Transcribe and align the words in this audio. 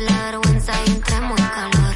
la 0.00 0.16
vergüenza 0.30 0.72
y 0.86 0.90
entremos 0.90 1.38
en 1.40 1.48
calor. 1.48 1.94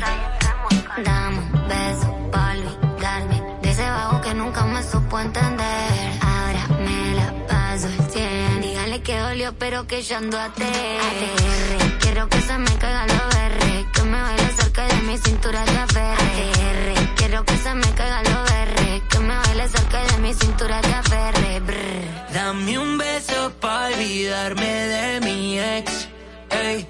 Dame 1.04 1.38
un 1.38 1.68
beso 1.68 2.30
pa' 2.32 2.52
olvidarme 2.52 3.42
de 3.62 3.70
ese 3.70 3.82
vago 3.82 4.20
que 4.20 4.34
nunca 4.34 4.64
me 4.64 4.82
supo 4.82 5.20
entender. 5.20 5.90
Ahora 6.20 6.66
me 6.86 7.14
la 7.14 7.46
paso 7.46 7.88
el 7.88 8.10
100. 8.10 8.60
Dígale 8.62 9.02
que 9.02 9.18
dolió, 9.18 9.54
pero 9.58 9.86
que 9.86 10.02
yo 10.02 10.16
ando 10.16 10.38
a 10.38 10.44
ATR. 10.44 11.98
Quiero 12.00 12.28
que 12.28 12.40
se 12.40 12.58
me 12.58 12.72
caigan 12.78 13.08
los 13.08 13.34
berres. 13.34 13.86
Que 13.92 14.02
me 14.02 14.22
baile 14.22 14.48
cerca 14.58 14.86
de 14.86 14.96
mi 15.02 15.18
cintura 15.18 15.64
de 15.64 15.78
aferre. 15.78 16.94
Quiero 17.16 17.44
que 17.44 17.56
se 17.56 17.74
me 17.74 17.90
caigan 17.94 18.24
los 18.24 18.50
berres. 18.50 19.02
Que 19.10 19.18
me 19.18 19.36
baile 19.36 19.68
cerca 19.68 20.04
de 20.04 20.18
mi 20.18 20.34
cintura 20.34 20.80
de 20.82 20.94
aferre. 20.94 21.60
Brr. 21.60 22.32
Dame 22.34 22.78
un 22.78 22.98
beso 22.98 23.52
pa' 23.60 23.86
olvidarme 23.86 24.70
de 24.94 25.20
mi 25.20 25.58
ex. 25.58 26.08
Ey, 26.50 26.86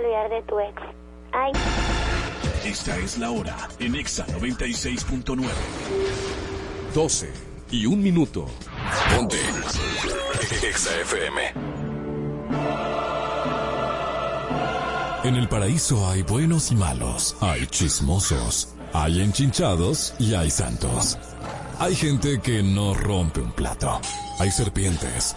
olvidar 0.00 0.30
de 0.30 0.42
tu 0.42 0.58
ex. 0.60 0.82
Ay. 1.32 1.52
Esta 2.64 2.96
es 2.98 3.18
la 3.18 3.30
hora 3.30 3.56
en 3.78 3.94
Exa 3.94 4.26
96.9. 4.26 5.46
12 6.94 7.32
y 7.70 7.86
un 7.86 8.02
minuto. 8.02 8.46
Ponte. 9.14 9.38
Exa 10.66 11.00
FM. 11.00 11.40
En 15.22 15.36
el 15.36 15.48
paraíso 15.48 16.08
hay 16.08 16.22
buenos 16.22 16.72
y 16.72 16.76
malos, 16.76 17.36
hay 17.40 17.66
chismosos, 17.66 18.74
hay 18.94 19.20
enchinchados 19.20 20.14
y 20.18 20.34
hay 20.34 20.50
santos. 20.50 21.18
Hay 21.78 21.94
gente 21.94 22.40
que 22.40 22.62
no 22.62 22.94
rompe 22.94 23.40
un 23.40 23.52
plato, 23.52 24.00
hay 24.38 24.50
serpientes, 24.50 25.36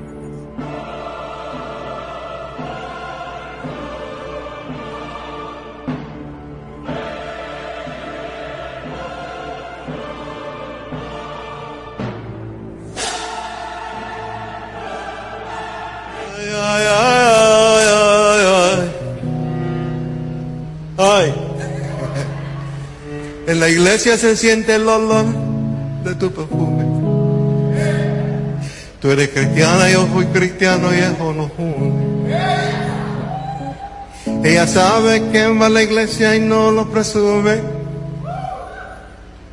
Ay, 16.73 16.85
ay, 16.87 18.53
ay. 20.97 21.33
En 23.47 23.59
la 23.59 23.67
iglesia 23.67 24.17
se 24.17 24.37
siente 24.37 24.75
el 24.75 24.87
olor 24.87 25.25
de 26.05 26.15
tu 26.15 26.31
perfume. 26.31 26.85
Tú 29.01 29.09
eres 29.11 29.29
cristiana, 29.29 29.89
yo 29.89 30.05
fui 30.13 30.25
cristiano 30.27 30.93
y 30.93 30.99
eso 30.99 31.33
nos 31.33 31.51
une. 31.57 32.37
Ella 34.43 34.65
sabe 34.65 35.23
que 35.31 35.47
va 35.47 35.65
a 35.65 35.69
la 35.69 35.83
iglesia 35.83 36.35
y 36.35 36.39
no 36.39 36.71
lo 36.71 36.89
presume. 36.89 37.59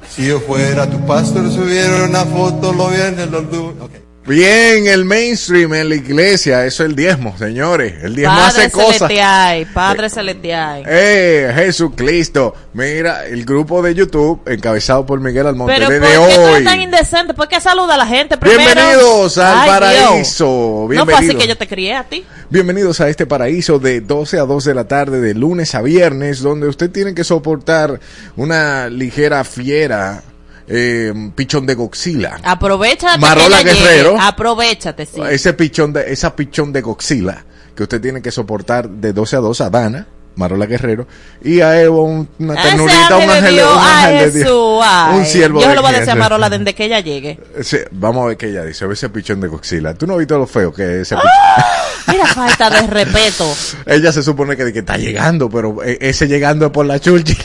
Si 0.09 0.27
yo 0.27 0.39
fuera 0.41 0.89
tu 0.89 1.05
pastor, 1.07 1.51
subiera 1.51 2.05
una 2.05 2.25
foto, 2.25 2.73
lo 2.73 2.89
viene 2.89 3.27
los 3.27 3.45
lunes. 3.45 4.08
Bien, 4.29 4.87
el 4.87 5.07
mainstream 5.07 5.73
en 5.73 5.89
la 5.89 5.95
iglesia, 5.95 6.67
eso 6.67 6.85
es 6.85 6.91
el 6.91 6.95
diezmo, 6.95 7.35
señores. 7.39 7.95
El 8.03 8.15
diezmo 8.15 8.37
Padre 8.37 8.47
hace 8.65 8.71
cosas. 8.71 8.97
celestial, 8.99 9.67
Padre 9.73 10.11
celestial. 10.11 10.83
¡Eh, 10.87 11.51
Jesucristo! 11.55 12.55
Mira, 12.75 13.25
el 13.25 13.47
grupo 13.47 13.81
de 13.81 13.95
YouTube, 13.95 14.43
encabezado 14.47 15.07
por 15.07 15.19
Miguel 15.21 15.47
Almonte, 15.47 15.73
Pero 15.75 15.87
¿por 15.87 15.95
desde 16.01 16.07
qué 16.13 16.35
tú 16.35 16.41
hoy. 16.43 16.65
tan 16.65 16.79
indecente? 16.79 17.33
¿Por 17.33 17.49
qué 17.49 17.59
saluda 17.59 17.95
a 17.95 17.97
la 17.97 18.07
gente 18.07 18.37
primero? 18.37 18.61
Bienvenidos 18.75 19.39
al 19.39 19.61
Ay, 19.61 19.69
paraíso. 19.71 20.87
Dios. 20.91 20.99
No 20.99 21.05
fue 21.07 21.15
así 21.15 21.21
Bienvenidos. 21.29 21.43
que 21.43 21.49
yo 21.49 21.57
te 21.57 21.67
crié 21.67 21.95
a 21.95 22.05
ti. 22.05 22.25
Bienvenidos 22.51 23.01
a 23.01 23.09
este 23.09 23.25
paraíso 23.25 23.79
de 23.79 24.03
12 24.03 24.39
a 24.39 24.43
2 24.43 24.63
de 24.63 24.75
la 24.75 24.87
tarde, 24.87 25.21
de 25.23 25.33
lunes 25.35 25.75
a 25.75 25.81
viernes, 25.81 26.41
donde 26.41 26.69
usted 26.69 26.91
tiene 26.91 27.15
que 27.15 27.25
soportar 27.25 27.99
una 28.37 28.91
ligera 28.91 29.43
fiera, 29.45 30.23
eh, 30.69 31.13
pichón 31.35 31.67
de 31.67 31.75
Godzilla. 31.75 32.37
Aprovechate 32.45 33.19
Marola 33.19 33.63
que 33.63 33.71
ella 33.71 33.81
Guerrero. 33.83 34.11
llegue. 34.13 34.23
Aprovechate, 34.25 35.07
sí. 35.07 35.21
Ese 35.31 35.53
pichón 35.55 35.93
de, 35.93 36.13
esa 36.13 36.35
pichón 36.37 36.73
de 36.73 36.81
Godzilla 36.83 37.45
que 37.75 37.83
usted 37.85 38.01
tiene 38.01 38.21
que 38.23 38.31
soportar 38.31 38.89
de 38.89 39.13
12 39.13 39.37
a 39.37 39.39
2 39.41 39.61
a 39.61 39.71
Dana, 39.71 40.07
Marola 40.35 40.67
Guerrero, 40.67 41.07
y 41.43 41.61
a 41.61 41.81
Evo 41.81 42.05
un- 42.05 42.29
una 42.39 42.55
ternurita, 42.63 43.17
un 43.17 43.23
ángel 43.23 43.31
de 43.31 43.37
ángel, 43.39 43.55
Dios, 43.55 43.73
un 43.77 43.83
ángel 43.83 44.33
de 44.33 44.39
Dios. 44.39 44.85
Un 45.15 45.27
siervo 45.27 45.61
Yo 45.61 45.75
lo 45.75 45.83
voy 45.83 45.91
a 45.91 45.95
decir 45.95 46.11
a. 46.11 46.15
Marola 46.17 46.49
desde 46.51 46.75
que 46.75 46.85
ella 46.85 47.01
llegue. 47.01 47.39
Sí, 47.63 47.79
vamos 47.93 48.25
a 48.25 48.27
ver 48.29 48.37
qué 48.37 48.47
ella 48.51 48.65
dice, 48.65 48.85
a 48.85 48.89
ver 48.89 48.95
ese 48.95 49.09
pichón 49.11 49.41
de 49.41 49.49
Godzilla. 49.49 49.95
¿Tú 49.95 50.07
no 50.07 50.13
has 50.15 50.19
visto 50.21 50.39
lo 50.39 50.47
feo 50.47 50.73
que 50.73 50.83
es 50.83 51.03
ese 51.03 51.15
Ah. 51.17 51.19
pichón? 51.23 51.65
Mira, 52.17 52.27
falta 52.27 52.71
de 52.71 52.87
respeto. 52.87 53.53
Ella 53.87 54.13
se 54.13 54.23
supone 54.23 54.57
que, 54.57 54.73
que 54.73 54.79
está 54.81 54.97
llegando, 54.97 55.49
pero 55.51 55.83
eh, 55.85 55.99
ese 56.01 56.27
llegando 56.27 56.67
es 56.67 56.73
por 56.73 56.87
la 56.87 56.99
chulchi. 57.01 57.37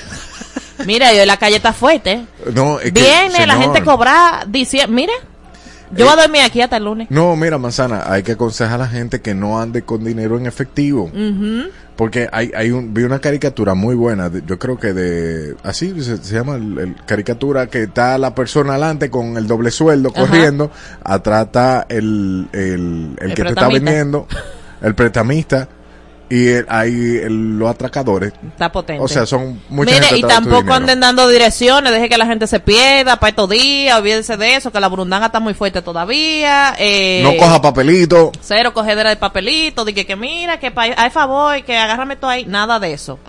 Mira, 0.85 1.13
y 1.13 1.19
hoy 1.19 1.25
la 1.25 1.38
calle 1.38 1.57
está 1.57 1.73
fuerte. 1.73 2.25
No, 2.53 2.79
es 2.79 2.91
que, 2.91 3.01
Viene 3.01 3.45
la 3.47 3.56
gente 3.57 3.84
cobra 3.84 4.44
diciendo, 4.47 4.91
mira, 4.94 5.13
yo 5.91 6.06
voy 6.06 6.13
a 6.17 6.22
dormir 6.23 6.41
aquí 6.41 6.61
hasta 6.61 6.78
el 6.78 6.85
lunes. 6.85 7.07
No, 7.11 7.35
mira, 7.35 7.57
manzana, 7.59 8.03
hay 8.07 8.23
que 8.23 8.31
aconsejar 8.34 8.75
a 8.75 8.78
la 8.79 8.88
gente 8.88 9.22
que 9.22 9.35
no 9.35 9.59
ande 9.61 9.84
con 9.84 10.03
dinero 10.03 10.38
en 10.38 10.45
efectivo. 10.47 11.11
Porque 11.95 12.28
hay, 12.31 12.51
hay 12.56 12.72
un, 12.72 12.91
vi 12.91 13.03
una 13.03 13.19
caricatura 13.19 13.75
muy 13.75 13.94
buena, 13.94 14.28
de- 14.28 14.41
yo 14.47 14.57
creo 14.57 14.79
que 14.79 14.94
de, 14.94 15.56
así 15.61 15.94
se, 16.03 16.17
se 16.17 16.34
llama, 16.34 16.56
el, 16.56 16.79
el 16.79 16.95
caricatura 17.05 17.67
que 17.67 17.84
está 17.84 18.17
la 18.17 18.34
persona 18.34 18.72
adelante 18.72 19.11
con 19.11 19.37
el 19.37 19.46
doble 19.46 19.70
sueldo 19.70 20.09
Ajá. 20.11 20.25
corriendo, 20.25 20.72
atrás 21.03 21.46
está 21.46 21.85
el, 21.90 22.47
el, 22.52 23.16
el 23.20 23.29
El 23.29 23.34
que 23.35 23.43
te 23.43 23.49
está 23.49 23.67
vendiendo, 23.67 24.28
el 24.81 24.96
prestamista, 24.96 25.70
y 26.29 26.47
el- 26.47 26.66
hay 26.70 26.91
el- 27.23 27.59
los 27.59 27.70
atracadores. 27.70 28.34
Está 28.47 28.72
potente. 28.72 29.03
O 29.03 29.08
sea, 29.08 29.25
son 29.25 29.61
mucha 29.70 29.93
Mire, 29.93 30.05
gente 30.08 30.20
y 30.20 30.22
tampoco 30.23 30.73
anden 30.73 30.99
dando 30.99 31.28
direcciones, 31.28 31.91
deje 31.91 32.09
que 32.09 32.17
la 32.17 32.25
gente 32.25 32.47
se 32.47 32.59
pierda 32.59 33.20
para 33.20 33.29
estos 33.29 33.49
días, 33.49 33.97
olvídense 33.99 34.37
de 34.37 34.55
eso, 34.55 34.72
que 34.72 34.79
la 34.79 34.87
burundanga 34.87 35.28
está 35.28 35.40
muy 35.40 35.53
fuerte 35.53 35.81
todavía. 35.81 36.75
Eh, 36.79 37.22
No 37.23 37.35
coja 37.37 37.61
papelito. 37.61 38.31
Cero 38.41 38.73
cogedera 38.73 39.09
de 39.09 39.16
papelito, 39.17 39.85
de 39.85 39.93
que, 39.93 40.05
que 40.05 40.16
mira, 40.16 40.59
que 40.59 40.72
hay 40.75 41.09
favor, 41.11 41.64
que 41.64 41.78
agárrame 41.78 42.16
todo 42.16 42.31
ahí, 42.31 42.46
nada 42.46 42.79
de 42.79 42.93
eso. 42.93 43.20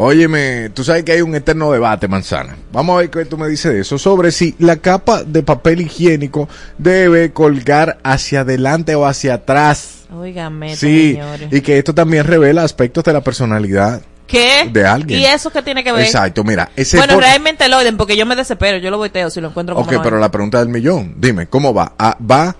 Óyeme, 0.00 0.70
tú 0.74 0.84
sabes 0.84 1.02
que 1.02 1.10
hay 1.12 1.22
un 1.22 1.34
eterno 1.34 1.72
debate, 1.72 2.06
manzana. 2.06 2.56
Vamos 2.72 2.94
a 2.94 2.98
ver 3.00 3.10
qué 3.10 3.24
tú 3.24 3.36
me 3.36 3.48
dices 3.48 3.72
de 3.72 3.80
eso. 3.80 3.98
Sobre 3.98 4.30
si 4.30 4.54
la 4.60 4.76
capa 4.76 5.24
de 5.24 5.42
papel 5.42 5.80
higiénico 5.80 6.48
debe 6.76 7.32
colgar 7.32 7.98
hacia 8.04 8.40
adelante 8.42 8.94
o 8.94 9.06
hacia 9.06 9.34
atrás. 9.34 9.97
Óigame, 10.12 10.76
Sí, 10.76 11.12
señores. 11.12 11.48
y 11.52 11.60
que 11.60 11.78
esto 11.78 11.94
también 11.94 12.24
revela 12.24 12.62
aspectos 12.62 13.04
de 13.04 13.12
la 13.12 13.20
personalidad. 13.20 14.00
¿Qué? 14.26 14.68
De 14.70 14.86
alguien. 14.86 15.20
¿Y 15.20 15.24
eso 15.24 15.50
qué 15.50 15.62
tiene 15.62 15.82
que 15.82 15.90
ver? 15.90 16.02
Exacto, 16.04 16.44
mira, 16.44 16.70
ese 16.76 16.98
Bueno, 16.98 17.14
por- 17.14 17.22
realmente 17.22 17.66
lo 17.68 17.78
den 17.78 17.96
porque 17.96 18.14
yo 18.16 18.26
me 18.26 18.36
desespero, 18.36 18.76
yo 18.78 18.90
lo 18.90 18.98
boiteo 18.98 19.30
si 19.30 19.40
lo 19.40 19.48
encuentro 19.48 19.74
como 19.74 19.86
Ok, 19.90 20.02
pero 20.02 20.18
la 20.18 20.30
pregunta 20.30 20.58
del 20.58 20.68
millón, 20.68 21.14
dime, 21.16 21.46
¿cómo 21.46 21.72
va? 21.72 21.94
¿Va 21.98 22.54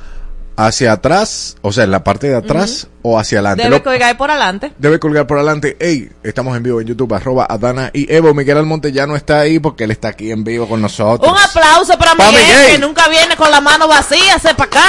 hacia 0.58 0.92
atrás, 0.92 1.56
o 1.62 1.72
sea, 1.72 1.84
en 1.84 1.90
la 1.90 2.02
parte 2.04 2.28
de 2.28 2.34
atrás 2.36 2.88
o 3.02 3.18
hacia 3.18 3.38
adelante? 3.38 3.62
Debe 3.62 3.76
Lo- 3.78 3.82
colgar 3.84 4.16
por 4.16 4.30
adelante. 4.30 4.72
debe 4.78 4.98
colgar 4.98 5.26
por 5.26 5.38
adelante. 5.38 5.76
Ey, 5.80 6.10
estamos 6.22 6.56
en 6.56 6.62
vivo 6.62 6.80
en 6.80 6.88
YouTube, 6.88 7.14
arroba 7.14 7.46
Adana 7.48 7.90
y 7.94 8.12
Evo. 8.12 8.34
Miguel 8.34 8.58
Almonte 8.58 8.90
ya 8.92 9.06
no 9.06 9.14
está 9.16 9.40
ahí 9.40 9.58
porque 9.60 9.84
él 9.84 9.92
está 9.92 10.08
aquí 10.08 10.30
en 10.32 10.42
vivo 10.44 10.68
con 10.68 10.82
nosotros. 10.82 11.30
Un 11.30 11.38
aplauso 11.38 11.96
para 11.96 12.14
Pa' 12.16 12.26
Miguel, 12.30 12.44
Miguel. 12.44 12.72
que 12.72 12.78
nunca 12.78 13.08
viene 13.08 13.36
con 13.36 13.50
la 13.50 13.60
mano 13.60 13.86
vacía, 13.88 14.38
sepa 14.38 14.64
acá. 14.64 14.82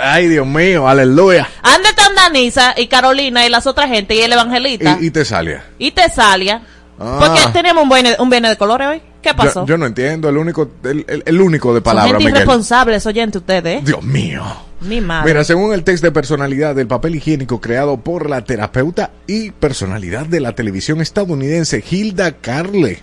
Ay, 0.02 0.28
Dios 0.28 0.46
mío, 0.46 0.86
aleluya. 0.86 1.48
Ande 1.62 1.92
tan 1.94 2.14
Danisa 2.14 2.74
y 2.76 2.86
Carolina 2.86 3.46
y 3.46 3.48
las 3.48 3.66
otras 3.66 3.88
gente 3.88 4.14
y 4.14 4.20
el 4.20 4.32
evangelista 4.32 4.98
Y, 5.00 5.04
y, 5.04 5.06
y 5.06 5.10
te 5.10 5.24
sale. 5.24 5.60
Tesalia. 5.94 6.62
Ah. 6.98 7.16
Porque 7.20 7.40
tenemos 7.52 7.82
un 7.82 7.88
viernes, 7.88 8.18
un 8.18 8.30
de 8.30 8.56
colores 8.56 8.88
hoy. 8.88 9.02
¿Qué 9.22 9.34
pasó? 9.34 9.62
Yo, 9.62 9.66
yo 9.74 9.78
no 9.78 9.86
entiendo, 9.86 10.28
el 10.28 10.36
único, 10.36 10.70
el, 10.84 11.04
el- 11.08 11.22
el 11.26 11.40
único 11.40 11.70
de 11.74 11.78
Son 11.78 11.82
palabra, 11.82 12.10
gente 12.12 12.18
Miguel. 12.24 12.34
irresponsable, 12.42 12.98
oyente 13.04 13.38
ustedes, 13.38 13.78
¿eh? 13.78 13.82
Dios 13.84 14.02
mío. 14.02 14.44
Mi 14.80 15.00
madre. 15.00 15.30
Mira, 15.32 15.44
según 15.44 15.72
el 15.72 15.84
test 15.84 16.02
de 16.02 16.12
personalidad 16.12 16.74
del 16.74 16.86
papel 16.86 17.14
higiénico 17.16 17.60
creado 17.60 17.96
por 17.98 18.28
la 18.28 18.44
terapeuta 18.44 19.10
y 19.26 19.50
personalidad 19.50 20.26
de 20.26 20.40
la 20.40 20.54
televisión 20.54 21.00
estadounidense 21.00 21.82
Hilda 21.90 22.32
Carle, 22.32 22.98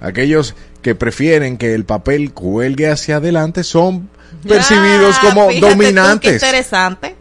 aquellos 0.00 0.54
que 0.82 0.94
prefieren 0.94 1.58
que 1.58 1.74
el 1.74 1.84
papel 1.84 2.32
cuelgue 2.32 2.88
hacia 2.90 3.16
adelante 3.16 3.62
son 3.62 4.08
percibidos 4.48 5.16
Ah, 5.18 5.20
como 5.22 5.48
fíjate 5.48 5.60
tú, 5.60 5.66
qué 5.66 5.70
dominantes. 5.84 6.32
interesante. 6.34 7.14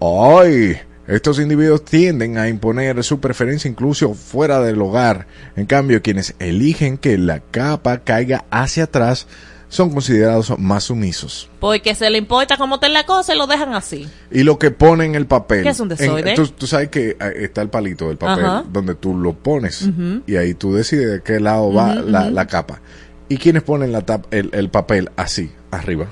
Ay, 0.00 0.76
estos 1.06 1.38
individuos 1.38 1.84
tienden 1.84 2.36
a 2.38 2.48
imponer 2.48 3.02
su 3.04 3.20
preferencia 3.20 3.68
incluso 3.70 4.14
fuera 4.14 4.60
del 4.60 4.80
hogar. 4.82 5.26
En 5.56 5.66
cambio, 5.66 6.02
quienes 6.02 6.34
eligen 6.38 6.98
que 6.98 7.16
la 7.18 7.40
capa 7.40 7.98
caiga 8.04 8.44
hacia 8.50 8.84
atrás 8.84 9.26
son 9.74 9.90
considerados 9.90 10.56
más 10.58 10.84
sumisos. 10.84 11.50
Porque 11.60 11.94
se 11.94 12.08
le 12.08 12.18
importa 12.18 12.56
cómo 12.56 12.76
está 12.76 12.88
la 12.88 13.04
cosa 13.04 13.34
y 13.34 13.38
lo 13.38 13.46
dejan 13.46 13.74
así. 13.74 14.08
Y 14.30 14.42
lo 14.44 14.58
que 14.58 14.70
ponen 14.70 15.14
el 15.14 15.26
papel. 15.26 15.62
¿Qué 15.64 15.70
es 15.70 15.80
un 15.80 15.90
en- 15.98 16.34
tú, 16.36 16.46
tú 16.48 16.66
sabes 16.66 16.88
que 16.88 17.16
eh, 17.20 17.32
está 17.38 17.60
el 17.62 17.68
palito 17.70 18.08
del 18.08 18.16
papel 18.16 18.44
Ajá. 18.44 18.64
donde 18.70 18.94
tú 18.94 19.16
lo 19.16 19.32
pones 19.34 19.88
y 20.26 20.36
ahí 20.36 20.54
tú 20.54 20.74
decides 20.74 21.10
de 21.10 21.22
qué 21.22 21.40
lado 21.40 21.72
va 21.72 21.94
la, 21.96 22.30
la 22.30 22.46
capa. 22.46 22.80
¿Y 23.28 23.36
quienes 23.38 23.62
ponen 23.62 23.90
la 23.90 24.04
tap- 24.06 24.26
el, 24.30 24.50
el 24.52 24.68
papel 24.68 25.10
así, 25.16 25.50
arriba? 25.70 26.06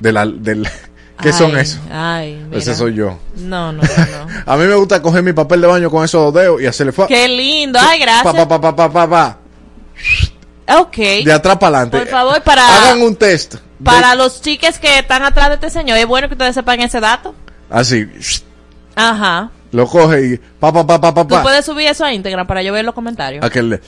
De 0.00 0.12
la, 0.12 0.26
del, 0.26 0.66
¿Qué 1.22 1.32
son 1.32 1.54
Ay, 1.54 1.62
eso? 1.62 1.78
Ay, 1.92 2.42
mira. 2.46 2.58
Ese 2.58 2.74
soy 2.74 2.94
yo. 2.94 3.18
No, 3.36 3.72
no, 3.72 3.82
no. 3.82 3.82
no. 3.82 4.42
A 4.52 4.56
mí 4.56 4.64
me 4.66 4.74
gusta 4.74 5.00
coger 5.00 5.22
mi 5.22 5.32
papel 5.32 5.60
de 5.60 5.66
baño 5.68 5.90
con 5.90 6.04
esos 6.04 6.20
dos 6.32 6.34
dedos 6.42 6.60
y 6.60 6.66
hacerle 6.66 6.92
Qué 7.06 7.28
lindo. 7.28 7.78
Ay, 7.80 8.00
pa, 8.00 8.04
gracias. 8.04 8.34
pa, 8.34 8.48
pa, 8.48 8.60
pa, 8.60 8.74
pa, 8.76 8.92
pa, 8.92 9.08
pa. 9.08 9.38
Ok. 10.68 10.96
de 10.96 11.32
atrás 11.32 11.56
para 11.58 11.78
adelante. 11.78 11.98
Por 11.98 12.08
favor, 12.08 12.42
para- 12.42 12.66
Hagan 12.66 13.02
un 13.02 13.16
test. 13.16 13.54
de- 13.54 13.60
Para 13.84 14.14
los 14.14 14.40
chiques 14.40 14.78
que 14.78 14.98
están 15.00 15.22
atrás 15.22 15.48
de 15.48 15.54
este 15.54 15.70
señor, 15.70 15.98
es 15.98 16.06
bueno 16.06 16.28
que 16.28 16.34
ustedes 16.34 16.54
sepan 16.54 16.80
ese 16.80 17.00
dato. 17.00 17.34
Así. 17.68 18.06
Ajá. 18.94 19.50
Lo 19.72 19.86
coge 19.88 20.26
y 20.26 20.36
pa, 20.60 20.72
pa, 20.72 20.86
pa, 20.86 21.00
pa, 21.00 21.12
pa, 21.14 21.26
Tú 21.26 21.42
puedes 21.42 21.64
subir 21.64 21.88
eso 21.88 22.04
a 22.04 22.12
Instagram 22.12 22.46
para 22.46 22.62
yo 22.62 22.72
ver 22.72 22.84
los 22.84 22.94
comentarios. 22.94 23.44
Aquel 23.44 23.70
de- 23.70 23.80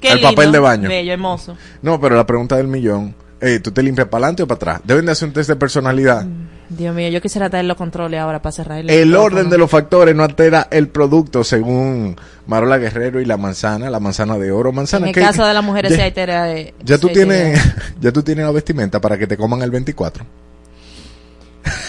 Qué 0.00 0.08
el 0.08 0.14
lindo, 0.16 0.30
papel 0.30 0.52
de 0.52 0.58
baño. 0.58 0.88
Bello, 0.88 1.12
hermoso. 1.12 1.56
No, 1.80 1.98
pero 2.00 2.14
la 2.16 2.26
pregunta 2.26 2.56
del 2.56 2.66
millón. 2.68 3.14
Eh, 3.46 3.60
¿Tú 3.60 3.70
te 3.70 3.82
limpias 3.82 4.08
para 4.08 4.24
adelante 4.26 4.42
o 4.42 4.46
para 4.46 4.56
atrás? 4.56 4.80
Deben 4.84 5.06
de 5.06 5.12
hacer 5.12 5.28
un 5.28 5.34
test 5.34 5.48
de 5.48 5.56
personalidad. 5.56 6.26
Dios 6.68 6.94
mío, 6.94 7.08
yo 7.10 7.20
quisiera 7.22 7.48
tener 7.48 7.64
los 7.66 7.76
controles 7.76 8.18
ahora 8.20 8.42
para 8.42 8.52
cerrar 8.52 8.84
el 8.90 9.14
orden 9.16 9.48
de 9.48 9.56
los 9.56 9.70
factores 9.70 10.14
no 10.16 10.24
altera 10.24 10.66
el 10.70 10.88
producto 10.88 11.44
según 11.44 12.16
Marola 12.48 12.76
Guerrero 12.78 13.20
y 13.20 13.24
la 13.24 13.36
manzana, 13.36 13.88
la 13.88 14.00
manzana 14.00 14.36
de 14.36 14.50
oro. 14.50 14.72
Manzana 14.72 15.04
En 15.06 15.08
el 15.10 15.14
¿qué- 15.14 15.20
caso 15.20 15.46
de 15.46 15.54
las 15.54 15.62
mujeres, 15.62 15.96
ya, 15.96 16.02
hay 16.04 16.12
tarea 16.12 16.42
de- 16.44 16.74
ya 16.84 16.98
tú 16.98 17.08
tienes, 17.08 17.60
ya 18.00 18.10
tú 18.12 18.22
tienes 18.22 18.44
la 18.44 18.50
vestimenta 18.50 19.00
para 19.00 19.16
que 19.16 19.26
te 19.28 19.36
coman 19.36 19.62
el 19.62 19.70
24. 19.70 20.24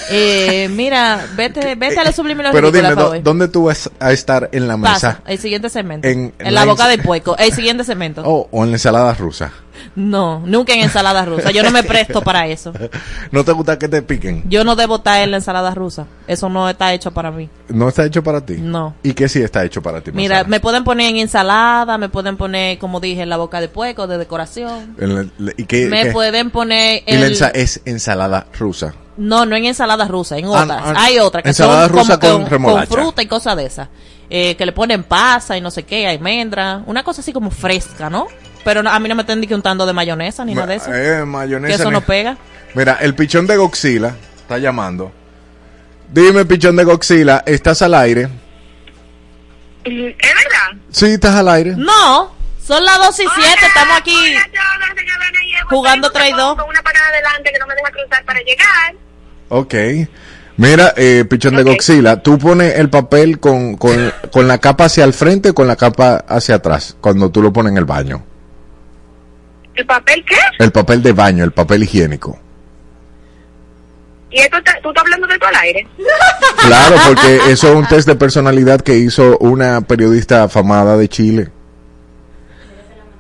Eh, 0.10 0.70
mira, 0.72 1.26
vete, 1.36 1.76
vete 1.76 2.00
a 2.00 2.06
lo 2.06 2.12
sublime 2.12 2.42
y 2.42 2.48
lo 2.48 2.52
Pero 2.54 2.72
dime, 2.72 2.90
por 2.90 2.98
¿dó- 2.98 3.02
favor. 3.10 3.24
¿dónde 3.24 3.48
tú 3.50 3.66
vas 3.66 3.90
a 4.00 4.12
estar 4.14 4.50
en 4.54 4.68
la 4.68 4.78
mesa? 4.78 5.22
el 5.28 5.38
siguiente 5.38 5.70
segmento. 5.70 6.08
En- 6.08 6.34
la 6.40 6.52
la 6.52 6.66
boca 6.66 6.88
del 6.88 7.02
pueco. 7.02 7.36
El 7.38 7.52
siguiente 7.52 7.84
segmento. 7.84 8.22
Oh, 8.26 8.48
o 8.52 8.64
en 8.64 8.72
la 8.72 8.76
ensalada 8.78 9.14
rusa. 9.16 9.52
No, 9.96 10.42
nunca 10.46 10.74
en 10.74 10.82
ensalada 10.82 11.26
rusa. 11.26 11.52
Yo 11.52 11.64
no 11.64 11.72
me 11.72 11.84
presto 11.84 12.22
para 12.22 12.48
eso. 12.48 12.74
¿No 13.32 13.44
te 13.44 13.52
gusta 13.52 13.78
que 13.80 13.88
te 13.88 14.02
piquen? 14.02 14.44
Yo 14.50 14.64
no 14.64 14.76
debo 14.76 14.98
estar 14.98 15.22
en 15.22 15.32
la 15.32 15.38
ensalada 15.38 15.74
rusa. 15.74 16.06
Eso 16.28 16.50
no 16.50 16.70
está 16.70 16.94
hecho 16.94 17.12
para 17.12 17.32
mí. 17.32 17.50
¿No 17.70 17.88
está 17.90 18.06
hecho 18.06 18.24
para 18.24 18.42
ti? 18.46 18.56
No. 18.60 18.96
¿Y 19.04 19.14
qué 19.14 19.28
sí 19.30 19.42
está 19.42 19.64
hecho 19.66 19.82
para 19.82 20.02
ti? 20.02 20.12
Mira, 20.14 20.36
manzana? 20.36 20.50
me 20.50 20.60
pueden 20.60 20.84
poner 20.84 21.10
en 21.10 21.18
ensalada, 21.18 21.98
me 21.98 22.10
pueden 22.10 22.38
poner, 22.38 22.78
como 22.78 23.00
dije, 23.00 23.22
en 23.24 23.30
la 23.30 23.38
boca 23.38 23.60
de 23.62 23.68
pueco, 23.70 24.08
de 24.08 24.18
decoración. 24.18 24.96
La- 24.98 25.54
¿Y 25.58 25.66
qué, 25.66 25.88
Me 25.88 26.04
qué? 26.04 26.12
pueden 26.12 26.50
poner 26.52 27.04
Y 27.06 27.16
la 27.18 27.28
el... 27.28 27.38
es 27.56 27.82
ensalada 27.86 28.48
rusa. 28.58 28.94
No, 29.18 29.46
no 29.48 29.56
en 29.56 29.66
ensalada 29.66 30.08
rusa, 30.08 30.38
en 30.38 30.46
Ah, 30.46 30.50
otras. 30.64 30.82
ah, 30.84 30.94
Hay 30.98 31.18
otras 31.20 31.42
que 31.44 31.50
ensalada 31.50 31.88
son 31.88 31.98
rusa 31.98 32.20
como 32.20 32.34
con 32.42 32.50
remolacha. 32.50 32.94
fruta 32.94 33.22
y 33.24 33.26
cosas 33.26 33.56
de 33.58 33.66
esas. 33.66 33.88
Eh, 34.30 34.56
que 34.56 34.66
le 34.66 34.74
ponen 34.74 35.04
pasa 35.06 35.58
y 35.58 35.62
no 35.62 35.72
sé 35.72 35.84
qué, 35.84 36.06
almendra. 36.08 36.84
Una 36.86 37.02
cosa 37.04 37.22
así 37.22 37.32
como 37.34 37.50
fresca, 37.50 38.10
¿no? 38.10 38.28
Pero 38.68 38.84
no- 38.84 38.90
a 38.90 39.00
mí 39.00 39.08
no 39.08 39.16
me 39.16 39.24
que 39.48 39.56
untando 39.56 39.86
de 39.86 39.94
mayonesa 39.94 40.44
ni 40.44 40.54
nada 40.54 40.68
de 40.68 40.76
eso. 40.76 40.94
Eh, 40.94 41.24
que 41.66 41.74
eso 41.74 41.86
ni- 41.86 41.92
no 41.92 42.02
pega. 42.02 42.36
Mira, 42.74 42.98
el 43.00 43.16
pichón 43.16 43.48
de 43.48 43.56
Goxila 43.56 44.14
está 44.36 44.58
llamando. 44.58 45.10
Dime, 46.12 46.44
pichón 46.44 46.76
de 46.76 46.84
Goxila, 46.84 47.44
¿estás 47.46 47.82
al 47.82 47.94
aire? 47.94 48.24
¿Es 49.86 49.94
verdad? 49.94 50.82
Sí, 50.92 51.06
estás 51.06 51.36
al 51.36 51.48
aire. 51.48 51.76
No, 51.78 52.34
son 52.62 52.84
las 52.84 52.98
2 52.98 53.20
y 53.22 53.26
7, 53.36 53.66
estamos 53.68 53.98
aquí. 53.98 54.12
Hola, 54.14 54.42
señora 54.98 55.66
jugando 55.70 56.10
traidor. 56.12 56.58
Con 56.58 56.68
una 56.70 56.82
parada 56.82 57.08
adelante 57.08 57.50
que 57.54 57.60
no 57.60 57.68
me 57.68 57.76
deja 57.76 57.92
cruzar 57.92 58.26
para 58.26 58.40
llegar. 58.42 58.96
Ok. 59.48 60.10
Mira, 60.58 60.94
eh, 60.98 61.24
pichón 61.30 61.56
de. 61.56 61.64
Goxila, 61.64 62.22
tú 62.22 62.38
pones 62.38 62.76
el 62.76 62.90
papel 62.90 63.40
con, 63.40 63.78
con, 63.78 64.12
con 64.30 64.46
la 64.46 64.58
capa 64.58 64.86
hacia 64.86 65.06
el 65.06 65.14
frente 65.14 65.52
o 65.52 65.56
con 65.56 65.68
la 65.68 65.78
capa 65.78 66.26
hacia 66.28 66.56
atrás 66.56 66.98
cuando 67.00 67.30
tú 67.30 67.42
lo 67.42 67.54
pones 67.54 67.72
en 67.72 67.78
el 67.78 67.86
baño. 67.86 68.26
¿El 69.78 69.86
papel 69.86 70.26
qué? 70.26 70.36
El 70.60 70.72
papel 70.72 71.02
de 71.04 71.14
baño, 71.14 71.44
el 71.44 71.52
papel 71.52 71.84
higiénico. 71.84 72.38
¿Y 74.30 74.40
esto 74.42 74.58
está- 74.58 74.78
tú 74.82 74.90
estás 74.90 75.04
hablando 75.04 75.26
de 75.28 75.38
tu 75.40 75.46
al 75.46 75.56
aire? 75.56 75.88
Claro, 76.68 76.96
porque 77.08 77.36
eso 77.52 77.70
es 77.70 77.76
un 77.76 77.88
test 77.88 78.08
de 78.08 78.16
personalidad 78.16 78.82
que 78.82 78.98
hizo 78.98 79.38
una 79.38 79.80
periodista 79.82 80.44
afamada 80.44 80.98
de 80.98 81.08
Chile. 81.08 81.48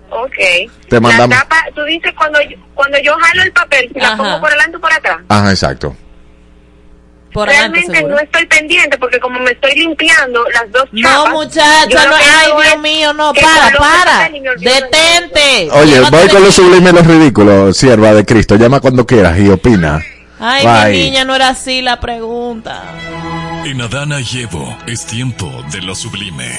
Ok. 0.09 0.35
Te 0.89 0.99
mandamos- 0.99 1.37
La 1.37 1.43
tapa, 1.43 1.57
tú 1.75 1.83
dices 1.83 2.11
cuando 2.17 2.41
yo, 2.41 2.57
cuando 2.73 2.97
yo 2.99 3.13
jalo 3.17 3.43
el 3.43 3.51
papel, 3.51 3.89
si 3.93 3.99
Ajá. 3.99 4.11
la 4.11 4.17
pongo 4.17 4.39
por 4.41 4.49
adelante 4.49 4.77
o 4.77 4.81
por 4.81 4.91
atrás. 4.91 5.17
Ajá, 5.29 5.49
exacto. 5.51 5.95
Por 7.33 7.47
Realmente 7.49 8.03
no 8.03 8.17
estoy 8.17 8.45
pendiente 8.47 8.97
porque 8.97 9.19
como 9.19 9.39
me 9.39 9.51
estoy 9.51 9.75
limpiando 9.75 10.43
las 10.49 10.71
dos 10.71 10.85
No, 10.91 11.07
chapas. 11.09 11.33
muchacha, 11.33 11.89
yo 11.89 11.99
lo 12.03 12.09
no, 12.09 12.15
ay, 12.15 12.51
Dios 12.69 12.81
mío, 12.81 13.13
no, 13.13 13.33
para, 13.33 13.77
para. 13.77 14.29
Detente. 14.57 15.69
Oye, 15.71 15.91
Llévate 15.91 16.17
voy 16.17 16.27
con 16.29 16.43
los 16.43 16.57
mí. 16.57 16.65
sublimes 16.65 16.93
y 16.93 16.95
los 16.95 17.07
ridículos, 17.07 17.77
sierva 17.77 18.13
de 18.13 18.25
Cristo. 18.25 18.55
Llama 18.55 18.79
cuando 18.79 19.05
quieras 19.05 19.37
y 19.39 19.49
opina. 19.49 20.01
Ay, 20.39 20.65
Bye. 20.65 20.91
mi 20.97 21.03
niña, 21.05 21.25
no 21.25 21.35
era 21.35 21.49
así 21.49 21.81
la 21.81 21.99
pregunta. 21.99 22.83
En 23.65 23.81
Adana 23.81 24.19
y 24.21 24.41
Evo 24.41 24.77
es 24.87 25.05
tiempo 25.05 25.51
de 25.71 25.81
lo 25.81 25.93
sublime. 25.95 26.57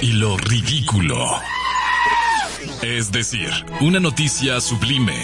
Y 0.00 0.12
lo 0.12 0.36
ridículo. 0.36 1.40
Es 2.82 3.10
decir, 3.12 3.50
una 3.80 4.00
noticia 4.00 4.60
sublime. 4.60 5.16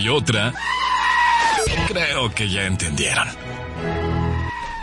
Y 0.00 0.08
otra... 0.08 0.52
Creo 1.92 2.30
que 2.34 2.48
ya 2.48 2.66
entendieron. 2.66 3.28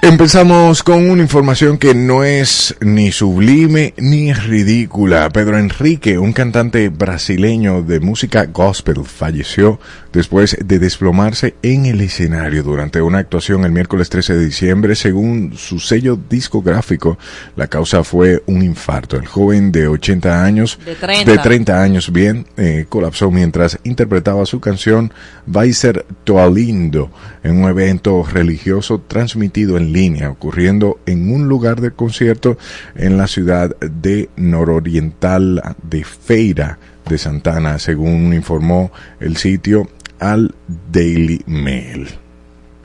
Empezamos 0.01 0.82
con 0.82 1.10
una 1.10 1.22
información 1.22 1.77
que 1.77 1.94
no 1.94 2.24
es 2.24 2.74
ni 2.79 3.12
sublime 3.12 3.94
ni 3.98 4.32
ridícula. 4.32 5.29
Pedro 5.29 5.58
Enrique, 5.58 6.18
un 6.18 6.32
cantante 6.32 6.88
brasileño 6.88 7.84
de 7.84 8.00
música 8.00 8.46
gospel, 8.46 9.03
falleció 9.03 9.77
después 10.13 10.58
de 10.63 10.79
desplomarse 10.79 11.56
en 11.62 11.86
el 11.86 12.00
escenario 12.00 12.63
durante 12.63 13.01
una 13.01 13.20
actuación 13.20 13.65
el 13.65 13.74
miércoles 13.74 14.10
13 14.10 14.36
de 14.36 14.46
diciembre. 14.46 14.96
Según 14.96 15.53
su 15.58 15.79
sello 15.79 16.18
discográfico, 16.29 17.20
la 17.58 17.68
causa 17.68 18.03
fue 18.06 18.41
un 18.46 18.63
infarto. 18.63 19.18
El 19.18 19.27
joven 19.27 19.72
de 19.72 19.89
80 19.89 20.44
años, 20.44 20.79
De 20.86 20.96
30. 20.96 21.29
de 21.29 21.38
30 21.38 21.84
años 21.84 22.12
bien, 22.12 22.48
eh, 22.56 22.86
colapsó 22.88 23.29
mientras 23.32 23.77
interpretaba 23.84 24.46
su 24.46 24.62
canción 24.62 25.12
Vai 25.46 25.74
ser 25.74 26.06
Toalindo 26.24 27.12
en 27.44 27.62
un 27.62 27.70
evento 27.70 28.24
religioso 28.24 29.01
transmitido 29.08 29.77
en 29.77 29.88
línea, 29.91 30.29
ocurriendo 30.29 31.00
en 31.05 31.31
un 31.31 31.48
lugar 31.48 31.81
de 31.81 31.91
concierto 31.91 32.58
en 32.96 33.17
la 33.17 33.27
ciudad 33.27 33.75
de 33.79 34.29
nororiental 34.36 35.75
de 35.84 36.03
Feira 36.03 36.79
de 37.08 37.17
Santana, 37.17 37.79
según 37.79 38.34
informó 38.34 38.91
el 39.19 39.38
sitio 39.38 39.89
al 40.19 40.53
Daily 40.91 41.41
Mail. 41.46 42.08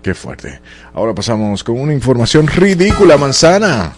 Qué 0.02 0.14
fuerte. 0.14 0.60
Ahora 0.92 1.14
pasamos 1.14 1.64
con 1.64 1.80
una 1.80 1.94
información 1.94 2.46
ridícula, 2.46 3.16
manzana. 3.16 3.92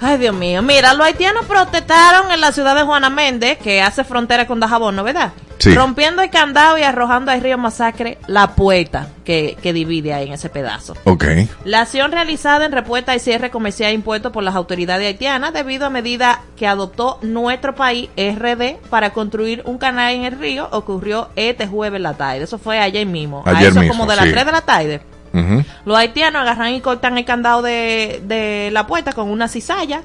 Ay, 0.00 0.18
Dios 0.18 0.34
mío. 0.34 0.62
Mira, 0.62 0.94
los 0.94 1.06
haitianos 1.06 1.46
protestaron 1.46 2.30
en 2.30 2.40
la 2.40 2.52
ciudad 2.52 2.74
de 2.74 2.82
Juana 2.82 3.10
Méndez, 3.10 3.58
que 3.58 3.80
hace 3.80 4.04
frontera 4.04 4.46
con 4.46 4.60
Dajabón, 4.60 4.96
¿no 4.96 5.04
verdad? 5.04 5.32
Sí. 5.58 5.74
Rompiendo 5.74 6.20
el 6.20 6.28
candado 6.28 6.76
y 6.76 6.82
arrojando 6.82 7.32
al 7.32 7.40
río 7.40 7.56
Masacre 7.56 8.18
la 8.26 8.54
puerta 8.54 9.08
que, 9.24 9.56
que 9.62 9.72
divide 9.72 10.12
ahí 10.12 10.26
en 10.26 10.34
ese 10.34 10.50
pedazo. 10.50 10.94
Ok. 11.04 11.24
La 11.64 11.80
acción 11.80 12.12
realizada 12.12 12.66
en 12.66 12.72
respuesta 12.72 13.12
al 13.12 13.20
cierre 13.20 13.50
comercial 13.50 13.94
impuesto 13.94 14.32
por 14.32 14.42
las 14.42 14.54
autoridades 14.54 15.06
haitianas 15.06 15.54
debido 15.54 15.86
a 15.86 15.90
medida 15.90 16.42
que 16.56 16.66
adoptó 16.66 17.18
nuestro 17.22 17.74
país, 17.74 18.10
RD, 18.18 18.76
para 18.90 19.14
construir 19.14 19.62
un 19.64 19.78
canal 19.78 20.12
en 20.12 20.24
el 20.24 20.38
río, 20.38 20.68
ocurrió 20.72 21.30
este 21.36 21.66
jueves 21.66 22.02
la 22.02 22.14
tarde. 22.14 22.42
Eso 22.42 22.58
fue 22.58 22.78
ayer 22.78 23.06
mismo. 23.06 23.42
Ayer 23.46 23.68
a 23.68 23.70
eso 23.70 23.80
mismo, 23.80 23.94
como 23.94 24.10
de 24.10 24.16
las 24.16 24.26
sí. 24.26 24.32
3 24.32 24.46
de 24.46 24.52
la 24.52 24.60
tarde. 24.60 25.00
Los 25.84 25.96
haitianos 25.96 26.42
agarran 26.42 26.74
y 26.74 26.80
cortan 26.80 27.18
el 27.18 27.24
candado 27.24 27.62
de, 27.62 28.22
de 28.24 28.70
la 28.72 28.86
puerta 28.86 29.12
con 29.12 29.30
una 29.30 29.48
cizalla. 29.48 30.02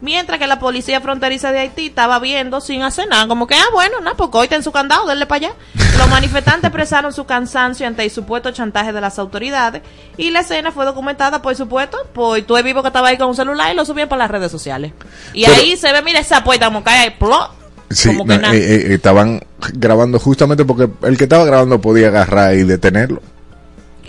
Mientras 0.00 0.40
que 0.40 0.48
la 0.48 0.58
policía 0.58 1.00
fronteriza 1.00 1.52
de 1.52 1.60
Haití 1.60 1.86
estaba 1.86 2.18
viendo 2.18 2.60
sin 2.60 2.82
hacer 2.82 3.06
nada, 3.08 3.28
como 3.28 3.46
que, 3.46 3.54
ah, 3.54 3.66
bueno, 3.72 4.00
nada, 4.00 4.16
pues 4.16 4.30
corten 4.30 4.64
su 4.64 4.72
candado, 4.72 5.06
denle 5.06 5.26
para 5.26 5.46
allá. 5.46 5.54
Los 5.96 6.08
manifestantes 6.10 6.64
expresaron 6.64 7.12
su 7.12 7.24
cansancio 7.24 7.86
ante 7.86 8.02
el 8.02 8.10
supuesto 8.10 8.50
chantaje 8.50 8.92
de 8.92 9.00
las 9.00 9.20
autoridades 9.20 9.82
y 10.16 10.30
la 10.30 10.40
escena 10.40 10.72
fue 10.72 10.84
documentada, 10.84 11.40
por 11.40 11.54
supuesto, 11.54 11.98
por 12.12 12.42
tú 12.42 12.60
vivo 12.64 12.82
que 12.82 12.88
estaba 12.88 13.08
ahí 13.08 13.16
con 13.16 13.28
un 13.28 13.36
celular 13.36 13.72
y 13.72 13.76
lo 13.76 13.84
subían 13.84 14.08
para 14.08 14.24
las 14.24 14.30
redes 14.32 14.50
sociales. 14.50 14.90
Y 15.34 15.44
Pero- 15.44 15.56
ahí 15.56 15.76
se 15.76 15.92
ve, 15.92 16.02
mira 16.02 16.18
esa 16.18 16.42
puerta 16.42 16.66
como 16.66 16.82
cae 16.82 16.98
ahí, 16.98 17.10
plop, 17.10 17.52
Sí, 17.90 18.08
como 18.08 18.26
que 18.26 18.38
no, 18.38 18.52
eh, 18.52 18.56
eh, 18.58 18.94
estaban 18.94 19.40
grabando 19.74 20.18
justamente 20.18 20.64
porque 20.64 20.88
el 21.06 21.16
que 21.16 21.24
estaba 21.24 21.44
grabando 21.44 21.80
podía 21.80 22.08
agarrar 22.08 22.54
y 22.54 22.64
detenerlo. 22.64 23.22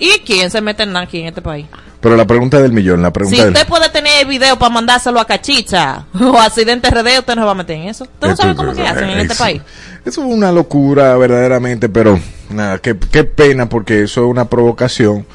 ¿Y 0.04 0.20
quién 0.26 0.52
se 0.52 0.60
mete 0.62 0.84
en 0.84 0.96
aquí 0.98 1.20
en 1.22 1.28
este 1.28 1.42
país? 1.42 1.66
Pero 2.02 2.18
la 2.18 2.28
pregunta 2.28 2.60
del 2.60 2.74
millón, 2.74 3.02
la 3.02 3.14
pregunta 3.14 3.38
Si 3.38 3.42
del... 3.44 3.54
usted 3.54 3.66
puede 3.68 3.88
tener 3.90 4.12
el 4.22 4.28
video 4.28 4.58
para 4.60 4.70
mandárselo 4.74 5.20
a 5.22 5.26
Cachicha 5.26 6.06
o 6.20 6.38
Accidente 6.38 6.90
RD, 6.90 7.20
usted 7.20 7.36
no 7.36 7.46
va 7.46 7.52
a 7.52 7.56
meter 7.56 7.78
en 7.78 7.88
eso. 7.88 8.04
¿Usted 8.04 8.28
no 8.28 8.36
sabe 8.36 8.56
cómo 8.56 8.74
que 8.74 8.86
hacen 8.86 9.06
en 9.10 9.20
eh, 9.20 9.22
este 9.22 9.34
es- 9.34 9.40
país? 9.40 9.62
Eso 10.06 10.22
es 10.22 10.28
una 10.34 10.52
locura 10.52 11.16
verdaderamente, 11.16 11.88
pero 11.88 12.20
nada, 12.50 12.80
qué, 12.80 12.98
qué 13.10 13.24
pena 13.24 13.70
porque 13.70 14.04
eso 14.04 14.26
es 14.26 14.30
una 14.30 14.50
provocación 14.50 15.26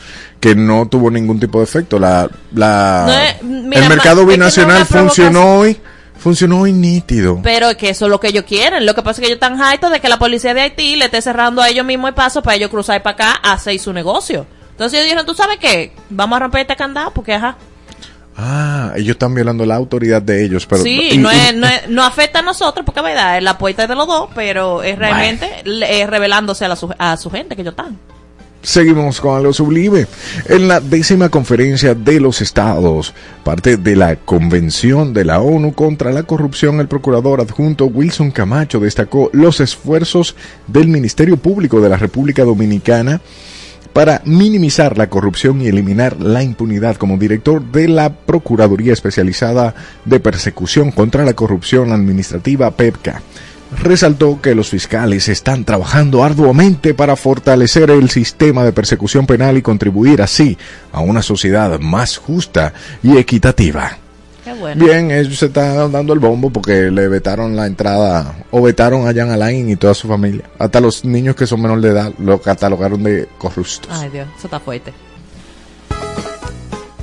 que 0.41 0.55
no 0.55 0.87
tuvo 0.87 1.11
ningún 1.11 1.41
tipo 1.41 1.57
de 1.59 1.65
efecto. 1.65 1.99
La, 1.99 2.29
la, 2.53 3.05
No 3.07 3.13
es- 3.15 3.43
mira, 3.43 3.81
el 3.85 3.89
ma- 3.89 3.95
mercado 3.95 4.21
es 4.23 4.29
que 4.29 4.37
no 4.37 4.47
es 4.47 4.55
binacional 4.57 4.85
funcionó 4.85 5.57
hoy, 5.61 5.79
funcionó 6.19 6.61
hoy 6.61 6.73
nítido. 6.75 7.41
Pero 7.43 7.71
es 7.71 7.77
que 7.79 7.89
eso 7.89 8.05
es 8.05 8.11
lo 8.11 8.21
que 8.21 8.29
ellos 8.29 8.45
quieren. 8.47 8.85
Lo 8.85 8.95
que 8.95 9.01
pasa 9.03 9.13
es 9.13 9.21
que 9.21 9.27
ellos 9.33 9.37
están 9.43 9.59
hartos 9.63 9.91
de 9.91 10.01
que 10.01 10.09
la 10.11 10.19
policía 10.19 10.53
de 10.53 10.61
Haití 10.61 10.97
le 10.97 11.07
esté 11.07 11.23
cerrando 11.23 11.63
a 11.63 11.71
ellos 11.71 11.87
mismos 11.87 12.09
el 12.11 12.15
paso 12.15 12.43
para 12.43 12.57
ellos 12.57 12.69
cruzar 12.69 13.03
para 13.03 13.15
acá 13.15 13.41
a 13.43 13.55
hacer 13.55 13.79
su 13.79 13.95
negocio. 13.95 14.47
Entonces 14.79 14.95
ellos 15.01 15.07
dijeron, 15.07 15.27
¿tú 15.27 15.35
sabes 15.35 15.59
qué? 15.59 15.91
Vamos 16.09 16.37
a 16.37 16.41
romper 16.41 16.61
este 16.61 16.77
candado 16.77 17.11
porque, 17.13 17.35
ajá. 17.35 17.57
Ah, 18.37 18.93
ellos 18.95 19.11
están 19.17 19.35
violando 19.35 19.67
la 19.67 19.75
autoridad 19.75 20.23
de 20.23 20.45
ellos, 20.45 20.65
pero 20.67 20.85
sí, 20.85 21.11
y- 21.15 21.19
no, 21.19 21.29
es, 21.29 21.53
no, 21.57 21.67
es- 21.67 21.89
no 21.89 22.05
afecta 22.05 22.39
a 22.39 22.43
nosotros 22.43 22.87
porque, 22.87 23.01
verdad, 23.01 23.41
la 23.43 23.59
puerta 23.59 23.83
es 23.83 23.89
de 23.89 23.97
los 23.97 24.07
dos, 24.07 24.31
pero 24.37 24.85
es 24.85 24.97
realmente 24.97 25.51
le- 25.65 26.03
es 26.03 26.09
revelándose 26.09 26.65
a, 26.65 26.69
la 26.69 26.77
su, 26.77 26.95
a 26.97 27.17
su 27.17 27.29
gente 27.33 27.57
que 27.57 27.63
ellos 27.63 27.73
están. 27.73 27.99
Seguimos 28.63 29.21
con 29.21 29.37
algo 29.37 29.53
sublime. 29.53 30.07
En 30.49 30.69
la 30.69 30.79
décima 30.79 31.29
conferencia 31.29 31.95
de 31.97 32.21
los 32.21 32.41
estados, 32.41 33.15
parte 33.43 33.77
de 33.77 33.97
la 33.97 34.15
Convención 34.17 35.13
de 35.13 35.25
la 35.25 35.41
ONU 35.41 35.73
contra 35.75 36.13
la 36.13 36.23
Corrupción, 36.23 36.79
el 36.79 36.87
procurador 36.89 37.41
adjunto 37.41 37.87
Wilson 37.87 38.31
Camacho 38.31 38.79
destacó 38.79 39.31
los 39.33 39.59
esfuerzos 39.61 40.37
del 40.69 40.87
Ministerio 40.89 41.37
Público 41.37 41.81
de 41.81 41.89
la 41.89 41.97
República 41.97 42.45
Dominicana 42.45 43.21
para 43.99 44.23
minimizar 44.25 44.97
la 44.97 45.11
corrupción 45.11 45.61
y 45.61 45.67
eliminar 45.67 46.21
la 46.21 46.45
impunidad 46.45 46.95
como 46.95 47.17
director 47.17 47.61
de 47.61 47.89
la 47.89 48.15
Procuraduría 48.15 48.93
Especializada 48.93 49.75
de 50.05 50.21
Persecución 50.21 50.93
contra 50.93 51.25
la 51.25 51.33
Corrupción 51.33 51.91
Administrativa 51.91 52.71
PEPCA. 52.71 53.23
Resaltó 53.83 54.41
que 54.41 54.55
los 54.55 54.69
fiscales 54.69 55.29
están 55.29 55.65
trabajando 55.65 56.23
arduamente 56.23 56.95
para 56.95 57.17
fortalecer 57.17 57.91
el 57.91 58.09
sistema 58.09 58.63
de 58.63 58.71
persecución 58.71 59.27
penal 59.27 59.59
y 59.59 59.63
contribuir 59.63 60.23
así 60.23 60.57
a 60.93 61.01
una 61.01 61.21
sociedad 61.21 61.81
más 61.81 62.19
justa 62.19 62.75
y 63.03 63.17
equitativa. 63.17 63.99
Qué 64.49 64.55
bueno. 64.55 64.83
Bien, 64.83 65.11
ellos 65.11 65.39
se 65.39 65.47
están 65.47 65.93
dando 65.93 66.15
el 66.15 66.21
bombo 66.21 66.49
porque 66.49 66.91
le 66.91 67.07
vetaron 67.09 67.55
la 67.55 67.67
entrada 67.67 68.35
o 68.51 68.63
vetaron 68.63 69.07
a 69.07 69.13
Jan 69.13 69.31
Alain 69.31 69.69
y 69.69 69.77
toda 69.77 69.93
su 69.93 70.09
familia. 70.09 70.49
Hasta 70.59 70.81
los 70.81 71.05
niños 71.05 71.37
que 71.37 71.47
son 71.47 71.61
menores 71.61 71.83
de 71.83 71.91
edad 71.91 72.13
lo 72.19 72.41
catalogaron 72.41 73.03
de 73.03 73.29
corruptos. 73.37 73.91
Ay, 73.91 74.09
Dios, 74.09 74.27
eso 74.39 74.47
está 74.47 74.59
fuerte. 74.59 74.95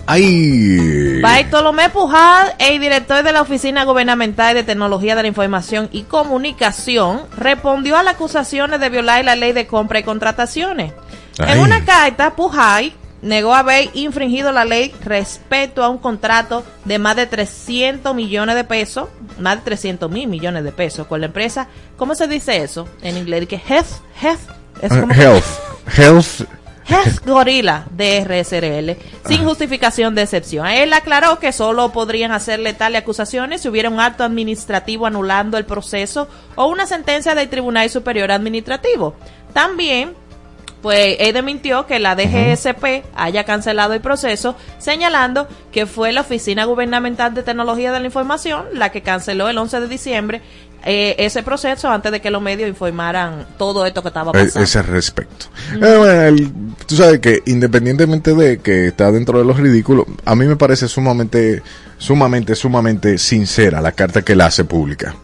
¡Ay! 0.07 1.21
Bartolomé 1.21 1.89
Pujal, 1.89 2.55
el 2.57 2.79
director 2.79 3.23
de 3.23 3.31
la 3.31 3.43
Oficina 3.43 3.83
Gubernamental 3.83 4.55
de 4.55 4.63
Tecnología 4.63 5.15
de 5.15 5.21
la 5.21 5.27
Información 5.27 5.87
y 5.91 6.03
Comunicación, 6.03 7.21
respondió 7.37 7.95
a 7.95 8.01
las 8.01 8.15
acusaciones 8.15 8.79
de 8.79 8.89
violar 8.89 9.23
la 9.23 9.35
ley 9.35 9.51
de 9.51 9.67
compra 9.67 9.99
y 9.99 10.03
contrataciones. 10.03 10.93
Ay. 11.37 11.53
En 11.53 11.59
una 11.59 11.85
carta, 11.85 12.35
Pujal 12.35 12.91
negó 13.25 13.55
haber 13.55 13.89
infringido 13.95 14.51
la 14.51 14.65
ley 14.65 14.93
respecto 15.03 15.83
a 15.83 15.89
un 15.89 15.97
contrato 15.97 16.63
de 16.85 16.99
más 16.99 17.15
de 17.15 17.25
300 17.25 18.13
millones 18.15 18.55
de 18.55 18.63
pesos, 18.63 19.09
más 19.39 19.57
de 19.57 19.61
300 19.63 20.09
mil 20.11 20.27
millones 20.27 20.63
de 20.63 20.71
pesos 20.71 21.07
con 21.07 21.19
la 21.21 21.25
empresa, 21.25 21.67
¿cómo 21.97 22.13
se 22.13 22.27
dice 22.27 22.57
eso 22.57 22.87
en 23.01 23.17
inglés? 23.17 23.47
Que 23.47 23.55
Health, 23.55 23.87
Health, 24.21 24.39
es 24.81 24.89
como 24.89 25.07
que- 25.13 25.21
Health. 25.21 25.45
Health. 25.97 26.41
Health 26.87 27.25
Gorilla 27.25 27.85
de 27.89 28.19
RSRL 28.23 28.95
sin 29.27 29.43
justificación 29.43 30.13
de 30.13 30.21
excepción. 30.21 30.67
Él 30.67 30.93
aclaró 30.93 31.39
que 31.39 31.51
solo 31.51 31.91
podrían 31.91 32.31
hacerle 32.31 32.73
tales 32.75 33.01
acusaciones 33.01 33.61
si 33.61 33.69
hubiera 33.69 33.89
un 33.89 33.99
acto 33.99 34.23
administrativo 34.23 35.07
anulando 35.07 35.57
el 35.57 35.65
proceso 35.65 36.27
o 36.53 36.67
una 36.67 36.85
sentencia 36.85 37.33
del 37.33 37.49
Tribunal 37.49 37.89
Superior 37.89 38.31
Administrativo. 38.31 39.15
También 39.51 40.13
pues 40.85 41.15
él 41.19 41.33
desmintió 41.33 41.87
que 41.87 41.97
la 41.97 42.13
DGSP 42.15 43.05
haya 43.15 43.43
cancelado 43.43 43.95
el 43.95 44.01
proceso, 44.01 44.55
señalando 44.77 45.47
que 45.71 45.87
fue 45.87 46.11
la 46.13 46.21
Oficina 46.21 46.63
Gubernamental 46.65 47.33
de 47.33 47.41
Tecnología 47.41 47.91
de 47.91 47.99
la 48.01 48.05
Información 48.05 48.65
la 48.71 48.91
que 48.91 49.01
canceló 49.01 49.49
el 49.49 49.57
11 49.57 49.79
de 49.79 49.87
diciembre 49.87 50.41
eh, 50.83 51.15
ese 51.17 51.41
proceso 51.41 51.89
antes 51.89 52.11
de 52.11 52.21
que 52.21 52.29
los 52.29 52.39
medios 52.39 52.69
informaran 52.69 53.47
todo 53.57 53.87
esto 53.87 54.03
que 54.03 54.09
estaba 54.09 54.29
Eh, 54.35 54.43
pasando. 54.45 54.63
ese 54.63 54.83
respecto. 54.83 55.47
Eh, 55.73 55.77
bueno, 55.97 56.21
el- 56.21 56.51
tú 56.85 56.95
sabes 56.97 57.19
que 57.19 57.39
independientemente 57.47 58.35
de 58.35 58.59
que 58.59 58.89
está 58.89 59.11
dentro 59.11 59.39
de 59.39 59.45
los 59.45 59.57
ridículos, 59.57 60.05
a 60.23 60.35
mí 60.35 60.45
me 60.45 60.55
parece 60.55 60.87
sumamente, 60.87 61.63
sumamente, 61.97 62.53
sumamente 62.53 63.17
sincera 63.17 63.81
la 63.81 63.93
carta 63.93 64.21
que 64.21 64.33
él 64.33 64.41
hace 64.41 64.63
pública. 64.65 65.15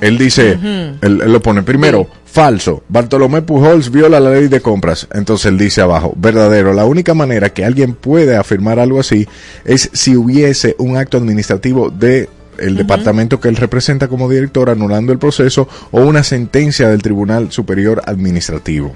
Él 0.00 0.18
dice, 0.18 0.52
él, 0.52 0.98
él 1.00 1.32
lo 1.32 1.40
pone 1.40 1.62
primero, 1.62 2.06
falso, 2.26 2.82
Bartolomé 2.88 3.40
Pujols 3.40 3.90
viola 3.90 4.20
la 4.20 4.30
ley 4.30 4.48
de 4.48 4.60
compras. 4.60 5.08
Entonces 5.14 5.46
él 5.46 5.56
dice 5.56 5.80
abajo, 5.80 6.12
verdadero, 6.16 6.74
la 6.74 6.84
única 6.84 7.14
manera 7.14 7.50
que 7.50 7.64
alguien 7.64 7.94
puede 7.94 8.36
afirmar 8.36 8.78
algo 8.78 9.00
así 9.00 9.26
es 9.64 9.88
si 9.94 10.14
hubiese 10.14 10.76
un 10.78 10.98
acto 10.98 11.16
administrativo 11.16 11.88
de 11.88 12.28
el 12.58 12.76
departamento 12.76 13.40
que 13.40 13.48
él 13.48 13.56
representa 13.56 14.08
como 14.08 14.28
director 14.28 14.70
anulando 14.70 15.12
el 15.12 15.18
proceso 15.18 15.68
o 15.90 16.00
una 16.00 16.22
sentencia 16.22 16.88
del 16.88 17.02
Tribunal 17.02 17.52
Superior 17.52 18.02
Administrativo. 18.04 18.94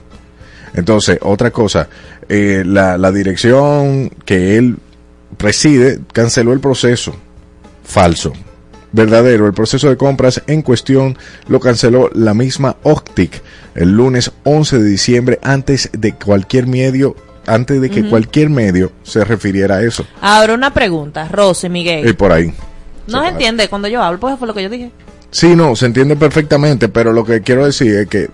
Entonces, 0.74 1.18
otra 1.22 1.50
cosa, 1.50 1.88
eh, 2.28 2.62
la, 2.64 2.96
la 2.96 3.10
dirección 3.10 4.10
que 4.24 4.56
él 4.56 4.76
preside 5.36 6.00
canceló 6.12 6.52
el 6.52 6.60
proceso. 6.60 7.14
Falso. 7.84 8.32
Verdadero, 8.92 9.46
el 9.46 9.52
proceso 9.52 9.88
de 9.88 9.96
compras 9.96 10.42
en 10.46 10.62
cuestión 10.62 11.16
lo 11.48 11.60
canceló 11.60 12.10
la 12.12 12.34
misma 12.34 12.76
Octic 12.82 13.42
el 13.74 13.90
lunes 13.90 14.32
11 14.44 14.78
de 14.78 14.84
diciembre 14.84 15.38
antes 15.42 15.90
de 15.92 16.14
cualquier 16.14 16.66
medio, 16.66 17.16
antes 17.46 17.80
de 17.80 17.90
que 17.90 18.08
cualquier 18.08 18.50
medio 18.50 18.92
se 19.02 19.24
refiriera 19.24 19.76
a 19.76 19.82
eso. 19.82 20.04
Ahora 20.20 20.54
una 20.54 20.72
pregunta, 20.72 21.28
Rosy 21.28 21.68
Miguel. 21.68 22.08
Y 22.08 22.12
por 22.12 22.32
ahí. 22.32 22.52
no 23.06 23.22
se 23.22 23.28
entiende 23.28 23.68
cuando 23.68 23.88
yo 23.88 24.02
hablo, 24.02 24.18
pues 24.20 24.38
fue 24.38 24.48
lo 24.48 24.54
que 24.54 24.62
yo 24.62 24.68
dije. 24.68 24.90
Sí, 25.30 25.54
no, 25.54 25.76
se 25.76 25.86
entiende 25.86 26.16
perfectamente, 26.16 26.88
pero 26.88 27.12
lo 27.12 27.24
que 27.24 27.40
quiero 27.40 27.64
decir 27.64 27.94
es 27.94 28.08
que 28.08 28.28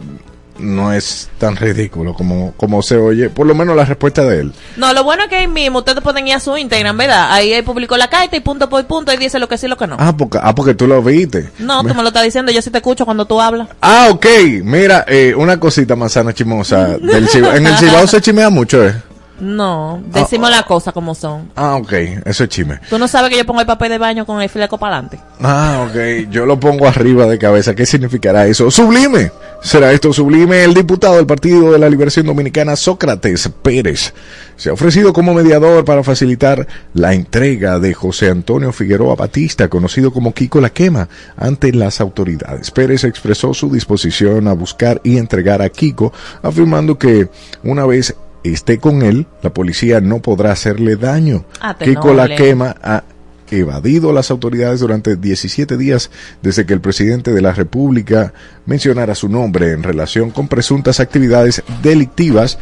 no 0.58 0.92
es 0.92 1.28
tan 1.38 1.56
ridículo 1.56 2.14
como, 2.14 2.52
como 2.56 2.82
se 2.82 2.96
oye, 2.96 3.30
por 3.30 3.46
lo 3.46 3.54
menos 3.54 3.76
la 3.76 3.84
respuesta 3.84 4.22
de 4.24 4.40
él. 4.40 4.52
No, 4.76 4.92
lo 4.92 5.04
bueno 5.04 5.24
es 5.24 5.28
que 5.28 5.36
ahí 5.36 5.48
mismo 5.48 5.80
ustedes 5.80 6.02
pueden 6.02 6.26
ir 6.28 6.34
a 6.34 6.40
su 6.40 6.56
Instagram, 6.56 6.96
¿verdad? 6.96 7.32
Ahí 7.32 7.52
él 7.52 7.64
publicó 7.64 7.96
la 7.96 8.08
carta 8.08 8.36
y 8.36 8.40
punto 8.40 8.68
por 8.68 8.84
punto 8.86 9.12
y 9.12 9.16
dice 9.16 9.38
lo 9.38 9.48
que 9.48 9.58
sí 9.58 9.66
y 9.66 9.68
lo 9.68 9.76
que 9.76 9.86
no. 9.86 9.96
Ah, 9.98 10.16
porque, 10.16 10.38
ah, 10.40 10.54
porque 10.54 10.74
tú 10.74 10.86
lo 10.86 11.02
viste. 11.02 11.50
no, 11.58 11.82
tú 11.82 11.94
me 11.94 12.02
lo 12.02 12.08
estás 12.08 12.24
diciendo, 12.24 12.52
yo 12.52 12.62
sí 12.62 12.70
te 12.70 12.78
escucho 12.78 13.04
cuando 13.04 13.24
tú 13.24 13.40
hablas. 13.40 13.68
Ah, 13.80 14.08
ok. 14.10 14.26
Mira, 14.62 15.04
eh, 15.08 15.34
una 15.36 15.58
cosita 15.58 15.96
manzana 15.96 16.32
chimosa. 16.32 16.98
Del. 16.98 17.28
En 17.34 17.66
el 17.66 17.76
Cibao 17.78 18.06
se 18.06 18.20
chimea 18.20 18.50
mucho, 18.50 18.86
¿eh? 18.86 18.94
No, 19.38 20.02
decimos 20.06 20.50
las 20.50 20.64
cosas 20.64 20.94
como 20.94 21.14
son. 21.14 21.50
Ah, 21.56 21.76
ok. 21.76 21.92
Eso 22.24 22.44
es 22.44 22.48
chime. 22.48 22.80
Tú 22.88 22.98
no 22.98 23.06
sabes 23.06 23.30
que 23.30 23.36
yo 23.36 23.44
pongo 23.44 23.60
el 23.60 23.66
papel 23.66 23.90
de 23.90 23.98
baño 23.98 24.24
con 24.24 24.40
el 24.40 24.48
fleco 24.48 24.78
para 24.78 24.96
adelante. 24.96 25.20
Ah, 25.42 25.86
ok. 25.86 26.30
Yo 26.30 26.46
lo 26.46 26.58
pongo 26.58 26.86
arriba 26.86 27.26
de 27.26 27.38
cabeza. 27.38 27.74
¿Qué 27.74 27.84
significará 27.84 28.46
eso? 28.46 28.70
Sublime. 28.70 29.30
¿Será 29.62 29.92
esto 29.92 30.12
sublime? 30.12 30.62
El 30.62 30.74
diputado 30.74 31.16
del 31.16 31.26
Partido 31.26 31.72
de 31.72 31.78
la 31.78 31.88
Liberación 31.88 32.26
Dominicana, 32.26 32.76
Sócrates 32.76 33.50
Pérez, 33.62 34.14
se 34.56 34.70
ha 34.70 34.72
ofrecido 34.72 35.12
como 35.12 35.34
mediador 35.34 35.84
para 35.84 36.04
facilitar 36.04 36.66
la 36.94 37.14
entrega 37.14 37.78
de 37.78 37.92
José 37.92 38.30
Antonio 38.30 38.72
Figueroa 38.72 39.16
Batista, 39.16 39.68
conocido 39.68 40.12
como 40.12 40.32
Kiko 40.32 40.60
La 40.60 40.70
Quema, 40.70 41.08
ante 41.36 41.72
las 41.72 42.00
autoridades. 42.00 42.70
Pérez 42.70 43.04
expresó 43.04 43.54
su 43.54 43.72
disposición 43.72 44.46
a 44.46 44.52
buscar 44.52 45.00
y 45.02 45.18
entregar 45.18 45.62
a 45.62 45.68
Kiko, 45.68 46.12
afirmando 46.42 46.98
que 46.98 47.28
una 47.64 47.86
vez 47.86 48.14
esté 48.44 48.78
con 48.78 49.02
él, 49.02 49.26
la 49.42 49.52
policía 49.52 50.00
no 50.00 50.20
podrá 50.20 50.52
hacerle 50.52 50.96
daño. 50.96 51.44
Ah, 51.60 51.76
Kiko 51.76 52.14
La. 52.14 52.36
Quema 52.36 52.76
ha 52.82 53.02
evadido 53.50 54.10
a 54.10 54.12
las 54.12 54.30
autoridades 54.30 54.80
durante 54.80 55.16
17 55.16 55.76
días 55.76 56.10
desde 56.42 56.66
que 56.66 56.74
el 56.74 56.80
presidente 56.80 57.32
de 57.32 57.42
la 57.42 57.52
República 57.52 58.32
mencionara 58.66 59.14
su 59.14 59.28
nombre 59.28 59.72
en 59.72 59.82
relación 59.82 60.30
con 60.30 60.48
presuntas 60.48 61.00
actividades 61.00 61.62
delictivas 61.82 62.58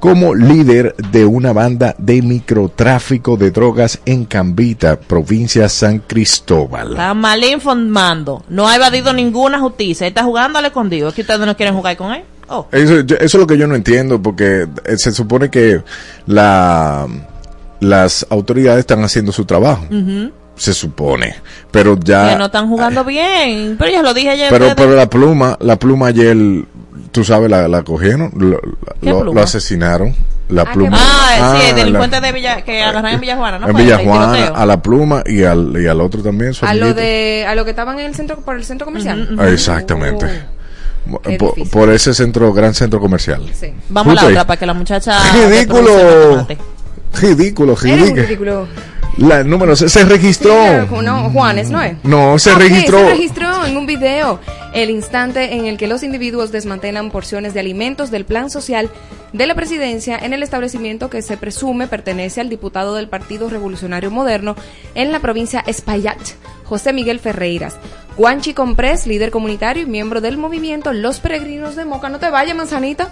como 0.00 0.34
líder 0.34 0.94
de 1.10 1.24
una 1.24 1.52
banda 1.52 1.94
de 1.98 2.22
microtráfico 2.22 3.36
de 3.36 3.50
drogas 3.50 4.00
en 4.04 4.24
Cambita, 4.24 4.98
provincia 5.00 5.68
San 5.68 6.00
Cristóbal. 6.00 6.90
Está 6.90 7.14
mal 7.14 7.42
informando. 7.44 8.44
No 8.48 8.68
ha 8.68 8.76
evadido 8.76 9.12
ninguna 9.12 9.58
justicia. 9.58 10.06
Está 10.06 10.24
jugando 10.24 10.58
al 10.58 10.66
escondido. 10.66 11.08
Es 11.08 11.14
que 11.14 11.22
ustedes 11.22 11.40
no 11.40 11.56
quieren 11.56 11.74
jugar 11.74 11.96
con 11.96 12.12
él. 12.12 12.22
Oh. 12.48 12.68
Eso, 12.70 13.00
eso 13.00 13.14
es 13.18 13.34
lo 13.34 13.46
que 13.46 13.58
yo 13.58 13.66
no 13.66 13.74
entiendo, 13.74 14.22
porque 14.22 14.68
eh, 14.84 14.96
se 14.98 15.10
supone 15.10 15.50
que 15.50 15.82
la, 16.26 17.06
las 17.80 18.26
autoridades 18.30 18.80
están 18.80 19.02
haciendo 19.04 19.32
su 19.32 19.44
trabajo. 19.44 19.86
Se 20.56 20.72
supone. 20.72 21.34
Pero 21.70 21.98
ya... 22.02 22.30
Que 22.30 22.36
no 22.38 22.46
están 22.46 22.68
jugando 22.68 23.04
bien. 23.04 23.76
Pero 23.78 23.90
ya 23.90 24.02
lo 24.02 24.14
dije 24.14 24.30
ayer. 24.30 24.48
Pero, 24.50 24.72
pero 24.74 24.94
la 24.94 25.08
pluma, 25.10 25.56
la 25.60 25.76
pluma 25.78 26.06
ayer, 26.06 26.36
tú 27.12 27.24
sabes, 27.24 27.50
la, 27.50 27.68
la 27.68 27.82
cogieron, 27.82 28.30
lo, 28.36 28.58
¿Qué 29.02 29.10
lo- 29.10 29.24
lo 29.24 29.40
asesinaron. 29.42 30.14
La 30.48 30.62
Ah, 30.62 30.72
pluma. 30.72 30.96
Ah, 30.98 31.56
sí, 31.60 31.64
el 31.66 31.70
la- 31.76 31.84
delincuente 31.84 32.20
de 32.20 32.32
Villa, 32.32 32.62
que 32.62 32.80
agarraron 32.80 33.10
en 33.10 33.20
Villajuana, 33.20 33.58
¿no? 33.58 33.68
en? 33.68 33.76
Villajuana, 33.76 34.46
a 34.46 34.64
la 34.64 34.80
pluma 34.80 35.22
y 35.26 35.42
al, 35.42 35.76
y 35.82 35.86
al 35.88 36.00
otro 36.00 36.22
también. 36.22 36.54
su 36.54 36.64
A 36.64 36.72
lo 36.72 36.94
de 36.94 37.44
a 37.48 37.54
lo 37.56 37.64
que 37.64 37.70
estaban 37.70 37.98
en 37.98 38.06
el 38.06 38.14
centro 38.14 38.36
por 38.40 38.56
el 38.56 38.64
centro 38.64 38.84
comercial. 38.86 39.36
Ah, 39.40 39.48
Exactamente. 39.48 40.24
Oh, 41.12 41.18
qué 41.20 41.36
por, 41.36 41.54
por 41.70 41.90
ese 41.92 42.14
centro, 42.14 42.52
gran 42.52 42.74
centro 42.74 43.00
comercial. 43.00 43.42
sí. 43.52 43.74
Vamos 43.88 44.12
a 44.16 44.22
la 44.22 44.28
otra 44.30 44.46
para 44.46 44.56
que 44.58 44.66
la 44.66 44.74
muchacha. 44.74 45.18
Ridículo. 45.34 46.46
Mate. 47.12 47.26
Ridículo, 47.28 47.72
Eres 47.72 47.82
ridículo. 47.82 48.22
ridículo. 48.22 48.68
La 49.18 49.42
número 49.42 49.74
se, 49.74 49.88
se 49.88 50.04
registró. 50.04 50.52
No, 51.02 51.30
Juanes, 51.30 51.70
¿no 51.70 51.80
es? 51.80 51.96
No, 52.04 52.38
se 52.38 52.50
Ah, 52.50 52.56
registró. 52.58 52.98
Se 52.98 53.10
registró 53.12 53.64
en 53.64 53.76
un 53.78 53.86
video 53.86 54.40
el 54.74 54.90
instante 54.90 55.54
en 55.54 55.64
el 55.64 55.78
que 55.78 55.86
los 55.86 56.02
individuos 56.02 56.52
desmantelan 56.52 57.10
porciones 57.10 57.54
de 57.54 57.60
alimentos 57.60 58.10
del 58.10 58.26
plan 58.26 58.50
social 58.50 58.90
de 59.32 59.46
la 59.46 59.54
presidencia 59.54 60.18
en 60.18 60.34
el 60.34 60.42
establecimiento 60.42 61.08
que 61.08 61.22
se 61.22 61.38
presume 61.38 61.86
pertenece 61.88 62.42
al 62.42 62.50
diputado 62.50 62.94
del 62.94 63.08
Partido 63.08 63.48
Revolucionario 63.48 64.10
Moderno 64.10 64.54
en 64.94 65.12
la 65.12 65.20
provincia 65.20 65.64
Espaillat, 65.66 66.18
José 66.64 66.92
Miguel 66.92 67.18
Ferreiras. 67.18 67.76
Guanchi 68.18 68.52
Comprés, 68.52 69.06
líder 69.06 69.30
comunitario 69.30 69.82
y 69.82 69.86
miembro 69.86 70.20
del 70.20 70.36
movimiento 70.36 70.92
Los 70.92 71.20
Peregrinos 71.20 71.74
de 71.74 71.86
Moca. 71.86 72.10
No 72.10 72.18
te 72.18 72.28
vayas, 72.30 72.54
manzanita. 72.56 73.08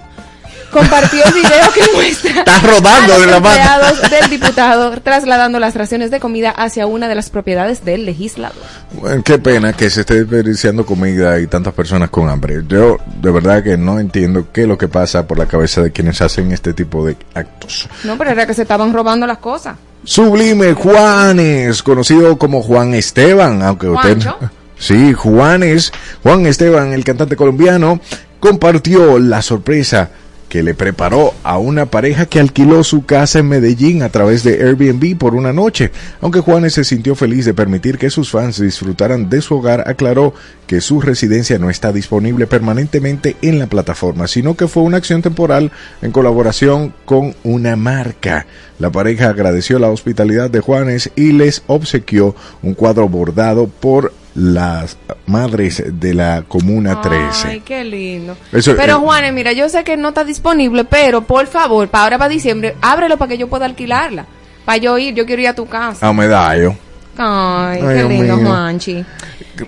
Compartió 0.74 1.24
el 1.24 1.32
video 1.32 1.72
que 1.72 1.82
muestra 1.94 2.30
Estás 2.40 2.62
rodando 2.64 3.14
a 3.14 3.18
los 3.18 3.26
de 3.26 3.32
la 3.32 3.40
mano. 3.40 3.54
empleados 3.54 4.10
del 4.10 4.30
diputado 4.30 5.00
trasladando 5.00 5.60
las 5.60 5.76
raciones 5.76 6.10
de 6.10 6.18
comida 6.18 6.50
hacia 6.50 6.86
una 6.88 7.06
de 7.06 7.14
las 7.14 7.30
propiedades 7.30 7.84
del 7.84 8.04
legislador. 8.04 8.60
Bueno, 8.92 9.22
qué 9.22 9.38
pena 9.38 9.72
que 9.72 9.88
se 9.88 10.00
esté 10.00 10.14
desperdiciando 10.16 10.84
comida 10.84 11.38
y 11.38 11.46
tantas 11.46 11.72
personas 11.74 12.10
con 12.10 12.28
hambre. 12.28 12.62
Yo 12.66 12.98
de 13.22 13.30
verdad 13.30 13.62
que 13.62 13.76
no 13.76 14.00
entiendo 14.00 14.48
qué 14.52 14.62
es 14.62 14.68
lo 14.68 14.76
que 14.76 14.88
pasa 14.88 15.28
por 15.28 15.38
la 15.38 15.46
cabeza 15.46 15.80
de 15.80 15.92
quienes 15.92 16.20
hacen 16.20 16.50
este 16.50 16.74
tipo 16.74 17.06
de 17.06 17.16
actos. 17.34 17.88
No, 18.02 18.18
pero 18.18 18.30
era 18.30 18.44
que 18.44 18.54
se 18.54 18.62
estaban 18.62 18.92
robando 18.92 19.28
las 19.28 19.38
cosas. 19.38 19.76
Sublime 20.02 20.74
Juanes, 20.74 21.84
conocido 21.84 22.36
como 22.36 22.62
Juan 22.62 22.94
Esteban, 22.94 23.62
aunque 23.62 23.86
usted... 23.88 24.20
¿Juancho? 24.20 24.38
Sí, 24.76 25.12
Juanes, 25.12 25.92
Juan 26.24 26.46
Esteban, 26.46 26.92
el 26.92 27.04
cantante 27.04 27.36
colombiano, 27.36 28.00
compartió 28.40 29.18
la 29.20 29.40
sorpresa 29.40 30.10
que 30.54 30.62
le 30.62 30.74
preparó 30.74 31.34
a 31.42 31.58
una 31.58 31.86
pareja 31.86 32.26
que 32.26 32.38
alquiló 32.38 32.84
su 32.84 33.04
casa 33.04 33.40
en 33.40 33.48
Medellín 33.48 34.04
a 34.04 34.08
través 34.10 34.44
de 34.44 34.64
Airbnb 34.64 35.18
por 35.18 35.34
una 35.34 35.52
noche. 35.52 35.90
Aunque 36.20 36.38
Juanes 36.38 36.74
se 36.74 36.84
sintió 36.84 37.16
feliz 37.16 37.44
de 37.44 37.54
permitir 37.54 37.98
que 37.98 38.08
sus 38.08 38.30
fans 38.30 38.60
disfrutaran 38.60 39.28
de 39.28 39.42
su 39.42 39.56
hogar, 39.56 39.82
aclaró 39.88 40.32
que 40.68 40.80
su 40.80 41.00
residencia 41.00 41.58
no 41.58 41.70
está 41.70 41.90
disponible 41.90 42.46
permanentemente 42.46 43.34
en 43.42 43.58
la 43.58 43.66
plataforma, 43.66 44.28
sino 44.28 44.54
que 44.54 44.68
fue 44.68 44.84
una 44.84 44.98
acción 44.98 45.22
temporal 45.22 45.72
en 46.02 46.12
colaboración 46.12 46.94
con 47.04 47.34
una 47.42 47.74
marca. 47.74 48.46
La 48.78 48.90
pareja 48.90 49.30
agradeció 49.30 49.80
la 49.80 49.90
hospitalidad 49.90 50.50
de 50.50 50.60
Juanes 50.60 51.10
y 51.16 51.32
les 51.32 51.64
obsequió 51.66 52.36
un 52.62 52.74
cuadro 52.74 53.08
bordado 53.08 53.66
por 53.66 54.12
las 54.34 54.96
madres 55.26 55.82
de 55.86 56.14
la 56.14 56.42
Comuna 56.46 57.00
13. 57.00 57.48
Ay, 57.48 57.60
qué 57.60 57.84
lindo. 57.84 58.36
Eso, 58.52 58.74
pero 58.76 58.94
eh, 58.94 59.00
Juanes, 59.00 59.32
mira, 59.32 59.52
yo 59.52 59.68
sé 59.68 59.84
que 59.84 59.96
no 59.96 60.08
está 60.08 60.24
disponible, 60.24 60.84
pero 60.84 61.22
por 61.22 61.46
favor, 61.46 61.88
para 61.88 62.04
ahora 62.04 62.18
para 62.18 62.28
diciembre, 62.28 62.76
ábrelo 62.80 63.16
para 63.16 63.28
que 63.28 63.38
yo 63.38 63.48
pueda 63.48 63.64
alquilarla. 63.64 64.26
Para 64.64 64.78
yo 64.78 64.98
ir, 64.98 65.14
yo 65.14 65.26
quiero 65.26 65.42
ir 65.42 65.48
a 65.48 65.54
tu 65.54 65.66
casa. 65.66 66.06
A 66.06 66.12
medallo. 66.12 66.74
Ay, 67.16 67.80
Ay, 67.82 67.96
qué 67.96 68.08
lindo, 68.08 68.36
mío. 68.36 68.46
Juanchi. 68.46 69.04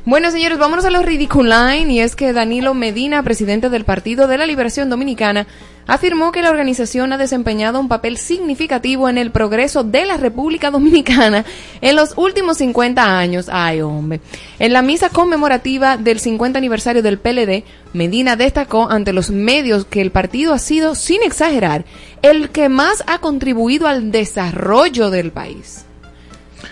Bueno, 0.05 0.31
señores, 0.33 0.59
vámonos 0.59 0.85
a 0.85 0.91
los 0.91 1.05
ridiculine 1.05 1.91
y 1.91 2.01
es 2.01 2.17
que 2.17 2.33
Danilo 2.33 2.75
Medina, 2.75 3.23
presidente 3.23 3.71
del 3.71 3.85
Partido 3.85 4.27
de 4.27 4.37
la 4.37 4.47
Liberación 4.47 4.91
Dominicana, 4.91 5.47
afirmó 5.87 6.33
que 6.33 6.43
la 6.43 6.51
organización 6.51 7.13
ha 7.13 7.19
desempeñado 7.19 7.79
un 7.79 7.87
papel 7.87 8.17
significativo 8.17 9.09
en 9.09 9.17
el 9.19 9.31
progreso 9.31 9.85
de 9.85 10.05
la 10.05 10.17
República 10.17 10.71
Dominicana 10.73 11.45
en 11.81 11.95
los 11.95 12.15
últimos 12.17 12.59
50 12.59 13.19
años. 13.19 13.49
Ay, 13.51 13.81
hombre. 13.81 14.21
En 14.59 14.73
la 14.73 14.83
misa 14.83 15.11
conmemorativa 15.11 15.97
del 15.97 16.19
50 16.19 16.59
aniversario 16.59 17.03
del 17.03 17.19
PLD, 17.19 17.63
Medina 17.93 18.35
destacó 18.35 18.91
ante 18.91 19.13
los 19.13 19.31
medios 19.31 19.85
que 19.85 20.01
el 20.01 20.11
partido 20.11 20.53
ha 20.53 20.59
sido, 20.59 20.97
sin 20.97 21.23
exagerar, 21.23 21.85
el 22.23 22.51
que 22.51 22.69
más 22.69 23.05
ha 23.07 23.21
contribuido 23.21 23.87
al 23.87 24.11
desarrollo 24.11 25.11
del 25.11 25.31
país. 25.31 25.86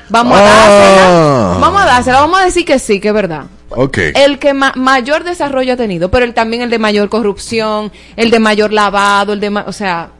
Vamos 0.08 0.38
a 0.38 0.42
Ah. 0.42 0.48
dársela. 0.48 1.58
Vamos 1.60 1.82
a 1.82 1.84
dársela. 1.86 2.20
Vamos 2.20 2.40
a 2.40 2.44
decir 2.44 2.64
que 2.64 2.78
sí, 2.78 3.00
que 3.00 3.08
es 3.08 3.14
verdad. 3.14 3.44
Ok. 3.70 3.98
El 4.14 4.38
que 4.38 4.54
ma- 4.54 4.72
mayor 4.76 5.24
desarrollo 5.24 5.72
ha 5.72 5.76
tenido, 5.76 6.10
pero 6.10 6.24
el, 6.24 6.34
también 6.34 6.62
el 6.62 6.70
de 6.70 6.78
mayor 6.78 7.08
corrupción, 7.08 7.90
el 8.16 8.30
de 8.30 8.38
mayor 8.38 8.72
lavado, 8.72 9.32
el 9.32 9.40
de 9.40 9.50
ma- 9.50 9.64
o 9.66 9.72
sea, 9.72 10.10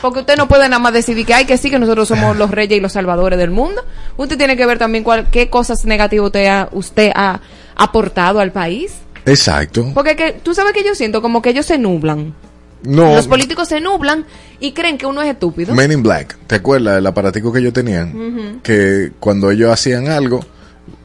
porque 0.00 0.20
usted 0.20 0.36
no 0.36 0.48
puede 0.48 0.68
nada 0.68 0.78
más 0.80 0.92
decidir 0.92 1.26
que 1.26 1.34
hay 1.34 1.44
que 1.44 1.56
sí 1.58 1.70
que 1.70 1.78
nosotros 1.78 2.08
somos 2.08 2.36
los 2.36 2.50
reyes 2.50 2.78
y 2.78 2.80
los 2.80 2.92
salvadores 2.92 3.38
del 3.38 3.50
mundo. 3.50 3.84
Usted 4.16 4.36
tiene 4.38 4.56
que 4.56 4.66
ver 4.66 4.78
también 4.78 5.04
cuál, 5.04 5.28
qué 5.30 5.48
cosas 5.50 5.84
negativas 5.84 6.26
usted 6.26 6.46
ha, 6.46 6.68
usted 6.72 7.12
ha 7.14 7.40
aportado 7.76 8.40
al 8.40 8.50
país. 8.52 8.94
Exacto. 9.26 9.90
Porque 9.94 10.16
que, 10.16 10.32
tú 10.32 10.54
sabes 10.54 10.72
que 10.72 10.82
yo 10.84 10.94
siento 10.94 11.22
como 11.22 11.40
que 11.42 11.50
ellos 11.50 11.66
se 11.66 11.78
nublan. 11.78 12.34
No. 12.84 13.14
Los 13.14 13.28
políticos 13.28 13.68
se 13.68 13.80
nublan 13.80 14.24
y 14.60 14.72
creen 14.72 14.98
que 14.98 15.06
uno 15.06 15.22
es 15.22 15.30
estúpido. 15.30 15.74
Men 15.74 15.92
in 15.92 16.02
Black, 16.02 16.36
¿te 16.46 16.56
acuerdas 16.56 16.98
el 16.98 17.06
aparatico 17.06 17.52
que 17.52 17.60
ellos 17.60 17.72
tenían? 17.72 18.60
Que 18.62 19.12
cuando 19.20 19.50
ellos 19.50 19.70
hacían 19.72 20.08
algo, 20.08 20.40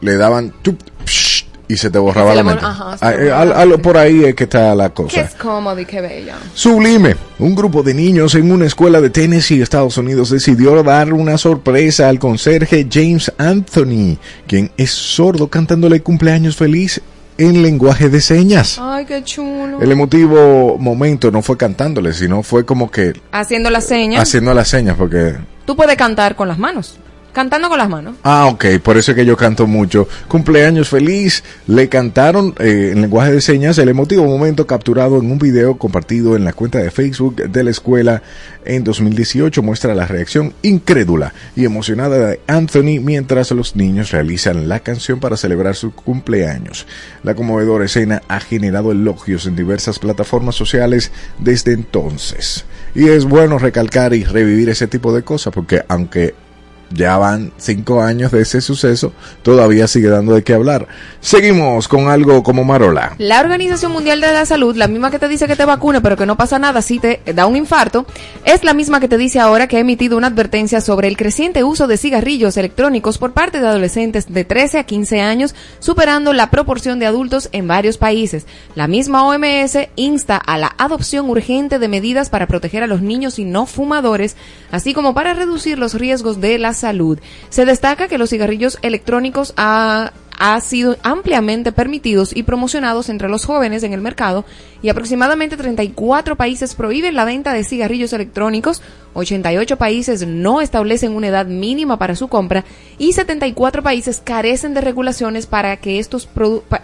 le 0.01 0.17
daban 0.17 0.53
tup, 0.61 0.79
psh, 1.05 1.45
y 1.67 1.75
se 1.77 1.89
te 1.89 1.99
borraba 1.99 2.31
Se 2.31 2.37
la 2.37 2.43
mente. 2.43 2.65
ajá, 2.65 2.97
la 3.01 3.41
al- 3.41 3.67
mente. 3.69 3.77
por 3.83 3.97
ahí 3.97 4.23
es 4.23 4.35
que 4.35 4.45
está 4.45 4.73
la 4.73 4.87
Qué 4.89 4.93
cosa. 5.03 5.21
es 5.21 5.35
cómodo 5.35 5.79
y 5.79 5.85
qué 5.85 5.99
bello. 6.01 6.33
Sublime. 6.53 7.15
Un 7.39 7.53
grupo 7.55 7.83
de 7.83 7.93
niños 7.93 8.33
en 8.35 8.51
una 8.51 8.65
escuela 8.65 8.99
de 9.01 9.09
Tennessee, 9.09 9.61
Estados 9.61 9.97
Unidos, 9.97 10.29
decidió 10.31 10.81
dar 10.81 11.11
una 11.13 11.37
sorpresa 11.37 12.07
al 12.09 12.19
conserje 12.19 12.87
James 12.91 13.31
Anthony, 13.37 14.17
quien 14.47 14.71
es 14.77 14.91
sordo 14.91 15.47
cantándole 15.49 16.01
cumpleaños 16.01 16.55
feliz 16.55 17.01
en 17.38 17.62
lenguaje 17.62 18.10
de 18.10 18.21
señas. 18.21 18.78
Ay, 18.82 19.06
qué 19.06 19.23
chulo. 19.23 19.80
El 19.82 19.91
emotivo 19.91 20.78
momento 20.80 21.32
no 21.32 21.41
fue 21.41 21.58
cantándole, 21.58 22.13
sino 22.13 22.43
fue 22.43 22.65
como 22.65 22.89
que 22.91 23.13
Haciendo 23.32 23.69
las 23.69 23.86
señas. 23.86 24.21
haciendo 24.21 24.54
las 24.54 24.67
señas, 24.67 24.95
porque 24.97 25.36
Tú 25.65 25.76
puedes 25.76 25.95
cantar 25.97 26.36
con 26.36 26.47
las 26.47 26.58
manos. 26.58 26.97
Cantando 27.38 27.69
con 27.69 27.78
las 27.78 27.88
manos. 27.88 28.15
Ah, 28.23 28.47
ok, 28.47 28.65
por 28.82 28.97
eso 28.97 29.12
es 29.12 29.15
que 29.15 29.23
yo 29.23 29.38
canto 29.38 29.67
mucho. 29.67 30.08
Cumpleaños 30.28 30.89
feliz. 30.89 31.43
Le 31.67 31.88
cantaron 31.88 32.56
eh, 32.58 32.89
en 32.93 33.02
lenguaje 33.02 33.32
de 33.32 33.41
señas 33.41 33.78
el 33.78 33.89
emotivo 33.89 34.26
momento 34.26 34.65
capturado 34.65 35.19
en 35.19 35.30
un 35.30 35.38
video 35.38 35.78
compartido 35.78 36.36
en 36.36 36.43
la 36.43 36.54
cuenta 36.54 36.80
de 36.80 36.89
Facebook 36.89 37.36
de 37.36 37.63
la 37.63 37.69
escuela 37.69 38.23
en 38.65 38.84
2018. 38.84 39.62
Muestra 39.62 39.93
la 39.93 40.08
reacción 40.08 40.56
incrédula 40.63 41.36
y 41.56 41.65
emocionada 41.65 42.17
de 42.17 42.39
Anthony 42.47 43.00
mientras 43.04 43.52
los 43.52 43.76
niños 43.76 44.10
realizan 44.10 44.67
la 44.67 44.80
canción 44.80 45.19
para 45.19 45.38
celebrar 45.38 45.76
su 45.76 45.91
cumpleaños. 45.91 46.88
La 47.21 47.36
conmovedora 47.36 47.86
escena 47.86 48.23
ha 48.30 48.39
generado 48.39 48.91
elogios 48.91 49.45
en 49.45 49.56
diversas 49.56 50.00
plataformas 50.00 50.56
sociales 50.56 51.12
desde 51.38 51.73
entonces. 51.73 52.65
Y 52.95 53.10
es 53.10 53.26
bueno 53.26 53.60
recalcar 53.60 54.15
y 54.15 54.23
revivir 54.23 54.69
ese 54.69 54.88
tipo 54.88 55.13
de 55.13 55.21
cosas 55.21 55.54
porque 55.54 55.84
aunque 55.88 56.46
ya 56.91 57.17
van 57.17 57.52
cinco 57.58 58.02
años 58.02 58.32
de 58.32 58.41
ese 58.41 58.62
suceso, 58.62 59.13
todavía 59.43 59.88
sigue 59.88 60.10
dando 60.10 60.34
de 60.34 60.43
qué 60.43 60.54
hablar. 60.54 60.88
Seguimos 61.19 61.88
con 61.88 62.08
algo 62.08 62.43
como 62.43 62.63
Marola. 62.63 63.15
La 63.17 63.39
Organización 63.39 63.91
Mundial 63.91 64.21
de 64.21 64.32
la 64.32 64.45
Salud, 64.45 64.76
la 64.76 64.88
misma 64.88 65.12
que 65.12 65.19
te 65.19 65.28
dice 65.28 65.47
que 65.47 65.56
te 65.56 65.65
vacune 65.65 66.02
pero 66.02 66.15
que 66.15 66.26
no 66.26 66.38
pasa 66.38 66.60
nada 66.60 66.82
si 66.82 67.00
te 67.00 67.21
da 67.34 67.45
un 67.45 67.56
infarto, 67.56 68.06
es 68.45 68.63
la 68.63 68.73
misma 68.73 69.00
que 69.00 69.08
te 69.08 69.17
dice 69.17 69.39
ahora 69.39 69.67
que 69.67 69.78
ha 69.78 69.82
emitido 69.82 70.17
una 70.17 70.28
advertencia 70.28 70.82
sobre 70.82 71.08
el 71.08 71.17
creciente 71.17 71.63
uso 71.63 71.88
de 71.88 71.97
cigarrillos 71.97 72.58
electrónicos 72.58 73.17
por 73.17 73.34
parte 73.34 73.60
de 73.60 73.67
adolescentes 73.67 74.32
de 74.32 74.45
13 74.45 74.80
a 74.80 74.84
15 74.84 75.21
años, 75.21 75.56
superando 75.80 76.34
la 76.34 76.50
proporción 76.50 77.00
de 77.00 77.06
adultos 77.06 77.50
en 77.52 77.67
varios 77.67 77.97
países. 77.97 78.45
La 78.76 78.88
misma 78.88 79.26
OMS 79.28 79.78
insta 79.95 80.38
a 80.38 80.58
la 80.58 80.73
adopción 80.78 81.30
urgente 81.30 81.80
de 81.80 81.88
medidas 81.88 82.30
para 82.30 82.47
proteger 82.47 82.84
a 82.84 82.88
los 82.88 83.02
niños 83.02 83.39
y 83.39 83.45
no 83.45 83.65
fumadores, 83.65 84.36
así 84.71 84.93
como 84.93 85.13
para 85.13 85.34
reducir 85.34 85.80
los 85.80 85.93
riesgos 85.93 86.39
de 86.41 86.58
la 86.58 86.73
salud. 86.77 87.19
Se 87.49 87.65
destaca 87.65 88.07
que 88.07 88.17
los 88.17 88.29
cigarrillos 88.29 88.77
electrónicos 88.81 89.53
ha, 89.57 90.13
ha 90.37 90.61
sido 90.61 90.97
ampliamente 91.03 91.71
permitidos 91.71 92.35
y 92.35 92.43
promocionados 92.43 93.09
entre 93.09 93.29
los 93.29 93.45
jóvenes 93.45 93.83
en 93.83 93.93
el 93.93 94.01
mercado 94.01 94.45
y 94.81 94.89
aproximadamente 94.89 95.57
34 95.57 96.35
países 96.35 96.75
prohíben 96.75 97.15
la 97.15 97.25
venta 97.25 97.53
de 97.53 97.63
cigarrillos 97.63 98.13
electrónicos, 98.13 98.81
88 99.13 99.77
países 99.77 100.27
no 100.27 100.61
establecen 100.61 101.13
una 101.13 101.27
edad 101.27 101.47
mínima 101.47 101.97
para 101.97 102.15
su 102.15 102.27
compra 102.27 102.63
y 102.99 103.13
74 103.13 103.81
países 103.81 104.21
carecen 104.23 104.73
de 104.73 104.81
regulaciones 104.81 105.47
para 105.47 105.77
que 105.77 105.99
estos 105.99 106.29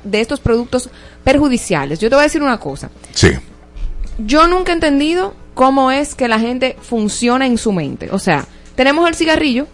de 0.04 0.22
estos 0.22 0.40
productos 0.40 0.90
perjudiciales. 1.24 2.00
Yo 2.00 2.10
te 2.10 2.16
voy 2.16 2.24
a 2.24 2.28
decir 2.28 2.42
una 2.42 2.60
cosa. 2.60 2.90
Sí. 3.14 3.30
Yo 4.18 4.48
nunca 4.48 4.72
he 4.72 4.76
entendido 4.76 5.36
cómo 5.54 5.92
es 5.92 6.16
que 6.16 6.28
la 6.28 6.40
gente 6.40 6.76
funciona 6.82 7.46
en 7.46 7.58
su 7.58 7.72
mente. 7.72 8.10
O 8.12 8.20
sea, 8.20 8.46
tenemos 8.76 9.08
el 9.08 9.16
cigarrillo, 9.16 9.68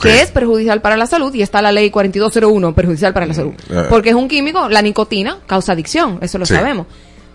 Que 0.00 0.22
es 0.22 0.30
perjudicial 0.30 0.80
para 0.80 0.96
la 0.96 1.06
salud 1.06 1.34
y 1.34 1.42
está 1.42 1.60
la 1.60 1.72
ley 1.72 1.90
4201 1.90 2.74
perjudicial 2.74 3.12
para 3.12 3.26
la 3.26 3.34
salud. 3.34 3.52
eh. 3.70 3.86
Porque 3.90 4.10
es 4.10 4.14
un 4.14 4.28
químico, 4.28 4.68
la 4.68 4.80
nicotina 4.82 5.38
causa 5.46 5.72
adicción, 5.72 6.18
eso 6.22 6.38
lo 6.38 6.46
Sí. 6.46 6.54
sabemos. 6.54 6.86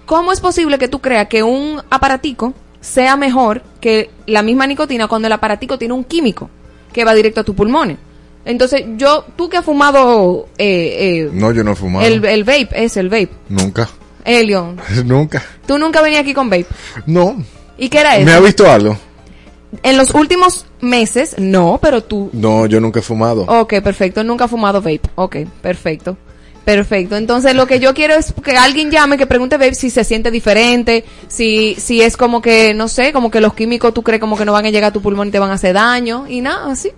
¿Cómo 0.05 0.31
es 0.31 0.39
posible 0.39 0.77
que 0.79 0.87
tú 0.87 0.99
creas 0.99 1.27
que 1.27 1.43
un 1.43 1.81
aparatico 1.89 2.53
sea 2.79 3.15
mejor 3.17 3.61
que 3.81 4.09
la 4.25 4.41
misma 4.41 4.65
nicotina 4.65 5.07
cuando 5.07 5.27
el 5.27 5.33
aparatico 5.33 5.77
tiene 5.77 5.93
un 5.93 6.03
químico 6.05 6.49
que 6.93 7.03
va 7.03 7.13
directo 7.13 7.41
a 7.41 7.43
tus 7.43 7.53
pulmones? 7.55 7.97
Entonces, 8.45 8.85
yo, 8.95 9.25
tú 9.35 9.49
que 9.49 9.57
has 9.57 9.65
fumado 9.65 10.47
eh, 10.57 11.25
eh, 11.27 11.29
No, 11.33 11.51
yo 11.51 11.65
no 11.65 11.73
he 11.73 11.75
fumado. 11.75 12.05
el, 12.07 12.23
el 12.23 12.43
vape, 12.45 12.69
es 12.71 12.95
el 12.95 13.09
vape. 13.09 13.29
Nunca. 13.49 13.89
Elion, 14.23 14.77
Nunca. 15.05 15.43
tú 15.67 15.77
nunca 15.77 16.01
venías 16.01 16.21
aquí 16.21 16.33
con 16.33 16.49
vape. 16.49 16.65
No. 17.05 17.35
¿Y 17.77 17.89
qué 17.89 17.99
era 17.99 18.15
eso? 18.15 18.25
¿Me 18.25 18.31
ha 18.33 18.39
visto 18.39 18.69
algo? 18.71 18.97
En 19.83 19.97
los 19.97 20.11
últimos 20.11 20.65
meses, 20.79 21.35
no, 21.37 21.79
pero 21.81 22.01
tú 22.03 22.29
No, 22.33 22.65
yo 22.67 22.79
nunca 22.79 22.99
he 22.99 23.03
fumado. 23.03 23.43
Ok, 23.43 23.75
perfecto. 23.83 24.23
Nunca 24.23 24.45
ha 24.45 24.47
fumado 24.47 24.81
vape. 24.81 25.01
Ok, 25.15 25.37
perfecto. 25.61 26.17
Perfecto. 26.63 27.15
Entonces, 27.15 27.55
lo 27.55 27.65
que 27.65 27.79
yo 27.79 27.93
quiero 27.93 28.13
es 28.15 28.33
que 28.43 28.57
alguien 28.57 28.91
llame, 28.91 29.17
que 29.17 29.25
pregunte 29.25 29.57
vape 29.57 29.73
si 29.73 29.89
se 29.89 30.03
siente 30.03 30.31
diferente, 30.31 31.05
si, 31.29 31.75
si 31.79 32.01
es 32.01 32.17
como 32.17 32.41
que, 32.41 32.73
no 32.73 32.89
sé, 32.89 33.13
como 33.13 33.31
que 33.31 33.39
los 33.39 33.53
químicos 33.53 33.93
tú 33.93 34.03
crees 34.03 34.19
como 34.19 34.37
que 34.37 34.43
no 34.43 34.51
van 34.51 34.65
a 34.65 34.69
llegar 34.69 34.89
a 34.89 34.93
tu 34.93 35.01
pulmón 35.01 35.29
y 35.29 35.31
te 35.31 35.39
van 35.39 35.51
a 35.51 35.53
hacer 35.53 35.73
daño 35.73 36.25
y 36.27 36.41
nada, 36.41 36.71
así. 36.71 36.91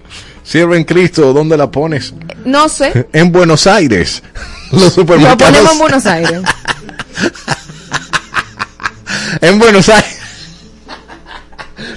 En 0.53 0.84
Cristo, 0.84 1.34
¿dónde 1.34 1.55
la 1.55 1.69
pones? 1.69 2.13
No 2.45 2.67
sé. 2.67 3.08
En 3.13 3.32
Buenos 3.32 3.67
Aires. 3.67 4.23
Los 4.71 4.97
Lo 4.97 5.05
ponemos 5.05 5.71
en 5.71 5.77
Buenos 5.77 6.05
Aires. 6.05 6.41
En 9.41 9.60
Buenos 9.60 9.88
Aires. 9.89 10.17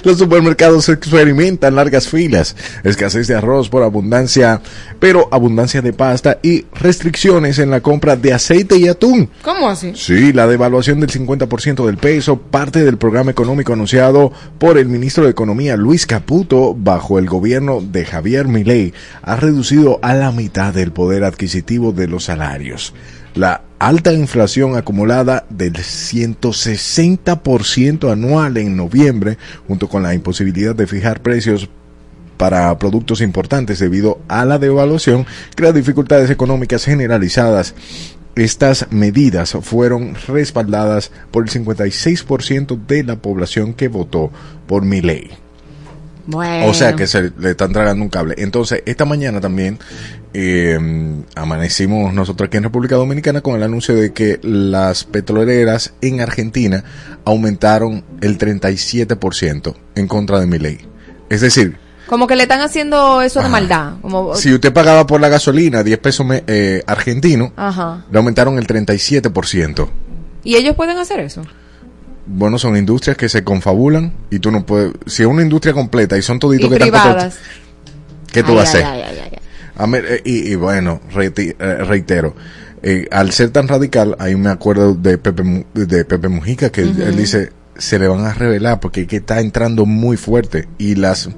Los 0.03 0.17
supermercados 0.17 0.89
experimentan 0.89 1.75
largas 1.75 2.07
filas, 2.07 2.55
escasez 2.83 3.27
de 3.27 3.35
arroz 3.35 3.69
por 3.69 3.83
abundancia, 3.83 4.61
pero 4.99 5.27
abundancia 5.31 5.81
de 5.81 5.93
pasta 5.93 6.39
y 6.41 6.65
restricciones 6.73 7.59
en 7.59 7.69
la 7.69 7.81
compra 7.81 8.15
de 8.15 8.33
aceite 8.33 8.77
y 8.77 8.87
atún. 8.87 9.29
¿Cómo 9.41 9.69
así? 9.69 9.93
Sí, 9.95 10.33
la 10.33 10.47
devaluación 10.47 10.99
del 10.99 11.09
50% 11.09 11.85
del 11.85 11.97
peso, 11.97 12.37
parte 12.37 12.83
del 12.83 12.97
programa 12.97 13.31
económico 13.31 13.73
anunciado 13.73 14.31
por 14.59 14.77
el 14.77 14.87
ministro 14.87 15.23
de 15.23 15.31
Economía 15.31 15.77
Luis 15.77 16.05
Caputo 16.05 16.73
bajo 16.75 17.19
el 17.19 17.27
gobierno 17.27 17.81
de 17.81 18.05
Javier 18.05 18.47
Milei, 18.47 18.93
ha 19.21 19.35
reducido 19.35 19.99
a 20.01 20.13
la 20.13 20.31
mitad 20.31 20.77
el 20.77 20.91
poder 20.91 21.23
adquisitivo 21.23 21.91
de 21.91 22.07
los 22.07 22.25
salarios. 22.25 22.93
La 23.35 23.61
alta 23.87 24.13
inflación 24.13 24.77
acumulada 24.77 25.45
del 25.49 25.73
160% 25.73 28.09
anual 28.09 28.55
en 28.55 28.77
noviembre, 28.77 29.37
junto 29.67 29.89
con 29.89 30.03
la 30.03 30.13
imposibilidad 30.13 30.73
de 30.73 30.87
fijar 30.87 31.21
precios 31.21 31.67
para 32.37 32.79
productos 32.79 33.19
importantes 33.19 33.79
debido 33.79 34.21
a 34.29 34.45
la 34.45 34.57
devaluación, 34.57 35.25
crea 35.55 35.73
dificultades 35.73 36.29
económicas 36.29 36.85
generalizadas. 36.85 37.75
Estas 38.35 38.87
medidas 38.89 39.51
fueron 39.61 40.15
respaldadas 40.27 41.11
por 41.29 41.43
el 41.43 41.49
56% 41.49 42.85
de 42.87 43.03
la 43.03 43.17
población 43.17 43.73
que 43.73 43.89
votó 43.89 44.31
por 44.65 44.85
mi 44.85 45.01
ley. 45.01 45.42
Bueno. 46.25 46.67
O 46.67 46.73
sea 46.73 46.93
que 46.95 47.05
se 47.07 47.31
le 47.37 47.51
están 47.51 47.73
tragando 47.73 48.03
un 48.03 48.09
cable. 48.09 48.35
Entonces, 48.37 48.81
esta 48.85 49.03
mañana 49.05 49.41
también 49.41 49.77
eh, 50.33 50.79
amanecimos 51.35 52.13
nosotros 52.13 52.47
aquí 52.47 52.57
en 52.57 52.63
República 52.63 52.95
Dominicana 52.95 53.41
con 53.41 53.55
el 53.55 53.63
anuncio 53.63 53.93
de 53.95 54.13
que 54.13 54.39
las 54.41 55.03
petroleras 55.03 55.93
en 56.01 56.21
Argentina 56.21 56.83
aumentaron 57.25 58.03
el 58.21 58.37
37% 58.37 59.75
en 59.95 60.07
contra 60.07 60.39
de 60.39 60.47
mi 60.47 60.59
ley. 60.59 60.79
Es 61.29 61.41
decir, 61.41 61.77
Como 62.07 62.27
que 62.27 62.35
le 62.35 62.43
están 62.43 62.61
haciendo 62.61 63.21
eso 63.21 63.39
de 63.39 63.45
Ajá. 63.45 63.51
maldad. 63.51 63.93
Como, 64.01 64.35
si 64.35 64.53
usted 64.53 64.71
pagaba 64.73 65.07
por 65.07 65.19
la 65.21 65.29
gasolina 65.29 65.83
10 65.83 65.97
pesos 65.99 66.25
me- 66.25 66.43
eh, 66.47 66.83
argentino, 66.85 67.53
Ajá. 67.55 68.05
le 68.11 68.17
aumentaron 68.17 68.57
el 68.57 68.67
37%. 68.67 69.89
¿Y 70.43 70.55
ellos 70.55 70.75
pueden 70.75 70.97
hacer 70.97 71.19
eso? 71.21 71.41
Bueno, 72.25 72.57
son 72.57 72.77
industrias 72.77 73.17
que 73.17 73.27
se 73.29 73.43
confabulan 73.43 74.13
y 74.29 74.39
tú 74.39 74.51
no 74.51 74.65
puedes... 74.65 74.93
Si 75.05 75.23
es 75.23 75.27
una 75.27 75.41
industria 75.41 75.73
completa 75.73 76.17
y 76.17 76.21
son 76.21 76.39
toditos 76.39 76.69
que 76.69 76.75
están 76.75 76.89
privadas. 76.89 77.37
¿Qué 78.31 78.43
tú 78.43 78.51
Ay, 78.51 78.57
vas 78.57 78.67
a 78.67 78.69
hacer? 78.69 78.85
ay. 78.85 79.39
A 79.75 79.87
eh, 79.97 80.21
y, 80.23 80.51
y 80.51 80.55
bueno, 80.55 81.01
eh, 81.15 81.77
reitero, 81.83 82.35
eh, 82.83 83.07
al 83.11 83.31
ser 83.31 83.49
tan 83.49 83.67
radical, 83.67 84.15
ahí 84.19 84.35
me 84.35 84.49
acuerdo 84.49 84.93
de 84.93 85.17
Pepe, 85.17 85.65
de 85.73 86.05
Pepe 86.05 86.27
Mujica, 86.27 86.69
que 86.69 86.81
él 86.81 87.15
dice, 87.15 87.51
se 87.77 87.97
le 87.97 88.07
van 88.07 88.25
a 88.25 88.33
revelar 88.33 88.79
porque 88.79 89.07
que 89.07 89.17
está 89.17 89.39
entrando 89.39 89.85
muy 89.85 90.17
fuerte 90.17 90.67
y 90.77 90.95
las 90.95 91.29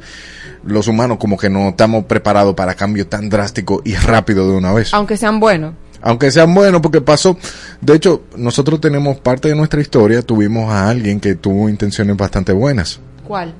los 0.66 0.88
humanos 0.88 1.18
como 1.20 1.38
que 1.38 1.50
no 1.50 1.70
estamos 1.70 2.06
preparados 2.06 2.56
para 2.56 2.74
cambio 2.74 3.08
tan 3.08 3.30
drástico 3.30 3.82
y 3.86 3.96
rápido 3.96 4.50
de 4.50 4.58
una 4.58 4.74
vez. 4.74 4.94
Aunque 4.94 5.16
sean 5.16 5.40
buenos. 5.40 5.76
Aunque 6.06 6.32
sean 6.32 6.54
buenos, 6.54 6.80
porque 6.82 7.02
pasó, 7.02 7.38
de 7.82 7.96
hecho, 7.96 8.24
nosotros 8.38 8.80
tenemos 8.80 9.18
parte 9.18 9.50
de 9.50 9.56
nuestra 9.56 9.82
historia, 9.82 10.22
tuvimos 10.22 10.72
a 10.72 10.88
alguien 10.88 11.20
que 11.20 11.36
tuvo 11.36 11.68
intenciones 11.68 12.16
bastante 12.16 12.54
buenas. 12.54 13.02
¿Cuál? 13.28 13.54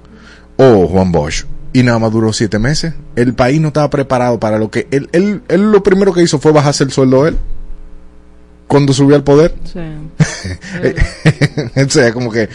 o 0.58 0.88
Juan 0.88 1.12
Bosch. 1.12 1.46
Y 1.74 1.84
nada 1.84 2.00
más 2.00 2.12
duró 2.12 2.32
siete 2.32 2.58
meses. 2.58 2.94
El 3.16 3.34
país 3.34 3.60
no 3.60 3.68
estaba 3.68 3.90
preparado 3.90 4.40
para 4.40 4.58
lo 4.58 4.72
que 4.72 4.88
él, 4.92 5.10
él, 5.12 5.42
él 5.50 5.72
lo 5.72 5.84
primero 5.84 6.14
que 6.14 6.24
hizo 6.24 6.40
fue 6.40 6.54
bajarse 6.54 6.86
el 6.86 6.92
sueldo 6.92 7.24
de 7.24 7.32
él. 7.32 7.38
Cuando 8.68 8.94
subió 8.94 9.16
al 9.16 9.24
poder. 9.24 9.54
Sí. 9.66 9.80
o 11.86 11.90
sea, 11.90 12.14
como 12.14 12.32
que, 12.32 12.50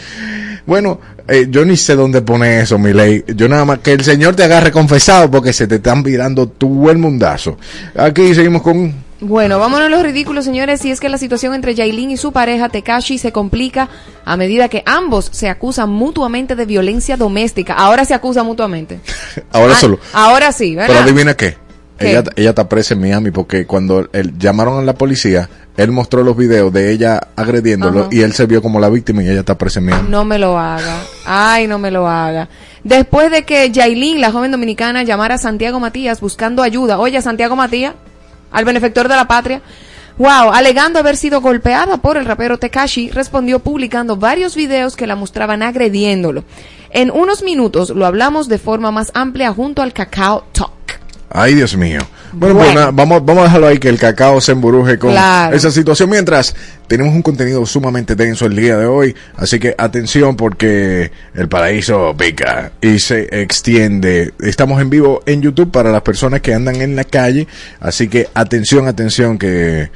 bueno, 0.65 0.99
eh, 1.27 1.47
yo 1.49 1.63
ni 1.65 1.77
sé 1.77 1.95
dónde 1.95 2.21
pone 2.21 2.61
eso, 2.61 2.79
mi 2.79 2.93
ley. 2.93 3.23
Yo 3.35 3.47
nada 3.47 3.63
más 3.63 3.79
que 3.79 3.93
el 3.93 4.03
Señor 4.03 4.35
te 4.35 4.43
agarre 4.43 4.71
confesado 4.71 5.29
porque 5.29 5.53
se 5.53 5.67
te 5.67 5.75
están 5.75 6.01
virando 6.01 6.49
tu 6.49 6.67
buen 6.69 6.99
mundazo. 6.99 7.57
Aquí 7.95 8.33
seguimos 8.33 8.63
con... 8.63 9.10
Bueno, 9.23 9.59
vámonos 9.59 9.85
a 9.85 9.89
los 9.89 10.01
ridículos, 10.01 10.45
señores. 10.45 10.83
Y 10.83 10.89
es 10.91 10.99
que 10.99 11.07
la 11.07 11.19
situación 11.19 11.53
entre 11.53 11.75
Yailin 11.75 12.09
y 12.11 12.17
su 12.17 12.31
pareja 12.31 12.69
Tekashi 12.69 13.19
se 13.19 13.31
complica 13.31 13.87
a 14.25 14.35
medida 14.35 14.67
que 14.67 14.81
ambos 14.85 15.29
se 15.31 15.47
acusan 15.47 15.89
mutuamente 15.91 16.55
de 16.55 16.65
violencia 16.65 17.17
doméstica. 17.17 17.73
Ahora 17.75 18.03
se 18.03 18.15
acusan 18.15 18.45
mutuamente. 18.47 18.99
Ahora 19.51 19.73
Ah, 19.73 19.79
solo. 19.79 19.99
Ahora 20.13 20.51
sí, 20.51 20.73
Pero 20.75 20.87
¿verdad? 20.87 21.03
adivina 21.03 21.33
qué. 21.35 21.55
¿Qué? 21.99 22.09
Ella, 22.11 22.23
ella 22.35 22.49
está 22.49 22.67
presa 22.67 22.95
en 22.95 23.01
Miami 23.01 23.29
porque 23.29 23.67
cuando 23.67 24.09
él, 24.11 24.33
llamaron 24.39 24.79
a 24.79 24.81
la 24.81 24.95
policía, 24.95 25.47
él 25.77 25.91
mostró 25.91 26.23
los 26.23 26.35
videos 26.35 26.73
de 26.73 26.91
ella 26.91 27.27
agrediéndolo 27.35 27.99
Ajá. 28.01 28.09
y 28.11 28.21
él 28.21 28.33
se 28.33 28.47
vio 28.47 28.63
como 28.63 28.79
la 28.79 28.89
víctima 28.89 29.21
y 29.21 29.29
ella 29.29 29.41
está 29.41 29.55
presa 29.55 29.81
en 29.81 29.85
Miami. 29.85 30.09
No 30.09 30.25
me 30.25 30.39
lo 30.39 30.57
haga. 30.57 30.95
Ay, 31.27 31.67
no 31.67 31.77
me 31.77 31.91
lo 31.91 32.07
haga. 32.07 32.49
Después 32.83 33.29
de 33.29 33.43
que 33.43 33.69
Yailin, 33.69 34.19
la 34.19 34.31
joven 34.31 34.49
dominicana, 34.49 35.03
llamara 35.03 35.35
a 35.35 35.37
Santiago 35.37 35.79
Matías 35.79 36.19
buscando 36.21 36.63
ayuda. 36.63 36.97
Oye, 36.97 37.21
Santiago 37.21 37.55
Matías, 37.55 37.93
al 38.51 38.65
benefactor 38.65 39.07
de 39.07 39.15
la 39.15 39.27
patria. 39.27 39.61
Wow, 40.17 40.51
alegando 40.53 40.99
haber 40.99 41.17
sido 41.17 41.41
golpeada 41.41 41.97
por 41.97 42.17
el 42.17 42.25
rapero 42.25 42.59
Tekashi, 42.59 43.09
respondió 43.09 43.59
publicando 43.59 44.17
varios 44.17 44.55
videos 44.55 44.95
que 44.95 45.07
la 45.07 45.15
mostraban 45.15 45.63
agrediéndolo. 45.63 46.43
En 46.91 47.09
unos 47.09 47.41
minutos 47.41 47.89
lo 47.89 48.05
hablamos 48.05 48.47
de 48.47 48.57
forma 48.57 48.91
más 48.91 49.11
amplia 49.13 49.53
junto 49.53 49.81
al 49.81 49.93
Cacao 49.93 50.43
Talk. 50.51 50.80
Ay, 51.33 51.55
Dios 51.55 51.77
mío. 51.77 51.99
Bueno, 52.33 52.55
pues 52.55 52.73
Bueno. 52.73 52.91
vamos, 52.93 53.25
vamos 53.25 53.41
a 53.41 53.45
dejarlo 53.45 53.67
ahí 53.67 53.77
que 53.77 53.89
el 53.89 53.97
cacao 53.97 54.41
se 54.41 54.51
emburuje 54.51 54.97
con 54.99 55.11
Claro. 55.11 55.55
esa 55.55 55.71
situación. 55.71 56.09
Mientras, 56.09 56.53
tenemos 56.87 57.13
un 57.13 57.21
contenido 57.21 57.65
sumamente 57.65 58.15
denso 58.15 58.45
el 58.45 58.55
día 58.55 58.77
de 58.77 58.85
hoy. 58.85 59.15
Así 59.37 59.59
que 59.59 59.73
atención 59.77 60.35
porque 60.35 61.11
el 61.33 61.47
paraíso 61.47 62.13
pica 62.17 62.71
y 62.81 62.99
se 62.99 63.27
extiende. 63.41 64.33
Estamos 64.41 64.81
en 64.81 64.89
vivo 64.89 65.23
en 65.25 65.41
YouTube 65.41 65.71
para 65.71 65.91
las 65.91 66.01
personas 66.01 66.41
que 66.41 66.53
andan 66.53 66.75
en 66.81 66.95
la 66.95 67.03
calle. 67.05 67.47
Así 67.79 68.07
que 68.09 68.27
atención, 68.33 68.87
atención 68.87 69.37
que... 69.37 69.89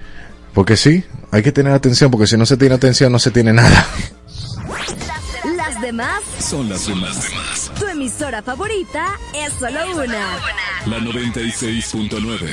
Porque 0.54 0.78
sí, 0.78 1.04
hay 1.32 1.44
que 1.44 1.52
tener 1.52 1.74
atención 1.74 2.10
porque 2.12 2.28
si 2.28 2.38
no 2.38 2.46
se 2.46 2.56
tiene 2.56 2.76
atención 2.76 3.12
no 3.12 3.20
se 3.20 3.30
tiene 3.32 3.52
nada. 3.52 3.86
Las 5.58 5.82
demás, 5.82 6.22
Son 6.40 6.70
las 6.70 6.88
demás. 6.88 7.65
Tu 7.80 7.86
emisora 7.88 8.42
favorita 8.42 9.20
es 9.34 9.54
solo 9.54 9.80
una. 9.96 10.38
La 10.86 11.00
96.9. 11.00 12.50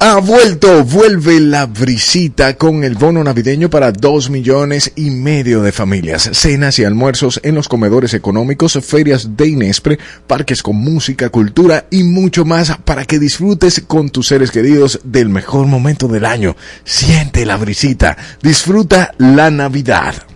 Ha 0.00 0.18
vuelto, 0.20 0.84
vuelve 0.84 1.40
la 1.40 1.64
brisita 1.66 2.56
con 2.58 2.84
el 2.84 2.94
bono 2.94 3.24
navideño 3.24 3.70
para 3.70 3.90
dos 3.90 4.28
millones 4.28 4.92
y 4.96 5.10
medio 5.10 5.62
de 5.62 5.72
familias. 5.72 6.28
Cenas 6.32 6.78
y 6.78 6.84
almuerzos 6.84 7.40
en 7.42 7.54
los 7.54 7.68
comedores 7.68 8.12
económicos, 8.12 8.78
ferias 8.82 9.36
de 9.36 9.48
Inespre, 9.48 9.98
parques 10.26 10.62
con 10.62 10.76
música, 10.76 11.30
cultura 11.30 11.86
y 11.90 12.02
mucho 12.02 12.44
más 12.44 12.76
para 12.84 13.06
que 13.06 13.18
disfrutes 13.18 13.82
con 13.86 14.10
tus 14.10 14.26
seres 14.26 14.50
queridos 14.50 15.00
del 15.04 15.30
mejor 15.30 15.66
momento 15.66 16.06
del 16.06 16.26
año. 16.26 16.54
Siente 16.84 17.46
la 17.46 17.56
brisita, 17.56 18.16
disfruta 18.42 19.14
la 19.18 19.50
Navidad. 19.50 20.33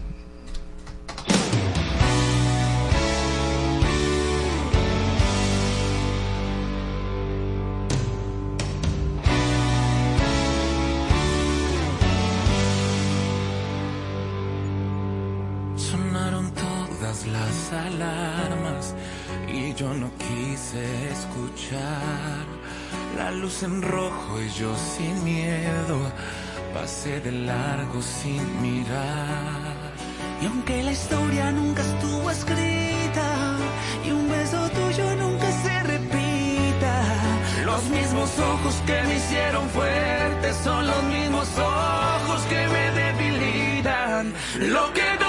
Lo 44.59 44.93
que 44.93 45.28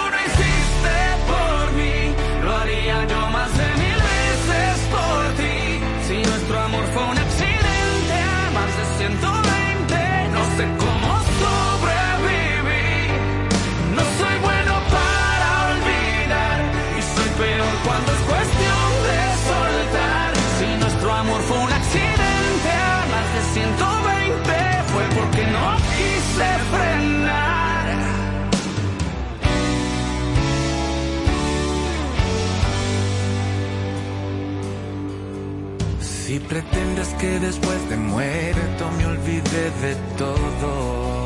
pretendes 36.49 37.09
que 37.19 37.39
después 37.39 37.89
de 37.89 37.97
muerto 37.97 38.91
me 38.97 39.05
olvide 39.05 39.63
de 39.85 39.95
todo. 40.17 41.25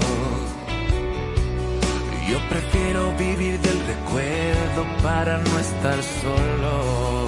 Yo 2.30 2.38
prefiero 2.50 3.14
vivir 3.18 3.58
del 3.62 3.80
recuerdo 3.88 4.82
para 5.02 5.38
no 5.38 5.60
estar 5.60 6.00
solo. 6.22 7.26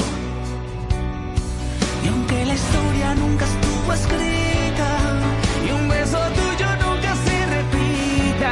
Y 2.03 2.07
aunque 2.09 2.45
la 2.45 2.53
historia 2.53 3.15
nunca 3.15 3.45
estuvo 3.45 3.93
escrita 3.93 4.89
y 5.65 5.71
un 5.71 5.87
beso 5.87 6.19
tuyo 6.39 6.67
nunca 6.85 7.11
se 7.25 7.37
repita, 7.57 8.51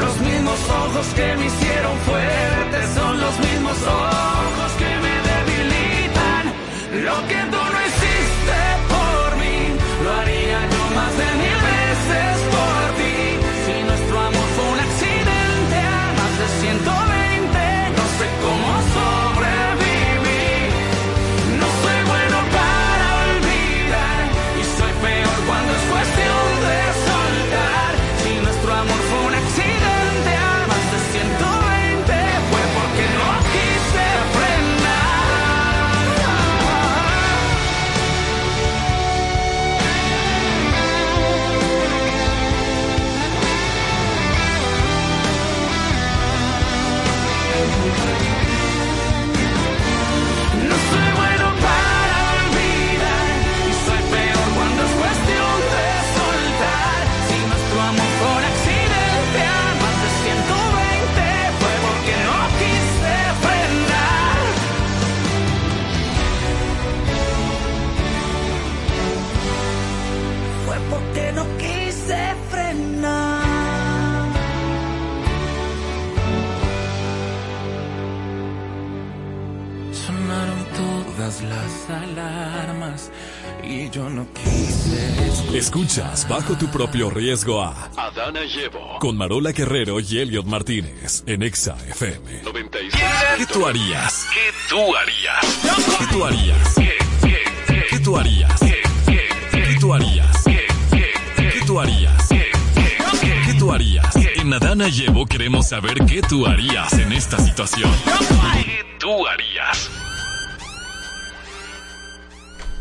los 0.00 0.20
mismos 0.28 0.58
ojos 0.84 1.06
que 1.14 1.36
me 1.36 1.46
hicieron 1.46 1.96
fuerte 2.08 2.78
son 2.96 3.20
los 3.20 3.38
mismos 3.38 3.78
ojos 3.82 4.70
que 4.80 4.90
me 5.04 5.14
debilitan. 5.30 6.44
Lo 7.04 7.28
que 7.28 7.46
todas 81.40 81.42
las 81.42 81.90
alarmas 81.90 83.10
y 83.62 83.90
yo 83.90 84.08
no 84.08 84.26
quise 84.32 85.26
escuchar. 85.26 85.56
Escuchas 85.56 86.28
bajo 86.28 86.54
tu 86.56 86.66
propio 86.68 87.10
riesgo 87.10 87.62
a 87.62 87.90
Adana 87.96 88.40
Llevo. 88.44 88.98
con 89.00 89.16
Marola 89.16 89.52
Guerrero 89.52 89.98
y 90.00 90.18
Elliot 90.18 90.46
Martínez 90.46 91.22
en 91.26 91.42
Exa 91.42 91.76
FM. 91.88 92.42
96. 92.42 93.02
¿Qué 93.38 93.46
tú 93.46 93.66
harías? 93.66 94.26
¿Qué 94.32 94.50
tú 94.68 94.96
harías? 94.96 95.98
¿Qué 95.98 96.06
tú 96.12 96.24
harías? 96.24 96.74
¿Qué, 96.74 96.92
qué, 97.22 97.38
qué, 97.66 97.84
¿Qué 97.90 97.98
tú 98.00 98.16
harías? 98.16 98.60
qué, 98.60 98.82
qué, 99.06 99.28
qué, 99.50 99.62
¿Qué 99.62 99.76
tú 99.80 99.92
harías? 99.94 100.42
qué, 100.44 100.66
qué, 100.90 101.12
qué, 101.36 101.50
¿Qué 101.50 101.60
tú 101.66 101.80
harías? 101.80 102.28
qué, 102.28 102.50
qué, 103.20 103.42
¿Qué 103.46 103.54
tú 103.58 103.72
harías? 103.72 104.16
En 104.16 104.52
Adana 104.54 104.88
Llevo 104.88 105.26
queremos 105.26 105.68
saber 105.68 105.98
qué 106.06 106.22
tú 106.22 106.46
harías 106.46 106.92
en 106.94 107.12
esta 107.12 107.38
situación. 107.38 107.90
¿Qué 108.64 108.84
tú 108.98 109.26
harías? 109.26 109.90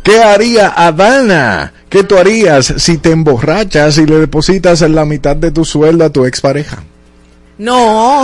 ¿Qué 0.06 0.22
haría 0.24 0.68
Adana? 0.70 1.74
¿Qué 1.90 2.04
tú 2.04 2.18
harías 2.18 2.74
si 2.78 2.98
te 3.00 3.10
emborrachas 3.12 3.98
y 3.98 4.06
le 4.06 4.20
depositas 4.20 4.82
la 4.82 5.04
mitad 5.04 5.36
de 5.36 5.50
tu 5.52 5.66
sueldo 5.66 6.06
a 6.06 6.10
tu 6.12 6.26
expareja? 6.26 6.84
No, 7.58 8.24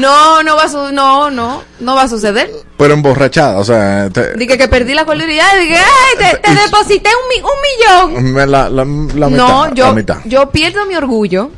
no, 0.00 0.42
no, 0.42 0.56
va 0.56 0.62
a 0.64 0.68
su- 0.68 0.92
no, 0.92 1.30
no, 1.30 1.62
no 1.80 1.94
va 1.94 2.02
a 2.02 2.08
suceder. 2.08 2.50
Pero 2.76 2.94
emborrachada, 2.94 3.58
o 3.58 3.64
sea, 3.64 4.08
te- 4.10 4.34
Dije 4.36 4.56
que 4.58 4.68
perdí 4.68 4.94
la 4.94 5.04
colectividad 5.04 5.44
y 5.56 5.60
dije, 5.66 5.76
ay, 5.76 6.16
te, 6.32 6.38
te 6.38 6.54
deposité 6.54 7.10
un, 7.10 7.28
mi- 7.28 8.14
un 8.14 8.24
millón. 8.34 8.50
la, 8.50 8.68
la, 8.70 8.70
la 8.70 8.84
mitad. 8.84 9.28
no, 9.30 9.66
la 9.66 9.74
yo, 9.74 9.94
mitad. 9.94 10.16
yo 10.24 10.50
pierdo 10.50 10.86
mi 10.86 10.94
orgullo. 10.96 11.50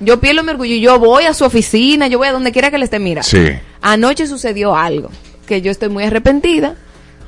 Yo 0.00 0.18
pierdo 0.18 0.42
mi 0.42 0.50
orgullo. 0.50 0.74
Yo 0.76 0.98
voy 0.98 1.24
a 1.26 1.34
su 1.34 1.44
oficina, 1.44 2.08
yo 2.08 2.18
voy 2.18 2.28
a 2.28 2.32
donde 2.32 2.50
quiera 2.50 2.70
que 2.70 2.78
le 2.78 2.84
esté 2.86 2.98
mira. 2.98 3.22
Sí. 3.22 3.46
Anoche 3.82 4.26
sucedió 4.26 4.74
algo 4.74 5.10
que 5.46 5.60
yo 5.62 5.70
estoy 5.70 5.88
muy 5.90 6.02
arrepentida. 6.04 6.74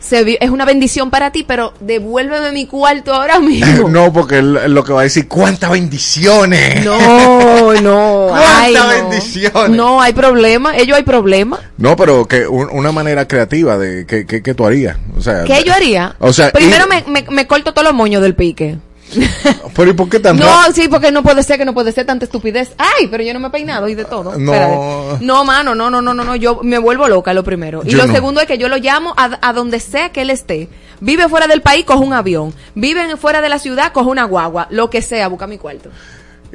Se 0.07 0.37
es 0.41 0.51
una 0.51 0.65
bendición 0.65 1.11
para 1.11 1.33
ti, 1.33 1.45
pero 1.47 1.73
devuélveme 1.81 2.53
mi 2.53 2.67
cuarto 2.67 3.15
ahora 3.15 3.41
mismo. 3.41 3.89
no, 3.89 4.13
porque 4.13 4.43
lo 4.43 4.85
que 4.85 4.93
va 4.93 5.01
a 5.01 5.05
decir, 5.05 5.27
¿cuántas 5.29 5.71
bendiciones? 5.71 6.85
No, 6.85 7.73
no. 7.83 8.27
¿Cuántas 8.29 8.89
bendiciones? 9.01 9.71
No, 9.77 10.01
hay 10.01 10.13
problema. 10.13 10.77
Ellos 10.77 10.97
hay 10.97 11.05
problema. 11.05 11.59
No, 11.79 11.97
pero 11.97 12.27
que 12.27 12.47
un- 12.47 12.69
una 12.71 12.93
manera 12.93 13.27
creativa 13.27 13.79
de 13.79 14.07
que, 14.07 14.27
que, 14.27 14.43
que 14.43 14.55
tú 14.55 14.67
harías. 14.67 14.97
O 15.17 15.21
sea, 15.23 15.45
¿Qué 15.45 15.63
yo 15.65 15.73
haría? 15.73 16.15
O 16.19 16.33
sea, 16.33 16.51
Primero 16.53 16.85
y- 16.87 17.11
me, 17.11 17.23
me, 17.23 17.31
me 17.31 17.47
corto 17.47 17.73
todos 17.73 17.85
los 17.87 17.95
moños 17.95 18.23
del 18.23 18.35
pique. 18.35 18.77
Pero 19.77 19.91
¿y 19.91 19.93
por 19.93 20.09
qué 20.09 20.19
tan 20.21 20.37
No, 20.37 20.73
sí, 20.73 20.89
porque 20.89 21.13
no 21.13 21.23
puede 21.23 21.43
ser 21.43 21.59
que 21.59 21.65
no 21.65 21.75
puede 21.75 21.93
ser 21.93 22.07
tanta 22.07 22.25
estupidez. 22.25 22.73
Ay, 22.79 23.07
pero 23.09 23.23
yo 23.23 23.33
no 23.35 23.41
me 23.41 23.49
he 23.49 23.51
peinado 23.51 23.89
y 23.89 23.95
de 23.95 24.05
todo. 24.05 24.37
No. 24.39 24.53
Espérate. 24.53 25.25
No, 25.25 25.45
mano, 25.45 25.75
no, 25.75 25.91
no, 25.91 26.01
no, 26.01 26.15
no, 26.15 26.25
no. 26.25 26.37
Yo 26.37 26.61
me 26.63 26.79
vuelvo 26.79 27.07
loca 27.09 27.35
lo 27.35 27.45
primero. 27.45 27.83
Y 27.85 27.91
Yo 27.91 27.99
lo 27.99 28.07
no. 28.07 28.13
segundo 28.13 28.41
es 28.41 28.47
que 28.47 28.59
yo 28.59 28.69
lo 28.69 28.77
llamo 28.79 29.15
a, 29.17 29.39
a 29.43 29.53
donde 29.53 29.81
sea 29.81 30.11
que 30.11 30.23
él 30.23 30.31
esté. 30.31 30.69
Vive 31.01 31.29
fuera 31.29 31.47
del 31.47 31.61
país, 31.61 31.85
coge 31.85 32.05
un 32.05 32.13
avión. 32.13 32.55
Vive 32.75 33.17
fuera 33.17 33.41
de 33.41 33.49
la 33.49 33.59
ciudad, 33.59 33.93
coge 33.93 34.09
una 34.09 34.25
guagua. 34.25 34.69
Lo 34.71 34.91
que 34.91 35.03
sea, 35.03 35.29
busca 35.29 35.47
mi 35.47 35.59
cuarto. 35.59 35.91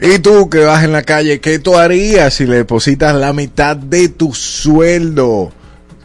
Y 0.02 0.20
tú 0.20 0.50
que 0.50 0.60
vas 0.60 0.84
en 0.84 0.94
la 0.94 1.04
calle, 1.04 1.40
¿qué 1.42 1.60
tú 1.60 1.76
harías 1.78 2.34
si 2.34 2.46
le 2.46 2.58
depositas 2.58 3.14
la 3.16 3.34
mitad 3.34 3.76
de 3.76 4.10
tu 4.10 4.34
sueldo? 4.34 5.52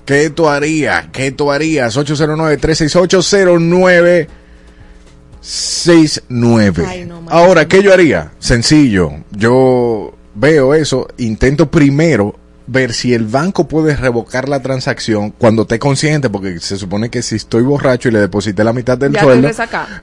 ¿Qué 0.05 0.31
tú 0.31 0.49
harías? 0.49 1.07
¿Qué 1.13 1.33
tú 1.33 1.51
harías? 1.51 1.97
809-368-0969. 5.45 6.85
Ay, 6.87 7.05
no. 7.05 7.23
Ahora, 7.29 7.69
¿qué 7.69 7.83
yo 7.83 7.93
haría? 7.93 8.33
Sencillo. 8.39 9.13
Yo 9.31 10.15
veo 10.35 10.75
eso, 10.75 11.07
intento 11.19 11.71
primero 11.71 12.35
ver 12.67 12.93
si 12.95 13.13
el 13.13 13.27
banco 13.27 13.69
puede 13.69 13.95
revocar 13.95 14.49
la 14.49 14.61
transacción 14.61 15.31
cuando 15.37 15.63
esté 15.63 15.79
consciente, 15.79 16.31
porque 16.31 16.59
se 16.61 16.77
supone 16.79 17.11
que 17.11 17.21
si 17.23 17.37
estoy 17.37 17.63
borracho 17.63 18.09
y 18.09 18.13
le 18.13 18.21
deposité 18.21 18.65
la 18.65 18.73
mitad 18.73 18.97
del 18.97 19.13
Ya 19.13 19.21
sueldo. 19.23 19.49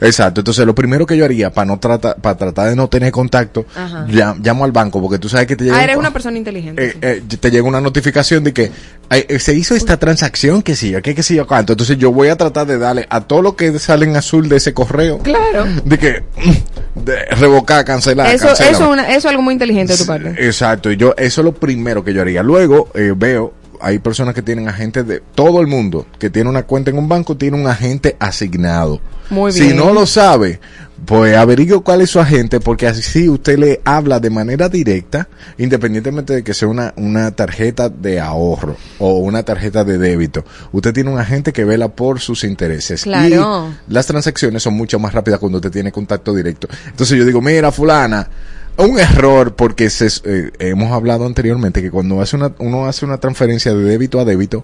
Exacto, 0.01 0.41
entonces 0.41 0.65
lo 0.65 0.75
primero 0.75 1.05
que 1.05 1.17
yo 1.17 1.25
haría 1.25 1.51
para 1.51 1.65
no 1.65 1.79
tratar, 1.79 2.15
para 2.17 2.37
tratar 2.37 2.69
de 2.69 2.75
no 2.75 2.87
tener 2.87 3.11
contacto, 3.11 3.65
llam- 4.07 4.39
llamo 4.43 4.63
al 4.65 4.71
banco, 4.71 5.01
porque 5.01 5.17
tú 5.19 5.27
sabes 5.29 5.47
que 5.47 5.55
te 5.55 5.63
llega, 5.65 5.77
Ah, 5.77 5.83
eres 5.83 5.97
una 5.97 6.11
persona 6.13 6.37
inteligente. 6.37 6.85
eh, 6.85 6.97
eh, 7.01 7.37
te 7.39 7.49
llega 7.51 7.67
una 7.67 7.81
notificación 7.81 8.43
de 8.43 8.53
que 8.53 8.71
eh, 9.09 9.39
se 9.39 9.53
hizo 9.53 9.75
esta 9.75 9.97
transacción, 9.97 10.61
que 10.61 10.75
sí, 10.75 10.93
que, 11.03 11.15
que 11.15 11.23
sí, 11.23 11.37
cuánto. 11.47 11.73
Entonces 11.73 11.97
yo 11.97 12.11
voy 12.11 12.29
a 12.29 12.35
tratar 12.37 12.67
de 12.67 12.77
darle 12.77 13.07
a 13.09 13.21
todo 13.21 13.41
lo 13.41 13.55
que 13.55 13.77
sale 13.79 14.05
en 14.05 14.15
azul 14.15 14.47
de 14.47 14.57
ese 14.57 14.73
correo, 14.73 15.17
Claro. 15.19 15.65
de 15.83 15.97
que 15.97 16.23
mm, 16.37 16.99
de 17.03 17.25
revocar, 17.37 17.83
cancelar, 17.85 18.27
Eso, 18.33 18.47
cancela. 18.47 18.69
eso, 18.69 18.83
es 18.83 18.89
una- 18.89 19.09
eso 19.09 19.17
es 19.17 19.25
algo 19.25 19.41
muy 19.41 19.53
inteligente 19.53 19.93
de 19.93 19.99
tu 19.99 20.05
parte. 20.05 20.35
Exacto, 20.45 20.91
y 20.91 20.97
yo 20.97 21.13
eso 21.17 21.41
es 21.41 21.45
lo 21.45 21.53
primero 21.53 22.03
que 22.03 22.13
yo 22.13 22.21
haría. 22.21 22.43
Luego 22.51 22.89
eh, 22.95 23.13
veo, 23.15 23.53
hay 23.79 23.99
personas 23.99 24.35
que 24.35 24.41
tienen 24.41 24.67
agentes 24.67 25.07
de 25.07 25.21
todo 25.35 25.61
el 25.61 25.67
mundo 25.67 26.05
que 26.19 26.29
tiene 26.29 26.49
una 26.49 26.63
cuenta 26.63 26.91
en 26.91 26.97
un 26.97 27.07
banco, 27.07 27.37
tiene 27.37 27.55
un 27.55 27.65
agente 27.65 28.17
asignado. 28.19 28.99
Muy 29.29 29.53
Si 29.53 29.61
bien. 29.61 29.77
no 29.77 29.93
lo 29.93 30.05
sabe, 30.05 30.59
pues 31.05 31.37
averigüe 31.37 31.81
cuál 31.81 32.01
es 32.01 32.09
su 32.09 32.19
agente, 32.19 32.59
porque 32.59 32.87
así 32.87 33.29
usted 33.29 33.57
le 33.57 33.79
habla 33.85 34.19
de 34.19 34.29
manera 34.29 34.67
directa, 34.67 35.29
independientemente 35.57 36.33
de 36.33 36.43
que 36.43 36.53
sea 36.53 36.67
una, 36.67 36.93
una 36.97 37.31
tarjeta 37.31 37.87
de 37.87 38.19
ahorro 38.19 38.75
o 38.99 39.19
una 39.19 39.43
tarjeta 39.43 39.85
de 39.85 39.97
débito. 39.97 40.43
Usted 40.73 40.93
tiene 40.93 41.09
un 41.09 41.19
agente 41.19 41.53
que 41.53 41.63
vela 41.63 41.87
por 41.87 42.19
sus 42.19 42.43
intereses. 42.43 43.03
Claro. 43.03 43.69
Y 43.87 43.93
las 43.93 44.05
transacciones 44.07 44.61
son 44.61 44.73
mucho 44.73 44.99
más 44.99 45.13
rápidas 45.13 45.39
cuando 45.39 45.59
usted 45.59 45.71
tiene 45.71 45.93
contacto 45.93 46.33
directo. 46.35 46.67
Entonces 46.87 47.17
yo 47.17 47.23
digo, 47.23 47.39
mira, 47.41 47.71
fulana, 47.71 48.27
un 48.77 48.99
error 48.99 49.55
porque 49.55 49.89
se, 49.89 50.07
eh, 50.23 50.51
hemos 50.59 50.91
hablado 50.91 51.25
anteriormente 51.25 51.81
que 51.81 51.91
cuando 51.91 52.21
hace 52.21 52.35
una, 52.35 52.53
uno 52.59 52.85
hace 52.87 53.05
una 53.05 53.17
transferencia 53.19 53.73
de 53.73 53.83
débito 53.83 54.19
a 54.19 54.25
débito, 54.25 54.63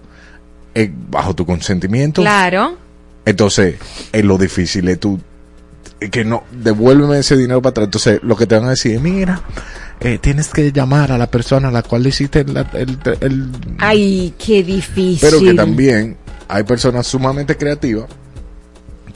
eh, 0.74 0.90
bajo 1.10 1.34
tu 1.34 1.46
consentimiento, 1.46 2.22
Claro. 2.22 2.76
entonces 3.24 3.76
es 4.12 4.24
lo 4.24 4.38
difícil 4.38 4.88
es 4.88 4.98
tú 5.00 5.20
eh, 6.00 6.10
que 6.10 6.24
no 6.24 6.44
devuélveme 6.52 7.18
ese 7.18 7.36
dinero 7.36 7.60
para 7.62 7.70
atrás. 7.70 7.84
Entonces 7.86 8.20
lo 8.22 8.36
que 8.36 8.46
te 8.46 8.54
van 8.56 8.64
a 8.66 8.70
decir 8.70 8.92
es, 8.96 9.02
mira, 9.02 9.40
eh, 10.00 10.18
tienes 10.20 10.48
que 10.48 10.70
llamar 10.72 11.10
a 11.12 11.18
la 11.18 11.28
persona 11.30 11.68
a 11.68 11.72
la 11.72 11.82
cual 11.82 12.02
le 12.04 12.08
hiciste 12.10 12.40
el, 12.40 12.56
el- 12.74 12.98
el- 13.20 13.50
Ay, 13.78 14.34
qué 14.38 14.62
difícil. 14.62 15.18
pero 15.20 15.40
que 15.40 15.54
también 15.54 16.16
hay 16.48 16.62
personas 16.64 17.06
sumamente 17.06 17.56
creativas 17.56 18.06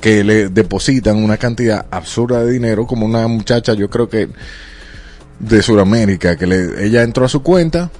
que 0.00 0.24
le 0.24 0.48
depositan 0.48 1.16
una 1.22 1.36
cantidad 1.36 1.86
absurda 1.90 2.44
de 2.44 2.50
dinero, 2.52 2.86
como 2.88 3.06
una 3.06 3.28
muchacha, 3.28 3.74
yo 3.74 3.88
creo 3.88 4.08
que 4.08 4.28
de 5.42 5.60
Sudamérica, 5.60 6.36
que 6.36 6.46
le, 6.46 6.86
ella 6.86 7.02
entró 7.02 7.26
a 7.26 7.28
su 7.28 7.42
cuenta 7.42 7.90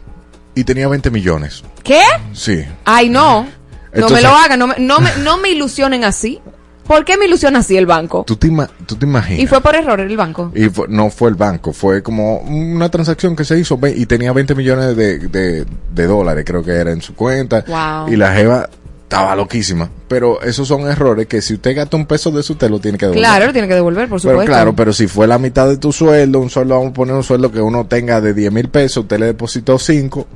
y 0.55 0.65
tenía 0.65 0.89
20 0.89 1.11
millones. 1.11 1.63
¿Qué? 1.83 2.01
Sí. 2.33 2.65
Ay, 2.87 3.11
no. 3.11 3.47
No 3.95 4.09
me 4.09 4.23
lo 4.23 4.29
hagan, 4.31 4.59
no 4.59 4.69
me, 4.69 4.75
no, 4.79 5.01
me, 5.01 5.11
no 5.23 5.37
me 5.37 5.51
ilusionen 5.51 6.03
así. 6.05 6.41
¿Por 6.87 7.05
qué 7.05 7.17
me 7.19 7.27
ilusiona 7.27 7.59
así 7.61 7.77
el 7.77 7.87
banco? 7.87 8.25
¿Tú 8.27 8.37
te, 8.37 8.49
ima- 8.49 8.69
tú 8.87 8.97
te 8.97 9.07
imaginas? 9.07 9.41
Y 9.43 9.47
fue 9.47 9.61
por 9.61 9.75
error 9.77 10.01
el 10.01 10.17
banco. 10.17 10.51
Y 10.55 10.69
fue- 10.69 10.87
no 10.89 11.11
fue 11.11 11.29
el 11.29 11.37
banco, 11.37 11.73
fue 11.73 12.03
como 12.03 12.39
una 12.39 12.89
transacción 12.89 13.37
que 13.37 13.45
se 13.45 13.59
hizo 13.59 13.79
y 13.95 14.07
tenía 14.07 14.33
20 14.33 14.55
millones 14.55 14.97
de, 14.97 15.19
de- 15.19 15.65
de 15.95 16.07
dólares, 16.07 16.45
creo 16.47 16.63
que 16.65 16.73
era 16.73 16.91
en 16.91 17.01
su 17.03 17.15
cuenta. 17.15 17.65
Wow. 17.69 18.13
Y 18.13 18.17
la 18.17 18.33
Jeva 18.35 18.69
estaba 19.15 19.37
loquísima. 19.37 19.89
Pero 20.09 20.41
esos 20.43 20.67
son 20.69 20.83
errores 20.91 21.27
que 21.27 21.41
si 21.43 21.55
usted 21.55 21.77
gasta 21.77 21.97
un 21.97 22.07
peso 22.07 22.31
de 22.31 22.41
eso, 22.41 22.53
usted 22.55 22.71
lo 22.71 22.79
tiene 22.81 22.97
que 22.99 23.07
devolver. 23.07 23.23
Claro, 23.25 23.47
lo 23.47 23.53
tiene 23.53 23.69
que 23.69 23.75
devolver, 23.75 24.09
por 24.09 24.21
supuesto. 24.21 24.41
Pero 24.41 24.51
claro, 24.53 24.75
pero 24.77 24.93
si 24.93 25.07
fue 25.07 25.27
la 25.27 25.39
mitad 25.39 25.69
de 25.69 25.77
tu 25.77 25.93
sueldo, 25.93 26.41
un 26.41 26.51
sueldo, 26.51 26.75
vamos 26.77 26.91
a 26.91 26.95
poner 26.95 27.15
un 27.15 27.23
sueldo 27.23 27.51
que 27.53 27.61
uno 27.61 27.87
tenga 27.87 28.21
de 28.21 28.35
10 28.35 28.53
mil 28.53 28.69
pesos, 28.69 29.03
usted 29.05 29.19
le 29.19 29.27
depositó 29.27 29.79
5. 29.79 30.27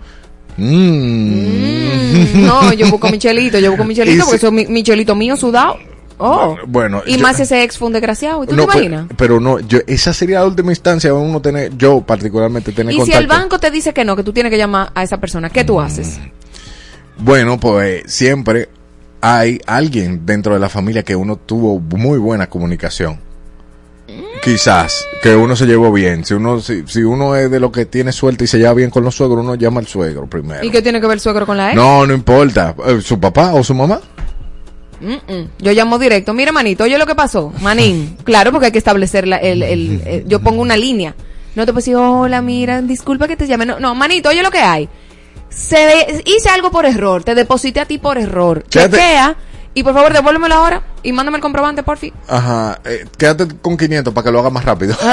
Mm, 0.58 2.44
no, 2.46 2.72
yo 2.72 2.90
busco 2.90 3.08
mi 3.10 3.18
chelito, 3.18 3.58
yo 3.58 3.70
busco 3.70 3.84
mi 3.84 3.94
chelito 3.94 4.16
Y 4.16 4.18
porque 4.20 4.30
si- 4.30 4.36
eso 4.36 4.46
es 4.48 4.52
mi, 4.52 4.66
mi 4.66 4.82
chelito 4.82 5.14
mío 5.14 5.36
sudado. 5.36 5.76
Oh. 6.18 6.56
Bueno, 6.66 7.02
y 7.06 7.16
yo- 7.16 7.22
más 7.22 7.38
ese 7.40 7.62
ex 7.62 7.76
fue 7.76 7.88
un 7.88 7.92
desgraciado. 7.92 8.42
¿Y 8.44 8.46
tú 8.46 8.56
No, 8.56 8.62
te 8.66 8.72
pe- 8.72 8.84
imaginas? 8.84 9.06
Pero, 9.18 9.38
no, 9.38 9.60
yo, 9.60 9.80
esa 9.86 10.14
sería 10.14 10.40
la 10.40 10.46
última 10.46 10.72
instancia 10.72 11.12
uno 11.12 11.40
tener, 11.42 11.76
yo 11.76 12.00
particularmente 12.00 12.72
tener 12.72 12.92
Y 12.92 12.94
si 12.96 13.00
contacto. 13.00 13.20
el 13.20 13.26
banco 13.26 13.58
te 13.58 13.70
dice 13.70 13.92
que 13.92 14.04
no, 14.04 14.16
que 14.16 14.22
tú 14.22 14.32
tienes 14.32 14.50
que 14.50 14.56
llamar 14.56 14.90
a 14.94 15.02
esa 15.02 15.18
persona, 15.18 15.50
¿qué 15.50 15.62
Mm. 15.62 15.66
tú 15.66 15.80
haces? 15.80 16.18
Bueno, 17.18 17.58
pues 17.58 18.02
siempre 18.06 18.68
hay 19.20 19.60
alguien 19.66 20.26
dentro 20.26 20.54
de 20.54 20.60
la 20.60 20.68
familia 20.68 21.02
que 21.02 21.16
uno 21.16 21.36
tuvo 21.36 21.80
muy 21.80 22.18
buena 22.18 22.48
comunicación. 22.48 23.20
Quizás 24.42 25.04
que 25.22 25.34
uno 25.34 25.56
se 25.56 25.66
llevó 25.66 25.90
bien. 25.92 26.24
Si 26.24 26.34
uno 26.34 26.60
si, 26.60 26.84
si 26.86 27.02
uno 27.02 27.34
es 27.34 27.50
de 27.50 27.58
lo 27.58 27.72
que 27.72 27.86
tiene 27.86 28.12
suerte 28.12 28.44
y 28.44 28.46
se 28.46 28.58
lleva 28.58 28.74
bien 28.74 28.90
con 28.90 29.02
los 29.02 29.16
suegros, 29.16 29.40
uno 29.42 29.54
llama 29.56 29.80
al 29.80 29.86
suegro 29.88 30.26
primero. 30.28 30.62
¿Y 30.64 30.70
qué 30.70 30.82
tiene 30.82 31.00
que 31.00 31.06
ver 31.06 31.14
el 31.14 31.20
suegro 31.20 31.46
con 31.46 31.56
la 31.56 31.68
ex? 31.68 31.76
No, 31.76 32.06
no 32.06 32.14
importa. 32.14 32.74
Eh, 32.86 33.00
¿Su 33.00 33.18
papá 33.18 33.54
o 33.54 33.64
su 33.64 33.74
mamá? 33.74 34.00
Yo 35.58 35.72
llamo 35.72 35.98
directo. 35.98 36.32
Mira, 36.32 36.52
manito, 36.52 36.84
oye 36.84 36.96
lo 36.98 37.06
que 37.06 37.14
pasó. 37.14 37.52
Manín. 37.60 38.16
claro, 38.24 38.52
porque 38.52 38.66
hay 38.66 38.72
que 38.72 38.78
establecer 38.78 39.26
la- 39.26 39.38
el, 39.38 39.62
el- 39.62 40.02
el- 40.06 40.28
Yo 40.28 40.40
pongo 40.40 40.62
una 40.62 40.76
línea. 40.76 41.14
No 41.56 41.64
te 41.64 41.72
puedo 41.72 41.80
decir, 41.80 41.96
hola, 41.96 42.40
mira, 42.42 42.82
disculpa 42.82 43.26
que 43.26 43.36
te 43.36 43.46
llame. 43.48 43.66
No, 43.66 43.80
no, 43.80 43.94
manito, 43.94 44.28
oye 44.28 44.42
lo 44.42 44.50
que 44.50 44.58
hay. 44.58 44.88
Se 45.56 46.22
hice 46.26 46.48
algo 46.50 46.70
por 46.70 46.84
error. 46.84 47.24
Te 47.24 47.34
deposité 47.34 47.80
a 47.80 47.86
ti 47.86 47.96
por 47.98 48.18
error. 48.18 48.62
Quédate- 48.68 48.96
Chequea. 48.96 49.36
Y 49.72 49.82
por 49.82 49.94
favor, 49.94 50.12
devuélvemelo 50.12 50.54
ahora. 50.54 50.82
Y 51.02 51.12
mándame 51.12 51.36
el 51.38 51.42
comprobante, 51.42 51.82
por 51.82 51.96
fin. 51.98 52.12
Ajá. 52.28 52.78
eh, 52.84 53.06
quédate 53.16 53.48
con 53.62 53.76
500 53.76 54.12
para 54.12 54.24
que 54.24 54.30
lo 54.32 54.40
haga 54.40 54.50
más 54.50 54.64
rápido. 54.64 54.96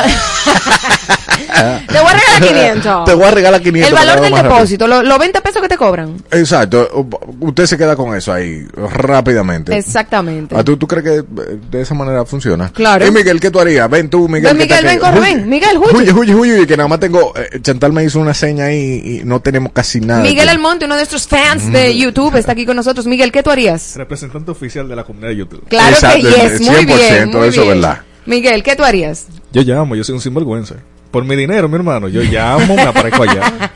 Te 1.87 1.99
voy 1.99 2.09
a 2.09 2.13
regalar 2.13 2.41
500. 2.73 3.05
Te 3.05 3.13
voy 3.13 3.23
a 3.25 3.31
regalar 3.31 3.61
500 3.61 3.89
El 3.89 3.95
valor 3.95 4.15
lo 4.17 4.21
del 4.35 4.43
depósito, 4.43 4.87
lo- 4.87 5.03
los 5.03 5.19
20 5.19 5.41
pesos 5.41 5.61
que 5.61 5.67
te 5.69 5.77
cobran. 5.77 6.15
Exacto. 6.31 7.07
Usted 7.39 7.65
se 7.65 7.77
queda 7.77 7.95
con 7.95 8.15
eso 8.15 8.33
ahí 8.33 8.65
rápidamente. 8.75 9.75
Exactamente. 9.77 10.55
¿Ah, 10.57 10.63
¿tú, 10.63 10.77
¿Tú 10.77 10.87
crees 10.87 11.03
que 11.03 11.15
eh, 11.17 11.59
de 11.71 11.81
esa 11.81 11.93
manera 11.93 12.25
funciona? 12.25 12.69
Claro. 12.69 13.05
Y 13.07 13.11
Miguel, 13.11 13.39
¿qué 13.39 13.51
tú 13.51 13.59
harías? 13.59 13.89
Ven 13.89 14.09
tú, 14.09 14.27
Miguel. 14.27 14.55
Ven, 14.55 14.57
Miguel, 14.57 14.85
ven, 14.85 14.99
corre, 14.99 15.19
ven. 15.19 15.49
Miguel, 15.49 15.77
huye. 15.77 16.11
Huye, 16.11 16.33
huye, 16.33 16.35
huye, 16.55 16.67
que 16.67 16.77
nada 16.77 16.87
más 16.89 16.99
tengo... 16.99 17.33
eh, 17.35 17.59
Chantal 17.61 17.93
me 17.93 18.03
hizo 18.03 18.19
una 18.19 18.33
seña 18.33 18.65
ahí 18.65 19.19
y 19.21 19.25
no 19.25 19.39
tenemos 19.41 19.71
casi 19.73 19.99
nada. 20.01 20.21
Miguel 20.21 20.49
Almonte, 20.49 20.85
uno 20.85 20.95
de 20.95 21.01
nuestros 21.01 21.27
fans 21.27 21.71
de 21.71 21.97
YouTube, 21.97 22.35
está 22.37 22.53
aquí 22.53 22.65
con 22.65 22.75
nosotros. 22.75 23.05
Miguel, 23.05 23.31
¿qué 23.31 23.43
tú 23.43 23.49
harías? 23.51 23.95
Representante 23.95 24.51
oficial 24.51 24.87
de 24.87 24.95
la 24.95 25.03
comunidad 25.03 25.29
de 25.29 25.35
YouTube. 25.37 25.63
Claro 25.67 25.89
Exacto, 25.93 26.17
que 26.19 26.23
yes, 26.49 26.61
muy 26.61 26.75
100%, 26.75 26.85
bien, 26.85 27.29
muy 27.31 27.47
eso 27.47 27.61
es 27.61 27.67
bien. 27.67 27.81
verdad. 27.81 27.99
Miguel, 28.25 28.63
¿qué 28.63 28.75
tú 28.75 28.83
harías? 28.83 29.25
Yo 29.51 29.61
llamo, 29.63 29.95
yo 29.95 30.03
soy 30.03 30.15
un 30.15 30.21
sinvergüenza. 30.21 30.75
Por 31.13 31.23
mi 31.25 31.35
dinero, 31.35 31.69
mi 31.69 31.75
hermano. 31.75 32.07
Yo 32.07 32.23
llamo, 32.23 32.75
me 32.75 32.81
aparezco 32.81 33.21
allá. 33.21 33.71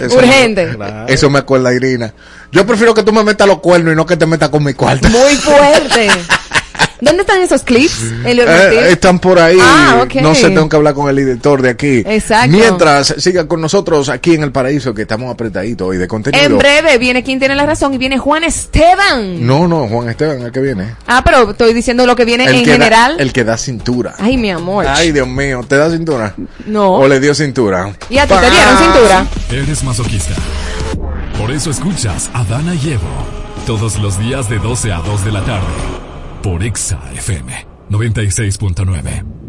Eso- 0.00 0.16
Urgente. 0.18 0.70
Claro. 0.74 1.06
Eso 1.06 1.30
me 1.30 1.38
acuerda 1.38 1.72
Irina. 1.72 2.12
Yo 2.50 2.66
prefiero 2.66 2.92
que 2.92 3.04
tú 3.04 3.12
me 3.12 3.22
metas 3.22 3.46
los 3.46 3.60
cuernos 3.60 3.92
y 3.92 3.96
no 3.96 4.04
que 4.04 4.16
te 4.16 4.26
metas 4.26 4.48
con 4.48 4.64
mi 4.64 4.74
cuarto. 4.74 5.08
Muy 5.08 5.36
fuerte. 5.36 6.08
¿Dónde 7.02 7.22
están 7.22 7.42
esos 7.42 7.64
clips, 7.64 8.12
eh, 8.24 8.86
están 8.90 9.18
por 9.18 9.36
ahí. 9.40 9.58
Ah, 9.60 10.02
okay. 10.04 10.22
No 10.22 10.36
sé, 10.36 10.50
tengo 10.50 10.68
que 10.68 10.76
hablar 10.76 10.94
con 10.94 11.10
el 11.10 11.18
editor 11.18 11.60
de 11.60 11.70
aquí. 11.70 12.04
Exacto. 12.06 12.56
Mientras 12.56 13.16
siga 13.18 13.48
con 13.48 13.60
nosotros 13.60 14.08
aquí 14.08 14.34
en 14.34 14.44
El 14.44 14.52
Paraíso, 14.52 14.94
que 14.94 15.02
estamos 15.02 15.28
apretaditos 15.34 15.88
hoy 15.88 15.96
de 15.96 16.06
contenido. 16.06 16.44
En 16.44 16.58
breve 16.58 16.98
viene 16.98 17.24
quien 17.24 17.40
tiene 17.40 17.56
la 17.56 17.66
razón 17.66 17.92
y 17.92 17.98
viene 17.98 18.18
Juan 18.18 18.44
Esteban. 18.44 19.44
No, 19.44 19.66
no, 19.66 19.88
Juan 19.88 20.10
Esteban, 20.10 20.42
el 20.42 20.52
que 20.52 20.60
viene. 20.60 20.94
Ah, 21.08 21.22
pero 21.24 21.50
estoy 21.50 21.74
diciendo 21.74 22.06
lo 22.06 22.14
que 22.14 22.24
viene 22.24 22.44
en 22.44 22.64
general. 22.64 23.16
El 23.18 23.32
que 23.32 23.42
da 23.42 23.58
cintura. 23.58 24.14
Ay, 24.20 24.36
mi 24.36 24.52
amor. 24.52 24.86
Ay, 24.86 25.10
Dios 25.10 25.26
mío, 25.26 25.64
¿te 25.66 25.76
da 25.76 25.90
cintura? 25.90 26.36
No. 26.66 26.98
¿O 26.98 27.08
le 27.08 27.18
dio 27.18 27.34
cintura? 27.34 27.92
¿Y 28.10 28.18
a 28.18 28.28
ti 28.28 28.34
te 28.34 28.48
dieron 28.48 28.78
cintura? 28.78 29.26
Eres 29.50 29.82
masoquista. 29.82 30.34
Por 31.36 31.50
eso 31.50 31.68
escuchas 31.68 32.30
a 32.32 32.44
Dana 32.44 32.76
y 32.76 32.92
Evo 32.92 33.08
todos 33.66 33.98
los 33.98 34.20
días 34.20 34.48
de 34.48 34.58
12 34.58 34.92
a 34.92 34.98
2 34.98 35.24
de 35.24 35.32
la 35.32 35.44
tarde 35.44 36.01
por 36.42 36.62
Exa 36.64 37.00
FM 37.14 37.66
96.9. 37.88 39.41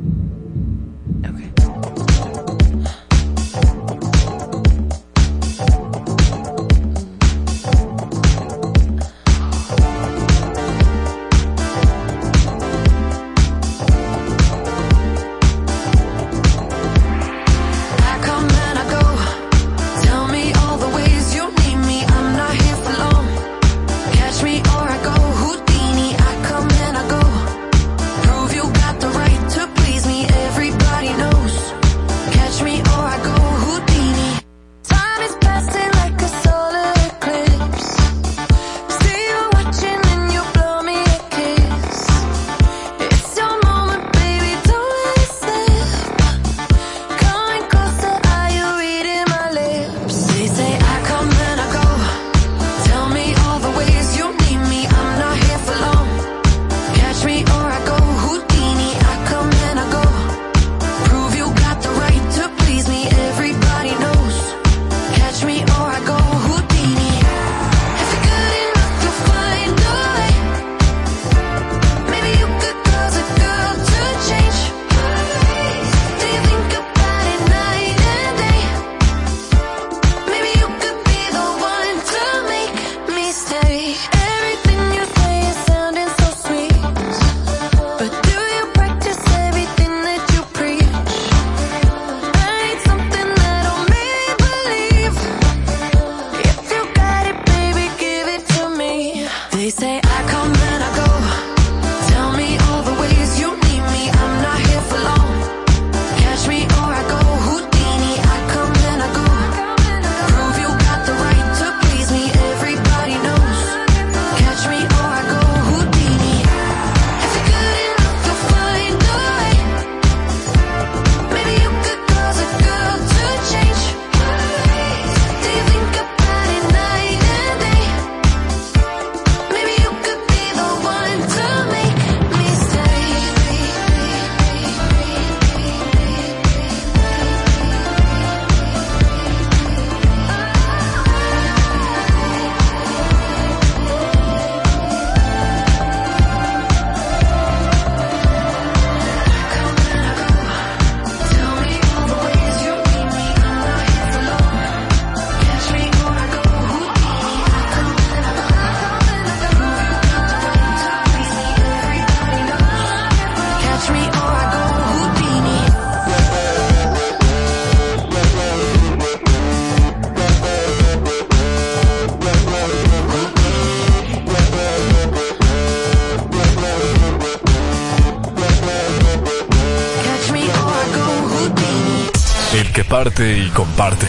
comparte. 183.54 184.08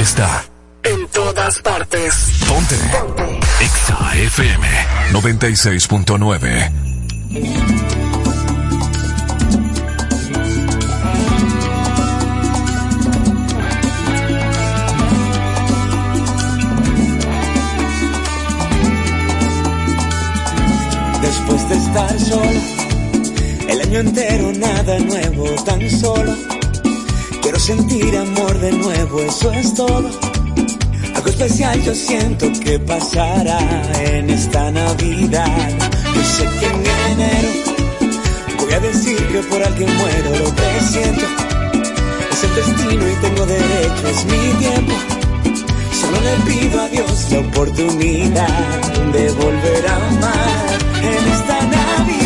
Está 0.00 0.44
en 0.82 1.08
todas 1.08 1.60
partes. 1.60 2.14
Ponte. 2.48 2.76
Ponte. 2.76 3.38
Exa 3.60 4.16
FM 4.16 4.66
96.9. 5.12 6.70
Después 21.20 21.68
de 21.68 21.76
estar 21.76 22.20
solo, 22.20 22.60
el 23.68 23.80
año 23.80 23.98
entero 24.00 24.52
nada 24.52 24.98
nuevo, 25.00 25.44
tan 25.64 25.90
solo 25.90 26.58
quiero 27.48 27.60
sentir 27.60 28.14
amor 28.14 28.37
nuevo, 29.08 29.20
eso 29.22 29.52
es 29.52 29.74
todo. 29.74 30.10
Algo 31.14 31.28
especial 31.28 31.82
yo 31.82 31.94
siento 31.94 32.46
que 32.62 32.78
pasará 32.78 33.58
en 34.02 34.30
esta 34.30 34.70
Navidad. 34.70 35.70
Yo 36.14 36.22
sé 36.22 36.44
que 36.60 36.66
en 36.66 36.86
enero 37.12 37.48
voy 38.58 38.72
a 38.72 38.80
decir 38.80 39.16
que 39.28 39.38
por 39.40 39.62
alguien 39.62 39.94
muero, 39.96 40.30
lo 40.30 40.54
que 40.54 40.80
siento 40.90 41.26
es 42.32 42.44
el 42.44 42.54
destino 42.54 43.08
y 43.08 43.14
tengo 43.16 43.46
derecho, 43.46 44.08
es 44.08 44.24
mi 44.26 44.58
tiempo. 44.58 44.94
Solo 46.00 46.20
le 46.20 46.52
pido 46.52 46.80
a 46.80 46.88
Dios 46.88 47.26
la 47.30 47.38
oportunidad 47.40 48.80
de 49.12 49.30
volver 49.32 49.86
a 49.88 49.96
amar 50.08 50.78
en 51.02 51.32
esta 51.32 51.60
Navidad. 51.62 52.17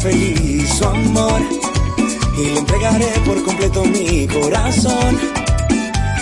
feliz 0.00 0.68
su 0.78 0.84
amor 0.84 1.40
y 2.38 2.44
le 2.44 2.58
entregaré 2.58 3.12
por 3.26 3.42
completo 3.44 3.84
mi 3.84 4.26
corazón. 4.28 5.18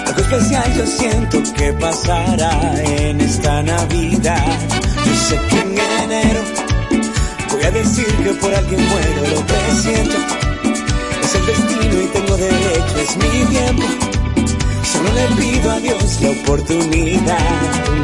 Algo 0.06 0.20
especial 0.20 0.74
yo 0.76 0.86
siento 0.86 1.42
que 1.54 1.72
pasará 1.74 2.74
en 2.82 3.20
esta 3.20 3.62
Navidad. 3.62 4.58
Yo 5.06 5.14
sé 5.14 5.38
que 5.48 5.60
en 5.60 5.78
enero 6.02 6.40
voy 7.52 7.62
a 7.62 7.70
decir 7.70 8.06
que 8.24 8.30
por 8.34 8.52
alguien 8.52 8.80
bueno 8.88 9.34
lo 9.34 9.46
presiento. 9.46 10.16
Es 11.22 11.34
el 11.34 11.46
destino 11.46 12.02
y 12.02 12.06
tengo 12.06 12.36
derecho, 12.36 12.98
es 12.98 13.16
mi 13.16 13.44
tiempo. 13.46 13.82
Solo 14.92 15.12
le 15.12 15.26
pido 15.40 15.70
a 15.70 15.80
Dios 15.80 16.20
la 16.20 16.30
oportunidad 16.30 17.38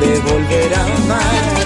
de 0.00 0.20
volver 0.20 0.74
a 0.74 0.84
amar. 0.84 1.63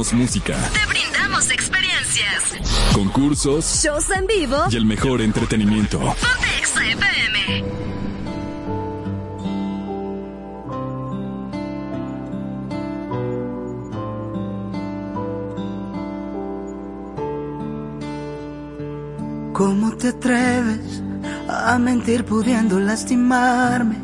Damos 0.00 0.12
música, 0.14 0.56
Te 0.72 0.86
brindamos 0.88 1.50
experiencias. 1.50 2.42
concursos 2.94 3.82
Shows 3.84 4.08
en 4.10 4.26
vivo. 4.26 4.56
y 4.70 4.76
el 4.76 4.86
mejor 4.86 5.20
entretenimiento. 5.20 5.98
Ponte 5.98 6.48
Exa 6.58 6.86
FM. 6.86 7.64
¿Cómo 19.52 19.92
te 19.96 20.08
atreves 20.08 21.02
a 21.48 21.78
mentir 21.78 22.24
pudiendo 22.24 22.78
lastimarme? 22.80 23.96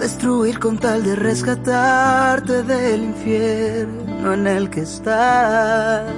Destruir 0.00 0.58
con 0.58 0.78
tal 0.78 1.02
de 1.04 1.14
rescatarte 1.14 2.62
del 2.62 3.04
infierno 3.04 4.01
en 4.30 4.46
el 4.46 4.70
que 4.70 4.80
estás. 4.82 6.12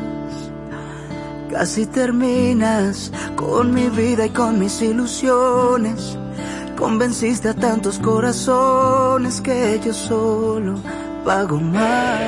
Casi 1.50 1.86
terminas 1.86 3.12
con 3.36 3.72
mi 3.72 3.88
vida 3.88 4.26
y 4.26 4.30
con 4.30 4.59
mis 4.59 4.82
ilusiones. 4.82 6.18
Convenciste 6.76 7.50
a 7.50 7.55
tantos 7.55 7.98
corazones 7.98 9.40
que 9.40 9.80
yo 9.84 9.94
solo 9.94 10.74
pago 11.24 11.59
más. 11.61 12.20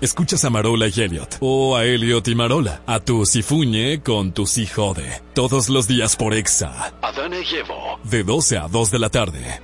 Escuchas 0.00 0.44
a 0.44 0.50
Marola 0.50 0.88
y 0.88 1.00
Elliot, 1.00 1.38
o 1.40 1.74
a 1.74 1.84
Elliot 1.84 2.28
y 2.28 2.34
Marola, 2.34 2.82
a 2.86 3.00
tu 3.00 3.24
Sifuñe 3.24 4.02
con 4.02 4.32
tu 4.32 4.46
Si 4.46 4.66
Jode, 4.66 5.22
todos 5.34 5.70
los 5.70 5.88
días 5.88 6.16
por 6.16 6.34
Exa, 6.34 6.92
Adana 7.00 7.36
y 7.40 7.56
Evo. 7.56 7.98
de 8.04 8.22
12 8.22 8.58
a 8.58 8.68
2 8.68 8.90
de 8.90 8.98
la 8.98 9.08
tarde. 9.08 9.60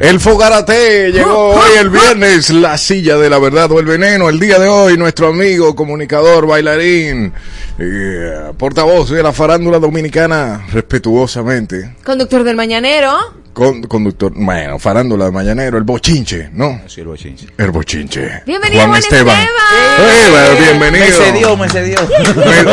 El 0.00 0.20
Fogarate 0.20 1.10
llegó 1.10 1.50
hoy 1.54 1.70
el 1.80 1.90
viernes, 1.90 2.50
la 2.50 2.78
silla 2.78 3.16
de 3.16 3.28
la 3.28 3.38
verdad 3.38 3.70
o 3.72 3.80
el 3.80 3.86
veneno. 3.86 4.28
El 4.28 4.38
día 4.38 4.58
de 4.58 4.68
hoy, 4.68 4.96
nuestro 4.96 5.28
amigo, 5.28 5.74
comunicador, 5.74 6.46
bailarín, 6.46 7.32
eh, 7.78 8.52
portavoz 8.56 9.10
de 9.10 9.22
la 9.22 9.32
farándula 9.32 9.78
dominicana, 9.80 10.66
respetuosamente, 10.72 11.96
Conductor 12.04 12.44
del 12.44 12.54
mañanero. 12.54 13.12
con, 13.52 13.82
conductor, 13.82 14.32
bueno, 14.36 14.78
farándula 14.78 15.24
de 15.24 15.32
mañanero, 15.32 15.78
el 15.78 15.84
bochinche, 15.84 16.48
¿no? 16.52 16.80
Sí, 16.86 17.00
el 17.00 17.08
bochinche. 17.08 17.46
El 17.58 17.70
bochinche. 17.72 18.42
Bienvenido, 18.46 18.82
Juan 18.82 18.90
Juan 18.90 19.00
Esteban. 19.00 19.36
Esteban. 19.36 19.64
Eh, 20.00 20.30
bueno, 20.30 20.60
bienvenido. 20.60 21.06
Me 21.06 21.12
cedió, 21.12 21.56
me 21.56 21.68
cedió. 21.68 21.98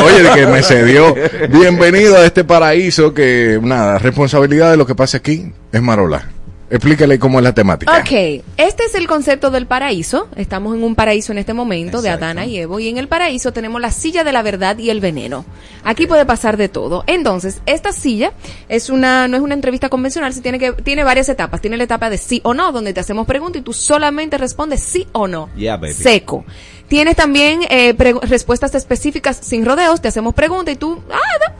Oye, 0.03 0.29
que 0.35 0.45
me 0.45 0.61
cedió. 0.61 1.15
Bienvenido 1.49 2.17
a 2.17 2.25
este 2.25 2.43
paraíso 2.43 3.15
que, 3.15 3.59
nada, 3.63 3.97
responsabilidad 3.97 4.69
de 4.69 4.77
lo 4.77 4.85
que 4.85 4.93
pasa 4.93 5.17
aquí 5.17 5.51
es 5.71 5.81
Marola. 5.81 6.29
Explícale 6.75 7.17
cómo 7.19 7.39
es 7.39 7.43
la 7.43 7.53
temática. 7.53 7.99
Ok, 7.99 8.43
este 8.57 8.83
es 8.83 8.95
el 8.95 9.07
concepto 9.07 9.49
del 9.49 9.65
paraíso. 9.65 10.27
Estamos 10.35 10.75
en 10.75 10.83
un 10.83 10.93
paraíso 10.93 11.31
en 11.31 11.37
este 11.37 11.53
momento 11.53 12.01
de 12.01 12.09
Adana 12.09 12.45
y 12.45 12.57
Evo. 12.57 12.81
Y 12.81 12.89
en 12.89 12.97
el 12.97 13.07
paraíso 13.07 13.53
tenemos 13.53 13.79
la 13.79 13.91
silla 13.91 14.25
de 14.25 14.33
la 14.33 14.41
verdad 14.41 14.77
y 14.77 14.89
el 14.89 14.99
veneno. 14.99 15.45
Aquí 15.85 16.05
puede 16.05 16.25
pasar 16.25 16.57
de 16.57 16.67
todo. 16.67 17.05
Entonces, 17.07 17.61
esta 17.65 17.93
silla 17.93 18.33
es 18.67 18.89
una, 18.89 19.29
no 19.29 19.37
es 19.37 19.43
una 19.43 19.53
entrevista 19.53 19.87
convencional, 19.87 20.33
se 20.33 20.41
tiene 20.41 20.59
que, 20.59 20.73
tiene 20.73 21.05
varias 21.05 21.29
etapas. 21.29 21.61
Tiene 21.61 21.77
la 21.77 21.85
etapa 21.85 22.09
de 22.09 22.17
sí 22.17 22.41
o 22.43 22.53
no, 22.53 22.73
donde 22.73 22.93
te 22.93 22.99
hacemos 22.99 23.25
preguntas 23.25 23.61
y 23.61 23.63
tú 23.63 23.71
solamente 23.71 24.37
respondes 24.37 24.81
sí 24.81 25.07
o 25.13 25.29
no. 25.29 25.49
Yeah, 25.55 25.77
baby. 25.77 25.93
Seco. 25.93 26.43
Tienes 26.89 27.15
también 27.15 27.61
eh, 27.69 27.95
respuestas 28.23 28.75
específicas 28.75 29.39
sin 29.41 29.65
rodeos, 29.65 30.01
te 30.01 30.09
hacemos 30.09 30.35
preguntas 30.35 30.75
y 30.75 30.77
tú, 30.77 31.01
ah, 31.11 31.53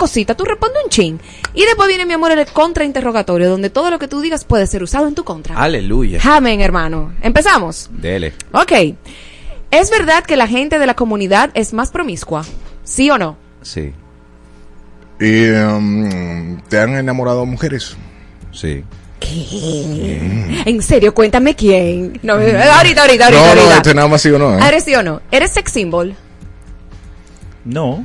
cosita, 0.00 0.34
tú 0.34 0.44
respondes 0.46 0.82
un 0.82 0.88
chin. 0.88 1.20
Y 1.52 1.66
después 1.66 1.86
viene, 1.86 2.06
mi 2.06 2.14
amor, 2.14 2.32
el 2.32 2.46
contrainterrogatorio, 2.46 3.50
donde 3.50 3.68
todo 3.68 3.90
lo 3.90 3.98
que 3.98 4.08
tú 4.08 4.22
digas 4.22 4.44
puede 4.44 4.66
ser 4.66 4.82
usado 4.82 5.06
en 5.06 5.14
tu 5.14 5.24
contra. 5.24 5.56
Aleluya. 5.56 6.20
Amén, 6.24 6.62
hermano. 6.62 7.12
Empezamos. 7.20 7.90
Dele. 7.92 8.32
Ok. 8.52 8.72
¿Es 9.70 9.90
verdad 9.90 10.24
que 10.24 10.36
la 10.36 10.48
gente 10.48 10.78
de 10.78 10.86
la 10.86 10.94
comunidad 10.94 11.50
es 11.52 11.74
más 11.74 11.90
promiscua? 11.90 12.46
¿Sí 12.82 13.10
o 13.10 13.18
no? 13.18 13.36
Sí. 13.60 13.92
¿Y 15.20 15.50
um, 15.50 16.60
te 16.62 16.80
han 16.80 16.96
enamorado 16.96 17.44
mujeres? 17.44 17.94
Sí. 18.52 18.82
¿Qué? 19.20 20.62
En 20.64 20.82
serio, 20.82 21.12
cuéntame 21.12 21.54
quién. 21.54 22.18
No, 22.22 22.40
eh, 22.40 22.56
ahorita, 22.56 23.02
ahorita, 23.02 23.26
ahorita. 23.26 23.28
no, 23.30 23.54
no, 23.54 23.60
ahorita. 23.60 23.76
este 23.76 23.94
nada 23.94 24.08
más 24.08 24.22
sí 24.22 24.30
o 24.30 24.38
no. 24.38 24.58
¿eh? 24.58 24.62
¿Eres 24.66 24.84
sí 24.84 24.94
o 24.94 25.02
no? 25.02 25.20
¿Eres 25.30 25.50
sex 25.50 25.70
symbol? 25.70 26.16
No. 27.66 28.02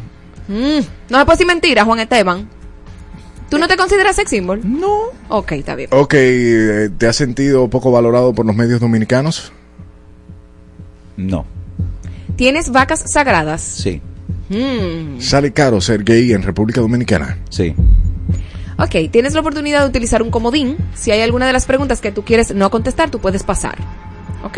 Mm, 0.47 0.79
no 1.09 1.17
me 1.17 1.25
puedes 1.25 1.39
decir 1.39 1.47
mentira, 1.47 1.85
Juan 1.85 1.99
Esteban. 1.99 2.49
¿Tú 3.49 3.57
no 3.57 3.67
te 3.67 3.77
consideras 3.77 4.15
sex 4.15 4.29
symbol? 4.29 4.61
No. 4.63 5.11
Ok, 5.29 5.53
está 5.53 5.75
bien. 5.75 5.89
Ok, 5.91 6.13
eh, 6.15 6.89
¿te 6.97 7.07
has 7.07 7.15
sentido 7.15 7.69
poco 7.69 7.91
valorado 7.91 8.33
por 8.33 8.45
los 8.45 8.55
medios 8.55 8.79
dominicanos? 8.79 9.51
No. 11.15 11.45
¿Tienes 12.35 12.71
vacas 12.71 13.11
sagradas? 13.11 13.61
Sí. 13.61 14.01
Mm. 14.49 15.19
¿Sale 15.19 15.53
caro 15.53 15.79
ser 15.79 16.03
gay 16.03 16.33
en 16.33 16.43
República 16.43 16.81
Dominicana? 16.81 17.37
Sí. 17.49 17.73
Ok, 18.77 19.09
tienes 19.11 19.33
la 19.33 19.39
oportunidad 19.39 19.81
de 19.81 19.87
utilizar 19.87 20.21
un 20.21 20.31
comodín. 20.31 20.75
Si 20.93 21.11
hay 21.11 21.21
alguna 21.21 21.47
de 21.47 21.53
las 21.53 21.65
preguntas 21.65 22.01
que 22.01 22.11
tú 22.11 22.23
quieres 22.25 22.53
no 22.53 22.69
contestar, 22.69 23.09
tú 23.09 23.19
puedes 23.19 23.43
pasar. 23.43 23.77
¿Ok? 24.43 24.57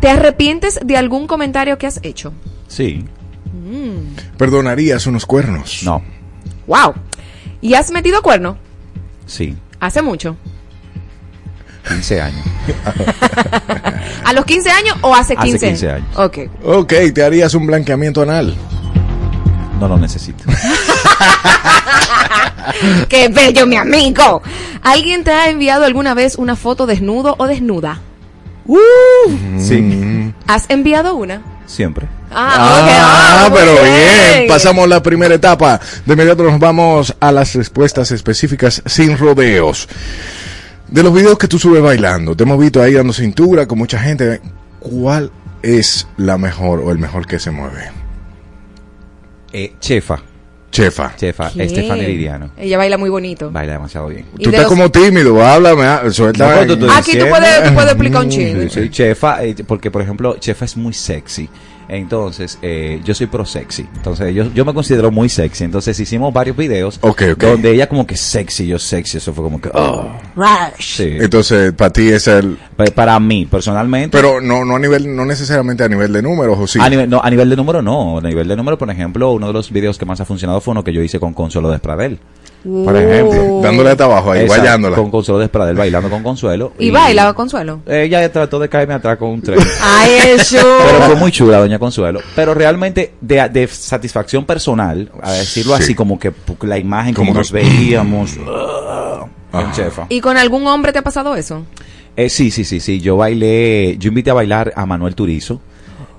¿Te 0.00 0.10
arrepientes 0.10 0.78
de 0.84 0.96
algún 0.96 1.26
comentario 1.26 1.78
que 1.78 1.86
has 1.86 2.00
hecho? 2.02 2.34
Sí. 2.68 3.04
Mm. 3.52 4.36
¿Perdonarías 4.36 5.06
unos 5.06 5.26
cuernos? 5.26 5.82
No. 5.84 6.02
Wow. 6.66 6.94
¿Y 7.60 7.74
has 7.74 7.90
metido 7.90 8.22
cuerno? 8.22 8.56
Sí, 9.26 9.56
Hace 9.82 10.00
mucho. 10.00 10.36
15 11.88 12.20
años. 12.20 12.46
¿A 14.24 14.32
los 14.32 14.44
15 14.44 14.70
años 14.70 14.96
o 15.00 15.12
hace 15.12 15.34
Hace 15.36 15.44
15, 15.44 15.66
15 15.70 15.90
años. 15.90 16.06
Ok. 16.16 16.38
Ok, 16.64 16.92
¿te 17.12 17.24
harías 17.24 17.52
un 17.54 17.66
blanqueamiento 17.66 18.22
anal? 18.22 18.54
No 19.80 19.88
lo 19.88 19.98
necesito. 19.98 20.44
¡Qué 23.08 23.28
bello, 23.28 23.66
mi 23.66 23.74
amigo! 23.74 24.40
¿Alguien 24.82 25.24
te 25.24 25.32
ha 25.32 25.50
enviado 25.50 25.84
alguna 25.84 26.14
vez 26.14 26.36
una 26.36 26.54
foto 26.54 26.86
desnudo 26.86 27.34
o 27.38 27.48
desnuda? 27.48 28.00
Sí, 29.58 30.32
¿Has 30.46 30.66
enviado 30.70 31.16
una? 31.16 31.42
Siempre. 31.72 32.06
Ah, 32.30 32.80
ok. 32.82 32.90
Ah, 32.94 33.48
muy 33.50 33.58
pero 33.58 33.72
bien. 33.82 34.48
Pasamos 34.48 34.88
la 34.88 35.02
primera 35.02 35.34
etapa. 35.34 35.80
De 36.06 36.12
inmediato 36.12 36.42
nos 36.44 36.58
vamos 36.58 37.14
a 37.18 37.32
las 37.32 37.54
respuestas 37.54 38.10
específicas 38.10 38.82
sin 38.86 39.18
rodeos. 39.18 39.88
De 40.88 41.02
los 41.02 41.14
videos 41.14 41.38
que 41.38 41.48
tú 41.48 41.58
subes 41.58 41.82
bailando, 41.82 42.36
te 42.36 42.42
hemos 42.42 42.58
visto 42.58 42.82
ahí 42.82 42.92
dando 42.92 43.12
cintura 43.12 43.66
con 43.66 43.78
mucha 43.78 43.98
gente. 43.98 44.40
¿Cuál 44.78 45.30
es 45.62 46.06
la 46.16 46.38
mejor 46.38 46.80
o 46.80 46.90
el 46.90 46.98
mejor 46.98 47.26
que 47.26 47.38
se 47.38 47.50
mueve? 47.50 47.90
Eh, 49.52 49.74
chefa. 49.80 50.22
Chefa. 50.72 51.14
Chefa, 51.16 51.50
¿Qué? 51.52 51.66
Liriano. 51.96 52.50
Ella 52.56 52.78
baila 52.78 52.96
muy 52.98 53.10
bonito. 53.10 53.50
Baila 53.50 53.74
demasiado 53.74 54.08
bien. 54.08 54.24
Tú 54.42 54.48
estás 54.48 54.62
los- 54.62 54.70
como 54.70 54.90
tímido, 54.90 55.40
háblame, 55.44 56.10
suelta. 56.12 56.48
No, 56.48 56.54
cuando 56.56 56.78
tú 56.78 56.90
Aquí 56.90 57.16
tú 57.18 57.28
puedes, 57.28 57.62
tú 57.64 57.74
puedes 57.74 57.90
explicar 57.92 58.24
un 58.24 58.32
Sí, 58.32 58.38
chiste. 58.38 58.68
soy 58.70 58.90
chefa, 58.90 59.44
eh, 59.44 59.54
porque 59.66 59.90
por 59.90 60.00
ejemplo, 60.02 60.36
chefa 60.40 60.64
es 60.64 60.76
muy 60.76 60.94
sexy. 60.94 61.48
Entonces, 61.94 62.58
eh, 62.62 63.02
yo 63.04 63.14
soy 63.14 63.26
pro 63.26 63.44
sexy. 63.44 63.86
Entonces, 63.96 64.34
yo, 64.34 64.44
yo 64.54 64.64
me 64.64 64.72
considero 64.72 65.10
muy 65.10 65.28
sexy. 65.28 65.64
Entonces, 65.64 66.00
hicimos 66.00 66.32
varios 66.32 66.56
videos 66.56 66.98
donde 67.50 67.70
ella 67.72 67.86
como 67.86 68.06
que 68.06 68.16
sexy, 68.16 68.66
yo 68.66 68.78
sexy. 68.78 69.18
Eso 69.18 69.34
fue 69.34 69.44
como 69.44 69.60
que... 69.60 69.68
oh. 69.74 70.08
Sí. 70.78 71.16
Entonces, 71.20 71.74
para 71.74 71.90
ti 71.92 72.08
es 72.08 72.26
el... 72.28 72.56
Pa- 72.76 72.86
Para 72.86 73.20
mí, 73.20 73.44
personalmente... 73.44 74.16
Pero 74.16 74.40
no, 74.40 74.64
no 74.64 74.76
a 74.76 74.78
nivel, 74.78 75.14
no 75.14 75.26
necesariamente 75.26 75.84
a 75.84 75.88
nivel 75.88 76.10
de 76.14 76.22
números, 76.22 76.56
o 76.58 76.66
sí. 76.66 76.78
A 76.80 76.88
nivel, 76.88 77.10
no, 77.10 77.20
a 77.22 77.28
nivel 77.28 77.50
de 77.50 77.56
número 77.56 77.82
no. 77.82 78.16
A 78.18 78.22
nivel 78.22 78.48
de 78.48 78.56
número, 78.56 78.78
por 78.78 78.90
ejemplo, 78.90 79.30
uno 79.32 79.48
de 79.48 79.52
los 79.52 79.70
videos 79.70 79.98
que 79.98 80.06
más 80.06 80.18
ha 80.20 80.24
funcionado 80.24 80.62
fue 80.62 80.72
uno 80.72 80.82
que 80.82 80.94
yo 80.94 81.02
hice 81.02 81.20
con 81.20 81.34
Consuelo 81.34 81.70
Despradel. 81.70 82.18
Por 82.62 82.96
ejemplo. 82.96 83.60
Dándole 83.60 83.90
hasta 83.90 84.04
abajo 84.04 84.30
ahí, 84.32 84.42
Exacto, 84.42 84.62
guayándola. 84.62 84.96
Con 84.96 85.10
Consuelo 85.10 85.38
Despradel 85.40 85.76
bailando 85.76 86.08
con 86.08 86.22
Consuelo. 86.22 86.72
¿Y 86.78 86.90
baila 86.90 87.32
Consuelo? 87.34 87.80
Ella 87.86 88.30
trató 88.32 88.58
de 88.60 88.68
caerme 88.68 88.94
atrás 88.94 89.16
con 89.18 89.30
un 89.30 89.42
tren. 89.42 89.58
¡Ay, 89.82 90.10
eso! 90.36 90.58
Pero 90.86 91.00
fue 91.06 91.16
muy 91.16 91.32
chula, 91.32 91.58
doña 91.58 91.78
Consuelo. 91.78 92.20
Pero 92.36 92.54
realmente, 92.54 93.14
de, 93.20 93.48
de 93.48 93.66
satisfacción 93.66 94.44
personal, 94.44 95.10
a 95.22 95.32
decirlo 95.32 95.76
Sí. 95.76 95.82
así, 95.82 95.94
como 95.94 96.18
que 96.18 96.32
la 96.62 96.78
imagen, 96.78 97.14
Como 97.14 97.34
nos 97.34 97.50
veíamos. 97.50 98.36
en 99.52 99.72
chefa. 99.72 100.06
¿Y 100.08 100.20
con 100.20 100.36
algún 100.36 100.66
hombre 100.66 100.92
te 100.92 100.98
ha 100.98 101.02
pasado 101.02 101.34
eso? 101.36 101.64
Eh, 102.16 102.28
sí, 102.28 102.50
sí, 102.50 102.64
sí, 102.64 102.80
sí. 102.80 103.00
Yo 103.00 103.16
bailé, 103.16 103.96
yo 103.98 104.08
invité 104.08 104.30
a 104.30 104.34
bailar 104.34 104.72
a 104.76 104.86
Manuel 104.86 105.14
Turizo 105.14 105.60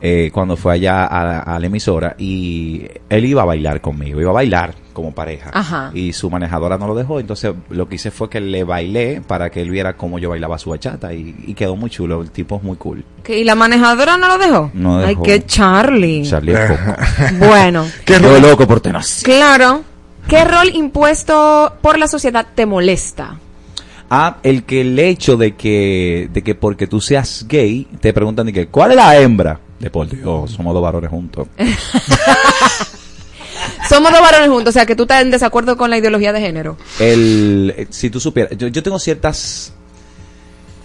eh, 0.05 0.31
cuando 0.33 0.57
fue 0.57 0.73
allá 0.73 1.05
a, 1.05 1.39
a 1.39 1.59
la 1.59 1.65
emisora 1.67 2.13
y 2.19 2.81
él 3.09 3.23
iba 3.25 3.41
a 3.41 3.45
bailar 3.45 3.79
conmigo, 3.79 4.19
iba 4.19 4.31
a 4.31 4.33
bailar 4.33 4.75
como 4.91 5.15
pareja. 5.15 5.49
Ajá. 5.53 5.91
Y 5.93 6.11
su 6.11 6.29
manejadora 6.29 6.77
no 6.77 6.87
lo 6.87 6.93
dejó, 6.93 7.21
entonces 7.21 7.53
lo 7.69 7.87
que 7.87 7.95
hice 7.95 8.11
fue 8.11 8.29
que 8.29 8.41
le 8.41 8.65
bailé 8.65 9.21
para 9.25 9.49
que 9.49 9.61
él 9.61 9.69
viera 9.71 9.95
cómo 9.95 10.19
yo 10.19 10.29
bailaba 10.31 10.57
su 10.59 10.71
bachata 10.71 11.13
y, 11.13 11.33
y 11.47 11.53
quedó 11.53 11.77
muy 11.77 11.89
chulo, 11.89 12.21
el 12.21 12.31
tipo 12.31 12.57
es 12.57 12.63
muy 12.63 12.75
cool. 12.75 13.05
¿Que- 13.23 13.39
¿Y 13.39 13.43
la 13.45 13.55
manejadora 13.55 14.17
no 14.17 14.27
lo 14.27 14.37
dejó? 14.37 14.71
No 14.73 14.99
Ay, 14.99 15.07
dejó. 15.15 15.23
qué 15.23 15.45
Charlie. 15.45 16.23
Charlie 16.27 16.53
es 16.53 16.69
coco. 16.71 16.95
Bueno, 17.47 17.85
Quedó 18.05 18.37
loco 18.41 18.67
por 18.67 18.81
tenas. 18.81 19.21
claro. 19.23 19.83
¿Qué 20.27 20.43
rol 20.45 20.69
impuesto 20.73 21.73
por 21.81 21.97
la 21.97 22.07
sociedad 22.07 22.45
te 22.55 22.65
molesta? 22.65 23.37
Ah, 24.09 24.37
el 24.43 24.63
que 24.63 24.81
el 24.81 24.97
hecho 24.99 25.37
de 25.37 25.55
que, 25.55 26.29
de 26.31 26.41
que 26.43 26.55
porque 26.55 26.87
tú 26.87 27.01
seas 27.01 27.45
gay, 27.47 27.87
te 27.99 28.13
preguntan 28.13 28.45
de 28.45 28.53
que, 28.53 28.67
¿cuál 28.67 28.91
es 28.91 28.97
la 28.97 29.17
hembra? 29.17 29.59
De 29.79 29.89
por 29.89 30.07
Dios, 30.07 30.51
somos 30.51 30.73
dos 30.73 30.83
varones 30.83 31.09
juntos. 31.09 31.47
Somos 33.87 34.11
dos 34.11 34.21
varones 34.21 34.49
juntos, 34.49 34.69
o 34.69 34.71
sea 34.71 34.85
que 34.85 34.95
tú 34.95 35.03
estás 35.03 35.21
en 35.21 35.31
desacuerdo 35.31 35.77
con 35.77 35.89
la 35.89 35.97
ideología 35.97 36.33
de 36.33 36.39
género. 36.41 36.77
el 36.99 37.73
eh, 37.77 37.87
si 37.89 38.09
tú 38.09 38.19
supieras 38.19 38.57
yo, 38.57 38.67
yo 38.67 38.81
tengo 38.81 38.97
ciertas 38.97 39.73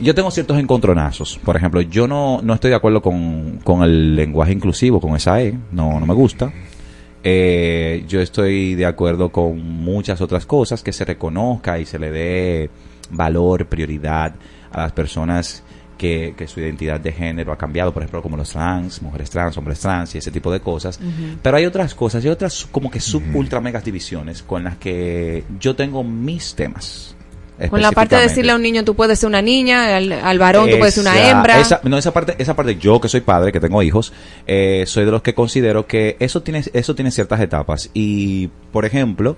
yo 0.00 0.14
tengo 0.14 0.30
ciertos 0.30 0.58
encontronazos 0.58 1.40
por 1.44 1.56
ejemplo 1.56 1.80
yo 1.80 2.06
no, 2.06 2.40
no 2.42 2.54
estoy 2.54 2.70
de 2.70 2.76
acuerdo 2.76 3.00
con, 3.00 3.60
con 3.64 3.82
el 3.82 4.14
lenguaje 4.14 4.52
inclusivo 4.52 5.00
con 5.00 5.16
esa 5.16 5.40
e 5.42 5.54
no 5.72 5.98
no 5.98 6.06
me 6.06 6.14
gusta 6.14 6.52
Eh, 7.24 8.04
yo 8.06 8.20
estoy 8.20 8.76
de 8.76 8.86
acuerdo 8.86 9.30
con 9.30 9.58
muchas 9.58 10.20
otras 10.20 10.46
cosas 10.46 10.82
que 10.82 10.92
se 10.92 11.04
reconozca 11.04 11.78
y 11.78 11.84
se 11.84 11.98
le 11.98 12.10
dé 12.12 12.70
valor 13.10 13.66
prioridad 13.66 14.34
a 14.70 14.82
las 14.82 14.92
personas 14.92 15.64
que, 15.98 16.32
que 16.38 16.46
su 16.46 16.60
identidad 16.60 16.98
de 17.00 17.12
género 17.12 17.52
ha 17.52 17.58
cambiado, 17.58 17.92
por 17.92 18.02
ejemplo, 18.02 18.22
como 18.22 18.36
los 18.38 18.50
trans, 18.50 19.02
mujeres 19.02 19.28
trans, 19.28 19.58
hombres 19.58 19.80
trans 19.80 20.14
y 20.14 20.18
ese 20.18 20.30
tipo 20.30 20.50
de 20.50 20.60
cosas. 20.60 20.98
Pero 21.42 21.56
hay 21.58 21.66
otras 21.66 21.94
cosas, 21.94 22.24
hay 22.24 22.30
otras 22.30 22.66
como 22.70 22.90
que 22.90 23.00
sub 23.00 23.22
ultra 23.34 23.60
megas 23.60 23.84
divisiones 23.84 24.42
con 24.42 24.64
las 24.64 24.78
que 24.78 25.44
yo 25.60 25.76
tengo 25.76 26.02
mis 26.04 26.54
temas. 26.54 27.14
Con 27.70 27.82
la 27.82 27.90
parte 27.90 28.14
de 28.14 28.22
decirle 28.22 28.52
a 28.52 28.54
un 28.54 28.62
niño 28.62 28.84
tú 28.84 28.94
puedes 28.94 29.18
ser 29.18 29.28
una 29.28 29.42
niña, 29.42 29.96
al, 29.96 30.12
al 30.12 30.38
varón 30.38 30.70
tú 30.70 30.78
puedes 30.78 30.94
ser 30.94 31.02
una 31.02 31.18
Esa- 31.18 31.30
hembra. 31.30 31.60
esa- 31.60 31.80
no, 31.82 31.98
esa 31.98 32.12
parte, 32.12 32.36
esa 32.38 32.54
parte, 32.54 32.76
yo 32.76 33.00
que 33.00 33.08
soy 33.08 33.20
padre, 33.22 33.50
que 33.50 33.58
tengo 33.58 33.82
hijos, 33.82 34.12
eh, 34.46 34.84
soy 34.86 35.04
de 35.04 35.10
los 35.10 35.22
que 35.22 35.34
considero 35.34 35.84
que 35.84 36.16
eso 36.20 36.40
tiene, 36.42 36.62
eso 36.72 36.94
tiene 36.94 37.10
ciertas 37.10 37.40
etapas. 37.40 37.90
Y, 37.94 38.46
por 38.70 38.84
ejemplo, 38.84 39.36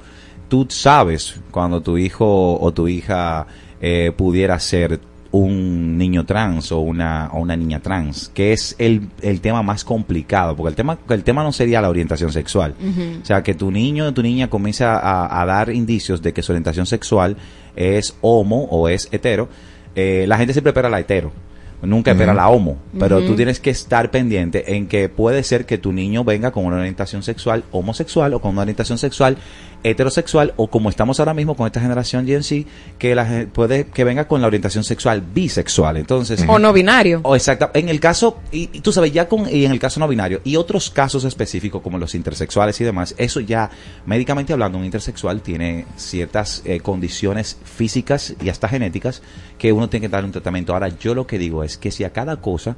tú 0.50 0.66
sabes 0.68 1.36
cuando 1.50 1.80
tu 1.80 1.96
hijo 1.96 2.60
o 2.60 2.72
tu 2.74 2.88
hija 2.88 3.46
eh, 3.80 4.12
pudiera 4.14 4.58
ser 4.60 5.00
un 5.32 5.96
niño 5.96 6.26
trans 6.26 6.72
o 6.72 6.80
una, 6.80 7.30
o 7.32 7.40
una 7.40 7.56
niña 7.56 7.80
trans, 7.80 8.30
que 8.34 8.52
es 8.52 8.74
el, 8.78 9.08
el 9.22 9.40
tema 9.40 9.62
más 9.62 9.84
complicado, 9.84 10.56
porque 10.56 10.70
el 10.70 10.74
tema, 10.74 10.98
el 11.08 11.22
tema 11.22 11.44
no 11.44 11.52
sería 11.52 11.80
la 11.80 11.88
orientación 11.88 12.32
sexual. 12.32 12.74
O 13.22 13.24
sea, 13.24 13.42
que 13.42 13.54
tu 13.54 13.70
niño 13.70 14.06
o 14.06 14.12
tu 14.12 14.22
niña 14.22 14.50
comienza 14.50 14.98
a, 14.98 15.40
a 15.40 15.46
dar 15.46 15.70
indicios 15.70 16.20
de 16.22 16.32
que 16.32 16.42
su 16.42 16.52
orientación 16.52 16.86
sexual 16.86 17.36
es 17.76 18.16
homo 18.20 18.64
o 18.70 18.88
es 18.88 19.08
hetero, 19.12 19.48
eh, 19.94 20.24
la 20.26 20.36
gente 20.36 20.52
siempre 20.52 20.70
espera 20.70 20.88
la 20.88 21.00
hetero. 21.00 21.32
Nunca 21.82 22.10
espera 22.10 22.34
la 22.34 22.50
homo, 22.50 22.76
pero 22.98 23.22
tú 23.22 23.34
tienes 23.36 23.58
que 23.58 23.70
estar 23.70 24.10
pendiente 24.10 24.76
en 24.76 24.86
que 24.86 25.08
puede 25.08 25.42
ser 25.42 25.64
que 25.64 25.78
tu 25.78 25.92
niño 25.92 26.24
venga 26.24 26.50
con 26.50 26.66
una 26.66 26.76
orientación 26.76 27.22
sexual 27.22 27.64
homosexual 27.70 28.34
o 28.34 28.40
con 28.40 28.50
una 28.50 28.62
orientación 28.62 28.98
sexual 28.98 29.38
heterosexual 29.82 30.54
o 30.56 30.68
como 30.68 30.90
estamos 30.90 31.18
ahora 31.20 31.34
mismo 31.34 31.56
con 31.56 31.66
esta 31.66 31.80
generación 31.80 32.26
Gen 32.26 32.42
Z, 32.42 32.68
que 32.98 33.14
la, 33.14 33.46
puede 33.52 33.86
que 33.86 34.04
venga 34.04 34.26
con 34.26 34.40
la 34.40 34.46
orientación 34.46 34.84
sexual 34.84 35.22
bisexual. 35.22 35.96
Entonces, 35.96 36.44
O 36.46 36.58
no 36.58 36.72
binario. 36.72 37.20
o 37.22 37.34
exacto. 37.34 37.70
En 37.74 37.88
el 37.88 38.00
caso, 38.00 38.38
y, 38.52 38.70
y 38.72 38.80
tú 38.80 38.92
sabes, 38.92 39.12
ya 39.12 39.28
con, 39.28 39.48
y 39.48 39.64
en 39.64 39.72
el 39.72 39.78
caso 39.78 40.00
no 40.00 40.08
binario, 40.08 40.40
y 40.44 40.56
otros 40.56 40.90
casos 40.90 41.24
específicos 41.24 41.82
como 41.82 41.98
los 41.98 42.14
intersexuales 42.14 42.80
y 42.80 42.84
demás, 42.84 43.14
eso 43.18 43.40
ya, 43.40 43.70
médicamente 44.06 44.52
hablando, 44.52 44.78
un 44.78 44.84
intersexual 44.84 45.40
tiene 45.42 45.86
ciertas 45.96 46.62
eh, 46.64 46.80
condiciones 46.80 47.58
físicas 47.64 48.34
y 48.42 48.48
hasta 48.48 48.68
genéticas 48.68 49.22
que 49.58 49.72
uno 49.72 49.88
tiene 49.88 50.06
que 50.06 50.10
darle 50.10 50.26
un 50.26 50.32
tratamiento. 50.32 50.72
Ahora, 50.72 50.88
yo 50.88 51.14
lo 51.14 51.26
que 51.26 51.38
digo 51.38 51.64
es 51.64 51.76
que 51.76 51.90
si 51.90 52.04
a 52.04 52.12
cada 52.12 52.36
cosa 52.36 52.76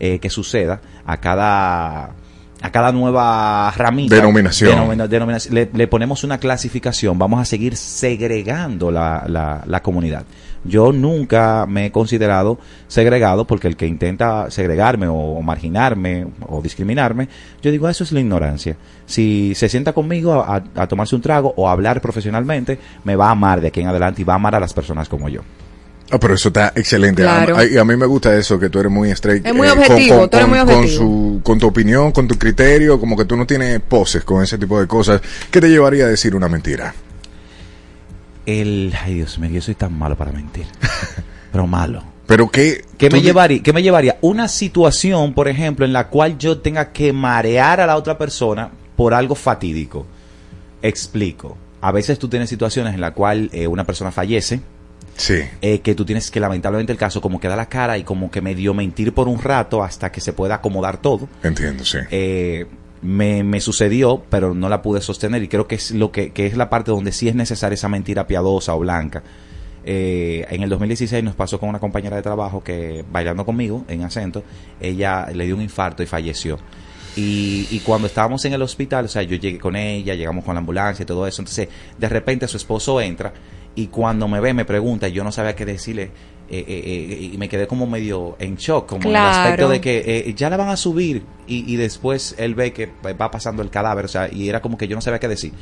eh, 0.00 0.18
que 0.18 0.30
suceda, 0.30 0.80
a 1.06 1.20
cada 1.20 2.14
a 2.64 2.70
cada 2.70 2.92
nueva 2.92 3.70
ramita 3.76 4.14
Denominación. 4.16 4.70
denomina- 4.70 5.06
denominación, 5.06 5.54
le, 5.54 5.68
le 5.72 5.86
ponemos 5.86 6.24
una 6.24 6.38
clasificación, 6.38 7.18
vamos 7.18 7.38
a 7.38 7.44
seguir 7.44 7.76
segregando 7.76 8.90
la, 8.90 9.24
la, 9.28 9.62
la 9.66 9.82
comunidad. 9.82 10.24
Yo 10.64 10.90
nunca 10.92 11.66
me 11.68 11.84
he 11.86 11.92
considerado 11.92 12.58
segregado 12.88 13.46
porque 13.46 13.68
el 13.68 13.76
que 13.76 13.86
intenta 13.86 14.50
segregarme 14.50 15.06
o, 15.08 15.12
o 15.14 15.42
marginarme 15.42 16.26
o 16.48 16.62
discriminarme, 16.62 17.28
yo 17.60 17.70
digo, 17.70 17.86
eso 17.86 18.02
es 18.02 18.12
la 18.12 18.20
ignorancia. 18.20 18.76
Si 19.04 19.52
se 19.54 19.68
sienta 19.68 19.92
conmigo 19.92 20.32
a, 20.32 20.56
a- 20.56 20.82
a 20.82 20.86
tomarse 20.88 21.14
un 21.16 21.20
trago 21.20 21.52
o 21.58 21.68
a 21.68 21.72
hablar 21.72 22.00
profesionalmente, 22.00 22.78
me 23.04 23.14
va 23.14 23.28
a 23.28 23.32
amar 23.32 23.60
de 23.60 23.68
aquí 23.68 23.82
en 23.82 23.88
adelante 23.88 24.22
y 24.22 24.24
va 24.24 24.32
a 24.32 24.36
amar 24.36 24.54
a 24.54 24.60
las 24.60 24.72
personas 24.72 25.06
como 25.10 25.28
yo. 25.28 25.42
Ah, 26.10 26.18
pero 26.20 26.34
eso 26.34 26.48
está 26.48 26.72
excelente. 26.76 27.22
Claro. 27.22 27.56
A, 27.56 27.60
a- 27.60 27.64
y 27.66 27.76
a 27.78 27.84
mí 27.84 27.96
me 27.96 28.06
gusta 28.06 28.36
eso, 28.36 28.58
que 28.58 28.68
tú 28.68 28.78
eres 28.78 28.92
muy 28.92 29.10
straight. 29.10 29.44
Es 29.46 29.54
muy 29.54 29.66
eh, 29.66 29.70
con- 29.70 29.78
objetivo, 29.80 30.18
con, 30.20 30.30
tú 30.30 30.36
eres 30.36 30.48
con- 30.48 30.56
muy 30.58 30.66
con 30.66 30.74
objetivo. 30.76 30.98
su, 30.98 31.40
con 31.42 31.58
tu 31.58 31.66
opinión, 31.66 32.12
con 32.12 32.28
tu 32.28 32.38
criterio, 32.38 33.00
como 33.00 33.16
que 33.16 33.24
tú 33.24 33.36
no 33.36 33.46
tienes 33.46 33.80
poses 33.80 34.22
con 34.24 34.42
ese 34.42 34.58
tipo 34.58 34.78
de 34.80 34.86
cosas. 34.86 35.20
¿Qué 35.50 35.60
te 35.60 35.68
llevaría 35.68 36.04
a 36.04 36.08
decir 36.08 36.34
una 36.36 36.48
mentira? 36.48 36.94
El, 38.46 38.94
ay 39.02 39.14
Dios 39.14 39.38
mío, 39.38 39.50
yo 39.50 39.60
soy 39.62 39.74
tan 39.74 39.96
malo 39.98 40.16
para 40.16 40.32
mentir. 40.32 40.66
Pero 41.52 41.66
malo. 41.66 42.02
Pero 42.26 42.50
qué... 42.50 42.84
¿Qué 42.98 43.10
me, 43.10 43.20
llevaría, 43.20 43.62
¿Qué 43.62 43.72
me 43.72 43.82
llevaría? 43.82 44.16
Una 44.22 44.48
situación, 44.48 45.34
por 45.34 45.46
ejemplo, 45.48 45.84
en 45.84 45.92
la 45.92 46.08
cual 46.08 46.38
yo 46.38 46.58
tenga 46.58 46.90
que 46.92 47.12
marear 47.12 47.80
a 47.80 47.86
la 47.86 47.96
otra 47.96 48.16
persona 48.18 48.70
por 48.96 49.12
algo 49.14 49.34
fatídico. 49.34 50.06
Explico. 50.82 51.56
A 51.82 51.92
veces 51.92 52.18
tú 52.18 52.28
tienes 52.28 52.48
situaciones 52.48 52.94
en 52.94 53.00
la 53.02 53.12
cual 53.12 53.50
eh, 53.52 53.66
una 53.66 53.84
persona 53.84 54.10
fallece, 54.10 54.60
Sí. 55.16 55.42
eh, 55.62 55.80
que 55.80 55.94
tú 55.94 56.04
tienes 56.04 56.30
que 56.30 56.40
lamentablemente 56.40 56.92
el 56.92 56.98
caso 56.98 57.20
como 57.20 57.38
que 57.40 57.48
da 57.48 57.56
la 57.56 57.68
cara 57.68 57.96
y 57.98 58.04
como 58.04 58.30
que 58.30 58.40
medio 58.40 58.74
mentir 58.74 59.12
por 59.14 59.28
un 59.28 59.40
rato 59.40 59.82
hasta 59.82 60.10
que 60.10 60.20
se 60.20 60.32
pueda 60.32 60.56
acomodar 60.56 60.98
todo. 61.00 61.28
Entiendo, 61.42 61.84
sí. 61.84 61.98
Eh, 62.10 62.66
me, 63.02 63.44
me 63.44 63.60
sucedió, 63.60 64.24
pero 64.30 64.54
no 64.54 64.68
la 64.68 64.82
pude 64.82 65.00
sostener 65.00 65.42
y 65.42 65.48
creo 65.48 65.68
que 65.68 65.74
es 65.76 65.90
lo 65.90 66.10
que, 66.10 66.32
que 66.32 66.46
es 66.46 66.56
la 66.56 66.70
parte 66.70 66.90
donde 66.90 67.12
sí 67.12 67.28
es 67.28 67.34
necesaria 67.34 67.74
esa 67.74 67.88
mentira 67.88 68.26
piadosa 68.26 68.74
o 68.74 68.78
blanca. 68.80 69.22
Eh, 69.86 70.46
en 70.48 70.62
el 70.62 70.70
2016 70.70 71.22
nos 71.22 71.34
pasó 71.34 71.60
con 71.60 71.68
una 71.68 71.78
compañera 71.78 72.16
de 72.16 72.22
trabajo 72.22 72.64
que 72.64 73.04
bailando 73.12 73.44
conmigo 73.44 73.84
en 73.88 74.02
acento, 74.02 74.42
ella 74.80 75.26
le 75.32 75.44
dio 75.44 75.54
un 75.54 75.62
infarto 75.62 76.02
y 76.02 76.06
falleció. 76.06 76.58
Y, 77.16 77.68
y 77.70 77.80
cuando 77.80 78.08
estábamos 78.08 78.44
en 78.46 78.54
el 78.54 78.62
hospital, 78.62 79.04
o 79.04 79.08
sea, 79.08 79.22
yo 79.22 79.36
llegué 79.36 79.58
con 79.58 79.76
ella, 79.76 80.14
llegamos 80.14 80.42
con 80.44 80.54
la 80.54 80.60
ambulancia 80.60 81.02
y 81.02 81.06
todo 81.06 81.26
eso, 81.26 81.42
entonces 81.42 81.68
de 81.98 82.08
repente 82.08 82.48
su 82.48 82.56
esposo 82.56 83.00
entra 83.00 83.32
y 83.74 83.88
cuando 83.88 84.28
me 84.28 84.40
ve 84.40 84.54
me 84.54 84.64
pregunta, 84.64 85.08
y 85.08 85.12
yo 85.12 85.24
no 85.24 85.32
sabía 85.32 85.54
qué 85.56 85.64
decirle, 85.66 86.10
eh, 86.48 86.64
eh, 86.68 86.82
eh, 86.84 87.30
y 87.32 87.38
me 87.38 87.48
quedé 87.48 87.66
como 87.66 87.86
medio 87.86 88.36
en 88.38 88.56
shock, 88.56 88.86
como 88.86 89.04
en 89.04 89.10
el 89.10 89.16
aspecto 89.16 89.68
de 89.68 89.80
que 89.80 90.02
eh, 90.06 90.34
ya 90.34 90.50
la 90.50 90.56
van 90.56 90.68
a 90.68 90.76
subir 90.76 91.22
y, 91.46 91.72
y 91.72 91.76
después 91.76 92.34
él 92.38 92.54
ve 92.54 92.72
que 92.72 92.90
va 93.20 93.30
pasando 93.30 93.62
el 93.62 93.70
cadáver, 93.70 94.04
o 94.04 94.08
sea, 94.08 94.30
y 94.30 94.48
era 94.48 94.60
como 94.60 94.76
que 94.76 94.86
yo 94.86 94.94
no 94.94 95.00
sabía 95.00 95.18
qué 95.18 95.28
decir. 95.28 95.52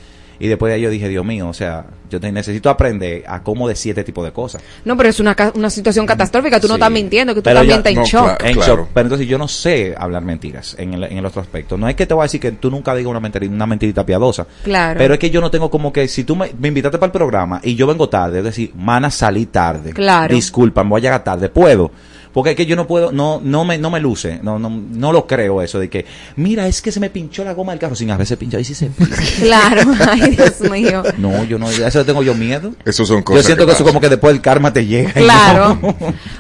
Y 0.43 0.49
después 0.49 0.71
de 0.71 0.75
ahí 0.75 0.81
yo 0.83 0.91
dije, 0.91 1.09
Dios 1.09 1.25
mío, 1.25 1.49
o 1.49 1.53
sea, 1.55 1.85
yo 2.11 2.19
te- 2.19 2.33
necesito 2.33 2.69
aprender 2.69 3.23
a 3.29 3.45
cómo 3.45 3.69
decir 3.69 3.91
este 3.91 4.03
tipo 4.03 4.25
de 4.25 4.33
cosas. 4.33 4.61
No, 4.85 4.97
pero 4.97 5.09
es 5.09 5.21
una, 5.21 5.37
ca- 5.37 5.53
una 5.55 5.71
situación 5.71 6.05
catastrófica. 6.05 6.59
Tú 6.59 6.67
no 6.67 6.75
estás 6.75 6.91
mintiendo, 6.91 7.33
que 7.33 7.41
tú 7.41 7.45
Pero 7.45 7.61
también 7.61 7.79
estás 7.79 7.93
en 7.93 7.99
no, 8.01 8.05
shock. 8.05 8.25
claro, 8.39 8.45
en 8.47 8.57
shock. 8.57 8.89
Pero 8.93 9.07
entonces 9.07 9.29
yo 9.29 9.39
no 9.39 9.47
sé 9.47 9.95
hablar 9.97 10.25
mentiras 10.25 10.75
en 10.81 10.95
el, 10.95 11.05
en 11.05 11.19
el 11.19 11.25
otro 11.25 11.41
aspecto. 11.43 11.79
No 11.79 11.89
es 11.89 11.95
que 11.95 12.07
te 12.07 12.13
voy 12.15 12.23
a 12.23 12.25
decir 12.25 12.41
que 12.41 12.51
tú 12.51 12.73
nunca 12.73 12.93
digas 12.97 13.09
una, 13.15 13.21
mentiri- 13.21 13.49
una 13.49 13.67
mentirita 13.67 14.05
piadosa. 14.05 14.45
Claro. 14.65 14.99
Pero 14.99 15.15
es 15.15 15.21
que 15.21 15.31
yo 15.31 15.41
no 15.41 15.49
tengo 15.49 15.71
como 15.71 15.93
que 15.93 16.09
si 16.09 16.25
tú 16.25 16.35
me, 16.35 16.51
me 16.59 16.67
invitaste 16.69 16.99
para 16.99 17.07
el 17.07 17.13
programa 17.13 17.61
y 17.63 17.77
yo 17.77 17.87
vengo 17.87 18.09
tarde, 18.09 18.39
es 18.39 18.45
decir, 18.45 18.73
mana, 18.75 19.13
salí 19.13 19.47
tarde. 19.47 19.93
Claro. 19.93 20.35
Disculpa, 20.35 20.83
me 20.83 20.91
voy 20.91 20.99
a 20.99 21.03
llegar 21.03 21.23
tarde. 21.23 21.49
Puedo. 21.51 21.93
Porque 22.33 22.51
es 22.53 22.57
que 22.57 22.65
yo 22.65 22.77
no 22.77 22.87
puedo, 22.87 23.13
no, 23.13 23.41
no 23.45 23.65
me, 23.67 23.77
no 23.77 23.91
me 23.91 24.01
luce, 24.01 24.41
no, 24.43 24.59
no, 24.59 24.71
no 24.71 25.13
lo 25.13 25.27
creo 25.27 25.61
eso 25.61 25.79
de 25.79 25.91
que, 25.91 26.07
mira, 26.37 26.67
es 26.67 26.81
que 26.81 26.91
se 26.91 26.99
me 26.99 27.11
pinchó 27.11 27.45
la 27.45 27.53
goma 27.53 27.73
del 27.73 27.79
carro 27.79 27.95
sin 27.95 28.11
a 28.11 28.17
veces 28.17 28.39
pincha, 28.39 28.59
y 28.59 28.65
si 28.65 28.75
se 28.75 28.87
pincha. 28.87 29.15
Claro, 29.41 29.83
ay 30.11 30.31
Dios 30.31 30.61
mío. 30.71 31.03
No, 31.19 31.45
yo 31.45 31.59
no, 31.59 31.69
eso 31.71 32.05
tengo 32.07 32.23
yo 32.23 32.35
miedo. 32.35 32.73
Eso 32.87 33.05
son 33.05 33.19
Yo 33.19 33.25
cosas 33.25 33.45
siento 33.45 33.67
que, 33.67 33.73
eso 33.73 33.81
pasan. 33.81 33.93
como 33.95 34.01
que 34.01 34.09
después 34.09 34.35
el 34.35 34.41
karma 34.41 34.73
te 34.73 34.87
llega. 34.87 35.13
Claro. 35.13 35.79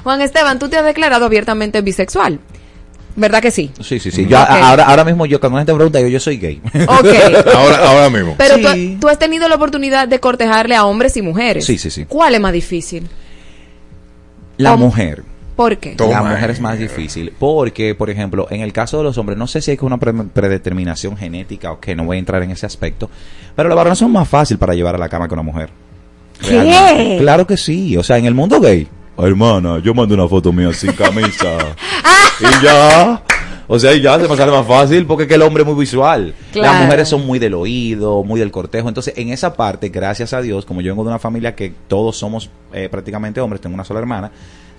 Juan 0.02 0.22
Esteban, 0.22 0.58
tú 0.58 0.68
te 0.70 0.78
has 0.78 0.84
declarado 0.84 1.26
abiertamente 1.26 1.82
bisexual. 1.82 2.40
¿Verdad 3.14 3.42
que 3.42 3.50
sí? 3.50 3.70
Sí, 3.82 3.98
sí, 4.00 4.10
sí. 4.10 4.26
Yo, 4.26 4.38
ahora, 4.38 4.86
ahora 4.86 5.04
mismo 5.04 5.26
yo, 5.26 5.38
cuando 5.38 5.56
la 5.58 5.60
gente 5.60 5.72
me 5.74 5.76
pregunta, 5.76 6.00
yo, 6.00 6.08
yo 6.08 6.18
soy 6.20 6.38
gay. 6.38 6.62
Ok. 6.88 7.06
ahora, 7.54 7.76
ahora 7.90 8.08
mismo. 8.08 8.34
Pero 8.38 8.54
Sí. 8.72 8.94
tú, 8.94 9.00
tú 9.02 9.08
has 9.10 9.18
tenido 9.18 9.46
la 9.50 9.56
oportunidad 9.56 10.08
de 10.08 10.18
cortejarle 10.20 10.74
a 10.74 10.86
hombres 10.86 11.18
y 11.18 11.20
mujeres. 11.22 11.66
Sí, 11.66 11.76
sí, 11.76 11.90
sí. 11.90 12.06
¿Cuál 12.06 12.34
es 12.34 12.40
más 12.40 12.54
difícil? 12.54 13.06
La 14.56 14.70
¿Cómo? 14.70 14.86
mujer. 14.86 15.24
¿Por 15.56 15.76
qué? 15.78 15.94
la 15.98 16.22
mujer 16.22 16.50
es 16.50 16.60
más 16.60 16.78
difícil. 16.78 17.32
Porque, 17.38 17.94
por 17.94 18.08
ejemplo, 18.10 18.46
en 18.50 18.60
el 18.62 18.72
caso 18.72 18.98
de 18.98 19.04
los 19.04 19.18
hombres, 19.18 19.36
no 19.38 19.46
sé 19.46 19.60
si 19.60 19.72
hay 19.72 19.76
que 19.76 19.84
una 19.84 19.98
pre- 19.98 20.12
predeterminación 20.12 21.16
genética 21.16 21.72
o 21.72 21.80
que 21.80 21.94
no 21.94 22.04
voy 22.04 22.16
a 22.16 22.20
entrar 22.20 22.42
en 22.42 22.50
ese 22.50 22.66
aspecto. 22.66 23.10
Pero 23.54 23.68
los 23.68 23.76
varones 23.76 23.98
son 23.98 24.10
más 24.12 24.28
fácil 24.28 24.58
para 24.58 24.74
llevar 24.74 24.94
a 24.94 24.98
la 24.98 25.08
cama 25.08 25.28
que 25.28 25.34
una 25.34 25.42
mujer. 25.42 25.68
¿Qué? 26.40 26.50
Realmente. 26.62 27.18
Claro 27.18 27.46
que 27.46 27.56
sí. 27.56 27.96
O 27.96 28.02
sea, 28.02 28.18
en 28.18 28.24
el 28.26 28.34
mundo 28.34 28.60
gay. 28.60 28.88
Hermana, 29.18 29.78
yo 29.84 29.92
mando 29.94 30.14
una 30.14 30.26
foto 30.26 30.52
mía 30.52 30.72
sin 30.72 30.92
camisa. 30.92 31.58
y 32.40 32.64
ya. 32.64 33.22
O 33.68 33.78
sea, 33.78 33.92
y 33.94 34.00
ya 34.02 34.18
se 34.18 34.28
me 34.28 34.36
sale 34.36 34.50
más 34.50 34.66
fácil 34.66 35.06
porque 35.06 35.22
es 35.24 35.28
que 35.28 35.34
el 35.36 35.42
hombre 35.42 35.62
es 35.62 35.68
muy 35.68 35.78
visual. 35.78 36.34
Claro. 36.52 36.72
Las 36.72 36.82
mujeres 36.82 37.08
son 37.08 37.24
muy 37.26 37.38
del 37.38 37.54
oído, 37.54 38.24
muy 38.24 38.40
del 38.40 38.50
cortejo. 38.50 38.88
Entonces, 38.88 39.14
en 39.16 39.30
esa 39.30 39.54
parte, 39.54 39.88
gracias 39.90 40.32
a 40.32 40.40
Dios, 40.42 40.64
como 40.66 40.80
yo 40.80 40.92
vengo 40.92 41.04
de 41.04 41.10
una 41.10 41.18
familia 41.18 41.54
que 41.54 41.72
todos 41.88 42.16
somos 42.16 42.50
eh, 42.72 42.88
prácticamente 42.90 43.40
hombres, 43.40 43.60
tengo 43.62 43.74
una 43.74 43.84
sola 43.84 44.00
hermana, 44.00 44.30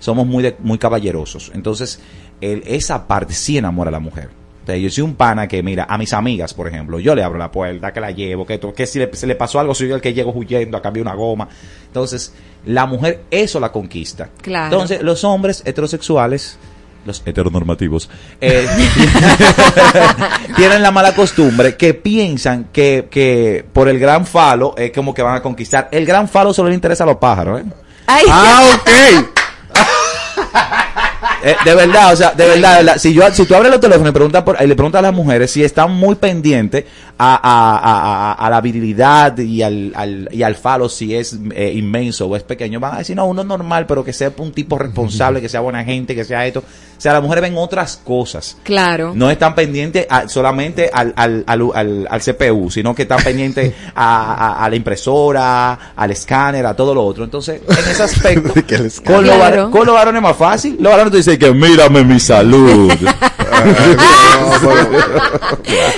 somos 0.04 0.26
muy, 0.26 0.42
de- 0.42 0.56
muy 0.60 0.76
caballerosos. 0.76 1.50
Entonces, 1.54 1.98
el- 2.42 2.62
esa 2.66 3.06
parte 3.08 3.32
sí 3.32 3.56
enamora 3.56 3.88
a 3.88 3.92
la 3.92 4.00
mujer. 4.00 4.28
O 4.62 4.66
sea, 4.66 4.76
yo 4.76 4.88
soy 4.90 5.02
un 5.04 5.14
pana 5.14 5.46
que, 5.48 5.62
mira, 5.62 5.86
a 5.88 5.96
mis 5.98 6.12
amigas, 6.12 6.52
por 6.54 6.68
ejemplo, 6.68 6.98
yo 6.98 7.14
le 7.14 7.22
abro 7.22 7.38
la 7.38 7.50
puerta, 7.50 7.92
que 7.92 8.00
la 8.00 8.10
llevo, 8.10 8.44
que, 8.46 8.58
que 8.74 8.86
si 8.86 8.98
le, 8.98 9.14
se 9.14 9.26
le 9.26 9.34
pasó 9.34 9.60
algo, 9.60 9.74
soy 9.74 9.88
yo 9.88 9.94
el 9.94 10.00
que 10.02 10.12
llego 10.14 10.32
huyendo 10.32 10.76
a 10.76 10.82
cambiar 10.82 11.06
una 11.06 11.14
goma. 11.14 11.48
Entonces, 11.86 12.34
la 12.66 12.84
mujer 12.86 13.22
eso 13.30 13.60
la 13.60 13.72
conquista. 13.72 14.28
Claro. 14.42 14.66
Entonces, 14.72 15.02
los 15.02 15.22
hombres 15.24 15.62
heterosexuales, 15.66 16.58
los 17.06 17.22
heteronormativos, 17.26 18.08
eh, 18.40 18.66
tienen 20.56 20.82
la 20.82 20.90
mala 20.90 21.14
costumbre 21.14 21.76
que 21.76 21.94
piensan 21.94 22.68
que, 22.72 23.08
que 23.10 23.64
por 23.72 23.88
el 23.88 23.98
gran 23.98 24.26
falo 24.26 24.74
es 24.76 24.92
como 24.92 25.12
que 25.14 25.22
van 25.22 25.36
a 25.36 25.42
conquistar. 25.42 25.88
El 25.90 26.06
gran 26.06 26.28
falo 26.28 26.52
solo 26.54 26.68
le 26.68 26.74
interesa 26.74 27.04
a 27.04 27.06
los 27.06 27.16
pájaros, 27.16 27.60
¿eh? 27.60 27.64
Ay. 28.06 28.24
Ah, 28.30 28.62
ok. 28.76 29.28
Eh, 31.46 31.54
de 31.62 31.74
verdad, 31.74 32.10
o 32.10 32.16
sea, 32.16 32.30
de 32.30 32.46
verdad, 32.46 32.78
de 32.78 32.84
verdad, 32.84 32.98
si 32.98 33.12
yo 33.12 33.22
si 33.30 33.44
tú 33.44 33.54
abres 33.54 33.70
los 33.70 33.78
teléfonos 33.78 34.08
y 34.08 34.12
preguntas 34.12 34.42
por, 34.44 34.56
y 34.58 34.66
le 34.66 34.74
preguntas 34.74 35.00
a 35.00 35.02
las 35.02 35.12
mujeres 35.12 35.50
si 35.50 35.62
están 35.62 35.90
muy 35.90 36.14
pendientes 36.14 36.84
a, 37.18 37.34
a, 37.34 37.76
a, 37.78 38.32
a- 38.32 38.46
a 38.46 38.50
la 38.50 38.60
virilidad 38.60 39.38
y 39.38 39.62
al, 39.62 39.92
al, 39.94 40.28
y 40.32 40.42
al 40.42 40.56
falo, 40.56 40.88
si 40.88 41.14
es 41.14 41.38
eh, 41.54 41.72
inmenso 41.74 42.26
o 42.26 42.36
es 42.36 42.42
pequeño, 42.42 42.80
van 42.80 42.94
a 42.94 42.98
decir, 42.98 43.14
no, 43.16 43.26
uno 43.26 43.42
es 43.42 43.46
normal, 43.46 43.86
pero 43.86 44.04
que 44.04 44.12
sea 44.12 44.32
un 44.38 44.52
tipo 44.52 44.78
responsable, 44.78 45.40
que 45.40 45.48
sea 45.48 45.60
buena 45.60 45.84
gente, 45.84 46.14
que 46.14 46.24
sea 46.24 46.46
esto. 46.46 46.60
O 46.96 47.00
sea, 47.04 47.12
las 47.12 47.22
mujeres 47.22 47.42
ven 47.42 47.54
otras 47.58 48.00
cosas. 48.02 48.56
Claro. 48.62 49.12
No 49.14 49.30
están 49.30 49.54
pendientes 49.54 50.06
a- 50.08 50.28
solamente 50.28 50.90
al, 50.92 51.12
al, 51.16 51.44
al, 51.46 51.62
al- 51.74 52.06
al 52.10 52.20
CPU, 52.20 52.70
sino 52.70 52.94
que 52.94 53.02
están 53.02 53.22
pendientes 53.22 53.74
a, 53.94 54.34
a- 54.34 54.64
a 54.64 54.68
la 54.70 54.76
impresora, 54.76 55.92
al 55.96 56.10
escáner, 56.10 56.64
a 56.66 56.74
todo 56.74 56.94
lo 56.94 57.04
otro. 57.04 57.24
Entonces, 57.24 57.60
en 57.68 57.78
ese 57.90 58.02
aspecto, 58.02 58.54
Que 58.66 58.76
el 58.76 58.86
escáner. 58.86 59.16
con, 59.16 59.26
los 59.26 59.38
var- 59.38 59.52
Claro. 59.52 59.70
con 59.70 59.86
los 59.86 59.94
varones 59.94 60.18
es 60.18 60.22
más 60.22 60.36
fácil. 60.36 60.76
Los 60.80 60.90
varones 60.92 61.10
te 61.12 61.16
dicen 61.18 61.38
que 61.38 61.52
mírame 61.52 62.02
mi 62.04 62.18
salud. 62.18 62.90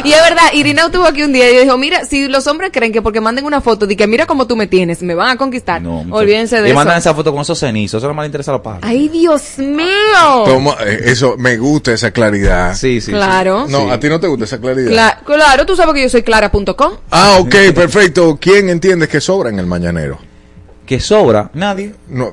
Y 0.05 0.13
es 0.13 0.21
verdad, 0.23 0.53
Irina 0.53 0.91
tuvo 0.91 1.06
aquí 1.07 1.23
un 1.23 1.33
día 1.33 1.51
y 1.51 1.63
dijo, 1.65 1.77
mira, 1.79 2.05
si 2.05 2.29
los 2.29 2.47
hombres 2.47 2.71
creen 2.73 2.93
que 2.93 3.03
porque 3.03 3.21
manden 3.21 3.45
una 3.45 3.61
foto 3.61 3.87
de 3.87 3.97
que 3.97 4.07
mira 4.07 4.27
cómo 4.27 4.47
tú 4.47 4.57
me 4.57 4.67
tienes, 4.67 5.03
me 5.03 5.15
van 5.15 5.31
a 5.31 5.37
conquistar, 5.37 5.83
olvídense 6.11 6.61
de 6.61 6.69
y 6.69 6.71
eso. 6.71 6.75
mandan 6.77 6.99
esa 6.99 7.15
foto 7.15 7.33
con 7.33 7.41
esos 7.43 7.59
cenizos. 7.59 8.03
Eso 8.03 8.09
no 8.09 8.15
me 8.21 8.27
interesa 8.27 8.51
a 8.51 8.55
los 8.55 8.63
pájaros. 8.63 8.89
Ay, 8.89 9.09
Dios 9.09 9.59
mío. 9.59 9.87
Toma, 10.45 10.77
eh, 10.87 11.01
eso, 11.07 11.37
me 11.39 11.57
gusta 11.57 11.93
esa 11.93 12.11
claridad. 12.11 12.75
Sí, 12.75 13.01
sí. 13.01 13.13
Claro. 13.13 13.67
No, 13.69 13.91
a 13.91 13.99
ti 14.01 14.09
no 14.09 14.21
te 14.21 14.27
gusta 14.27 14.45
esa 14.45 14.59
claridad. 14.61 14.91
Cla- 14.91 15.25
claro, 15.25 15.65
tú 15.67 15.77
sabes 15.77 15.95
que 15.95 16.03
yo 16.03 16.09
soy 16.09 16.23
clara.com. 16.23 16.93
Ah, 17.11 17.39
ok, 17.41 17.55
perfecto. 17.75 18.39
¿Quién 18.41 18.69
entiende 18.69 19.09
que 19.09 19.21
sobra 19.21 19.51
en 19.51 19.59
el 19.59 19.67
mañanero? 19.67 20.19
Que 20.85 21.01
sobra. 21.01 21.51
Nadie. 21.55 21.95
No. 22.09 22.33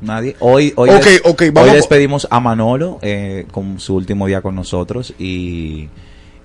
Nadie. 0.00 0.36
Hoy, 0.40 0.72
hoy, 0.76 0.90
Ok, 0.90 1.04
des- 1.04 1.22
ok, 1.24 1.42
vamos 1.52 1.70
hoy 1.70 1.76
despedimos 1.76 2.28
a 2.30 2.38
Manolo 2.38 2.98
eh, 3.00 3.46
con 3.50 3.80
su 3.80 3.94
último 3.96 4.26
día 4.26 4.42
con 4.42 4.54
nosotros 4.54 5.14
y, 5.18 5.88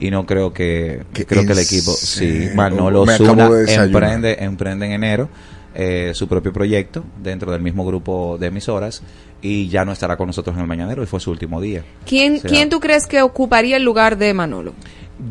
y 0.01 0.11
no 0.11 0.25
creo 0.25 0.51
que 0.51 1.03
¿Qué 1.13 1.25
creo 1.25 1.45
que 1.45 1.53
el 1.53 1.59
equipo 1.59 1.91
sí 1.93 2.15
serio? 2.17 2.55
Manolo 2.55 3.05
Zuna 3.05 3.49
de 3.49 3.73
emprende 3.85 4.37
emprende 4.43 4.85
en 4.87 4.91
enero 4.91 5.29
eh, 5.73 6.11
su 6.13 6.27
propio 6.27 6.51
proyecto 6.51 7.05
dentro 7.23 7.49
del 7.53 7.61
mismo 7.61 7.85
grupo 7.85 8.37
de 8.37 8.47
emisoras 8.47 9.01
y 9.41 9.69
ya 9.69 9.85
no 9.85 9.93
estará 9.93 10.17
con 10.17 10.27
nosotros 10.27 10.53
en 10.55 10.61
el 10.63 10.67
mañanero 10.67 11.01
y 11.01 11.05
fue 11.05 11.19
su 11.21 11.31
último 11.31 11.61
día. 11.61 11.83
¿Quién, 12.05 12.35
O 12.35 12.39
sea, 12.39 12.49
¿Quién 12.49 12.69
tú 12.69 12.79
crees 12.81 13.07
que 13.07 13.21
ocuparía 13.21 13.77
el 13.77 13.83
lugar 13.83 14.17
de 14.17 14.33
Manolo? 14.33 14.73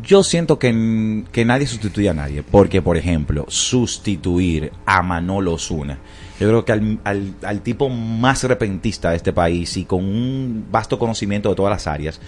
Yo 0.03 0.23
siento 0.23 0.57
que, 0.57 1.23
que 1.31 1.43
nadie 1.45 1.67
sustituye 1.67 2.09
a 2.09 2.13
nadie, 2.13 2.43
porque 2.43 2.81
por 2.81 2.95
ejemplo, 2.97 3.45
sustituir 3.49 4.71
a 4.85 5.01
Manolo 5.03 5.57
Zuna, 5.57 5.99
yo 6.39 6.47
creo 6.47 6.65
que 6.65 6.71
al, 6.71 6.99
al- 7.03 7.33
al 7.43 7.61
tipo 7.61 7.89
más 7.89 8.43
repentista 8.45 9.11
de 9.11 9.17
este 9.17 9.33
país 9.33 9.75
y 9.77 9.85
con 9.85 10.03
un 10.03 10.65
vasto 10.71 10.97
conocimiento 10.97 11.49
de 11.49 11.55
todas 11.55 11.71
las 11.71 11.87
áreas, 11.87 12.19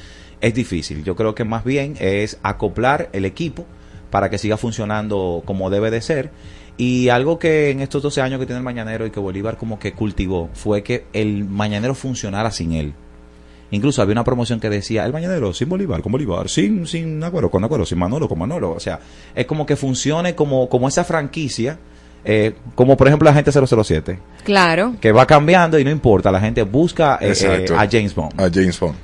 es 0.44 0.54
difícil. 0.54 1.04
Yo 1.04 1.16
creo 1.16 1.34
que 1.34 1.46
más 1.46 1.64
bien 1.64 1.96
es 2.00 2.38
acoplar 2.44 3.10
el 3.14 3.24
equipo 3.26 3.66
para 4.12 4.30
que 4.30 4.38
siga 4.38 4.58
funcionando 4.58 5.41
como 5.46 5.70
debe 5.70 5.89
de 5.89 6.02
ser. 6.02 6.32
Y 6.78 7.10
algo 7.10 7.39
que 7.39 7.72
en 7.72 7.80
estos 7.80 8.04
12 8.04 8.22
años 8.22 8.39
que 8.39 8.46
tiene 8.46 8.58
el 8.58 8.64
Mañanero 8.64 9.06
y 9.06 9.12
que 9.12 9.20
Bolívar 9.22 9.58
como 9.58 9.80
que 9.80 9.94
cultivó 9.94 10.50
fue 10.54 10.84
que 10.84 11.06
el 11.14 11.46
Mañanero 11.46 11.96
funcionara 11.96 12.52
sin 12.52 12.74
él. 12.74 12.94
Incluso 13.72 14.02
había 14.02 14.12
una 14.12 14.24
promoción 14.26 14.60
que 14.60 14.70
decía, 14.70 15.04
el 15.04 15.14
mañanero 15.14 15.52
sin 15.52 15.68
Bolívar, 15.68 16.04
con 16.04 16.12
Bolívar, 16.12 16.48
sin, 16.48 16.86
sin 16.86 17.24
Agüero, 17.24 17.50
con 17.50 17.64
Agüero, 17.64 17.88
sin 17.88 17.98
Manolo, 17.98 18.28
con 18.30 18.38
Manolo. 18.38 18.72
O 18.72 18.80
sea, 18.80 19.00
es 19.34 19.48
como 19.48 19.66
que 19.66 19.76
funcione 19.76 20.36
como, 20.36 20.70
como 20.70 20.88
esa 20.88 21.04
franquicia, 21.04 21.80
eh, 22.24 22.54
como 22.76 22.96
por 22.96 23.08
ejemplo 23.08 23.28
la 23.28 23.34
gente 23.34 23.52
007, 23.52 24.20
Claro. 24.44 24.96
que 25.02 25.12
va 25.12 25.26
cambiando 25.26 25.80
y 25.80 25.84
no 25.84 25.89
importa, 25.89 26.32
la 26.32 26.39
gente 26.39 26.62
busca 26.62 27.18
eh, 27.20 27.34
eh, 27.41 27.66
a 27.76 27.88
James 27.89 28.14
Bond. 28.14 28.39
A 28.39 28.48
James 28.54 28.80
Bond. 28.80 28.96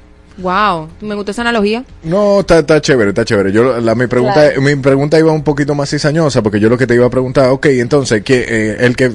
Wow, 0.41 0.89
me 1.01 1.15
gustó 1.15 1.31
esa 1.31 1.41
analogía. 1.41 1.83
No, 2.03 2.41
está, 2.41 2.59
está 2.59 2.79
chévere, 2.81 3.09
está 3.09 3.25
chévere. 3.25 3.51
Yo, 3.51 3.79
la, 3.79 3.95
mi, 3.95 4.07
pregunta, 4.07 4.33
Claro. 4.33 4.61
mi 4.61 4.75
pregunta 4.75 5.19
iba 5.19 5.31
un 5.31 5.43
poquito 5.43 5.75
más 5.75 5.89
cizañosa, 5.89 6.41
porque 6.41 6.59
yo 6.59 6.69
lo 6.69 6.77
que 6.77 6.87
te 6.87 6.95
iba 6.95 7.05
a 7.05 7.09
preguntar, 7.09 7.49
ok, 7.49 7.65
entonces, 7.67 8.23
¿qué, 8.23 8.45
eh, 8.47 8.77
el 8.79 8.95
que, 8.95 9.11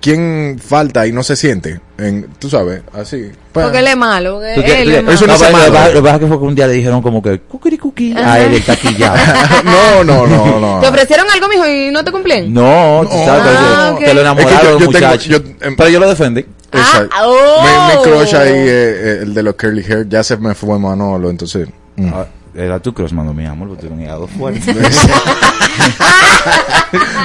¿quién 0.00 0.60
falta 0.64 1.06
y 1.06 1.12
no 1.12 1.22
se 1.22 1.36
siente? 1.36 1.80
En, 1.98 2.26
tú 2.38 2.48
sabes, 2.50 2.82
así. 2.92 3.30
Pa- 3.52 3.62
Porque 3.62 3.78
él 3.78 3.86
es 3.86 3.96
malo. 3.96 4.44
eh, 4.44 4.52
¿Tú 4.56 4.62
qué- 4.62 4.82
él 4.82 4.92
es 4.94 5.02
malo. 5.02 5.14
Eso 5.14 5.26
no 5.26 5.32
No, 5.34 5.38
se 5.38 5.44
pero 5.46 5.56
malo. 5.72 5.88
Lo 5.88 5.92
que 5.94 6.02
pasa- 6.02 6.14
es 6.14 6.20
que 6.20 6.26
fue 6.26 6.38
que 6.38 6.44
un 6.44 6.54
día 6.54 6.66
le 6.66 6.72
dijeron 6.74 7.02
como 7.02 7.22
que, 7.22 7.40
cucuricuqui, 7.40 8.12
a 8.16 8.40
él 8.40 8.54
el 8.54 8.64
taquillado. 8.64 9.16
no, 9.64 10.04
no, 10.04 10.26
no, 10.26 10.60
no. 10.60 10.80
¿Te 10.80 10.88
ofrecieron 10.88 11.26
algo, 11.30 11.48
mijo, 11.48 11.66
y 11.68 11.90
no 11.90 12.04
te 12.04 12.10
cumplen? 12.10 12.52
No, 12.52 13.02
tú 13.04 13.10
sabes, 13.24 13.42
Ah, 13.56 13.86
yo- 13.90 13.94
ok. 13.94 13.98
que 14.00 14.06
lo 14.14 14.20
Es 14.20 14.26
enamoraron 14.26 14.58
que 14.60 14.64
yo- 14.66 14.70
yo 14.72 14.78
tengo- 14.78 15.06
muchacho. 15.08 15.44
em, 15.60 15.76
pero 15.76 15.88
yo 15.90 16.00
lo 16.00 16.08
defendí. 16.08 16.44
Exacto. 16.72 17.08
Ah, 17.12 17.22
oh. 17.28 17.62
mi, 17.62 17.96
mi 17.96 18.02
crush 18.02 18.34
ahí, 18.34 18.48
eh, 18.50 18.64
eh, 18.66 19.18
el 19.22 19.32
de 19.34 19.42
los 19.44 19.54
curly 19.54 19.84
hair, 19.84 20.08
ya 20.08 20.24
se 20.24 20.36
me 20.36 20.54
fue 20.54 20.78
Manolo, 20.78 21.30
entonces. 21.30 21.68
mm. 21.96 22.08
Ah, 22.12 22.26
Era 22.56 22.78
tu 22.80 22.94
crush, 22.94 23.10
mano, 23.12 23.34
mi 23.34 23.44
amor, 23.46 23.68
porque 23.68 23.82
tú 23.82 23.88
tienes 23.88 23.98
un 23.98 24.04
hígado 24.04 24.26
fuerte. 24.28 24.72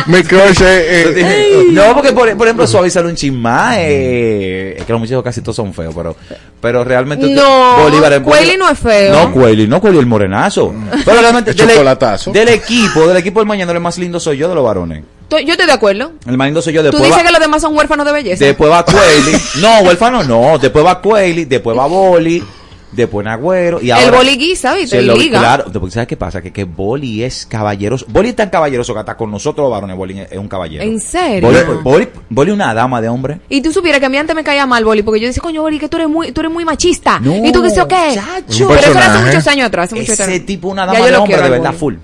Mi 0.07 0.23
crush 0.23 0.61
eh, 0.61 1.13
eh, 1.17 1.67
no, 1.71 1.93
porque 1.93 2.11
por, 2.13 2.35
por 2.35 2.47
ejemplo, 2.47 2.65
suavizar 2.65 3.05
un 3.05 3.15
chismá, 3.15 3.73
eh, 3.77 4.75
es 4.79 4.85
que 4.85 4.91
los 4.91 4.99
muchachos 4.99 5.23
casi 5.23 5.41
todos 5.41 5.55
son 5.57 5.71
feos, 5.73 5.93
pero, 5.95 6.15
pero 6.59 6.83
realmente 6.83 7.27
No, 7.29 7.77
Bolívar 7.83 8.21
Cueli 8.23 8.57
no 8.57 8.69
es 8.69 8.79
feo. 8.79 9.13
No, 9.13 9.31
Cueli, 9.31 9.67
no 9.67 9.79
Cueli 9.79 9.99
el 9.99 10.05
morenazo. 10.07 10.73
Pero 11.05 11.21
realmente 11.21 11.51
El 11.51 11.57
del, 11.57 11.69
chocolatazo. 11.69 12.31
del 12.31 12.49
equipo, 12.49 13.07
del 13.07 13.17
equipo 13.17 13.39
del 13.39 13.47
mañana, 13.47 13.71
el 13.71 13.79
más 13.79 13.97
lindo 13.99 14.19
soy 14.19 14.37
yo 14.37 14.49
de 14.49 14.55
los 14.55 14.63
varones. 14.63 15.03
Yo 15.29 15.37
estoy 15.37 15.67
de 15.67 15.71
acuerdo. 15.73 16.13
El 16.25 16.37
más 16.37 16.47
lindo 16.47 16.61
soy 16.61 16.73
yo 16.73 16.81
Tú 16.81 16.85
después. 16.85 17.03
dices 17.03 17.19
va- 17.19 17.27
que 17.27 17.31
los 17.33 17.39
demás 17.41 17.61
son 17.61 17.75
huérfanos 17.77 18.03
de 18.05 18.13
belleza. 18.13 18.45
Después 18.45 18.71
va 18.71 18.83
Cueli. 18.83 19.37
No, 19.61 19.81
huérfano 19.81 20.23
no. 20.23 20.57
Después 20.57 20.83
va 20.83 20.99
Cueli, 20.99 21.45
después 21.45 21.77
va 21.77 21.85
Boli, 21.85 22.43
después 22.91 23.25
Nagüero. 23.25 23.79
Y 23.81 23.91
El 23.91 23.97
ahora, 23.97 24.17
Boli 24.17 24.35
guisa, 24.37 24.73
¿viste? 24.75 25.01
Y 25.01 25.05
lo- 25.05 25.15
liga. 25.15 25.39
Claro, 25.39 25.65
porque 25.71 25.91
¿sabes 25.91 26.07
qué 26.07 26.17
pasa? 26.17 26.41
Que, 26.41 26.51
que 26.51 26.63
Boli 26.63 27.23
es 27.23 27.45
caballeroso. 27.45 28.05
Boli 28.09 28.29
es 28.29 28.35
tan 28.35 28.49
caballeroso 28.49 28.93
que 28.93 28.99
hasta 28.99 29.15
con 29.17 29.31
nosotros 29.31 29.65
los 29.65 29.71
varones 29.71 29.95
Boli 29.97 30.19
es 30.19 30.37
un 30.37 30.47
caballero. 30.47 30.83
¿En 30.83 30.99
serio? 30.99 31.47
Boli, 31.47 31.59
Boli, 31.83 32.07
Boli 32.29 32.51
es 32.51 32.55
una 32.55 32.73
dama 32.73 33.01
de 33.01 33.09
hombre. 33.09 33.39
Y 33.49 33.61
tú 33.61 33.71
supieras 33.71 33.99
que 33.99 34.05
a 34.07 34.09
mí 34.09 34.17
antes 34.17 34.35
me 34.35 34.43
caía 34.43 34.65
mal 34.65 34.83
Boli, 34.85 35.01
porque 35.03 35.19
yo 35.19 35.27
decía, 35.27 35.41
coño, 35.41 35.61
Boli, 35.61 35.79
que 35.79 35.87
tú 35.89 35.97
eres 35.97 36.09
muy, 36.09 36.31
tú 36.31 36.41
eres 36.41 36.51
muy 36.51 36.65
machista. 36.65 37.19
No, 37.19 37.35
y 37.45 37.51
tú 37.51 37.61
que 37.61 37.69
sé 37.69 37.81
o 37.81 37.87
qué. 37.87 38.15
chacho. 38.15 38.67
Pero 38.67 38.79
eso 38.79 38.91
era 38.91 39.13
hace 39.13 39.25
muchos 39.25 39.47
años 39.47 39.67
atrás. 39.67 39.85
Hace 39.85 39.95
muchos 39.95 40.09
Ese 40.19 40.23
años. 40.23 40.45
tipo 40.45 40.67
una 40.69 40.85
dama 40.85 41.05
de 41.05 41.15
hombre 41.15 41.41
de 41.41 41.49
verdad 41.49 41.73
full. 41.73 41.95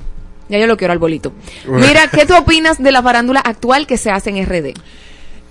Ya 0.47 0.59
yo 0.59 0.67
lo 0.67 0.77
quiero 0.77 0.93
al 0.93 0.99
bolito. 0.99 1.33
Mira, 1.67 2.07
¿qué 2.11 2.25
tú 2.27 2.35
opinas 2.35 2.81
de 2.81 2.91
la 2.91 3.01
farándula 3.01 3.39
actual 3.39 3.87
que 3.87 3.97
se 3.97 4.11
hace 4.11 4.29
en 4.29 4.45
RD? 4.45 4.73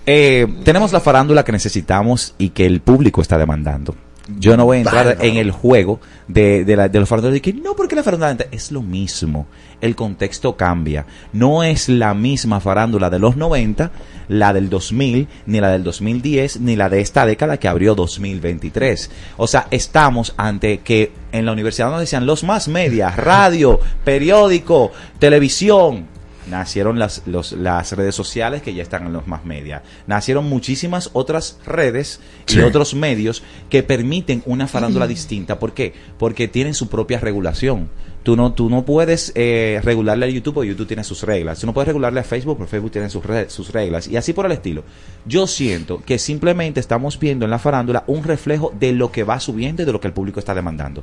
Eh, 0.07 0.47
tenemos 0.64 0.93
la 0.93 1.01
farándula 1.01 1.45
que 1.45 1.53
necesitamos 1.53 2.35
y 2.39 2.51
que 2.51 2.66
el 2.66 2.80
público 2.80 3.20
está 3.22 3.39
demandando. 3.39 3.97
Yo 4.27 4.57
no 4.57 4.64
voy 4.64 4.79
a 4.79 4.81
entrar 4.81 5.07
Bárbaro. 5.07 5.29
en 5.29 5.37
el 5.37 5.51
juego 5.51 6.01
de, 6.29 6.64
de, 6.64 6.77
la, 6.77 6.89
de 6.89 6.99
los 6.99 7.09
farándulas 7.09 7.35
de 7.35 7.43
que 7.43 7.53
no, 7.53 7.77
porque 7.77 7.95
la 7.95 8.03
farándula 8.03 8.37
es 8.51 8.72
lo 8.72 8.81
mismo. 8.81 9.47
El 9.81 9.95
contexto 9.95 10.57
cambia. 10.57 11.05
No 11.33 11.62
es 11.62 11.91
la 11.91 12.14
misma 12.14 12.61
farándula 12.61 13.11
de 13.11 13.18
los 13.18 13.37
90, 13.37 13.91
la 14.29 14.55
del 14.55 14.70
2000, 14.70 15.29
ni 15.47 15.61
la 15.61 15.70
del 15.70 15.85
2010, 15.85 16.61
ni 16.61 16.75
la 16.75 16.89
de 16.89 17.01
esta 17.01 17.27
década 17.27 17.59
que 17.59 17.68
abrió 17.68 17.95
2023. 17.95 19.11
O 19.37 19.47
sea, 19.47 19.66
estamos 19.70 20.33
ante 20.39 20.79
que 20.79 21.12
en 21.33 21.45
la 21.45 21.53
universidad 21.53 21.91
nos 21.91 22.01
decían 22.01 22.25
los 22.25 22.45
más 22.45 22.66
medias, 22.68 23.16
radio, 23.16 23.79
periódico, 24.05 24.93
televisión, 25.18 26.07
nacieron 26.51 26.99
las, 26.99 27.22
los- 27.26 27.53
las 27.53 27.92
redes 27.92 28.14
sociales 28.14 28.62
que 28.62 28.74
ya 28.74 28.82
están 28.82 29.07
en 29.07 29.12
los 29.12 29.26
más 29.26 29.45
media. 29.45 29.82
Nacieron 30.07 30.49
muchísimas 30.49 31.11
otras 31.12 31.59
redes 31.66 32.20
Sí. 32.47 32.59
y 32.59 32.61
otros 32.62 32.95
medios 32.95 33.42
que 33.70 33.82
permiten 33.82 34.42
una 34.47 34.66
farándula 34.66 35.07
distinta. 35.07 35.59
¿Por 35.59 35.72
qué? 35.74 35.92
Porque 36.18 36.49
tienen 36.49 36.74
su 36.74 36.88
propia 36.88 37.18
regulación. 37.20 37.88
Tú 38.22 38.36
no, 38.36 38.55
tú 38.55 38.70
no 38.70 38.86
puedes 38.86 39.32
eh, 39.34 39.80
regularle 39.84 40.24
a 40.24 40.28
YouTube 40.30 40.55
porque 40.55 40.68
YouTube 40.70 40.86
tiene 40.86 41.05
sus 41.05 41.22
reglas. 41.24 41.61
Tú 41.61 41.66
no 41.66 41.74
puedes 41.74 41.88
regularle 41.88 42.20
a 42.20 42.24
Facebook 42.24 42.57
porque 42.57 42.70
Facebook 42.70 42.92
tiene 42.92 43.11
sus, 43.11 43.22
re- 43.24 43.51
sus 43.51 43.70
reglas. 43.70 44.09
Y 44.09 44.16
así 44.16 44.32
por 44.32 44.47
el 44.47 44.53
estilo. 44.53 44.82
Yo 45.26 45.47
siento 45.47 46.03
que 46.03 46.18
simplemente 46.18 46.80
estamos 46.80 47.18
viendo 47.18 47.45
en 47.45 47.51
la 47.51 47.59
farándula 47.59 48.03
un 48.07 48.24
reflejo 48.24 48.72
de 48.80 48.92
lo 48.92 49.12
que 49.12 49.24
va 49.24 49.40
subiendo 49.40 49.82
y 49.82 49.84
de 49.84 49.92
lo 49.92 50.01
que 50.01 50.07
el 50.09 50.14
público 50.14 50.40
está 50.40 50.55
demandando. 50.55 51.03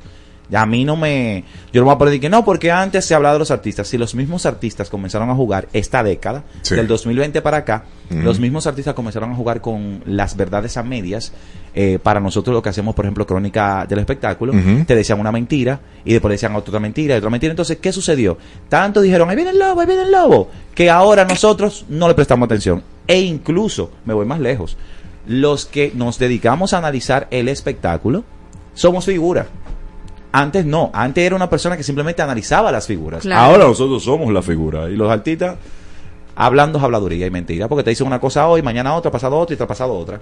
A 0.53 0.65
mí 0.65 0.83
no 0.83 0.95
me... 0.97 1.43
Yo 1.71 1.81
no 1.81 1.85
voy 1.85 1.95
a 1.95 1.97
poner 1.97 2.19
que 2.19 2.29
no, 2.29 2.43
porque 2.43 2.71
antes 2.71 3.05
se 3.05 3.15
hablaba 3.15 3.33
de 3.33 3.39
los 3.39 3.51
artistas. 3.51 3.87
Si 3.87 3.97
los 3.97 4.15
mismos 4.15 4.45
artistas 4.45 4.89
comenzaron 4.89 5.29
a 5.29 5.35
jugar 5.35 5.67
esta 5.73 6.03
década, 6.03 6.43
Sí. 6.61 6.75
del 6.75 6.87
2020 6.87 7.41
para 7.41 7.57
acá, 7.57 7.85
los 8.09 8.39
mismos 8.39 8.67
artistas 8.67 8.93
comenzaron 8.93 9.31
a 9.31 9.35
jugar 9.35 9.61
con 9.61 10.01
las 10.05 10.35
verdades 10.35 10.75
a 10.75 10.83
medias. 10.83 11.31
Eh, 11.73 11.99
para 12.03 12.19
nosotros 12.19 12.53
lo 12.53 12.61
que 12.61 12.67
hacemos, 12.67 12.93
por 12.93 13.05
ejemplo, 13.05 13.25
crónica 13.25 13.85
del 13.87 13.99
espectáculo, 13.99 14.51
te 14.85 14.93
decían 14.95 15.19
una 15.21 15.31
mentira 15.31 15.79
y 16.03 16.11
después 16.11 16.31
decían 16.33 16.53
otra 16.55 16.79
mentira 16.81 17.15
y 17.15 17.17
otra 17.19 17.29
mentira. 17.29 17.51
Entonces, 17.51 17.77
¿qué 17.81 17.93
sucedió? 17.93 18.37
Tanto 18.67 18.99
dijeron, 18.99 19.29
ahí 19.29 19.37
viene 19.37 19.51
el 19.51 19.59
lobo, 19.59 19.79
ahí 19.79 19.87
viene 19.87 20.01
el 20.03 20.11
lobo, 20.11 20.49
que 20.75 20.89
ahora 20.89 21.23
nosotros 21.23 21.85
no 21.87 22.09
le 22.09 22.13
prestamos 22.13 22.47
atención. 22.47 22.83
E 23.07 23.21
incluso, 23.21 23.91
me 24.03 24.13
voy 24.13 24.25
más 24.25 24.41
lejos, 24.41 24.75
los 25.25 25.65
que 25.65 25.93
nos 25.95 26.19
dedicamos 26.19 26.73
a 26.73 26.79
analizar 26.79 27.27
el 27.31 27.47
espectáculo, 27.47 28.25
somos 28.73 29.05
figuras. 29.05 29.47
Antes 30.33 30.65
no, 30.65 30.89
antes 30.93 31.23
era 31.25 31.35
una 31.35 31.49
persona 31.49 31.75
que 31.75 31.83
simplemente 31.83 32.21
analizaba 32.21 32.71
las 32.71 32.87
figuras. 32.87 33.21
Claro. 33.23 33.41
Ahora 33.41 33.63
nosotros 33.65 34.03
somos 34.03 34.31
la 34.31 34.41
figura. 34.41 34.89
Y 34.89 34.95
los 34.95 35.11
artistas 35.11 35.57
hablando 36.35 36.77
es 36.77 36.83
habladuría 36.83 37.27
y 37.27 37.31
mentira, 37.31 37.67
porque 37.67 37.83
te 37.83 37.89
dicen 37.89 38.07
una 38.07 38.19
cosa 38.19 38.47
hoy, 38.47 38.61
mañana 38.61 38.95
otra, 38.95 39.11
pasado 39.11 39.37
otra 39.37 39.53
y 39.53 39.57
te 39.57 39.63
ha 39.63 39.67
pasado 39.67 39.93
otra. 39.93 40.19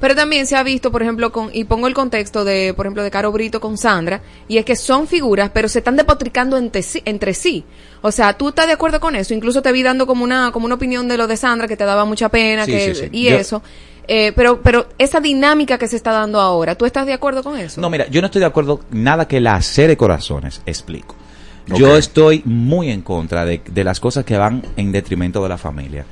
Pero 0.00 0.14
también 0.14 0.46
se 0.46 0.56
ha 0.56 0.62
visto, 0.62 0.90
por 0.90 1.02
ejemplo, 1.02 1.30
con, 1.30 1.50
y 1.52 1.64
pongo 1.64 1.86
el 1.86 1.94
contexto 1.94 2.44
de, 2.44 2.74
por 2.74 2.86
ejemplo, 2.86 3.02
de 3.02 3.10
Caro 3.10 3.30
Brito 3.32 3.60
con 3.60 3.78
Sandra, 3.78 4.22
y 4.48 4.58
es 4.58 4.64
que 4.64 4.76
son 4.76 5.06
figuras, 5.06 5.50
pero 5.54 5.68
se 5.68 5.78
están 5.80 5.96
depotricando 5.96 6.56
entre 6.56 6.82
sí, 6.82 7.00
entre 7.04 7.32
sí. 7.34 7.64
O 8.02 8.10
sea, 8.10 8.32
tú 8.36 8.48
estás 8.48 8.66
de 8.66 8.72
acuerdo 8.72 8.98
con 8.98 9.14
eso. 9.14 9.34
Incluso 9.34 9.62
te 9.62 9.70
vi 9.72 9.82
dando 9.82 10.06
como 10.06 10.24
una, 10.24 10.50
como 10.52 10.66
una 10.66 10.74
opinión 10.74 11.06
de 11.08 11.16
lo 11.16 11.26
de 11.26 11.36
Sandra 11.36 11.68
que 11.68 11.76
te 11.76 11.84
daba 11.84 12.04
mucha 12.04 12.28
pena, 12.28 12.64
Sí, 12.64 12.72
que, 12.72 12.94
sí, 12.94 13.00
sí. 13.02 13.08
y 13.12 13.24
Yo- 13.30 13.36
eso. 13.36 13.62
Eh, 14.06 14.32
pero, 14.36 14.60
pero 14.62 14.86
esa 14.98 15.20
dinámica 15.20 15.78
que 15.78 15.88
se 15.88 15.96
está 15.96 16.12
dando 16.12 16.40
ahora, 16.40 16.74
¿tú 16.74 16.84
estás 16.84 17.06
de 17.06 17.12
acuerdo 17.12 17.42
con 17.42 17.58
eso? 17.58 17.80
No, 17.80 17.90
mira, 17.90 18.06
yo 18.08 18.20
no 18.20 18.26
estoy 18.26 18.40
de 18.40 18.46
acuerdo 18.46 18.80
nada 18.90 19.26
que 19.26 19.40
la 19.40 19.60
de 19.60 19.96
corazones, 19.96 20.62
explico. 20.66 21.14
Yo 21.66 21.96
estoy 21.96 22.42
muy 22.44 22.90
en 22.90 23.00
contra 23.00 23.46
de, 23.46 23.62
de 23.64 23.84
las 23.84 23.98
cosas 23.98 24.24
que 24.24 24.36
van 24.36 24.62
en 24.76 24.92
detrimento 24.92 25.42
de 25.42 25.48
la 25.48 25.56
familia. 25.56 26.04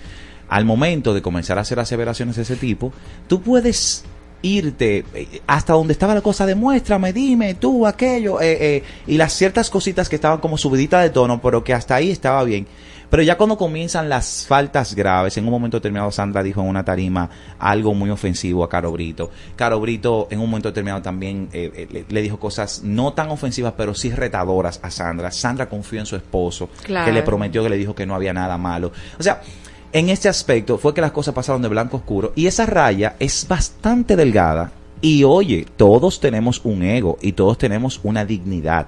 Al 0.48 0.64
momento 0.64 1.12
de 1.12 1.20
comenzar 1.20 1.58
a 1.58 1.62
hacer 1.62 1.78
aseveraciones 1.78 2.36
de 2.36 2.42
ese 2.42 2.56
tipo, 2.56 2.92
tú 3.28 3.42
puedes 3.42 4.04
irte 4.42 5.04
eh, 5.14 5.40
hasta 5.46 5.72
donde 5.72 5.92
estaba 5.92 6.14
la 6.14 6.20
cosa, 6.20 6.44
demuéstrame, 6.44 7.12
dime, 7.12 7.54
tú, 7.54 7.86
aquello, 7.86 8.40
eh, 8.40 8.76
eh, 8.76 8.82
y 9.06 9.16
las 9.16 9.32
ciertas 9.32 9.70
cositas 9.70 10.08
que 10.08 10.16
estaban 10.16 10.38
como 10.38 10.58
subiditas 10.58 11.02
de 11.02 11.10
tono, 11.10 11.40
pero 11.40 11.64
que 11.64 11.72
hasta 11.72 11.94
ahí 11.94 12.10
estaba 12.10 12.44
bien. 12.44 12.66
Pero 13.12 13.22
ya 13.24 13.36
cuando 13.36 13.58
comienzan 13.58 14.08
las 14.08 14.46
faltas 14.48 14.94
graves, 14.94 15.36
en 15.36 15.44
un 15.44 15.50
momento 15.50 15.76
determinado 15.76 16.10
Sandra 16.10 16.42
dijo 16.42 16.62
en 16.62 16.68
una 16.68 16.82
tarima 16.82 17.28
algo 17.58 17.92
muy 17.92 18.08
ofensivo 18.08 18.64
a 18.64 18.70
Caro 18.70 18.90
Brito. 18.90 19.30
Caro 19.54 19.78
Brito 19.80 20.28
en 20.30 20.40
un 20.40 20.48
momento 20.48 20.70
determinado 20.70 21.02
también 21.02 21.50
eh, 21.52 21.70
eh, 21.74 21.88
le, 21.92 22.06
le 22.08 22.22
dijo 22.22 22.40
cosas 22.40 22.80
no 22.82 23.12
tan 23.12 23.28
ofensivas, 23.28 23.74
pero 23.76 23.92
sí 23.94 24.08
retadoras 24.10 24.80
a 24.82 24.90
Sandra. 24.90 25.30
Sandra 25.30 25.68
confió 25.68 26.00
en 26.00 26.06
su 26.06 26.16
esposo, 26.16 26.70
Claro. 26.84 27.04
que 27.04 27.12
le 27.12 27.22
prometió 27.22 27.62
que 27.62 27.68
le 27.68 27.76
dijo 27.76 27.94
que 27.94 28.06
no 28.06 28.14
había 28.14 28.32
nada 28.32 28.56
malo. 28.56 28.92
O 29.20 29.22
sea, 29.22 29.42
en 29.92 30.08
este 30.08 30.30
aspecto 30.30 30.78
fue 30.78 30.94
que 30.94 31.02
las 31.02 31.12
cosas 31.12 31.34
pasaron 31.34 31.60
de 31.60 31.68
blanco 31.68 31.98
oscuro 31.98 32.32
y 32.34 32.46
esa 32.46 32.64
raya 32.64 33.16
es 33.18 33.46
bastante 33.46 34.16
delgada. 34.16 34.72
Y 35.02 35.24
oye, 35.24 35.66
todos 35.76 36.18
tenemos 36.18 36.62
un 36.64 36.82
ego 36.82 37.18
y 37.20 37.32
todos 37.32 37.58
tenemos 37.58 38.00
una 38.04 38.24
dignidad. 38.24 38.86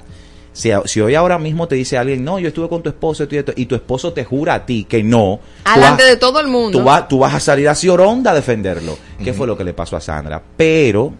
Si, 0.54 0.70
si 0.86 1.00
hoy 1.02 1.14
ahora 1.16 1.38
mismo 1.38 1.68
te 1.68 1.74
dice 1.74 1.98
alguien, 1.98 2.24
no, 2.24 2.38
yo 2.38 2.48
estuve 2.48 2.68
con 2.70 2.82
tu 2.82 2.88
esposo 2.88 3.24
esto 3.24 3.34
y, 3.34 3.38
esto", 3.38 3.52
y 3.56 3.66
tu 3.66 3.74
esposo 3.74 4.12
te 4.14 4.24
jura 4.24 4.54
a 4.54 4.64
ti 4.64 4.84
que 4.84 5.02
no, 5.02 5.40
Alante 5.64 6.04
vas- 6.04 6.10
de 6.12 6.16
todo 6.16 6.40
el 6.40 6.46
mundo. 6.48 6.78
tú, 6.78 6.84
vas- 6.84 7.06
tú 7.08 7.18
vas 7.18 7.34
a 7.34 7.40
salir 7.40 7.68
a 7.68 7.74
Cionda 7.74 8.30
a 8.30 8.34
defenderlo. 8.34 8.96
¿Qué 9.22 9.32
fue 9.34 9.46
lo 9.46 9.58
que 9.58 9.64
le 9.64 9.74
pasó 9.74 9.96
a 9.96 10.00
Sandra? 10.00 10.40
Pero 10.56 11.12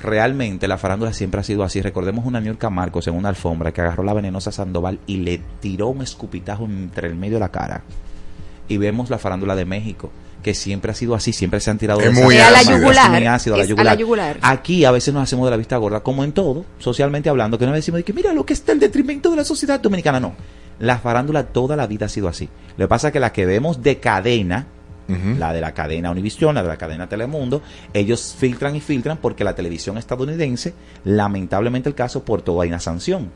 realmente 0.00 0.68
la 0.68 0.76
farándula 0.76 1.12
siempre 1.14 1.40
ha 1.40 1.42
sido 1.42 1.62
así. 1.64 1.80
Recordemos 1.80 2.26
una 2.26 2.40
Niurka 2.40 2.68
Marcos 2.68 3.06
en 3.08 3.14
una 3.14 3.30
alfombra 3.30 3.72
que 3.72 3.80
agarró 3.80 4.04
la 4.04 4.12
venenosa 4.12 4.52
Sandoval 4.52 4.98
y 5.06 5.16
le 5.16 5.40
tiró 5.60 5.88
un 5.88 6.02
escupitajo 6.02 6.64
entre 6.66 7.08
el 7.08 7.14
medio 7.14 7.34
de 7.34 7.40
la 7.40 7.48
cara. 7.50 7.82
Y 8.68 8.76
vemos 8.76 9.08
la 9.08 9.16
farándula 9.18 9.56
de 9.56 9.64
México, 9.64 10.10
que 10.44 10.54
siempre 10.54 10.92
ha 10.92 10.94
sido 10.94 11.16
así, 11.16 11.32
siempre 11.32 11.58
se 11.58 11.70
han 11.72 11.78
tirado 11.78 11.98
Es 12.00 12.14
de 12.14 12.22
muy 12.22 12.36
esa- 12.36 12.46
a 12.46 12.50
la 12.52 12.62
yugular. 12.62 13.10
muy 13.10 13.26
ácido, 13.26 13.56
a 13.56 13.58
la 13.58 13.64
yugular. 13.64 13.98
yugular. 13.98 14.38
Aquí 14.42 14.84
a 14.84 14.92
veces 14.92 15.12
nos 15.12 15.24
hacemos 15.24 15.44
de 15.46 15.50
la 15.50 15.56
vista 15.56 15.76
gorda, 15.78 16.00
como 16.04 16.22
en 16.22 16.30
todo, 16.30 16.64
socialmente 16.78 17.28
hablando, 17.28 17.58
que 17.58 17.66
no 17.66 17.72
decimos 17.72 17.98
de 17.98 18.04
que 18.04 18.12
mira 18.12 18.32
lo 18.32 18.46
que 18.46 18.52
está 18.52 18.70
en 18.70 18.78
detrimento 18.78 19.30
de 19.30 19.36
la 19.38 19.44
sociedad 19.44 19.80
dominicana. 19.80 20.20
No, 20.20 20.34
la 20.78 20.98
farándula 20.98 21.46
toda 21.46 21.74
la 21.74 21.88
vida 21.88 22.06
ha 22.06 22.08
sido 22.08 22.28
así. 22.28 22.48
Lo 22.76 22.84
que 22.84 22.88
pasa 22.88 23.08
es 23.08 23.12
que 23.12 23.18
la 23.20 23.32
que 23.32 23.46
vemos 23.46 23.82
de 23.82 23.98
cadena, 23.98 24.66
la 25.38 25.52
de 25.52 25.60
la 25.60 25.72
cadena 25.74 26.10
Univisión, 26.10 26.54
la 26.54 26.62
de 26.62 26.68
la 26.68 26.76
cadena 26.78 27.08
Telemundo, 27.08 27.60
ellos 27.92 28.34
filtran 28.38 28.74
y 28.76 28.80
filtran 28.80 29.18
porque 29.18 29.44
la 29.44 29.54
televisión 29.54 29.98
estadounidense, 29.98 30.72
lamentablemente 31.04 31.88
el 31.88 31.94
caso, 31.94 32.24
por 32.24 32.42
todo 32.42 32.60
hay 32.60 32.68
una 32.68 32.80
sanción. 32.80 33.30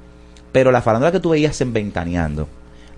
Pero 0.53 0.73
la 0.73 0.81
farándula 0.83 1.13
que 1.13 1.21
tú 1.21 1.31
veías 1.31 1.61
en 1.61 1.73
Ventaneando, 1.73 2.49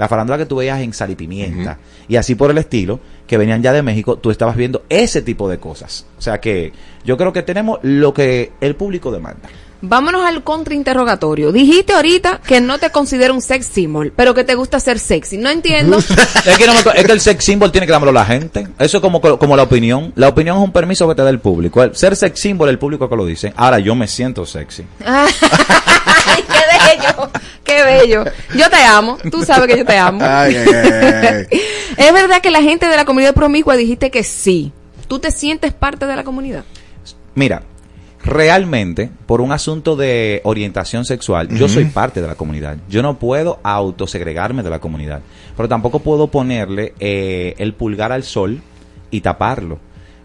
la 0.00 0.08
farándula 0.08 0.38
que 0.38 0.46
tú 0.46 0.56
veías 0.56 0.80
en 0.80 0.94
Sal 0.94 1.10
y 1.10 1.14
Pimienta, 1.14 1.76
y 2.08 2.16
así 2.16 2.34
por 2.34 2.50
el 2.50 2.56
estilo, 2.56 2.98
que 3.26 3.36
venían 3.36 3.62
ya 3.62 3.70
de 3.74 3.82
México, 3.82 4.16
tú 4.16 4.30
estabas 4.30 4.56
viendo 4.56 4.82
ese 4.88 5.20
tipo 5.20 5.46
de 5.48 5.58
cosas. 5.58 6.06
O 6.18 6.22
sea 6.22 6.40
que 6.40 6.72
yo 7.04 7.18
creo 7.18 7.34
que 7.34 7.42
tenemos 7.42 7.78
lo 7.82 8.14
que 8.14 8.50
el 8.62 8.74
público 8.76 9.12
demanda. 9.12 9.48
Vámonos 9.82 10.24
al 10.26 10.42
contrainterrogatorio. 10.44 11.52
Dijiste 11.52 11.92
ahorita 11.94 12.40
que 12.46 12.60
no 12.60 12.78
te 12.78 12.90
considero 12.90 13.32
un 13.34 13.40
sex 13.40 13.66
symbol, 13.66 14.12
pero 14.14 14.34
que 14.34 14.44
te 14.44 14.54
gusta 14.54 14.78
ser 14.80 14.98
sexy. 14.98 15.36
No 15.38 15.48
entiendo. 15.48 15.98
es, 16.46 16.58
que 16.58 16.66
no 16.66 16.74
me 16.74 16.82
co- 16.82 16.92
es 16.92 17.04
que 17.04 17.12
el 17.12 17.20
sex 17.20 17.44
symbol 17.44 17.70
tiene 17.72 17.86
que 17.86 17.92
dármelo 17.92 18.12
la 18.12 18.24
gente. 18.26 18.68
Eso 18.78 18.98
es 18.98 19.00
como, 19.02 19.20
como 19.20 19.56
la 19.56 19.62
opinión. 19.62 20.12
La 20.16 20.28
opinión 20.28 20.58
es 20.58 20.64
un 20.64 20.72
permiso 20.72 21.06
que 21.08 21.14
te 21.14 21.22
da 21.22 21.30
el 21.30 21.38
público. 21.40 21.82
El 21.82 21.94
ser 21.96 22.14
sex 22.16 22.38
symbol, 22.40 22.68
el 22.70 22.78
público 22.78 23.08
que 23.08 23.16
lo 23.16 23.24
dice. 23.26 23.52
Ahora 23.56 23.78
yo 23.78 23.94
me 23.94 24.06
siento 24.06 24.44
sexy. 24.46 24.84
Ay, 25.04 26.44
qué 26.46 26.98
bello, 26.98 27.30
qué 27.70 27.82
bello. 27.84 28.24
Yo 28.56 28.70
te 28.70 28.76
amo, 28.76 29.18
tú 29.30 29.44
sabes 29.44 29.68
que 29.68 29.78
yo 29.78 29.84
te 29.84 29.96
amo. 29.96 30.20
Ay, 30.24 30.56
ay, 30.56 30.66
ay, 30.72 31.26
ay. 31.50 31.60
Es 31.96 32.12
verdad 32.12 32.40
que 32.40 32.50
la 32.50 32.62
gente 32.62 32.86
de 32.86 32.96
la 32.96 33.04
comunidad 33.04 33.34
promiscua 33.34 33.76
dijiste 33.76 34.10
que 34.10 34.22
sí. 34.22 34.72
¿Tú 35.06 35.18
te 35.18 35.30
sientes 35.30 35.72
parte 35.72 36.06
de 36.06 36.16
la 36.16 36.24
comunidad? 36.24 36.64
Mira, 37.34 37.62
realmente, 38.24 39.10
por 39.26 39.40
un 39.40 39.52
asunto 39.52 39.96
de 39.96 40.40
orientación 40.44 41.04
sexual, 41.04 41.48
yo 41.48 41.68
soy 41.68 41.86
parte 41.86 42.22
de 42.22 42.28
la 42.28 42.36
comunidad. 42.36 42.76
Yo 42.88 43.02
no 43.02 43.18
puedo 43.18 43.58
autosegregarme 43.62 44.62
de 44.62 44.70
la 44.70 44.78
comunidad. 44.78 45.20
Pero 45.56 45.68
tampoco 45.68 45.98
puedo 45.98 46.28
ponerle 46.28 46.94
eh, 47.00 47.54
el 47.58 47.74
pulgar 47.74 48.12
al 48.12 48.22
sol 48.22 48.62
y 49.10 49.20
taparlo 49.20 49.78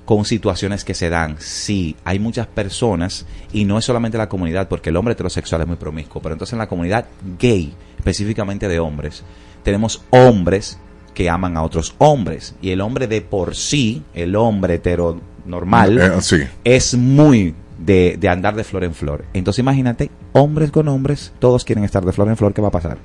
con 0.06 0.24
situaciones 0.26 0.86
que 0.86 0.94
se 0.94 1.10
dan. 1.10 1.36
Sí, 1.40 1.96
hay 2.04 2.20
muchas 2.20 2.48
personas, 2.48 3.26
y 3.52 3.66
no 3.66 3.78
es 3.80 3.86
solamente 3.86 4.18
la 4.18 4.30
comunidad, 4.30 4.68
porque 4.68 4.90
el 4.92 4.98
hombre 4.98 5.14
heterosexual 5.14 5.62
es 5.62 5.68
muy 5.68 5.78
promiscuo, 5.78 6.22
pero 6.22 6.34
entonces 6.34 6.54
en 6.54 6.60
la 6.60 6.68
comunidad 6.68 7.06
gay, 7.40 7.74
específicamente 7.98 8.68
de 8.68 8.80
hombres, 8.80 9.24
tenemos 9.64 10.04
hombres 10.12 10.78
que 11.16 11.30
aman 11.30 11.58
a 11.58 11.64
otros 11.64 11.96
hombres. 11.98 12.56
Y 12.62 12.70
el 12.72 12.82
hombre 12.82 13.08
de 13.08 13.22
por 13.22 13.56
sí, 13.56 14.04
el 14.14 14.36
hombre 14.36 14.76
hetero 14.76 15.20
normal, 15.46 15.98
Eh, 16.00 16.12
sí. 16.22 16.38
es 16.64 16.94
muy 16.96 17.56
de, 17.80 18.18
de 18.20 18.30
andar 18.30 18.56
de 18.56 18.64
flor 18.64 18.84
en 18.84 18.94
flor. 18.94 19.26
Entonces 19.34 19.60
imagínate, 19.60 20.12
hombres 20.34 20.72
con 20.72 20.88
hombres, 20.88 21.34
todos 21.40 21.66
quieren 21.66 21.84
estar 21.84 22.06
de 22.06 22.12
flor 22.12 22.28
en 22.28 22.38
flor, 22.38 22.54
¿qué 22.54 22.62
va 22.62 22.68
a 22.68 22.72
pasar? 22.72 22.98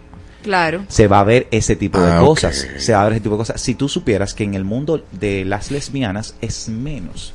Claro. 0.43 0.85
se 0.89 1.07
va 1.07 1.21
a 1.21 1.25
ver 1.25 1.47
ese 1.51 1.77
tipo 1.77 2.01
de 2.01 2.13
Ah, 2.13 2.21
cosas. 2.21 2.67
Se 2.79 2.93
va 2.93 3.03
a 3.03 3.05
ver 3.05 3.13
ese 3.15 3.21
tipo 3.23 3.35
de 3.35 3.39
cosas. 3.41 3.61
Si 3.61 3.75
tú 3.75 3.89
supieras 3.89 4.35
que 4.35 4.45
en 4.45 4.55
el 4.55 4.65
mundo 4.65 5.05
de 5.13 5.45
las 5.45 5.71
lesbianas 5.71 6.35
es 6.41 6.69
menos. 6.69 7.35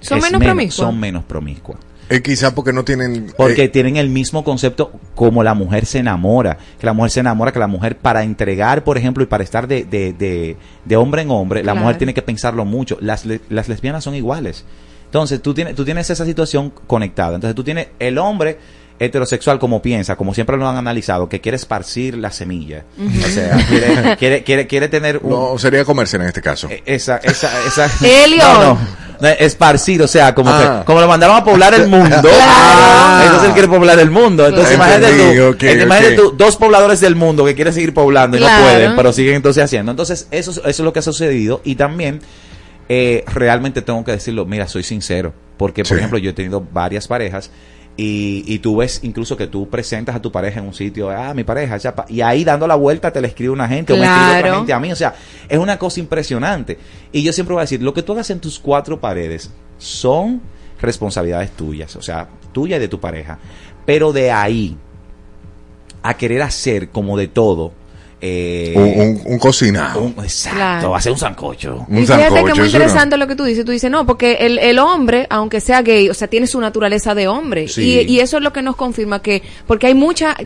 Son 0.00 0.18
Es 0.18 0.24
menos 0.24 0.42
promiscuas. 0.42 0.74
Son 0.74 0.98
menos 1.00 1.24
promiscuas. 1.24 1.78
Eh, 2.08 2.22
quizá 2.22 2.54
porque 2.54 2.72
no 2.72 2.84
tienen... 2.84 3.32
Porque 3.36 3.64
eh, 3.64 3.68
tienen 3.68 3.96
el 3.96 4.08
mismo 4.10 4.44
concepto 4.44 4.92
como 5.16 5.42
la 5.42 5.54
mujer 5.54 5.86
se 5.86 5.98
enamora. 5.98 6.56
Que 6.78 6.86
la 6.86 6.92
mujer 6.92 7.10
se 7.10 7.20
enamora, 7.20 7.52
que 7.52 7.58
la 7.58 7.66
mujer 7.66 7.98
para 7.98 8.22
entregar, 8.22 8.84
por 8.84 8.96
ejemplo, 8.96 9.24
y 9.24 9.26
para 9.26 9.42
estar 9.42 9.66
de, 9.66 9.84
de, 9.84 10.12
de, 10.12 10.56
de 10.84 10.96
hombre 10.96 11.22
en 11.22 11.30
hombre, 11.32 11.64
la 11.64 11.74
mujer 11.74 11.98
tiene 11.98 12.14
que 12.14 12.22
pensarlo 12.22 12.64
mucho. 12.64 12.96
Las, 13.00 13.24
las 13.48 13.68
lesbianas 13.68 14.04
son 14.04 14.14
iguales. 14.14 14.64
Entonces, 15.06 15.42
tú 15.42 15.54
tienes, 15.54 15.74
tú 15.74 15.84
tienes 15.84 16.08
esa 16.10 16.24
situación 16.24 16.72
conectada. 16.86 17.34
Entonces, 17.36 17.56
tú 17.56 17.64
tienes 17.64 17.88
el 17.98 18.18
hombre 18.18 18.58
heterosexual 18.98 19.58
como 19.58 19.82
piensa, 19.82 20.16
como 20.16 20.32
siempre 20.34 20.56
lo 20.56 20.68
han 20.68 20.76
analizado, 20.76 21.28
que 21.28 21.40
quiere 21.40 21.56
esparcir 21.56 22.16
la 22.16 22.30
semilla. 22.30 22.84
O 22.98 23.28
sea, 23.28 23.56
quiere, 23.68 24.16
quiere, 24.18 24.44
quiere, 24.44 24.66
quiere 24.66 24.88
tener 24.88 25.18
un, 25.22 25.30
no, 25.30 25.58
sería 25.58 25.84
comercial 25.84 26.22
en 26.22 26.28
este 26.28 26.42
caso. 26.42 26.68
eh, 26.70 26.82
esa, 26.86 27.18
esa, 27.18 27.50
esa. 27.66 27.90
Elliot. 28.06 28.42
No, 28.42 28.78
no. 29.20 29.28
Esparcido, 29.38 30.04
o 30.04 30.08
sea, 30.08 30.34
como, 30.34 30.50
Ah. 30.50 30.80
que, 30.80 30.84
como 30.86 31.00
lo 31.00 31.08
mandaron 31.08 31.36
a 31.36 31.42
poblar 31.44 31.72
el 31.74 31.88
mundo. 31.88 32.16
Claro. 32.20 33.22
Entonces 33.24 33.48
él 33.48 33.52
quiere 33.54 33.68
poblar 33.68 33.98
el 33.98 34.10
mundo. 34.10 34.46
Entonces 34.46 34.74
imagínate 34.74 35.12
tú, 35.36 35.44
ok, 35.54 35.62
eh, 35.62 35.82
imagínate 35.82 36.20
ok. 36.20 36.30
tú, 36.30 36.36
dos 36.36 36.56
pobladores 36.56 37.00
del 37.00 37.16
mundo 37.16 37.44
que 37.44 37.54
quieren 37.54 37.72
seguir 37.72 37.94
poblando 37.94 38.36
y 38.36 38.40
Claro. 38.40 38.58
no 38.58 38.62
pueden, 38.70 38.96
pero 38.96 39.12
siguen 39.12 39.36
entonces 39.36 39.64
haciendo. 39.64 39.90
Entonces 39.90 40.28
eso, 40.30 40.50
es- 40.50 40.58
eso 40.58 40.68
es 40.68 40.80
lo 40.80 40.92
que 40.92 40.98
ha 40.98 41.02
sucedido 41.02 41.62
y 41.64 41.76
también 41.76 42.20
eh, 42.88 43.24
realmente 43.32 43.82
tengo 43.82 44.04
que 44.04 44.12
decirlo, 44.12 44.44
mira, 44.46 44.68
soy 44.68 44.82
sincero, 44.82 45.32
porque 45.56 45.82
por 45.82 45.88
Sí. 45.88 45.94
ejemplo 45.96 46.18
yo 46.18 46.30
he 46.30 46.34
tenido 46.34 46.64
varias 46.72 47.08
parejas 47.08 47.50
y, 47.96 48.44
y 48.46 48.58
tú 48.58 48.76
ves 48.76 49.00
incluso 49.04 49.36
que 49.36 49.46
tú 49.46 49.68
presentas 49.70 50.14
a 50.14 50.20
tu 50.20 50.30
pareja 50.30 50.60
en 50.60 50.66
un 50.66 50.74
sitio, 50.74 51.08
ah, 51.10 51.32
mi 51.34 51.44
pareja, 51.44 51.78
chapa, 51.78 52.04
y 52.08 52.20
ahí 52.20 52.44
dando 52.44 52.66
la 52.66 52.74
vuelta 52.74 53.10
te 53.10 53.20
le 53.20 53.28
escribe 53.28 53.50
una 53.52 53.66
gente 53.68 53.92
o 53.92 53.96
me 53.96 54.04
escribe 54.04 54.26
otra 54.26 54.40
Claro. 54.42 54.56
gente 54.58 54.72
a 54.74 54.78
mí, 54.80 54.92
o 54.92 54.96
sea, 54.96 55.14
es 55.48 55.58
una 55.58 55.78
cosa 55.78 56.00
impresionante. 56.00 56.78
Y 57.12 57.22
yo 57.22 57.32
siempre 57.32 57.54
voy 57.54 57.60
a 57.60 57.64
decir, 57.64 57.82
lo 57.82 57.94
que 57.94 58.02
tú 58.02 58.12
hagas 58.12 58.28
en 58.30 58.40
tus 58.40 58.58
cuatro 58.58 59.00
paredes 59.00 59.50
son 59.78 60.42
responsabilidades 60.80 61.52
tuyas, 61.52 61.96
o 61.96 62.02
sea, 62.02 62.28
tuya 62.52 62.76
y 62.76 62.80
de 62.80 62.88
tu 62.88 63.00
pareja, 63.00 63.38
pero 63.86 64.12
de 64.12 64.30
ahí 64.30 64.76
a 66.02 66.14
querer 66.14 66.42
hacer 66.42 66.90
como 66.90 67.16
de 67.16 67.28
todo, 67.28 67.72
eh, 68.28 68.72
Un, 68.76 69.00
un- 69.08 69.22
un 69.34 69.38
cocinado. 69.38 70.00
un- 70.02 70.14
exacto, 70.22 70.56
Claro. 70.56 70.94
hacer 70.96 71.12
un 71.12 71.18
sancocho. 71.18 71.84
Un 71.88 71.98
y 71.98 72.00
fíjate 72.02 72.22
sancocho, 72.24 72.44
que 72.44 72.50
es 72.50 72.56
muy 72.58 72.64
no. 72.64 72.66
interesante 72.66 73.16
lo 73.16 73.26
que 73.26 73.36
tú 73.36 73.44
dices. 73.44 73.64
Tú 73.64 73.72
dices, 73.72 73.90
no, 73.90 74.04
porque 74.06 74.34
el, 74.40 74.58
el 74.58 74.78
hombre, 74.78 75.26
aunque 75.30 75.60
sea 75.60 75.82
gay, 75.82 76.08
o 76.08 76.14
sea, 76.14 76.28
tiene 76.28 76.46
su 76.46 76.60
naturaleza 76.60 77.14
de 77.14 77.28
hombre. 77.28 77.68
Sí. 77.68 78.00
Y, 78.06 78.14
y 78.14 78.20
eso 78.20 78.38
es 78.38 78.42
lo 78.42 78.52
que 78.52 78.62
nos 78.62 78.76
confirma 78.76 79.22
que, 79.22 79.42
porque 79.66 79.86
hay 79.86 79.94
mucha, 79.94 80.36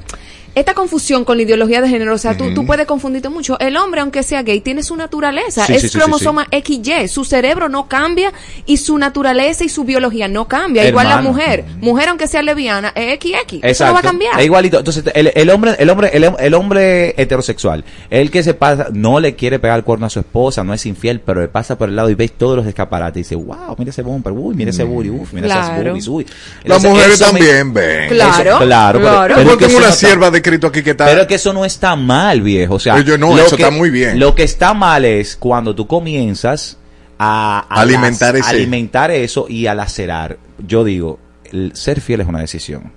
esta 0.54 0.74
confusión 0.74 1.24
con 1.24 1.36
la 1.36 1.42
ideología 1.44 1.80
de 1.80 1.88
género, 1.88 2.14
o 2.14 2.18
sea, 2.18 2.36
tú, 2.36 2.52
tú 2.54 2.66
puedes 2.66 2.86
confundirte 2.86 3.28
mucho. 3.28 3.58
El 3.60 3.76
hombre, 3.76 4.00
aunque 4.00 4.22
sea 4.22 4.42
gay, 4.42 4.60
tiene 4.60 4.82
su 4.82 4.96
naturaleza. 4.96 5.64
Sí, 5.66 5.74
es 5.74 5.82
sí, 5.82 5.88
sí, 5.88 5.92
sí, 5.92 5.98
cromosoma 5.98 6.46
XY. 6.50 7.08
Su 7.08 7.24
cerebro 7.24 7.68
no 7.68 7.88
cambia 7.88 8.32
y 8.66 8.76
su 8.78 8.98
naturaleza 8.98 9.64
y 9.64 9.68
su 9.68 9.84
biología 9.84 10.28
no 10.28 10.48
cambia. 10.48 10.86
Igual 10.88 11.08
la 11.08 11.20
mujer. 11.20 11.64
Mujer, 11.80 12.08
aunque 12.08 12.26
sea 12.26 12.42
lesbiana, 12.42 12.92
es 12.94 13.18
XX. 13.20 13.54
Eso 13.54 13.58
Exacto. 13.62 13.86
no 13.86 13.92
va 13.94 13.98
a 14.00 14.02
cambiar. 14.02 14.38
Es 14.40 14.44
igualito. 14.46 14.78
Entonces, 14.78 15.04
el, 15.14 15.32
el 15.34 15.50
hombre, 15.50 15.76
el 15.78 15.90
hombre, 15.90 16.10
el, 16.12 16.30
el 16.38 16.54
hombre 16.54 17.14
heterosexual, 17.20 17.84
el 18.10 18.30
que 18.30 18.42
se 18.42 18.54
pasa, 18.54 18.88
no 18.92 19.20
le 19.20 19.34
quiere 19.36 19.58
pegar 19.58 19.78
el 19.78 19.84
cuerno 19.84 20.06
a 20.06 20.10
su 20.10 20.20
esposa, 20.20 20.64
no 20.64 20.74
es 20.74 20.84
infiel, 20.86 21.20
pero 21.20 21.40
le 21.40 21.48
pasa 21.48 21.78
por 21.78 21.88
el 21.88 21.96
lado 21.96 22.10
y 22.10 22.14
ves 22.14 22.32
todos 22.32 22.56
los 22.56 22.66
escaparates 22.66 23.16
y 23.16 23.20
dice, 23.22 23.34
wow, 23.36 23.74
mira 23.78 23.90
ese 23.90 24.02
bumper, 24.02 24.32
uy, 24.32 24.54
mira 24.54 24.70
ese 24.70 24.84
booty, 24.84 25.10
uff, 25.10 25.32
mira 25.32 25.46
esas 25.46 25.70
Claro. 25.70 25.90
boobies, 25.90 26.08
uy. 26.08 26.26
Las 26.64 26.82
mujeres 26.82 27.14
eso 27.20 27.32
me- 27.32 27.38
también 27.38 27.72
ven. 27.72 28.08
Claro. 28.08 28.50
Eso- 28.50 28.58
claro, 28.64 28.98
pero- 28.98 29.10
claro. 29.12 29.34
pero 29.36 29.50
Yo 29.50 29.56
tengo 29.58 29.70
eso 29.70 29.78
una 29.78 29.92
sierva 29.92 30.30
de 30.30 30.39
escrito 30.40 30.66
aquí 30.66 30.82
que 30.82 30.90
está... 30.90 31.06
Pero 31.06 31.22
es 31.22 31.26
que 31.26 31.36
eso 31.36 31.52
no 31.52 31.64
está 31.64 31.96
mal, 31.96 32.42
viejo. 32.42 32.74
O 32.74 32.78
sea, 32.78 33.00
Yo- 33.00 33.16
no, 33.16 33.34
lo 33.36 33.42
eso 33.46 33.56
que- 33.56 33.62
está 33.62 33.74
muy 33.74 33.90
bien. 33.90 34.18
Lo 34.18 34.34
que 34.34 34.42
está 34.42 34.74
mal 34.74 35.04
es 35.04 35.36
cuando 35.36 35.74
tú 35.74 35.86
comienzas 35.86 36.76
a, 37.18 37.66
a 37.68 37.80
Alimentar 37.80 38.34
las- 38.34 38.46
ese- 38.46 38.56
alimentar 38.56 39.10
eso 39.10 39.46
y 39.48 39.66
a 39.66 39.74
lacerar. 39.74 40.38
Yo 40.66 40.84
digo, 40.84 41.18
el 41.44 41.72
ser 41.74 42.00
fiel 42.00 42.20
es 42.20 42.26
una 42.28 42.40
decisión. 42.40 42.92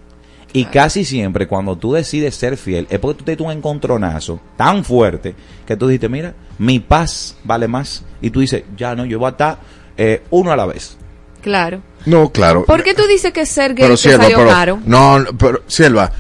Y 0.55 0.65
casi 0.65 1.03
siempre 1.03 1.47
cuando 1.47 1.77
tú 1.77 1.93
decides 1.93 2.35
ser 2.35 2.57
fiel 2.57 2.85
es 2.91 2.99
porque 2.99 3.17
tú 3.17 3.23
te 3.25 3.31
diste 3.31 3.43
un 3.43 3.51
encontronazo 3.51 4.39
tan 4.55 4.85
fuerte 4.85 5.33
que 5.65 5.75
tú 5.75 5.87
dijiste, 5.87 6.09
mira, 6.09 6.35
mi 6.59 6.79
paz 6.79 7.35
vale 7.43 7.67
más. 7.67 8.03
Y 8.21 8.29
tú 8.29 8.39
dices, 8.41 8.63
ya 8.77 8.93
no, 8.95 9.03
yo 9.05 9.17
voy 9.17 9.27
a 9.27 9.31
estar 9.31 9.57
eh, 9.97 10.21
uno 10.29 10.51
a 10.51 10.55
la 10.55 10.67
vez. 10.67 10.95
Claro. 11.41 11.81
No, 12.05 12.29
claro. 12.31 12.65
¿Por 12.65 12.83
qué 12.83 12.93
tú 12.93 13.01
dices 13.07 13.33
que 13.33 13.45
ser 13.47 13.73
gay 13.73 13.83
Pero 13.85 13.95
te 13.95 14.01
Sierva, 14.03 14.23
salió 14.25 14.37
pero... 14.37 14.49
caro? 14.49 14.79
No, 14.85 15.19
no, 15.19 15.37
pero 15.37 15.63
Sierva, 15.67 16.11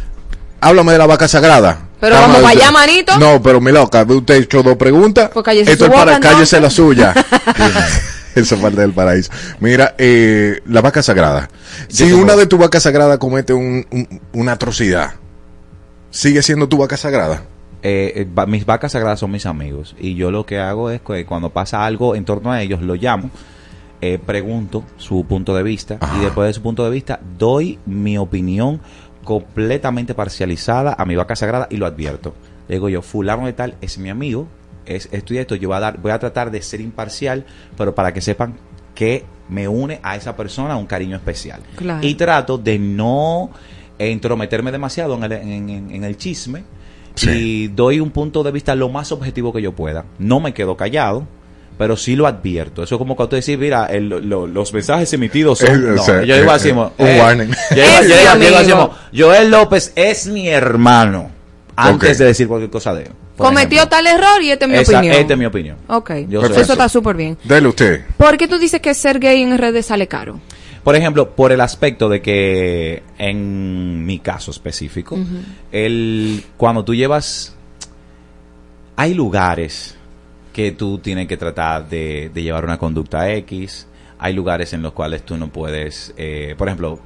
háblame 0.67 0.91
de 0.93 0.97
la 0.97 1.05
vaca 1.07 1.27
sagrada. 1.27 1.77
Pero 1.99 2.15
Estamos- 2.15 2.35
vamos 2.37 2.51
para 2.51 2.61
allá, 2.65 2.71
manito. 2.71 3.17
No, 3.19 3.41
pero 3.41 3.61
mi 3.61 3.71
loca, 3.71 4.03
usted 4.07 4.35
hecho 4.35 4.61
dos 4.63 4.75
preguntas. 4.77 5.29
Pues 5.33 5.45
cállese 5.45 5.71
Esto 5.73 5.85
su 5.85 5.91
es 5.91 5.97
para 5.97 6.19
cállese 6.19 6.59
la 6.59 6.69
suya. 6.69 7.13
Esa 8.35 8.57
parte 8.57 8.81
del 8.81 8.91
paraíso. 8.93 9.31
Mira, 9.59 9.93
eh, 9.97 10.59
la 10.65 10.81
vaca 10.81 11.03
sagrada. 11.03 11.49
Si 11.87 12.11
una 12.11 12.35
de 12.35 12.47
tus 12.47 12.57
vacas 12.59 12.83
sagradas 12.83 13.19
comete 13.19 13.53
un- 13.53 13.85
un- 13.91 14.21
una 14.33 14.53
atrocidad, 14.53 15.13
¿sigue 16.09 16.41
siendo 16.41 16.67
tu 16.67 16.77
vaca 16.77 16.97
sagrada? 16.97 17.43
eh, 17.85 18.13
eh, 18.15 18.27
va- 18.37 18.45
mis 18.45 18.65
vacas 18.65 18.93
sagradas 18.93 19.19
son 19.19 19.29
mis 19.31 19.45
amigos 19.45 19.93
y 19.99 20.15
yo 20.15 20.31
lo 20.31 20.45
que 20.45 20.57
hago 20.57 20.89
es 20.89 21.01
que 21.01 21.25
cuando 21.25 21.49
pasa 21.49 21.85
algo 21.85 22.15
en 22.15 22.23
torno 22.23 22.49
a 22.49 22.61
ellos 22.61 22.81
lo 22.81 22.95
llamo 22.95 23.29
eh, 23.99 24.19
pregunto 24.25 24.85
su 24.95 25.25
punto 25.25 25.53
de 25.53 25.63
vista 25.63 25.97
Ajá. 25.99 26.15
y 26.17 26.21
después 26.21 26.47
de 26.47 26.53
su 26.53 26.61
punto 26.61 26.85
de 26.85 26.91
vista 26.91 27.19
doy 27.37 27.79
mi 27.85 28.17
opinión 28.17 28.79
completamente 29.23 30.13
parcializada 30.13 30.95
a 30.97 31.05
mi 31.05 31.15
vaca 31.15 31.35
sagrada 31.35 31.67
y 31.69 31.77
lo 31.77 31.85
advierto 31.85 32.33
Le 32.67 32.75
digo 32.75 32.89
yo 32.89 33.01
fulano 33.01 33.45
de 33.45 33.53
tal 33.53 33.75
es 33.81 33.97
mi 33.97 34.09
amigo 34.09 34.47
es 34.85 35.07
esto 35.11 35.33
y 35.33 35.37
esto 35.37 35.55
yo 35.55 35.69
voy 35.69 35.77
a 35.77 35.81
dar 35.81 35.97
voy 36.01 36.11
a 36.11 36.19
tratar 36.19 36.51
de 36.51 36.61
ser 36.61 36.81
imparcial 36.81 37.45
pero 37.77 37.95
para 37.95 38.13
que 38.13 38.21
sepan 38.21 38.55
que 38.95 39.23
me 39.49 39.67
une 39.67 39.99
a 40.03 40.15
esa 40.15 40.35
persona 40.35 40.75
un 40.77 40.85
cariño 40.85 41.15
especial 41.15 41.61
Claro. 41.75 42.05
y 42.05 42.15
trato 42.15 42.57
de 42.57 42.77
no 42.79 43.49
entrometerme 43.99 44.71
demasiado 44.71 45.15
en 45.15 45.23
el, 45.23 45.31
en- 45.33 45.69
en- 45.69 45.91
en 45.91 46.03
el 46.03 46.17
chisme 46.17 46.63
Sí. 47.15 47.29
y 47.29 47.67
doy 47.67 47.99
un 47.99 48.09
punto 48.09 48.41
de 48.43 48.51
vista 48.51 48.73
lo 48.75 48.89
más 48.89 49.11
objetivo 49.11 49.53
que 49.53 49.61
yo 49.61 49.71
pueda. 49.73 50.03
No 50.17 50.39
me 50.39 50.51
quedo 50.55 50.75
callado, 50.75 51.27
pero 51.77 51.97
sí 51.97 52.15
lo 52.15 52.27
advierto. 52.27 52.83
Eso 52.83 52.95
es 52.95 52.99
como 52.99 53.15
cuando 53.15 53.29
tú 53.29 53.35
decís, 53.35 53.57
mira, 53.57 53.85
el- 53.87 54.09
lo- 54.09 54.47
los 54.47 54.73
mensajes 54.73 55.11
emitidos 55.13 55.59
son... 55.59 55.69
Eh, 55.73 55.77
no, 55.95 56.01
o 56.01 56.05
sea, 56.05 56.23
yo 56.23 56.37
digo 56.37 56.51
así, 56.51 56.69
eh, 56.69 56.73
un 56.73 56.91
eh, 56.97 57.19
warning. 57.19 57.47
yo 57.71 57.75
digo- 57.75 58.91
así, 58.91 59.17
Joel 59.21 59.51
López 59.51 59.91
es 59.95 60.27
mi 60.27 60.47
hermano. 60.49 61.31
Antes 61.75 62.19
de 62.19 62.25
decir 62.25 62.47
cualquier 62.47 62.69
cosa 62.69 62.93
de 62.93 63.03
él. 63.03 63.11
Cometió 63.35 63.79
ejemplo. 63.79 63.97
tal 63.97 64.05
error 64.07 64.41
y 64.43 64.51
esta 64.51 64.65
es 64.65 64.71
mi 64.71 64.77
Esa- 64.77 64.97
opinión. 64.97 65.15
Esta 65.15 65.33
es 65.33 65.39
mi 65.39 65.45
opinión. 65.45 65.77
Ok, 65.87 66.11
Yo 66.29 66.43
eso 66.45 66.73
está 66.73 66.87
súper 66.87 67.15
bien. 67.15 67.37
Dele 67.43 67.67
usted. 67.67 68.05
¿Por 68.17 68.37
qué 68.37 68.47
tú 68.47 68.59
dices 68.59 68.79
que 68.79 68.93
ser 68.93 69.19
gay 69.19 69.41
en 69.41 69.57
redes 69.57 69.87
sale 69.87 70.07
caro? 70.07 70.39
Por 70.83 70.95
ejemplo, 70.95 71.31
por 71.31 71.51
el 71.51 71.61
aspecto 71.61 72.09
de 72.09 72.21
que 72.21 73.01
en 73.17 74.05
mi 74.05 74.19
caso 74.19 74.51
específico, 74.51 75.17
el, 75.71 76.43
cuando 76.57 76.83
tú 76.85 76.93
llevas, 76.93 77.55
hay 78.95 79.13
lugares 79.13 79.95
que 80.53 80.71
tú 80.71 80.99
tienes 80.99 81.27
que 81.27 81.35
tratar 81.35 81.89
de, 81.89 82.31
llevar 82.33 82.63
una 82.63 82.77
conducta 82.77 83.29
X, 83.31 83.87
hay 84.19 84.33
lugares 84.33 84.71
en 84.73 84.81
los 84.81 84.93
cuales 84.93 85.23
tú 85.23 85.35
no 85.35 85.49
puedes, 85.49 86.13
eh, 86.15 86.55
por 86.57 86.67
ejemplo, 86.67 86.99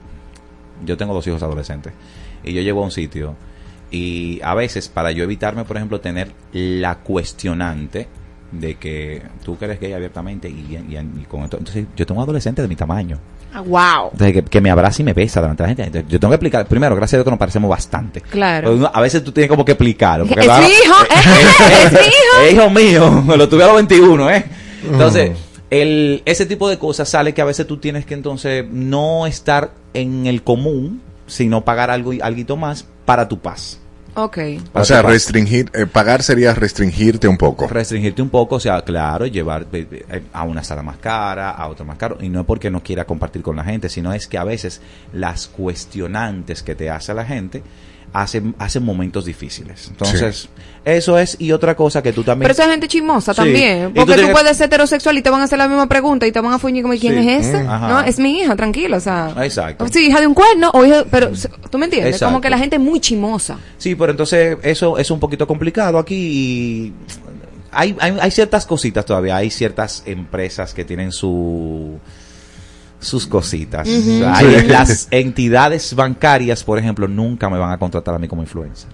yo 0.85 0.97
tengo 0.97 1.13
dos 1.13 1.25
hijos 1.25 1.41
adolescentes 1.41 1.93
y 2.43 2.53
yo 2.53 2.61
llego 2.61 2.81
a 2.81 2.85
un 2.85 2.91
sitio 2.91 3.35
y 3.89 4.39
a 4.43 4.53
veces 4.53 4.89
para 4.89 5.11
yo 5.11 5.23
evitarme, 5.23 5.63
por 5.63 5.77
ejemplo, 5.77 5.99
tener 6.01 6.31
la 6.51 6.99
cuestionante 6.99 8.07
de 8.51 8.75
que 8.75 9.23
tú 9.43 9.57
que 9.57 9.65
eres 9.65 9.77
abiertamente 9.93 10.49
y, 10.49 10.77
y- 10.77 11.25
con 11.25 11.41
esto, 11.43 11.57
entonces 11.57 11.87
yo 11.95 12.05
tengo 12.05 12.19
un 12.19 12.23
adolescente 12.25 12.61
de 12.61 12.67
mi 12.67 12.75
tamaño. 12.75 13.19
Wow. 13.61 14.09
Entonces, 14.11 14.33
que, 14.33 14.43
que 14.43 14.61
me 14.61 14.69
abraza 14.71 15.01
y 15.01 15.05
me 15.05 15.13
besa 15.13 15.41
delante 15.41 15.63
de 15.63 15.69
la 15.69 15.75
gente. 15.75 15.83
Entonces, 15.87 16.11
yo 16.11 16.19
tengo 16.19 16.31
que 16.31 16.35
explicar, 16.35 16.65
primero, 16.67 16.95
gracias 16.95 17.13
a 17.13 17.17
Dios 17.17 17.25
que 17.25 17.31
nos 17.31 17.39
parecemos 17.39 17.69
bastante. 17.69 18.21
Claro. 18.21 18.73
Uno- 18.73 18.91
a 18.93 19.01
veces 19.01 19.23
tú 19.23 19.31
tienes 19.31 19.49
como 19.49 19.63
que 19.65 19.73
explicar. 19.73 20.21
Es 20.21 20.27
mi 20.27 20.33
hijo, 20.43 20.95
es 21.09 21.91
mi 21.91 21.99
hijo. 21.99 22.41
es 22.45 22.53
hijo 22.53 22.69
mío, 22.69 23.23
lo 23.37 23.49
tuve 23.49 23.63
a 23.63 23.67
los 23.67 23.75
21, 23.75 24.29
¿eh? 24.31 24.45
Entonces, 24.91 25.31
el, 25.69 26.21
ese 26.25 26.45
tipo 26.45 26.69
de 26.69 26.77
cosas 26.77 27.09
sale 27.09 27.33
que 27.33 27.41
a 27.41 27.45
veces 27.45 27.67
tú 27.67 27.77
tienes 27.77 28.05
que 28.05 28.13
entonces 28.13 28.65
no 28.69 29.27
estar 29.27 29.71
en 29.93 30.25
el 30.27 30.43
común, 30.43 31.01
sino 31.25 31.65
pagar 31.65 31.89
algo, 31.91 32.13
algo 32.21 32.57
más 32.57 32.85
para 33.05 33.27
tu 33.27 33.39
paz. 33.39 33.79
Ok. 34.19 34.37
O 34.73 34.83
sea, 34.83 35.03
restringir, 35.03 35.69
eh, 35.75 35.85
pagar 35.85 36.23
sería 36.23 36.55
restringirte 36.55 37.27
un 37.27 37.37
poco. 37.37 37.67
Restringirte 37.67 38.23
un 38.23 38.31
poco, 38.31 38.55
o 38.55 38.59
sea, 38.59 38.81
claro, 38.81 39.27
llevar 39.27 39.67
eh, 39.71 40.05
eh, 40.09 40.23
a 40.33 40.41
una 40.41 40.63
sala 40.63 40.81
más 40.81 40.97
cara, 40.97 41.51
a 41.51 41.67
otra 41.67 41.85
más 41.85 41.99
caro, 41.99 42.17
y 42.19 42.27
no 42.27 42.39
es 42.39 42.45
porque 42.47 42.71
no 42.71 42.81
quiera 42.81 43.05
compartir 43.05 43.43
con 43.43 43.55
la 43.55 43.63
gente, 43.63 43.89
sino 43.89 44.11
es 44.11 44.27
que 44.27 44.39
a 44.39 44.43
veces 44.43 44.81
las 45.13 45.45
cuestionantes 45.47 46.63
que 46.63 46.73
te 46.73 46.89
hace 46.89 47.13
la 47.13 47.25
gente 47.25 47.61
hacen, 48.13 48.55
hacen 48.57 48.83
momentos 48.83 49.25
difíciles. 49.25 49.87
Entonces, 49.89 50.49
eso 50.85 51.19
es, 51.19 51.35
y 51.39 51.51
otra 51.51 51.75
cosa 51.75 52.01
que 52.01 52.13
tú 52.13 52.23
también... 52.23 52.43
Pero 52.47 52.53
esa 52.53 52.63
es 52.65 52.71
gente 52.71 52.87
chismosa 52.87 53.33
Sí. 53.33 53.37
también. 53.37 53.93
Tú 53.93 54.05
Porque 54.05 54.21
tú, 54.21 54.31
puedes 54.31 54.57
ser 54.57 54.67
heterosexual 54.67 55.17
y 55.17 55.21
te 55.21 55.29
van 55.29 55.41
a 55.41 55.43
hacer 55.43 55.57
la 55.57 55.67
misma 55.67 55.87
pregunta 55.87 56.25
y 56.25 56.31
te 56.31 56.39
van 56.39 56.53
a 56.53 56.59
fuñir 56.59 56.83
como, 56.83 56.95
¿quién 56.97 57.21
Sí. 57.21 57.29
es 57.29 57.45
ese? 57.47 57.63
Mm. 57.63 57.69
Ajá. 57.69 57.87
No, 57.89 58.01
es 58.01 58.19
mi 58.19 58.39
hija, 58.39 58.55
tranquilo, 58.55 58.97
o 58.97 59.01
sea. 59.01 59.33
Exacto. 59.43 59.85
Sí, 59.91 60.07
hija 60.07 60.19
de 60.21 60.27
un 60.27 60.33
cuerno, 60.33 60.71
o 60.73 60.85
hija, 60.85 61.05
pero, 61.11 61.31
¿tú 61.69 61.77
me 61.77 61.85
entiendes? 61.85 62.15
Exacto. 62.15 62.31
Como 62.31 62.41
que 62.41 62.49
la 62.49 62.57
gente 62.57 62.77
es 62.77 62.81
muy 62.81 62.99
chismosa. 62.99 63.57
Sí, 63.77 63.95
pero 63.95 64.11
entonces 64.11 64.57
eso 64.63 64.97
es 64.97 65.11
un 65.11 65.19
poquito 65.19 65.45
complicado 65.45 65.99
aquí 65.99 66.15
y 66.15 66.93
hay, 67.71 67.95
hay, 67.99 68.17
hay 68.19 68.31
ciertas 68.31 68.65
cositas 68.65 69.05
todavía, 69.05 69.35
hay 69.35 69.49
ciertas 69.49 70.03
empresas 70.05 70.73
que 70.73 70.85
tienen 70.85 71.11
su 71.11 71.99
sus 72.99 73.27
cositas. 73.27 73.87
Ujú. 73.87 74.23
Hay- 74.25 74.61
Sí. 74.61 74.67
Las 74.67 75.07
entidades 75.11 75.93
bancarias, 75.95 76.63
por 76.63 76.79
ejemplo, 76.79 77.07
nunca 77.07 77.49
me 77.49 77.57
van 77.57 77.71
a 77.71 77.77
contratar 77.77 78.15
a 78.15 78.19
mí 78.19 78.27
como 78.27 78.41
influencer. 78.41 78.89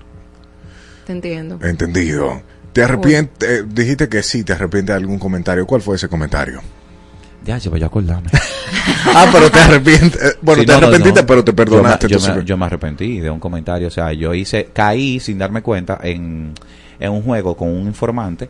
Te 1.05 1.11
entiendo. 1.13 1.59
Entendido. 1.61 2.41
¿Te 2.73 2.83
arrepientes? 2.83 3.47
eh, 3.49 3.63
dijiste 3.67 4.09
que 4.09 4.23
sí, 4.23 4.43
te 4.43 4.53
arrepientes 4.53 4.93
de 4.95 5.01
algún 5.01 5.19
comentario. 5.19 5.65
¿Cuál 5.67 5.81
fue 5.81 5.95
ese 5.95 6.07
comentario? 6.09 6.61
Ya, 7.45 7.57
yo 7.57 7.69
voy 7.71 7.83
a 7.83 7.87
acordarme. 7.87 8.29
ah, 9.13 9.27
pero 9.31 9.51
te 9.51 9.59
arrepientes. 9.59 10.15
eh, 10.21 10.37
bueno, 10.41 10.61
Sí, 10.61 10.65
te 10.65 10.71
no, 10.71 10.77
arrepentiste, 10.79 11.21
no. 11.21 11.27
pero 11.27 11.43
te 11.43 11.53
perdonaste. 11.53 12.07
Yo 12.07 12.19
me, 12.19 12.25
yo, 12.27 12.35
me, 12.35 12.45
yo 12.45 12.57
me 12.57 12.65
arrepentí 12.65 13.19
de 13.19 13.29
un 13.29 13.39
comentario. 13.39 13.87
O 13.89 13.91
sea, 13.91 14.11
yo 14.13 14.33
hice, 14.33 14.69
caí 14.73 15.19
sin 15.19 15.37
darme 15.37 15.61
cuenta 15.61 15.99
en, 16.01 16.53
en 16.99 17.11
un 17.11 17.21
juego 17.21 17.55
con 17.55 17.67
un 17.69 17.85
informante 17.87 18.47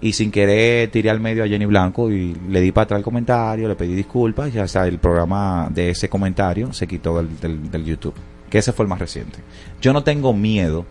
y 0.00 0.12
sin 0.12 0.30
querer 0.30 0.90
tiré 0.90 1.10
al 1.10 1.20
medio 1.20 1.44
a 1.44 1.48
Jenny 1.48 1.66
Blanco 1.66 2.10
y 2.10 2.34
le 2.48 2.60
di 2.60 2.72
para 2.72 2.84
atrás 2.84 2.98
el 2.98 3.04
comentario, 3.04 3.68
le 3.68 3.76
pedí 3.76 3.94
disculpas 3.94 4.54
y 4.54 4.58
hasta 4.58 4.86
el 4.86 4.98
programa 4.98 5.68
de 5.70 5.90
ese 5.90 6.08
comentario 6.08 6.72
se 6.72 6.86
quitó 6.86 7.16
del, 7.16 7.40
del, 7.40 7.70
del 7.70 7.84
YouTube. 7.84 8.14
Que 8.50 8.58
ese 8.58 8.72
fue 8.72 8.84
el 8.84 8.88
más 8.88 8.98
reciente. 8.98 9.38
Yo 9.80 9.92
no 9.92 10.04
tengo 10.04 10.32
miedo 10.32 10.86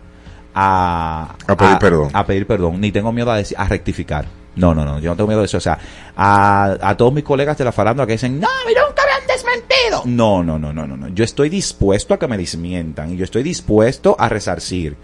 a, 0.58 1.34
A 1.46 1.56
pedir 1.56 1.78
perdón. 1.78 2.08
A 2.14 2.24
pedir 2.26 2.46
perdón, 2.46 2.80
ni 2.80 2.90
tengo 2.90 3.12
miedo 3.12 3.30
a, 3.30 3.36
decir, 3.36 3.56
a 3.60 3.68
rectificar. 3.68 4.24
No, 4.56 4.74
no, 4.74 4.86
no, 4.86 4.98
yo 5.00 5.10
no 5.10 5.16
tengo 5.16 5.28
miedo 5.28 5.40
de 5.40 5.44
eso. 5.46 5.58
O 5.58 5.60
sea, 5.60 5.78
a, 6.16 6.78
a 6.80 6.96
todos 6.96 7.12
mis 7.12 7.24
colegas 7.24 7.58
de 7.58 7.64
la 7.64 7.72
farándula 7.72 8.06
que 8.06 8.12
dicen, 8.12 8.40
no, 8.40 8.48
mira, 8.66 8.80
nunca 8.88 9.02
me 9.04 9.12
han 9.12 9.26
desmentido. 9.26 10.02
No, 10.06 10.42
no, 10.42 10.58
no, 10.58 10.72
no, 10.72 10.86
no, 10.86 10.96
no. 10.96 11.08
Yo 11.08 11.24
estoy 11.24 11.50
dispuesto 11.50 12.14
a 12.14 12.18
que 12.18 12.26
me 12.26 12.38
desmientan 12.38 13.12
y 13.12 13.18
yo 13.18 13.24
estoy 13.24 13.42
dispuesto 13.42 14.16
a 14.18 14.30
resarcir. 14.30 14.96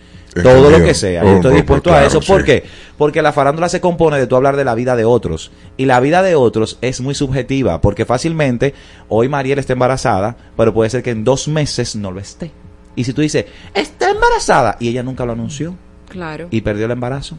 Todo 0.43 0.71
lo 0.71 0.83
que 0.83 0.95
sea, 0.95 1.21
Oh, 1.21 1.27
yo 1.27 1.31
estoy 1.35 1.51
pues, 1.51 1.55
dispuesto 1.57 1.91
claro, 1.91 2.05
a 2.05 2.09
eso. 2.09 2.23
sí. 2.23 2.33
¿Por 2.33 2.43
qué? 2.45 2.65
Porque 2.97 3.21
la 3.21 3.33
farándula 3.35 3.69
se 3.69 3.83
compone 3.83 4.19
de 4.19 4.27
tú 4.27 4.37
hablar 4.37 4.57
de 4.57 4.65
la 4.65 4.75
vida 4.75 4.97
de 4.97 5.05
otros. 5.05 5.51
Y 5.77 5.85
la 5.85 6.01
vida 6.01 6.23
de 6.23 6.35
otros 6.35 6.79
es 6.81 7.03
muy 7.03 7.15
subjetiva, 7.15 7.83
porque 7.83 8.07
fácilmente 8.07 8.73
hoy 9.11 9.29
Mariel 9.29 9.59
está 9.59 9.75
embarazada, 9.75 10.35
pero 10.57 10.73
puede 10.73 10.89
ser 10.89 11.03
que 11.03 11.11
en 11.11 11.25
dos 11.25 11.49
meses 11.49 11.95
no 11.95 12.11
lo 12.11 12.21
esté. 12.21 12.51
Y 12.97 13.05
si 13.05 13.13
tú 13.13 13.23
dices, 13.23 13.47
está 13.75 14.11
embarazada, 14.11 14.77
y 14.81 14.89
ella 14.89 15.03
nunca 15.03 15.25
lo 15.25 15.33
anunció, 15.33 15.75
Claro. 16.09 16.49
y 16.51 16.61
perdió 16.61 16.87
el 16.87 16.91
embarazo, 16.93 17.39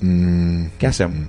Mm, 0.00 0.66
¿qué 0.78 0.86
hacemos? 0.88 1.28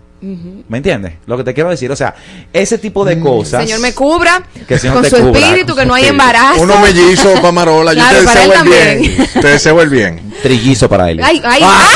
¿Me 0.67 0.77
entiendes? 0.79 1.13
Lo 1.25 1.37
que 1.37 1.43
te 1.45 1.53
quiero 1.53 1.69
decir, 1.69 1.89
o 1.89 1.95
sea, 1.95 2.15
ese 2.51 2.77
tipo 2.77 3.05
de 3.05 3.17
cosas. 3.19 3.63
Señor 3.63 3.79
me 3.79 3.93
cubra 3.93 4.43
Que 4.67 4.73
el 4.73 4.79
Señor 4.81 4.95
con 4.95 5.03
te 5.03 5.09
su 5.11 5.15
cubra, 5.17 5.39
espíritu, 5.39 5.67
con 5.67 5.75
que 5.77 5.81
su 5.83 5.87
no 5.87 5.93
hay 5.93 6.03
espíritu. 6.03 6.23
embarazo. 6.23 6.61
Uno 6.63 6.79
mellizo, 6.79 7.33
Pamarola. 7.41 7.93
Yo 7.93 7.99
Claro, 8.01 8.19
te 8.19 8.25
para 8.25 8.39
deseo 8.41 8.51
él 8.53 8.59
el 8.59 8.67
bien. 8.69 9.15
también. 9.15 9.29
Te 9.41 9.47
deseo 9.47 9.81
el 9.81 9.89
bien. 9.89 10.33
Trillizo 10.43 10.89
para 10.89 11.11
él. 11.11 11.21
Ay, 11.23 11.41
ay, 11.45 11.61
Ah. 11.63 11.87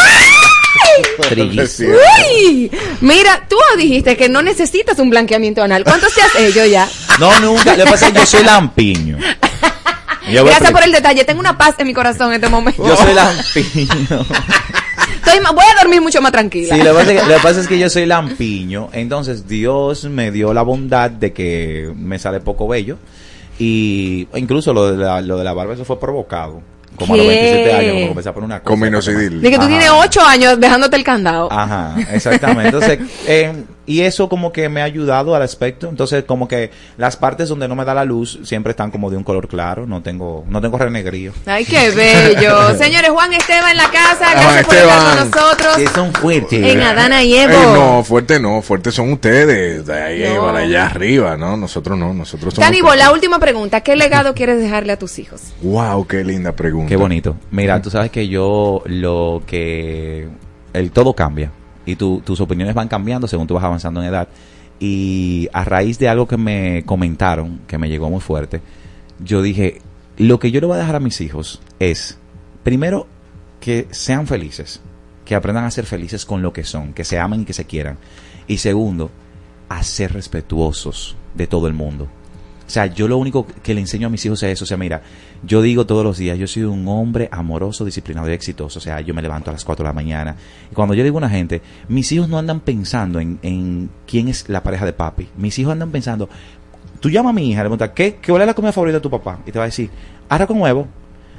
ay. 0.95 1.03
Trillizo. 1.29 1.83
Uy, 1.83 2.71
mira, 3.01 3.45
tú 3.49 3.57
dijiste 3.77 4.15
que 4.15 4.29
no 4.29 4.41
necesitas 4.41 4.97
un 4.99 5.09
blanqueamiento 5.09 5.61
anal. 5.61 5.83
¿Cuántos 5.83 6.13
te 6.13 6.21
has 6.21 6.35
hecho 6.37 6.65
ya? 6.65 6.87
No, 7.19 7.37
nunca. 7.41 7.75
Lo 7.75 7.83
que 7.83 7.91
pasa 7.91 8.07
es 8.07 8.13
que 8.13 8.19
yo 8.19 8.25
soy 8.25 8.43
lampiño. 8.45 9.17
Gracias 10.31 10.71
por 10.71 10.83
el 10.83 10.91
detalle. 10.91 11.23
Tengo 11.25 11.39
una 11.39 11.57
paz 11.57 11.75
en 11.77 11.87
mi 11.87 11.93
corazón 11.93 12.29
en 12.29 12.35
este 12.35 12.49
momento. 12.49 12.85
Yo 12.85 12.95
soy 12.95 13.13
lampiño. 13.13 14.25
Estoy 15.15 15.39
voy 15.53 15.65
a 15.65 15.81
dormir 15.81 16.01
mucho 16.01 16.21
más 16.21 16.31
tranquila. 16.31 16.75
Sí, 16.75 16.81
lo 16.81 16.91
que, 16.91 16.99
pasa 16.99 17.11
es 17.11 17.21
que, 17.21 17.27
lo 17.27 17.35
que 17.35 17.41
pasa 17.41 17.61
es 17.61 17.67
que 17.67 17.79
yo 17.79 17.89
soy 17.89 18.05
lampiño. 18.05 18.89
Entonces 18.91 19.47
Dios 19.47 20.05
me 20.05 20.31
dio 20.31 20.53
la 20.53 20.63
bondad 20.63 21.11
de 21.11 21.31
que 21.31 21.91
me 21.95 22.17
sale 22.19 22.39
poco 22.39 22.67
bello. 22.67 22.97
Y 23.59 24.27
incluso 24.33 24.73
lo 24.73 24.91
de 24.91 24.97
la, 24.97 25.21
lo 25.21 25.37
de 25.37 25.43
la 25.43 25.53
barba, 25.53 25.73
eso 25.73 25.85
fue 25.85 25.99
provocado. 25.99 26.61
Como 26.95 27.13
a 27.13 27.17
los 27.17 27.25
¿Qué? 27.25 27.31
27 27.31 27.73
años, 27.73 27.95
me 27.95 28.07
comencé 28.09 28.29
a 28.29 28.33
poner 28.33 28.45
una 28.45 28.59
cosa. 28.59 28.69
Con 28.69 28.79
minoxidil. 28.79 29.41
De 29.41 29.49
que 29.49 29.55
tú 29.55 29.61
Ajá. 29.61 29.69
tienes 29.69 29.89
ocho 29.91 30.21
años 30.21 30.59
dejándote 30.59 30.95
el 30.95 31.03
candado. 31.03 31.51
Ajá, 31.51 31.95
exactamente. 32.11 32.65
Entonces, 32.65 32.99
eh, 33.27 33.53
y 33.91 34.01
eso 34.01 34.29
como 34.29 34.51
que 34.51 34.69
me 34.69 34.81
ha 34.81 34.85
ayudado 34.85 35.35
al 35.35 35.41
aspecto. 35.41 35.89
Entonces, 35.89 36.23
como 36.23 36.47
que 36.47 36.71
las 36.97 37.17
partes 37.17 37.49
donde 37.49 37.67
no 37.67 37.75
me 37.75 37.83
da 37.83 37.93
la 37.93 38.05
luz 38.05 38.39
siempre 38.43 38.71
están 38.71 38.91
como 38.91 39.09
de 39.09 39.17
un 39.17 39.23
color 39.23 39.47
claro. 39.47 39.85
No 39.85 40.01
tengo, 40.01 40.45
no 40.47 40.61
tengo 40.61 40.77
renegrío. 40.77 41.33
Ay, 41.45 41.65
qué 41.65 41.89
bello. 41.91 42.75
Señores, 42.77 43.09
Juan 43.11 43.33
Esteban 43.33 43.71
en 43.71 43.77
la 43.77 43.91
casa. 43.91 44.31
Juan 44.31 44.43
Gracias 44.43 44.65
por 44.65 44.75
estar 44.75 44.87
Esteban. 44.87 45.17
con 45.17 45.31
nosotros. 45.41 45.77
Que 45.77 45.87
son 45.87 46.13
fuertes. 46.13 46.63
En 46.63 46.81
Adana 46.81 47.23
y 47.23 47.35
Evo. 47.35 47.53
Ey, 47.53 47.73
no, 47.73 48.03
fuerte 48.03 48.39
no, 48.39 48.61
fuertes 48.61 48.93
son 48.95 49.11
ustedes, 49.11 49.85
de 49.85 50.01
ahí 50.01 50.33
No. 50.35 50.41
para 50.45 50.59
allá 50.59 50.85
arriba, 50.85 51.35
¿no? 51.37 51.57
Nosotros 51.57 51.97
no, 51.97 52.13
nosotros 52.13 52.53
somos... 52.53 52.97
La 52.97 53.11
última 53.11 53.39
pregunta. 53.39 53.81
¿Qué 53.81 53.95
legado 53.95 54.33
quieres 54.33 54.59
dejarle 54.59 54.93
a 54.93 54.99
tus 54.99 55.17
hijos? 55.19 55.41
Wow, 55.61 56.05
qué 56.07 56.23
linda 56.23 56.51
pregunta. 56.51 56.89
Qué 56.89 56.95
bonito. 56.95 57.35
Mira, 57.51 57.81
tú 57.81 57.89
sabes 57.89 58.11
que 58.11 58.27
yo 58.27 58.83
lo 58.85 59.41
que... 59.45 60.27
El 60.73 60.91
todo 60.91 61.13
cambia. 61.13 61.51
Y 61.91 61.95
tu- 61.95 62.21
tus 62.21 62.39
opiniones 62.41 62.73
van 62.75 62.87
cambiando 62.87 63.27
según 63.27 63.47
tú 63.47 63.53
vas 63.55 63.63
avanzando 63.63 64.01
en 64.01 64.07
edad. 64.09 64.27
Y 64.79 65.47
a 65.53 65.63
raíz 65.63 65.99
de 65.99 66.09
algo 66.09 66.27
que 66.27 66.37
me 66.37 66.83
comentaron, 66.85 67.59
que 67.67 67.77
me 67.77 67.89
llegó 67.89 68.09
muy 68.09 68.19
fuerte, 68.21 68.61
yo 69.23 69.41
dije, 69.41 69.81
lo 70.17 70.39
que 70.39 70.51
yo 70.51 70.59
le 70.61 70.67
voy 70.67 70.75
a 70.77 70.79
dejar 70.79 70.95
a 70.95 70.99
mis 70.99 71.21
hijos 71.21 71.61
es, 71.79 72.17
primero, 72.63 73.07
que 73.59 73.87
sean 73.91 74.25
felices. 74.27 74.81
Que 75.25 75.35
aprendan 75.35 75.65
a 75.65 75.71
ser 75.71 75.85
felices 75.85 76.25
con 76.25 76.41
lo 76.41 76.51
que 76.51 76.63
son. 76.63 76.93
Que 76.93 77.03
se 77.03 77.19
amen 77.19 77.41
y 77.41 77.45
que 77.45 77.53
se 77.53 77.65
quieran. 77.65 77.97
Y 78.47 78.57
segundo, 78.57 79.11
a 79.69 79.83
ser 79.83 80.13
respetuosos 80.13 81.15
de 81.35 81.47
todo 81.47 81.67
el 81.67 81.73
mundo. 81.73 82.07
Sea, 82.71 82.85
yo 82.85 83.09
lo 83.09 83.17
único 83.17 83.45
que 83.61 83.73
le 83.73 83.81
enseño 83.81 84.07
a 84.07 84.09
mis 84.09 84.25
hijos 84.25 84.41
es 84.43 84.53
eso. 84.53 84.63
O 84.63 84.67
sea, 84.67 84.77
mira, 84.77 85.01
yo 85.43 85.61
digo 85.61 85.85
todos 85.85 86.05
los 86.05 86.17
días, 86.17 86.37
yo 86.37 86.47
soy 86.47 86.63
un 86.63 86.87
hombre 86.87 87.27
amoroso, 87.29 87.83
disciplinado 87.83 88.29
y 88.29 88.33
exitoso. 88.33 88.79
O 88.79 88.81
sea, 88.81 89.01
yo 89.01 89.13
me 89.13 89.21
levanto 89.21 89.49
a 89.49 89.53
las 89.53 89.65
4 89.65 89.83
de 89.83 89.89
la 89.89 89.93
mañana. 89.93 90.37
Y 90.71 90.73
cuando 90.73 90.93
yo 90.93 91.03
digo 91.03 91.17
a 91.17 91.19
una 91.19 91.29
gente, 91.29 91.61
mis 91.89 92.09
hijos 92.13 92.29
no 92.29 92.37
andan 92.37 92.61
pensando 92.61 93.19
en, 93.19 93.39
en 93.41 93.89
quién 94.07 94.29
es 94.29 94.47
la 94.47 94.63
pareja 94.63 94.85
de 94.85 94.93
papi. 94.93 95.27
Mis 95.35 95.59
hijos 95.59 95.73
andan 95.73 95.91
pensando, 95.91 96.29
tú 97.01 97.09
llamas 97.09 97.31
a 97.31 97.33
mi 97.33 97.49
hija, 97.49 97.59
le 97.59 97.63
preguntas, 97.63 97.91
¿qué, 97.93 98.15
¿qué 98.21 98.31
es 98.31 98.37
la 98.45 98.53
comida 98.53 98.71
favorita 98.71 98.99
de 98.99 99.01
tu 99.01 99.09
papá? 99.09 99.39
Y 99.45 99.51
te 99.51 99.59
va 99.59 99.65
a 99.65 99.67
decir, 99.67 99.89
arroz 100.29 100.47
con 100.47 100.61
huevo. 100.61 100.87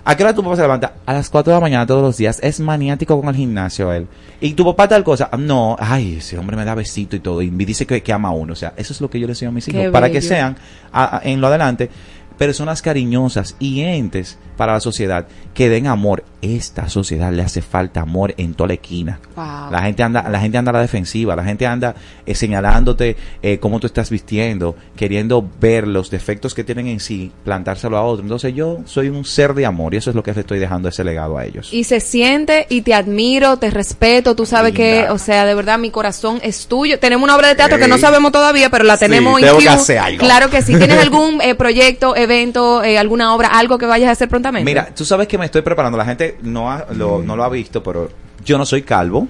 ¿A 0.04 0.16
qué 0.16 0.24
hora 0.24 0.34
tu 0.34 0.42
papá 0.42 0.56
se 0.56 0.62
levanta? 0.62 0.94
A 1.06 1.12
las 1.12 1.30
4 1.30 1.52
de 1.52 1.56
la 1.56 1.60
mañana 1.60 1.86
todos 1.86 2.02
los 2.02 2.16
días. 2.16 2.40
Es 2.42 2.58
maniático 2.58 3.20
con 3.20 3.28
el 3.28 3.36
gimnasio 3.36 3.92
él. 3.92 4.08
¿Y 4.40 4.54
tu 4.54 4.64
papá 4.64 4.88
tal 4.88 5.04
cosa? 5.04 5.30
No, 5.38 5.76
ay, 5.78 6.16
ese 6.16 6.36
hombre 6.38 6.56
me 6.56 6.64
da 6.64 6.74
besito 6.74 7.14
y 7.14 7.20
todo. 7.20 7.40
Y 7.40 7.50
me 7.52 7.64
dice 7.64 7.86
que, 7.86 8.02
que 8.02 8.12
ama 8.12 8.28
a 8.28 8.32
uno. 8.32 8.52
O 8.52 8.56
sea, 8.56 8.72
eso 8.76 8.92
es 8.92 9.00
lo 9.00 9.08
que 9.08 9.20
yo 9.20 9.26
le 9.28 9.32
enseño 9.32 9.50
a 9.50 9.52
mis 9.52 9.66
Qué 9.66 9.70
hijos. 9.82 9.92
Para 9.92 10.10
que 10.10 10.20
sean, 10.20 10.56
a- 10.92 11.18
a- 11.18 11.20
en 11.22 11.40
lo 11.40 11.46
adelante, 11.46 11.88
personas 12.36 12.82
cariñosas 12.82 13.54
y 13.60 13.82
entes 13.82 14.38
para 14.56 14.72
la 14.72 14.80
sociedad 14.80 15.26
que 15.54 15.68
den 15.68 15.86
amor. 15.86 16.24
Esta 16.42 16.88
sociedad 16.88 17.32
le 17.32 17.42
hace 17.42 17.62
falta 17.62 18.00
amor 18.00 18.34
en 18.36 18.54
toda 18.54 18.68
la 18.68 18.74
esquina. 18.74 19.20
Wow. 19.36 19.70
La 19.70 19.82
gente 19.82 20.02
anda, 20.02 20.28
la 20.28 20.40
gente 20.40 20.58
anda 20.58 20.70
a 20.70 20.72
la 20.74 20.80
defensiva, 20.80 21.36
la 21.36 21.44
gente 21.44 21.66
anda 21.66 21.94
eh, 22.26 22.34
señalándote 22.34 23.16
eh, 23.42 23.58
cómo 23.58 23.78
tú 23.78 23.86
estás 23.86 24.10
vistiendo, 24.10 24.74
queriendo 24.96 25.48
ver 25.60 25.86
los 25.86 26.10
defectos 26.10 26.52
que 26.54 26.64
tienen 26.64 26.88
en 26.88 26.98
sí, 26.98 27.30
plantárselo 27.44 27.96
a 27.96 28.02
otro. 28.02 28.24
Entonces 28.24 28.54
yo 28.54 28.80
soy 28.86 29.08
un 29.08 29.24
ser 29.24 29.54
de 29.54 29.66
amor 29.66 29.94
y 29.94 29.98
eso 29.98 30.10
es 30.10 30.16
lo 30.16 30.24
que 30.24 30.32
le 30.32 30.40
estoy 30.40 30.58
dejando 30.58 30.88
ese 30.88 31.04
legado 31.04 31.38
a 31.38 31.44
ellos. 31.44 31.72
Y 31.72 31.84
se 31.84 32.00
siente 32.00 32.66
y 32.68 32.82
te 32.82 32.92
admiro, 32.94 33.56
te 33.58 33.70
respeto, 33.70 34.34
tú 34.34 34.44
sabes 34.44 34.74
que, 34.74 35.06
o 35.10 35.18
sea, 35.18 35.46
de 35.46 35.54
verdad 35.54 35.78
mi 35.78 35.90
corazón 35.92 36.40
es 36.42 36.66
tuyo. 36.66 36.98
Tenemos 36.98 37.24
una 37.24 37.36
obra 37.36 37.48
de 37.48 37.54
teatro 37.54 37.78
que 37.78 37.86
no 37.86 37.98
sabemos 37.98 38.32
todavía, 38.32 38.68
pero 38.68 38.82
la 38.82 38.96
Sí, 38.96 39.06
tenemos 39.06 39.38
en 39.38 39.46
tengo 39.46 39.58
que 39.58 39.64
queue. 39.64 39.74
hacer 39.74 39.98
algo. 39.98 40.18
Claro 40.18 40.50
que 40.50 40.60
sí. 40.62 40.76
¿Tienes 40.76 40.98
algún 41.02 41.40
eh, 41.40 41.54
proyecto, 41.54 42.16
evento, 42.16 42.82
eh, 42.82 42.98
alguna 42.98 43.32
obra, 43.32 43.46
algo 43.46 43.78
que 43.78 43.86
vayas 43.86 44.08
a 44.08 44.12
hacer 44.12 44.28
prontamente? 44.28 44.64
Mira, 44.64 44.88
tú 44.92 45.04
sabes 45.04 45.28
que 45.28 45.38
me 45.38 45.44
estoy 45.44 45.62
preparando, 45.62 45.96
la 45.96 46.04
gente 46.04 46.31
no, 46.42 46.70
ha- 46.70 46.86
lo, 46.94 47.22
no 47.22 47.36
lo 47.36 47.44
ha 47.44 47.48
visto, 47.48 47.82
pero 47.82 48.08
yo 48.44 48.56
no 48.58 48.64
soy 48.66 48.82
calvo, 48.82 49.28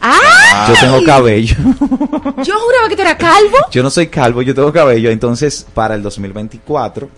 ¡Ah! 0.00 0.66
yo 0.68 0.74
tengo 0.80 1.02
cabello. 1.04 1.56
Yo 2.44 2.54
juraba 2.58 2.88
que 2.88 2.96
tú 2.96 3.02
eras 3.02 3.14
calvo. 3.16 3.56
Yo 3.70 3.82
no 3.82 3.88
soy 3.90 4.08
calvo, 4.08 4.42
yo 4.42 4.54
tengo 4.54 4.70
cabello. 4.72 5.10
Entonces, 5.10 5.66
para 5.72 5.94
el 5.94 6.02
2024, 6.02 7.08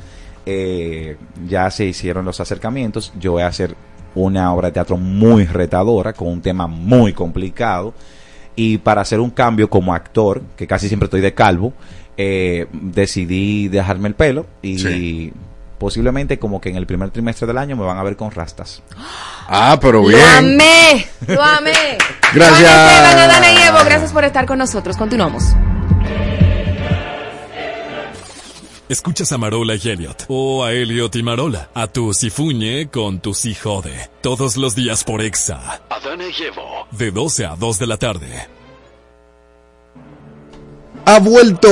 eh, 0.47 1.17
ya 1.49 1.69
se 1.71 1.85
hicieron 1.87 2.25
los 2.25 2.39
acercamientos. 2.41 3.13
Yo 3.19 3.33
voy 3.33 3.43
a 3.43 3.49
hacer 3.49 3.75
una 4.15 4.53
obra 4.55 4.69
de 4.69 4.73
teatro 4.73 4.97
muy 4.97 5.47
retadora, 5.47 6.13
con 6.13 6.29
un 6.29 6.41
tema 6.41 6.67
muy 6.69 7.13
complicado. 7.13 7.93
Y 8.55 8.79
para 8.79 9.01
hacer 9.03 9.19
un 9.21 9.31
cambio 9.31 9.69
como 9.69 9.93
actor, 9.93 10.43
que 10.57 10.67
casi 10.67 10.87
siempre 10.89 11.07
estoy 11.07 11.21
de 11.21 11.35
calvo, 11.35 11.73
eh, 12.17 12.67
decidí 12.73 13.69
dejarme 13.69 14.09
el 14.09 14.15
pelo 14.15 14.47
y 14.63 15.33
posiblemente 15.79 16.39
como 16.39 16.61
que 16.61 16.69
en 16.71 16.77
el 16.77 16.87
primer 16.87 17.11
trimestre 17.11 17.47
del 17.47 17.59
año 17.59 17.77
me 17.77 17.85
van 17.85 17.99
a 17.99 18.03
ver 18.03 18.17
con 18.17 18.31
rastas. 18.31 18.83
Ah, 19.49 19.79
pero 19.81 20.03
Lo 20.03 20.09
bien. 20.09 20.21
amé, 20.25 21.07
lo 21.27 21.43
amé. 21.43 21.99
Gracias. 22.35 22.91
Y 23.55 23.63
Evo, 23.69 23.79
gracias 23.85 24.13
por 24.13 24.25
estar 24.25 24.45
con 24.47 24.59
nosotros. 24.59 24.97
Continuamos. 24.97 25.45
Escuchas 28.89 29.33
a 29.33 29.39
Marola 29.39 29.75
y 29.75 29.89
Elliot, 29.89 30.27
o 30.29 30.65
a 30.65 30.73
Elliot 30.73 31.15
y 31.17 31.23
Marola, 31.25 31.71
a 31.75 31.89
tu 31.89 32.13
Sifuñe 32.15 32.89
con 32.89 33.19
tu 33.19 33.35
Si 33.35 33.53
Jode, 33.55 34.11
todos 34.23 34.57
los 34.57 34.77
días 34.77 35.03
por 35.03 35.23
Exa, 35.23 35.81
Adana 35.91 36.25
y 36.29 36.43
Evo. 36.45 36.87
de 36.93 37.11
12 37.11 37.47
a 37.47 37.57
2 37.57 37.79
de 37.81 37.87
la 37.89 37.97
tarde. 37.97 38.49
Ha 41.09 41.21
vuelto, 41.21 41.69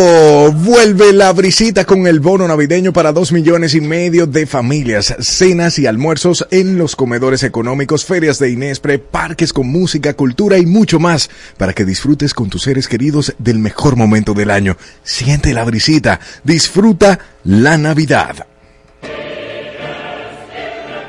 vuelve 0.53 1.13
la 1.13 1.33
brisita 1.33 1.85
con 1.85 2.07
el 2.07 2.21
bono 2.21 2.47
navideño 2.47 2.93
para 2.93 3.11
dos 3.11 3.33
millones 3.33 3.75
y 3.75 3.81
medio 3.81 4.29
de 4.29 4.47
familias, 4.47 5.13
cenas 5.19 5.77
y 5.81 5.89
almuerzos 5.89 6.47
en 6.53 6.79
los 6.79 6.95
comedores 6.95 7.43
económicos, 7.43 8.05
ferias 8.05 8.39
de 8.39 8.51
Inespre, 8.51 9.01
parques 9.01 9.53
con 9.53 9.67
música, 9.67 10.15
cultura 10.15 10.57
y 10.59 10.67
mucho 10.67 11.01
más, 11.01 11.31
para 11.59 11.73
que 11.73 11.85
disfrutes 11.85 12.33
con 12.33 12.49
tus 12.49 12.63
seres 12.63 12.87
queridos 12.87 13.35
del 13.39 13.59
mejor 13.59 13.97
momento 13.97 14.35
del 14.35 14.53
año. 14.53 14.77
Siente 15.03 15.53
la 15.53 15.65
brisita, 15.65 16.21
disfruta 16.45 17.19
la 17.43 17.77
Navidad. 17.77 18.54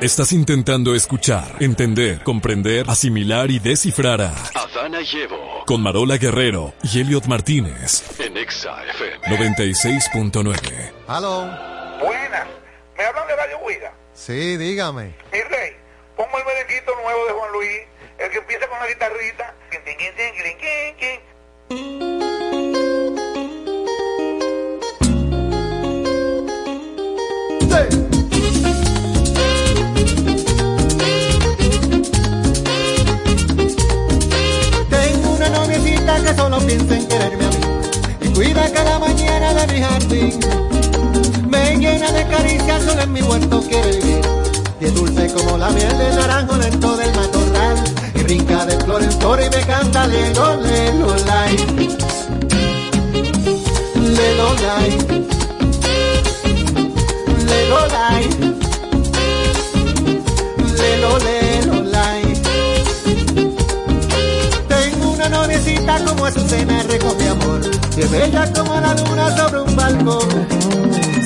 Estás 0.05 0.33
intentando 0.33 0.93
escuchar, 0.93 1.55
entender, 1.59 2.21
comprender, 2.21 2.85
asimilar 2.87 3.49
y 3.49 3.57
descifrar 3.57 4.21
a 4.21 4.35
Adana 4.53 5.01
y 5.01 5.17
Evo. 5.17 5.63
con 5.65 5.81
Marola 5.81 6.17
Guerrero 6.17 6.75
y 6.83 6.99
Elliot 7.01 7.25
Martínez, 7.25 8.03
En 8.19 8.37
Exa 8.37 8.83
FM. 8.83 9.17
96.9. 9.35 10.91
Aló. 11.07 11.45
Buenas. 11.99 12.45
¿Me 12.95 13.03
hablan 13.03 13.27
de 13.27 13.35
Radio 13.35 13.57
Huida? 13.65 13.93
Sí, 14.13 14.57
dígame. 14.57 15.05
Mi 15.33 15.41
rey, 15.41 15.71
pongo 16.15 16.37
el 16.37 16.45
merenguito 16.45 16.91
nuevo 17.01 17.25
de 17.25 17.33
Juan 17.33 17.51
Luis, 17.53 17.79
el 18.19 18.29
que 18.29 18.37
empieza 18.37 18.67
con 18.67 18.77
la 18.77 18.87
guitarrita. 18.87 19.55
Quin, 19.71 21.25
que 36.05 36.35
solo 36.35 36.59
piensa 36.59 36.95
en 36.95 37.07
quererme 37.07 37.45
a 37.45 37.49
mí 37.49 37.57
y 38.21 38.27
cuida 38.29 38.71
cada 38.71 38.99
mañana 38.99 39.53
de 39.55 39.73
mi 39.73 39.81
jardín. 39.81 40.39
Me 41.49 41.77
llena 41.77 42.11
de 42.11 42.27
caricias, 42.27 42.83
solo 42.83 43.01
en 43.01 43.11
mi 43.11 43.21
huerto 43.23 43.61
quiere 43.67 43.97
vivir. 43.97 44.21
Y 44.79 44.85
es 44.85 44.93
dulce 44.93 45.33
como 45.33 45.57
la 45.57 45.69
miel 45.71 45.97
del 45.97 46.15
naranjo 46.15 46.57
lento 46.57 46.95
del 46.95 47.11
matorral. 47.15 47.83
Y 48.13 48.23
brinca 48.23 48.65
de 48.67 48.77
flor 48.81 49.01
en 49.01 49.11
flor 49.13 49.39
y 49.41 49.49
me 49.49 49.65
canta 49.65 50.05
lelo, 50.05 50.61
lelo, 50.61 51.15
lai. 51.25 51.57
Lelo, 53.95 54.53
lai. 54.61 54.97
Lelo, 57.47 57.87
lai. 57.87 58.34
Azucena 66.35 66.83
recoge 66.83 67.29
amor. 67.29 67.61
Y 67.95 68.01
es 68.01 68.11
bella 68.11 68.51
como 68.53 68.75
la 68.79 68.93
luna 68.93 69.37
sobre 69.37 69.61
un 69.61 69.75
balcón. 69.75 70.29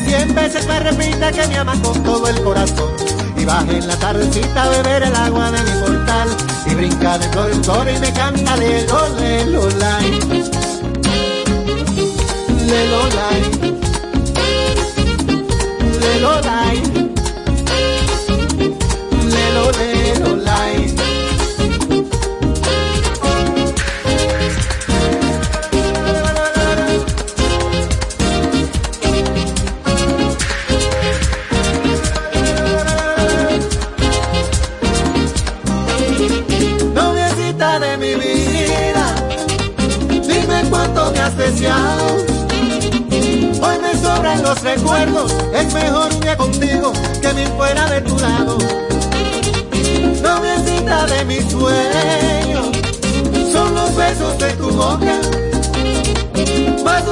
Cien 0.06 0.36
veces 0.36 0.68
me 0.68 0.80
repite 0.80 1.32
que 1.32 1.48
me 1.48 1.58
ama 1.58 1.74
con 1.82 2.04
todo 2.04 2.28
el 2.28 2.42
corazón. 2.44 2.92
Y 3.36 3.44
baja 3.44 3.72
en 3.72 3.88
la 3.88 3.96
tardecita 3.96 4.64
a 4.64 4.70
beber 4.70 5.04
el 5.04 5.16
agua 5.16 5.52
de 5.52 5.64
mi 5.64 5.80
portal. 5.82 6.30
Y 6.68 6.76
brinca 6.76 7.18
de 7.18 7.28
flor 7.30 7.52
en 7.52 7.64
flor 7.64 7.90
y 7.90 8.00
me 8.00 8.14
canta 8.14 8.56
lelo, 8.58 9.10
lelo, 9.20 9.70
lai. 9.80 10.12
Lelo, 12.68 13.10
lai. 13.16 13.42
Lelo, 16.00 16.42
lai 16.42 16.99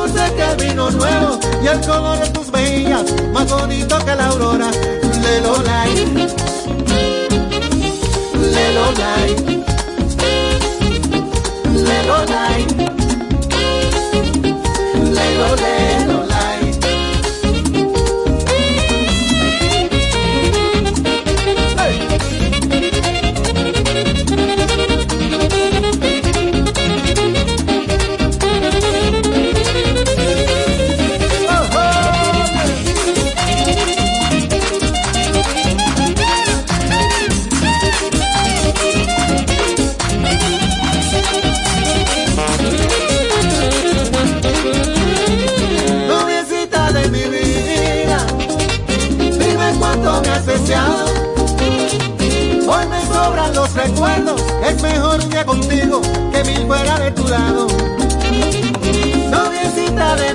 dulce 0.07 0.33
que 0.35 0.43
el 0.43 0.55
vino 0.57 0.91
nuevo 0.91 1.39
y 1.63 1.67
el 1.67 1.79
color 1.81 2.19
de 2.19 2.29
tus 2.29 2.51
mejillas, 2.51 3.03
más 3.33 3.49
bonito 3.49 3.97
que 4.05 4.15
la 4.15 4.27
aurora. 4.27 4.71
Lelo, 5.21 5.61
lai. 5.63 5.95
Lelo, 8.53 9.17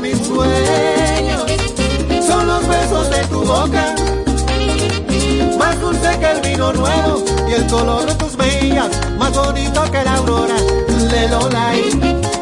mis 0.03 0.19
sueños, 0.19 1.45
son 2.27 2.47
los 2.49 2.67
besos 2.67 3.09
de 3.11 3.25
tu 3.29 3.45
boca, 3.45 3.95
más 5.57 5.81
dulce 5.81 6.19
que 6.19 6.31
el 6.33 6.41
vino 6.41 6.73
nuevo 6.73 7.25
y 7.49 7.53
el 7.53 7.67
color 7.69 8.05
de 8.07 8.15
tus 8.17 8.37
mejillas, 8.37 8.89
más 9.17 9.33
bonito 9.33 9.85
que 9.93 10.03
la 10.03 10.15
aurora. 10.17 10.57
Lelo, 11.09 11.49
lai. 11.51 12.33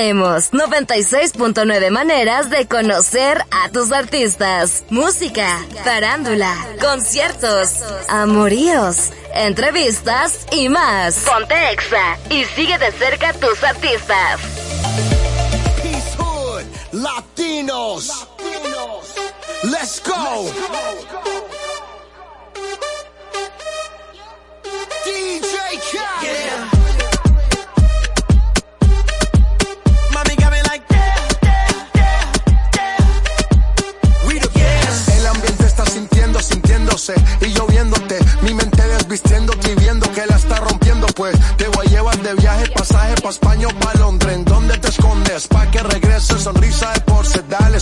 Traemos 0.00 0.50
96.9 0.52 1.90
maneras 1.90 2.48
de 2.48 2.66
conocer 2.66 3.44
a 3.50 3.68
tus 3.68 3.92
artistas. 3.92 4.82
Música, 4.88 5.58
farándula, 5.84 6.56
conciertos, 6.80 7.82
amoríos, 8.08 9.10
entrevistas 9.34 10.46
y 10.52 10.70
más. 10.70 11.16
Ponte 11.16 11.54
Exa 11.72 12.16
y 12.30 12.44
sigue 12.44 12.78
de 12.78 12.92
cerca 12.92 13.28
a 13.28 13.32
tus 13.34 13.62
artistas. 13.62 14.49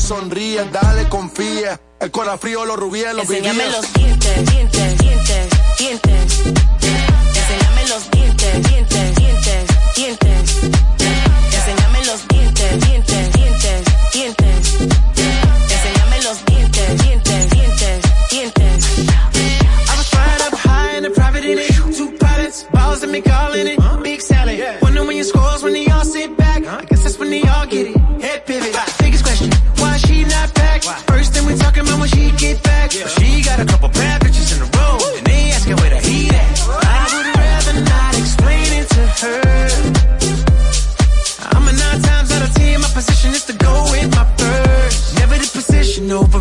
Sonríe, 0.09 0.65
dale, 0.73 1.07
confía. 1.11 1.79
El 2.01 2.11
corazón 2.11 2.39
frío, 2.41 2.65
los 2.65 2.79
rubíes, 2.79 3.13
los 3.13 3.29
Enséñame 3.29 3.65
vivíes. 3.65 3.77
los 3.77 3.93
dientes, 3.93 4.51
dientes, 4.53 4.99
dientes, 4.99 5.49
dientes. 5.79 6.39
Enséñame 7.41 7.89
los 7.89 8.11
dientes, 8.11 8.69
dientes, 8.71 9.15
dientes, 9.17 9.65
dientes. 9.97 10.55
Enséñame 11.53 12.05
los 12.07 12.29
dientes, 12.29 12.81
dientes, 12.87 13.33
dientes, 13.35 13.85
dientes. 14.15 14.81
Enséñame 15.75 16.23
los 16.23 16.45
dientes, 16.47 17.03
dientes, 17.03 17.51
dientes, 17.51 18.03
dientes. 18.31 18.85
I 19.91 19.97
was 19.99 20.09
flying 20.09 20.43
up 20.47 20.55
high 20.59 20.97
in 20.97 21.05
a 21.05 21.11
private 21.11 21.45
in 21.45 21.59
it. 21.59 21.97
Two 21.97 22.11
pilots, 22.19 22.65
balls 22.73 23.03
and 23.03 23.13
me 23.13 23.21
calling 23.21 23.67
it. 23.67 23.78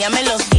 enséñame 0.00 0.22
los 0.22 0.49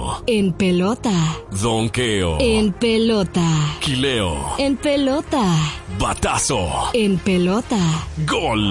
Fórmula 0.00 0.18
1, 0.18 0.22
En 0.26 0.52
pelota. 0.52 1.10
Donqueo, 1.50 2.38
En 2.40 2.72
pelota. 2.72 3.42
Quileo, 3.80 4.54
En 4.58 4.76
pelota. 4.76 5.42
Batazo, 5.98 6.90
En 6.92 7.18
pelota. 7.18 7.76
Gol. 8.26 8.62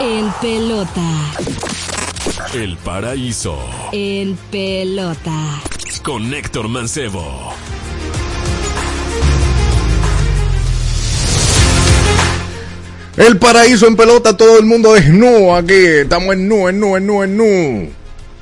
En 0.00 0.32
pelota. 0.40 1.02
El 2.54 2.76
paraíso 2.78 3.58
En 3.92 4.36
pelota. 4.50 5.60
con 6.02 6.32
Héctor 6.32 6.68
Mancebo. 6.68 7.52
El 13.16 13.36
paraíso 13.38 13.88
en 13.88 13.96
pelota, 13.96 14.36
todo 14.36 14.58
el 14.58 14.64
mundo 14.64 14.92
desnudo 14.92 15.54
aquí. 15.56 15.74
Estamos 15.74 16.34
en 16.34 16.48
nu, 16.48 16.68
en 16.68 16.78
nu, 16.78 16.96
en 16.96 17.06
nu, 17.06 17.22
en 17.24 17.36
nu. 17.36 17.90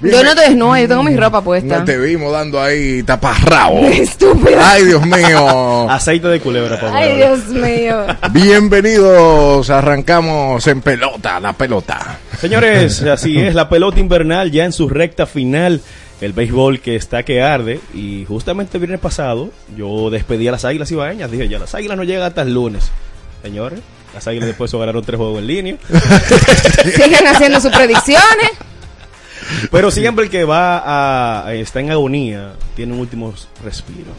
Yo 0.03 0.23
no 0.23 0.35
te 0.35 0.43
desnudo, 0.43 0.77
yo 0.77 0.89
tengo 0.89 1.03
mi 1.03 1.17
ropa 1.17 1.43
puesta. 1.43 1.79
No 1.79 1.85
te 1.85 1.97
vimos 1.97 2.31
dando 2.31 2.61
ahí 2.61 3.03
taparrabo. 3.03 3.79
Estúpida. 3.87 4.73
Ay, 4.73 4.85
Dios 4.85 5.07
mío. 5.07 5.91
Aceite 5.91 6.29
de 6.29 6.41
culebra, 6.41 6.79
por 6.79 6.91
Ay, 6.95 7.17
Dios 7.17 7.47
mío. 7.47 8.05
Bienvenidos, 8.31 9.71
arrancamos 9.71 10.67
en 10.67 10.83
pelota, 10.83 11.41
la 11.41 11.55
pelota. 11.55 12.19
Señores, 12.39 13.03
así 13.05 13.39
es, 13.39 13.55
la 13.55 13.71
pelota 13.71 13.99
invernal 13.99 14.51
ya 14.51 14.65
en 14.65 14.73
su 14.73 14.89
recta 14.89 15.25
final. 15.27 15.81
El 16.21 16.33
béisbol 16.33 16.81
que 16.81 16.97
está 16.97 17.23
que 17.23 17.43
arde. 17.43 17.81
Y 17.95 18.27
justamente 18.27 18.77
el 18.77 18.81
viernes 18.81 19.01
pasado 19.01 19.51
yo 19.77 20.11
despedí 20.11 20.47
a 20.49 20.53
las 20.53 20.65
águilas 20.67 20.91
ibaeñas. 20.91 21.31
Dije, 21.31 21.49
ya 21.49 21.59
las 21.59 21.75
águilas 21.75 21.97
no 21.97 22.05
llegan 22.05 22.23
hasta 22.23 22.43
el 22.43 22.53
lunes. 22.53 22.91
Señores, 23.43 23.81
las 24.15 24.27
águilas 24.27 24.47
después 24.49 24.71
se 24.71 24.79
ganaron 24.79 25.05
tres 25.05 25.19
juegos 25.19 25.39
en 25.41 25.47
línea. 25.47 25.77
Siguen 26.85 27.27
haciendo 27.27 27.61
sus 27.61 27.71
predicciones. 27.71 28.51
Pero 29.71 29.91
siempre 29.91 30.25
el 30.25 30.31
que 30.31 30.45
va 30.45 31.47
a, 31.47 31.55
está 31.55 31.81
en 31.81 31.91
agonía 31.91 32.53
tiene 32.75 32.93
un 32.93 33.01
último 33.01 33.33
respiro. 33.65 34.13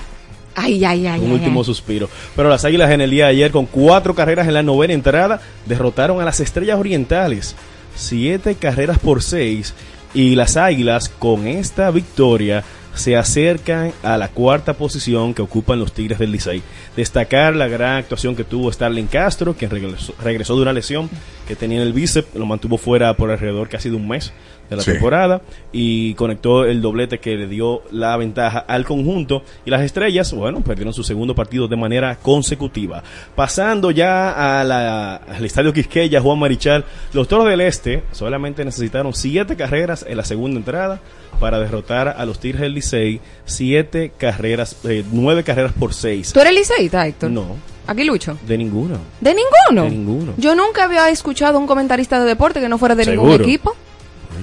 Ay, 0.56 0.84
ay, 0.84 1.06
ay. 1.06 1.20
un 1.20 1.28
ay, 1.28 1.34
último 1.34 1.60
ay. 1.60 1.66
suspiro. 1.66 2.10
Pero 2.36 2.50
las 2.50 2.66
Águilas 2.66 2.92
en 2.92 3.02
el 3.02 3.12
día 3.12 3.26
de 3.26 3.32
ayer, 3.32 3.52
con 3.52 3.66
cuatro 3.66 4.16
carreras 4.16 4.48
en 4.48 4.56
la 4.56 4.64
novena 4.64 4.94
entrada, 4.94 5.40
derrotaron 5.66 6.20
a 6.20 6.26
las 6.26 6.40
Estrellas 6.40 6.80
Orientales. 6.80 7.56
Siete 7.96 8.56
carreras 8.56 9.00
por 9.00 9.22
seis. 9.22 9.74
Y 10.14 10.36
las 10.36 10.58
Águilas, 10.58 11.10
con 11.10 11.46
esta 11.48 11.92
victoria, 11.92 12.64
se 12.98 13.16
acercan 13.16 13.94
a 14.02 14.18
la 14.18 14.30
cuarta 14.30 14.74
posición 14.74 15.34
que 15.34 15.44
ocupan 15.44 15.80
los 15.80 15.94
Tigres 15.94 16.18
del 16.18 16.32
Licey. 16.32 16.64
Destacar 16.96 17.56
la 17.56 17.68
gran 17.68 17.98
actuación 17.98 18.36
que 18.36 18.44
tuvo 18.44 18.72
Starling 18.72 19.08
Castro, 19.08 19.54
quien 19.54 19.70
regresó, 19.70 20.16
regresó 20.24 20.56
de 20.56 20.64
una 20.64 20.74
lesión 20.74 21.10
que 21.48 21.56
tenía 21.56 21.78
en 21.78 21.88
el 21.88 21.94
bíceps, 21.94 22.34
lo 22.34 22.46
mantuvo 22.46 22.78
fuera 22.78 23.16
por 23.16 23.30
alrededor 23.30 23.70
casi 23.70 23.90
de 23.90 23.96
un 23.96 24.08
mes 24.08 24.34
de 24.70 24.76
la 24.76 24.82
Sí. 24.82 24.92
temporada 24.92 25.42
y 25.72 26.14
conectó 26.16 26.66
el 26.66 26.82
doblete 26.82 27.20
que 27.20 27.36
le 27.36 27.48
dio 27.48 27.84
la 27.92 28.16
ventaja 28.18 28.60
al 28.60 28.86
conjunto 28.86 29.44
y 29.66 29.70
las 29.72 29.82
estrellas, 29.82 30.34
bueno, 30.34 30.62
perdieron 30.62 30.94
su 30.94 31.04
segundo 31.04 31.36
partido 31.36 31.68
de 31.68 31.76
manera 31.76 32.16
consecutiva. 32.22 33.04
Pasando 33.36 33.92
ya 33.92 34.60
a 34.60 34.64
la- 34.64 35.16
al 35.16 35.46
estadio 35.46 35.74
Quisqueya, 35.74 36.22
Juan 36.22 36.40
Marichal, 36.40 36.86
los 37.14 37.28
Toros 37.28 37.48
del 37.48 37.62
Este 37.62 38.04
solamente 38.12 38.64
necesitaron 38.66 39.14
siete 39.14 39.56
carreras 39.56 40.06
en 40.08 40.18
la 40.18 40.24
segunda 40.24 40.58
entrada 40.58 41.00
para 41.40 41.60
derrotar 41.60 42.08
a 42.18 42.26
los 42.26 42.40
Tigres 42.40 42.62
del 42.62 42.74
Licey, 42.74 43.22
siete 43.46 44.12
carreras, 44.18 44.76
eh, 44.86 45.04
nueve 45.12 45.44
carreras 45.44 45.72
por 45.74 45.94
seis. 45.94 46.34
¿Tú 46.34 46.40
eres 46.40 46.54
liceísta, 46.54 47.06
Héctor? 47.08 47.30
No, 47.32 47.56
Aquí 47.86 48.04
Lucho. 48.04 48.38
de 48.48 48.58
ninguno. 48.58 48.98
¿De 49.22 49.34
ninguno? 49.36 49.84
De 49.84 49.90
ninguno. 49.96 50.34
Yo 50.38 50.56
nunca 50.56 50.84
había 50.86 51.10
escuchado 51.10 51.58
a 51.58 51.62
un 51.62 51.68
comentarista 51.68 52.20
de 52.20 52.26
deporte 52.26 52.60
que 52.60 52.68
no 52.70 52.78
fuera 52.78 52.96
de 52.96 53.06
ningún 53.06 53.32
equipo. 53.34 53.76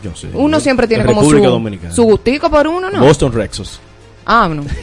Yo 0.05 0.15
sé. 0.15 0.29
Uno 0.35 0.61
siempre 0.61 0.87
tiene 0.87 1.05
como 1.05 1.23
República 1.23 1.47
su, 1.49 1.53
Dominicana. 1.53 1.95
su 1.95 2.03
gustico 2.05 2.49
por 2.51 2.67
uno, 2.69 2.91
¿no? 2.91 3.01
Boston 3.01 3.33
Rexos. 3.33 3.81
Ah, 4.27 4.49
no. 4.55 4.65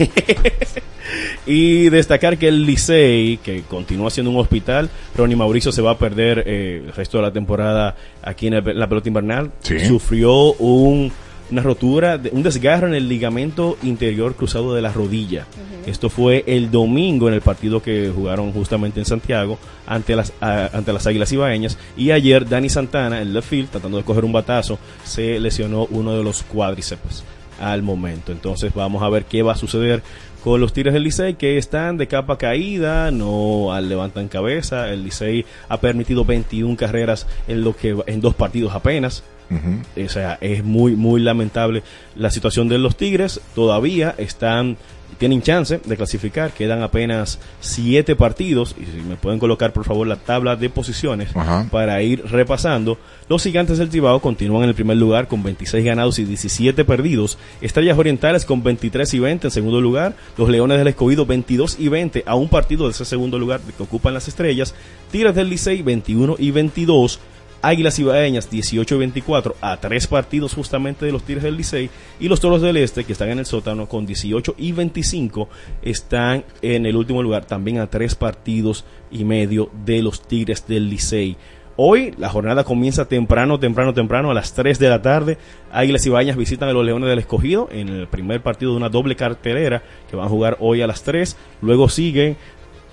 Y 1.46 1.90
destacar 1.90 2.38
que 2.38 2.48
el 2.48 2.64
Licey, 2.66 3.38
que 3.38 3.64
continúa 3.64 4.10
siendo 4.12 4.30
un 4.32 4.38
hospital, 4.38 4.90
Ronnie 5.18 5.36
Mauricio 5.36 5.72
se 5.72 5.82
va 5.82 5.92
a 5.92 5.98
perder 5.98 6.44
eh, 6.46 6.84
el 6.86 6.94
resto 6.94 7.18
de 7.18 7.24
la 7.24 7.32
temporada 7.34 7.96
aquí 8.22 8.48
en 8.48 8.54
el- 8.54 8.80
la 8.80 8.88
pelota 8.88 9.10
invernal. 9.10 9.52
Sí. 9.62 9.80
Sufrió 9.80 10.54
un 10.54 11.12
una 11.52 11.62
rotura, 11.62 12.18
de- 12.18 12.30
un 12.32 12.44
desgarro 12.44 12.88
en 12.88 12.94
el 12.94 13.08
ligamento 13.10 13.78
interior 13.84 14.36
cruzado 14.36 14.74
de 14.74 14.82
la 14.82 14.92
rodilla. 14.92 15.46
Esto 15.86 16.10
fue 16.10 16.44
el 16.48 16.70
domingo 16.72 17.28
en 17.28 17.34
el 17.34 17.42
partido 17.42 17.82
que 17.82 18.12
jugaron 18.16 18.52
justamente 18.54 19.00
en 19.00 19.06
Santiago 19.06 19.58
ante 19.88 20.16
las, 20.16 20.32
a- 20.42 20.70
ante 20.74 20.94
las 20.94 21.08
Águilas 21.08 21.32
Ibaeñas. 21.32 21.78
Y 21.98 22.12
ayer 22.12 22.48
Dani 22.48 22.70
Santana, 22.70 23.22
en 23.22 23.34
left 23.34 23.50
field, 23.50 23.70
tratando 23.70 23.98
de 23.98 24.04
coger 24.04 24.24
un 24.24 24.32
batazo, 24.32 24.80
se 25.04 25.40
lesionó 25.40 25.88
uno 25.92 26.16
de 26.16 26.24
los 26.24 26.44
cuádriceps 26.44 27.24
al 27.60 27.82
momento. 27.84 28.32
Entonces 28.32 28.74
vamos 28.74 29.04
a 29.04 29.10
ver 29.10 29.26
qué 29.26 29.42
va 29.44 29.54
a 29.54 29.58
suceder 29.58 30.02
con 30.44 30.60
los 30.60 30.74
Tigres 30.74 30.94
del 30.94 31.04
Licey 31.04 31.36
que 31.36 31.58
están 31.58 31.98
de 31.98 32.08
capa 32.08 32.38
caída, 32.38 33.12
no 33.12 33.74
al- 33.74 33.90
levantan 33.90 34.28
cabeza. 34.28 34.90
El 34.90 35.04
Licey 35.04 35.46
ha 35.70 35.78
permitido 35.80 36.26
21 36.26 36.76
carreras 36.78 37.28
en 37.48 37.64
lo 37.64 37.76
que 37.76 37.96
en 38.08 38.22
dos 38.22 38.34
partidos 38.36 38.74
apenas. 38.74 39.24
O 39.52 40.10
sea, 40.10 40.38
es 40.42 40.64
muy, 40.64 40.96
muy 40.96 41.22
lamentable 41.22 41.84
la 42.16 42.32
situación 42.32 42.70
de 42.70 42.78
los 42.78 42.96
Tigres. 42.96 43.42
Todavía 43.54 44.16
están, 44.18 44.78
tienen 45.18 45.42
chance 45.42 45.82
de 45.84 45.98
clasificar. 45.98 46.52
Quedan 46.52 46.82
apenas 46.82 47.40
siete 47.60 48.16
partidos. 48.16 48.76
Y 48.80 48.86
si 48.86 49.02
me 49.02 49.16
pueden 49.16 49.40
colocar, 49.40 49.74
por 49.74 49.84
favor, 49.84 50.08
la 50.08 50.16
tabla 50.16 50.56
de 50.56 50.70
posiciones 50.70 51.30
para 51.70 52.02
ir 52.02 52.24
repasando. 52.26 52.98
Los 53.28 53.44
gigantes 53.44 53.78
del 53.78 53.92
Cibao 53.92 54.22
continúan 54.22 54.64
en 54.64 54.70
el 54.70 54.76
primer 54.76 54.98
lugar 54.98 55.28
con 55.28 55.44
26 55.44 55.84
ganados 55.84 56.20
y 56.20 56.24
17 56.24 56.86
perdidos. 56.86 57.38
Estrellas 57.62 57.98
Orientales 57.98 58.46
con 58.46 58.64
23 58.64 59.14
y 59.14 59.20
20 59.20 59.48
en 59.48 59.52
segundo 59.52 59.82
lugar. 59.82 60.16
Los 60.38 60.50
Leones 60.50 60.78
del 60.78 60.88
Escogido 60.88 61.26
22 61.26 61.78
y 61.80 61.90
20 61.90 62.24
a 62.26 62.36
un 62.36 62.48
partido 62.48 62.86
de 62.86 62.92
ese 62.92 63.06
segundo 63.06 63.38
lugar 63.38 63.60
que 63.60 63.84
ocupan 63.84 64.14
las 64.14 64.28
estrellas. 64.28 64.74
Tigres 65.12 65.36
del 65.36 65.50
Licey 65.50 65.82
21 65.82 66.36
y 66.40 66.52
22. 66.52 67.20
Águilas 67.62 68.00
Ibaeñas 68.00 68.50
18 68.50 68.96
y 68.96 68.98
24 68.98 69.56
a 69.62 69.78
tres 69.78 70.08
partidos 70.08 70.54
justamente 70.54 71.06
de 71.06 71.12
los 71.12 71.24
Tigres 71.24 71.44
del 71.44 71.58
Licey 71.58 71.90
y 72.20 72.28
los 72.28 72.40
Toros 72.40 72.62
del 72.62 72.78
Este 72.78 73.04
que 73.04 73.14
están 73.14 73.30
en 73.30 73.40
el 73.40 73.46
sótano 73.46 73.88
con 73.88 74.06
18 74.06 74.56
y 74.58 74.72
25 74.72 75.48
están 75.84 76.44
en 76.62 76.86
el 76.86 76.96
último 76.96 77.22
lugar 77.22 77.46
también 77.46 77.80
a 77.80 77.88
tres 77.88 78.16
partidos 78.16 78.86
y 79.12 79.26
medio 79.26 79.70
de 79.86 80.02
los 80.02 80.28
Tigres 80.28 80.66
del 80.68 80.90
Licey. 80.90 81.38
Hoy 81.78 82.14
la 82.18 82.30
jornada 82.30 82.64
comienza 82.64 83.08
temprano, 83.08 83.60
temprano, 83.60 83.94
temprano, 83.94 84.30
a 84.30 84.34
las 84.34 84.54
3 84.54 84.78
de 84.78 84.90
la 84.90 85.02
tarde. 85.02 85.38
Águilas 85.72 86.06
Ibaeñas 86.06 86.36
visitan 86.36 86.68
a 86.68 86.74
los 86.74 86.86
Leones 86.86 87.10
del 87.10 87.20
Escogido 87.20 87.70
en 87.72 87.88
el 87.88 88.08
primer 88.08 88.44
partido 88.44 88.72
de 88.72 88.78
una 88.78 88.90
doble 88.90 89.16
cartelera 89.16 89.82
que 90.10 90.18
van 90.18 90.26
a 90.28 90.30
jugar 90.30 90.58
hoy 90.60 90.82
a 90.82 90.88
las 90.88 91.02
3. 91.04 91.38
Luego 91.62 91.88
siguen 91.88 92.36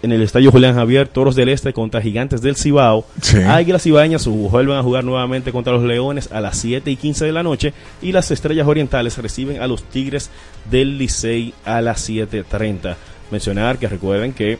en 0.02 0.12
el 0.12 0.22
Estadio 0.22 0.52
Julián 0.52 0.74
Javier, 0.74 1.08
Toros 1.08 1.34
del 1.34 1.48
Este 1.48 1.72
contra 1.72 2.00
Gigantes 2.00 2.40
del 2.40 2.56
Cibao. 2.56 3.04
Sí. 3.20 3.38
Águilas 3.38 3.86
Ibaeñas 3.86 4.26
vuelven 4.26 4.76
a 4.76 4.82
jugar 4.82 5.04
nuevamente 5.04 5.52
contra 5.52 5.72
los 5.72 5.82
Leones 5.82 6.30
a 6.32 6.40
las 6.40 6.58
7 6.58 6.90
y 6.90 6.96
15 6.96 7.24
de 7.24 7.32
la 7.32 7.42
noche. 7.42 7.72
Y 8.00 8.12
las 8.12 8.30
Estrellas 8.30 8.66
Orientales 8.66 9.18
reciben 9.18 9.60
a 9.60 9.66
los 9.66 9.82
Tigres 9.82 10.30
del 10.70 10.98
Licey 10.98 11.54
a 11.64 11.80
las 11.80 12.08
7.30. 12.08 12.96
Mencionar 13.30 13.78
que 13.78 13.88
recuerden 13.88 14.32
que 14.32 14.58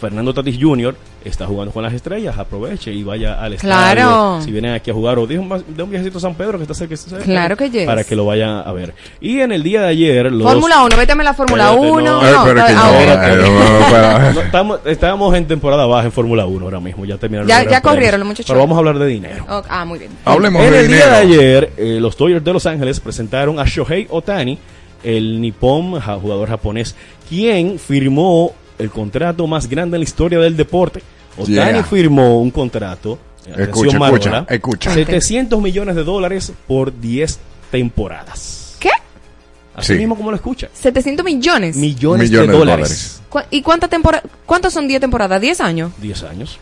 Fernando 0.00 0.34
Tatis 0.34 0.58
Jr. 0.60 0.94
está 1.24 1.46
jugando 1.46 1.72
con 1.72 1.82
las 1.82 1.92
estrellas, 1.92 2.36
aproveche 2.38 2.92
y 2.92 3.02
vaya 3.02 3.40
al 3.42 3.54
estadio. 3.54 3.72
Claro. 3.94 4.40
Si 4.42 4.50
vienen 4.52 4.72
aquí 4.74 4.90
a 4.90 4.94
jugar 4.94 5.18
o 5.18 5.26
de 5.26 5.38
un, 5.38 5.48
de 5.68 5.82
un 5.82 5.90
viajecito 5.90 6.18
a 6.18 6.20
San 6.20 6.34
Pedro 6.34 6.58
que 6.58 6.62
está 6.64 6.74
cerca, 6.74 6.96
cerca, 6.96 7.24
Claro 7.24 7.56
que 7.56 7.70
yes. 7.70 7.86
para 7.86 8.04
que 8.04 8.14
lo 8.14 8.26
vayan 8.26 8.62
a 8.66 8.72
ver. 8.72 8.94
Y 9.20 9.40
en 9.40 9.52
el 9.52 9.62
día 9.62 9.80
de 9.82 9.88
ayer 9.88 10.30
los 10.30 10.42
Fórmula 10.50 10.84
1, 10.84 10.96
vétame 10.96 11.24
la 11.24 11.32
Fórmula 11.34 11.70
Espérate, 11.70 11.90
1. 11.92 12.02
no. 12.02 12.20
Ay, 12.20 12.32
No, 12.32 12.44
pero 12.44 12.54
que 12.66 12.72
ah, 12.72 12.74
no, 12.74 12.90
ok. 12.90 13.46
eh, 13.46 13.80
no, 13.80 13.90
para- 13.90 14.32
No, 14.32 14.40
estamos, 14.42 14.80
estábamos 14.84 15.34
en 15.34 15.46
temporada 15.46 15.86
baja 15.86 16.06
en 16.06 16.12
Fórmula 16.12 16.46
1 16.46 16.64
ahora 16.64 16.80
mismo, 16.80 17.04
ya 17.04 17.16
terminaron. 17.16 17.48
Ya- 17.48 17.64
ya 17.68 17.80
corrieron 17.80 18.20
los 18.20 18.26
muchachos. 18.28 18.46
Pero 18.48 18.60
vamos 18.60 18.76
a 18.76 18.78
hablar 18.80 18.98
de 18.98 19.06
dinero. 19.06 19.44
Ah, 19.68 19.84
muy 19.84 19.98
bien. 19.98 20.10
Hablemos 20.24 20.62
en 20.62 20.70
de 20.72 20.80
el 20.80 20.86
dinero. 20.88 21.04
día 21.06 21.14
de 21.14 21.20
ayer, 21.22 21.72
eh, 21.78 21.98
los 22.00 22.16
Dodgers 22.16 22.44
de 22.44 22.52
Los 22.52 22.66
Ángeles 22.66 23.00
presentaron 23.00 23.58
a 23.58 23.64
Shohei 23.64 24.06
Otani, 24.10 24.58
el 25.02 25.40
nipón 25.40 26.00
jugador 26.00 26.48
japonés, 26.48 26.94
quien 27.28 27.78
firmó 27.78 28.52
el 28.78 28.90
contrato 28.90 29.46
más 29.46 29.68
grande 29.68 29.96
en 29.96 30.00
la 30.00 30.04
historia 30.04 30.38
del 30.38 30.56
deporte. 30.56 31.02
Otani 31.36 31.54
Yeah. 31.54 31.84
firmó 31.84 32.40
un 32.40 32.50
contrato. 32.50 33.18
Escucha, 33.56 33.98
Marola, 33.98 34.44
escucha, 34.48 34.90
escucha. 34.90 34.94
700 34.94 35.60
millones 35.62 35.94
de 35.94 36.02
dólares 36.02 36.52
por 36.66 36.98
10 36.98 37.38
temporadas. 37.70 38.76
¿Qué? 38.80 38.90
Así 39.74 39.92
Sí. 39.92 39.98
mismo 39.98 40.16
como 40.16 40.30
lo 40.30 40.36
escucha. 40.36 40.68
700 40.72 41.24
millones. 41.24 41.76
Millones, 41.76 42.30
Millones 42.30 42.48
de 42.48 42.52
de 42.52 42.58
dólares. 42.58 43.22
¿Cu- 43.28 43.40
¿Y 43.50 43.62
cuántas 43.62 43.88
temporadas? 43.90 44.28
¿Cuántos 44.46 44.72
son 44.72 44.88
10 44.88 45.00
temporadas? 45.00 45.40
¿10 45.40 45.60
años? 45.60 45.92
10 45.98 46.22
años. 46.24 46.58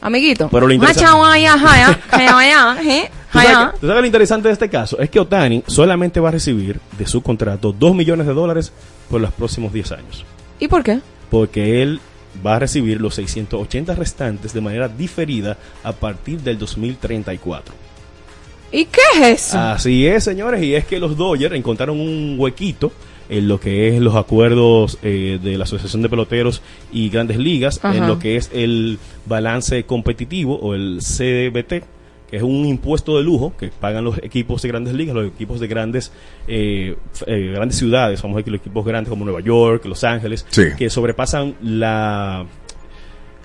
Amiguito. 0.00 0.48
Pero 0.50 0.66
lo 0.66 0.72
interesante- 0.72 1.04
Macha, 1.04 1.16
guaya, 1.16 1.58
jaya, 1.58 2.00
jaya, 2.10 2.32
jaya, 2.32 2.74
je, 2.82 2.82
¿Tú 2.82 3.38
sabes, 3.38 3.48
jaya. 3.48 3.70
qué- 3.72 3.78
tú 3.80 3.86
sabes 3.86 4.00
lo 4.00 4.06
interesante 4.06 4.48
de 4.48 4.52
este 4.54 4.68
caso? 4.68 4.98
Es 4.98 5.10
que 5.10 5.20
Otani 5.20 5.62
solamente 5.66 6.18
va 6.18 6.28
a 6.30 6.32
recibir 6.32 6.80
de 6.98 7.06
su 7.06 7.22
contrato 7.22 7.72
2 7.72 7.94
millones 7.94 8.26
de 8.26 8.34
dólares 8.34 8.72
por 9.10 9.20
los 9.20 9.30
próximos 9.32 9.72
10 9.72 9.92
años. 9.92 10.24
¿Y 10.58 10.66
por 10.68 10.82
qué? 10.82 11.00
Porque 11.32 11.80
él 11.82 11.98
va 12.44 12.56
a 12.56 12.58
recibir 12.58 13.00
los 13.00 13.14
680 13.14 13.94
restantes 13.94 14.52
de 14.52 14.60
manera 14.60 14.86
diferida 14.86 15.56
a 15.82 15.92
partir 15.94 16.40
del 16.42 16.58
2034. 16.58 17.74
¿Y 18.70 18.84
qué 18.84 19.00
es 19.14 19.46
eso? 19.48 19.58
Así 19.58 20.06
es, 20.06 20.24
señores, 20.24 20.62
y 20.62 20.74
es 20.74 20.84
que 20.84 21.00
los 21.00 21.16
Dodgers 21.16 21.54
encontraron 21.54 21.98
un 21.98 22.36
huequito 22.38 22.92
en 23.30 23.48
lo 23.48 23.58
que 23.58 23.88
es 23.88 24.00
los 24.02 24.14
acuerdos 24.14 24.98
eh, 25.02 25.38
de 25.42 25.56
la 25.56 25.64
Asociación 25.64 26.02
de 26.02 26.10
Peloteros 26.10 26.60
y 26.92 27.08
Grandes 27.08 27.38
Ligas, 27.38 27.80
Ajá. 27.82 27.96
en 27.96 28.06
lo 28.06 28.18
que 28.18 28.36
es 28.36 28.50
el 28.52 28.98
balance 29.24 29.84
competitivo 29.84 30.58
o 30.58 30.74
el 30.74 30.98
CBT, 31.00 31.82
es 32.32 32.42
un 32.42 32.66
impuesto 32.66 33.16
de 33.16 33.22
lujo 33.22 33.52
que 33.56 33.68
pagan 33.68 34.02
los 34.04 34.18
equipos 34.18 34.60
de 34.62 34.68
Grandes 34.68 34.94
Ligas, 34.94 35.14
los 35.14 35.26
equipos 35.28 35.60
de 35.60 35.68
grandes 35.68 36.10
eh, 36.48 36.96
eh, 37.26 37.52
grandes 37.54 37.78
ciudades, 37.78 38.20
vamos 38.22 38.36
a 38.36 38.38
decir 38.38 38.52
los 38.52 38.60
equipos 38.60 38.84
grandes 38.84 39.10
como 39.10 39.24
Nueva 39.24 39.40
York, 39.40 39.84
Los 39.84 40.02
Ángeles, 40.02 40.44
Sí. 40.50 40.64
que 40.76 40.90
sobrepasan 40.90 41.54
la 41.62 42.44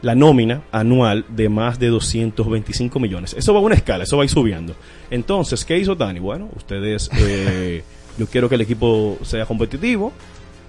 la 0.04 0.14
nómina 0.14 0.62
anual 0.72 1.26
de 1.28 1.50
más 1.50 1.80
de 1.80 1.88
225 1.88 3.00
millones. 3.00 3.34
Eso 3.38 3.52
va 3.54 3.60
a 3.60 3.64
una 3.64 3.74
escala, 3.76 4.04
eso 4.04 4.16
va 4.16 4.24
a 4.24 4.26
ir 4.26 4.30
subiendo. 4.30 4.76
Entonces, 5.10 5.66
¿qué 5.66 5.78
hizo 5.80 5.96
Dani? 5.96 6.20
Bueno, 6.20 6.50
ustedes, 6.56 7.10
eh, 7.18 7.84
yo 8.18 8.28
quiero 8.28 8.48
que 8.48 8.56
el 8.56 8.62
equipo 8.62 9.18
sea 9.24 9.46
competitivo, 9.48 10.14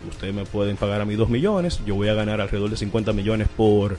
ustedes 0.08 0.32
me 0.34 0.44
pueden 0.46 0.76
pagar 0.76 1.02
a 1.02 1.04
mí 1.04 1.14
2 1.14 1.28
millones, 1.28 1.78
yo 1.84 1.94
voy 1.94 2.08
a 2.08 2.14
ganar 2.14 2.40
alrededor 2.40 2.70
de 2.70 2.78
50 2.78 3.12
millones 3.12 3.48
por 3.54 3.98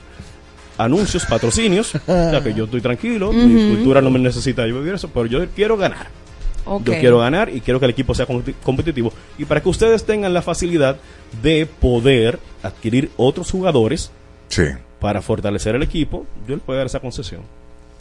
anuncios, 0.84 1.26
patrocinios, 1.26 1.88
sea 2.06 2.40
que 2.42 2.54
yo 2.54 2.64
estoy 2.64 2.80
tranquilo, 2.80 3.32
mi 3.32 3.64
Ujú. 3.64 3.74
cultura 3.76 4.00
no 4.00 4.10
me 4.10 4.18
necesita 4.18 4.66
yo 4.66 4.78
vivir 4.80 4.94
eso, 4.94 5.08
pero 5.12 5.26
yo 5.26 5.46
quiero 5.54 5.76
ganar. 5.76 6.08
Yo 6.84 6.92
quiero 7.00 7.18
ganar 7.18 7.48
y 7.48 7.60
quiero 7.62 7.80
que 7.80 7.86
el 7.86 7.90
equipo 7.92 8.14
sea 8.14 8.28
competi- 8.28 8.54
competitivo. 8.62 9.12
Y 9.38 9.44
para 9.44 9.60
que 9.62 9.68
ustedes 9.68 10.04
tengan 10.04 10.32
la 10.34 10.42
facilidad 10.42 10.96
de 11.42 11.66
poder 11.66 12.38
adquirir 12.62 13.10
otros 13.16 13.50
jugadores 13.50 14.12
Sí. 14.48 14.64
para 15.00 15.20
fortalecer 15.22 15.74
el 15.74 15.82
equipo, 15.82 16.26
yo 16.46 16.54
le 16.56 16.60
puedo 16.60 16.76
dar 16.76 16.86
esa 16.86 17.00
concesión. 17.00 17.40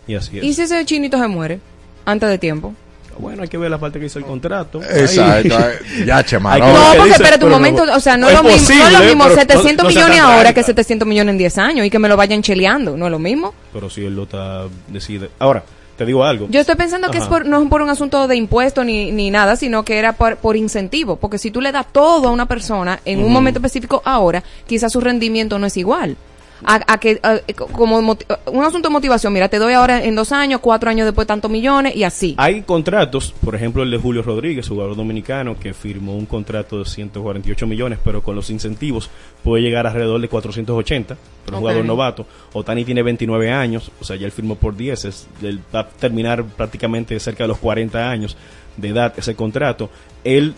Y 0.08 0.16
así 0.16 0.38
es. 0.38 0.44
¿Y 0.44 0.54
si 0.54 0.64
ese 0.64 0.86
chinito 0.86 1.18
se 1.18 1.28
muere 1.28 1.60
antes 2.06 2.30
de 2.30 2.38
tiempo? 2.38 2.74
Bueno, 3.20 3.44
hay 3.44 3.50
que 3.50 3.58
ver 3.58 3.70
la 3.70 3.78
parte 3.78 4.00
que 4.00 4.06
hizo 4.06 4.18
el 4.20 4.26
contrato. 4.26 4.82
Exacto. 4.82 5.56
Ahí- 5.58 6.06
Ya, 6.06 6.24
ver 6.24 6.42
No, 6.42 6.94
porque 6.98 7.12
espérate 7.12 7.46
un 7.46 7.52
momento, 7.52 7.84
o 7.96 8.00
sea, 8.00 8.18
no 8.18 8.28
es, 8.30 8.34
lo 8.34 8.44
mismo, 8.44 8.76
no 8.76 8.88
es 8.88 8.94
lo 8.94 9.00
mismo 9.06 9.24
pero 9.26 9.36
700 9.36 9.64
no- 9.66 9.84
no 9.84 9.90
sea 9.92 10.04
millones 10.06 10.20
ahora 10.22 10.54
que 10.54 10.64
700 10.64 11.08
millones 11.08 11.32
en 11.34 11.38
10 11.38 11.58
años 11.58 11.86
y 11.86 11.90
que 11.90 12.00
me 12.00 12.08
lo 12.10 12.18
vayan 12.18 12.42
cheleando, 12.42 12.96
¿no 12.98 13.06
es 13.06 13.12
lo 13.12 13.20
mismo? 13.20 13.54
Pero 13.74 13.90
si 13.90 14.06
él 14.06 14.16
lo 14.16 14.24
está, 14.24 14.64
decide. 14.88 15.30
Ahora, 15.40 15.64
te 15.98 16.06
digo 16.06 16.24
algo. 16.24 16.48
Yo 16.50 16.62
estoy 16.62 16.76
pensando 16.76 17.12
que 17.12 17.18
es 17.18 17.26
por, 17.30 17.46
no 17.46 17.62
es 17.62 17.70
por 17.70 17.82
un 17.82 17.90
asunto 17.90 18.26
de 18.30 18.38
impuesto 18.38 18.86
ni, 18.86 19.12
ni 19.12 19.30
nada, 19.32 19.58
sino 19.58 19.84
que 19.84 19.98
era 20.00 20.14
por, 20.14 20.38
por 20.38 20.56
incentivo. 20.56 21.18
Porque 21.18 21.38
si 21.38 21.52
tú 21.52 21.60
le 21.60 21.74
das 21.74 21.88
todo 21.92 22.30
a 22.30 22.32
una 22.32 22.46
persona 22.46 23.02
en 23.04 23.22
un 23.22 23.34
momento 23.34 23.60
específico 23.60 24.02
ahora, 24.06 24.42
quizás 24.66 24.94
su 24.94 25.02
rendimiento 25.02 25.60
no 25.60 25.68
es 25.68 25.76
igual. 25.76 26.16
A, 26.64 26.94
a 26.94 26.98
que, 27.00 27.20
a- 27.24 27.40
como 27.72 28.02
moti- 28.02 28.26
un 28.48 28.64
asunto 28.66 28.90
de 28.90 28.94
motivación, 28.94 29.32
mira, 29.34 29.48
te 29.50 29.58
doy 29.60 29.74
ahora 29.74 30.04
en 30.04 30.16
dos 30.16 30.32
años, 30.32 30.60
cuatro 30.62 30.90
años 30.90 31.06
después 31.06 31.26
tantos 31.28 31.50
millones 31.50 31.96
y 31.96 32.04
así. 32.04 32.36
Hay 32.38 32.62
contratos, 32.64 33.34
por 33.44 33.56
ejemplo 33.56 33.84
el 33.84 33.92
de 33.92 33.98
Julio 33.98 34.22
Rodríguez, 34.22 34.68
jugador 34.68 34.96
dominicano, 34.96 35.58
que 35.60 35.74
firmó 35.74 36.16
un 36.16 36.26
contrato 36.26 36.80
de 36.80 36.86
148 36.86 37.66
millones, 37.68 38.00
pero 38.04 38.22
con 38.22 38.36
los 38.36 38.50
incentivos 38.50 39.10
puede 39.44 39.64
llegar 39.64 39.88
alrededor 39.88 40.20
de 40.20 40.28
480, 40.28 41.18
pero 41.46 41.58
un 41.58 41.64
Ok. 41.64 41.68
jugador 41.70 41.86
novato. 41.86 42.26
Otani 42.54 42.84
tiene 42.84 43.04
29 43.04 43.52
años, 43.52 43.92
o 44.02 44.04
sea, 44.04 44.16
ya 44.18 44.26
él 44.26 44.32
firmó 44.32 44.56
por 44.56 44.76
10, 44.76 45.06
es, 45.06 45.28
él 45.42 45.60
va 45.74 45.82
a 45.82 45.88
terminar 45.88 46.44
prácticamente 46.44 47.20
cerca 47.20 47.44
de 47.46 47.48
los 47.50 47.58
40 47.60 48.10
años 48.10 48.36
de 48.76 48.90
edad 48.90 49.14
ese 49.18 49.36
contrato. 49.36 49.90
Él 50.24 50.54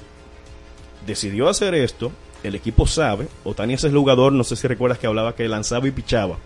decidió 1.06 1.49
hacer 1.49 1.73
esto, 1.76 2.11
el 2.43 2.55
equipo 2.55 2.88
sabe, 2.88 3.27
Otani 3.43 3.73
es 3.73 3.84
el 3.84 3.91
jugador, 3.95 4.34
no 4.34 4.43
sé 4.43 4.55
si 4.55 4.68
recuerdas 4.68 4.97
que 4.99 5.07
hablaba 5.07 5.35
que 5.35 5.47
lanzaba 5.47 5.88
y 5.88 5.91
pichaba. 5.91 6.38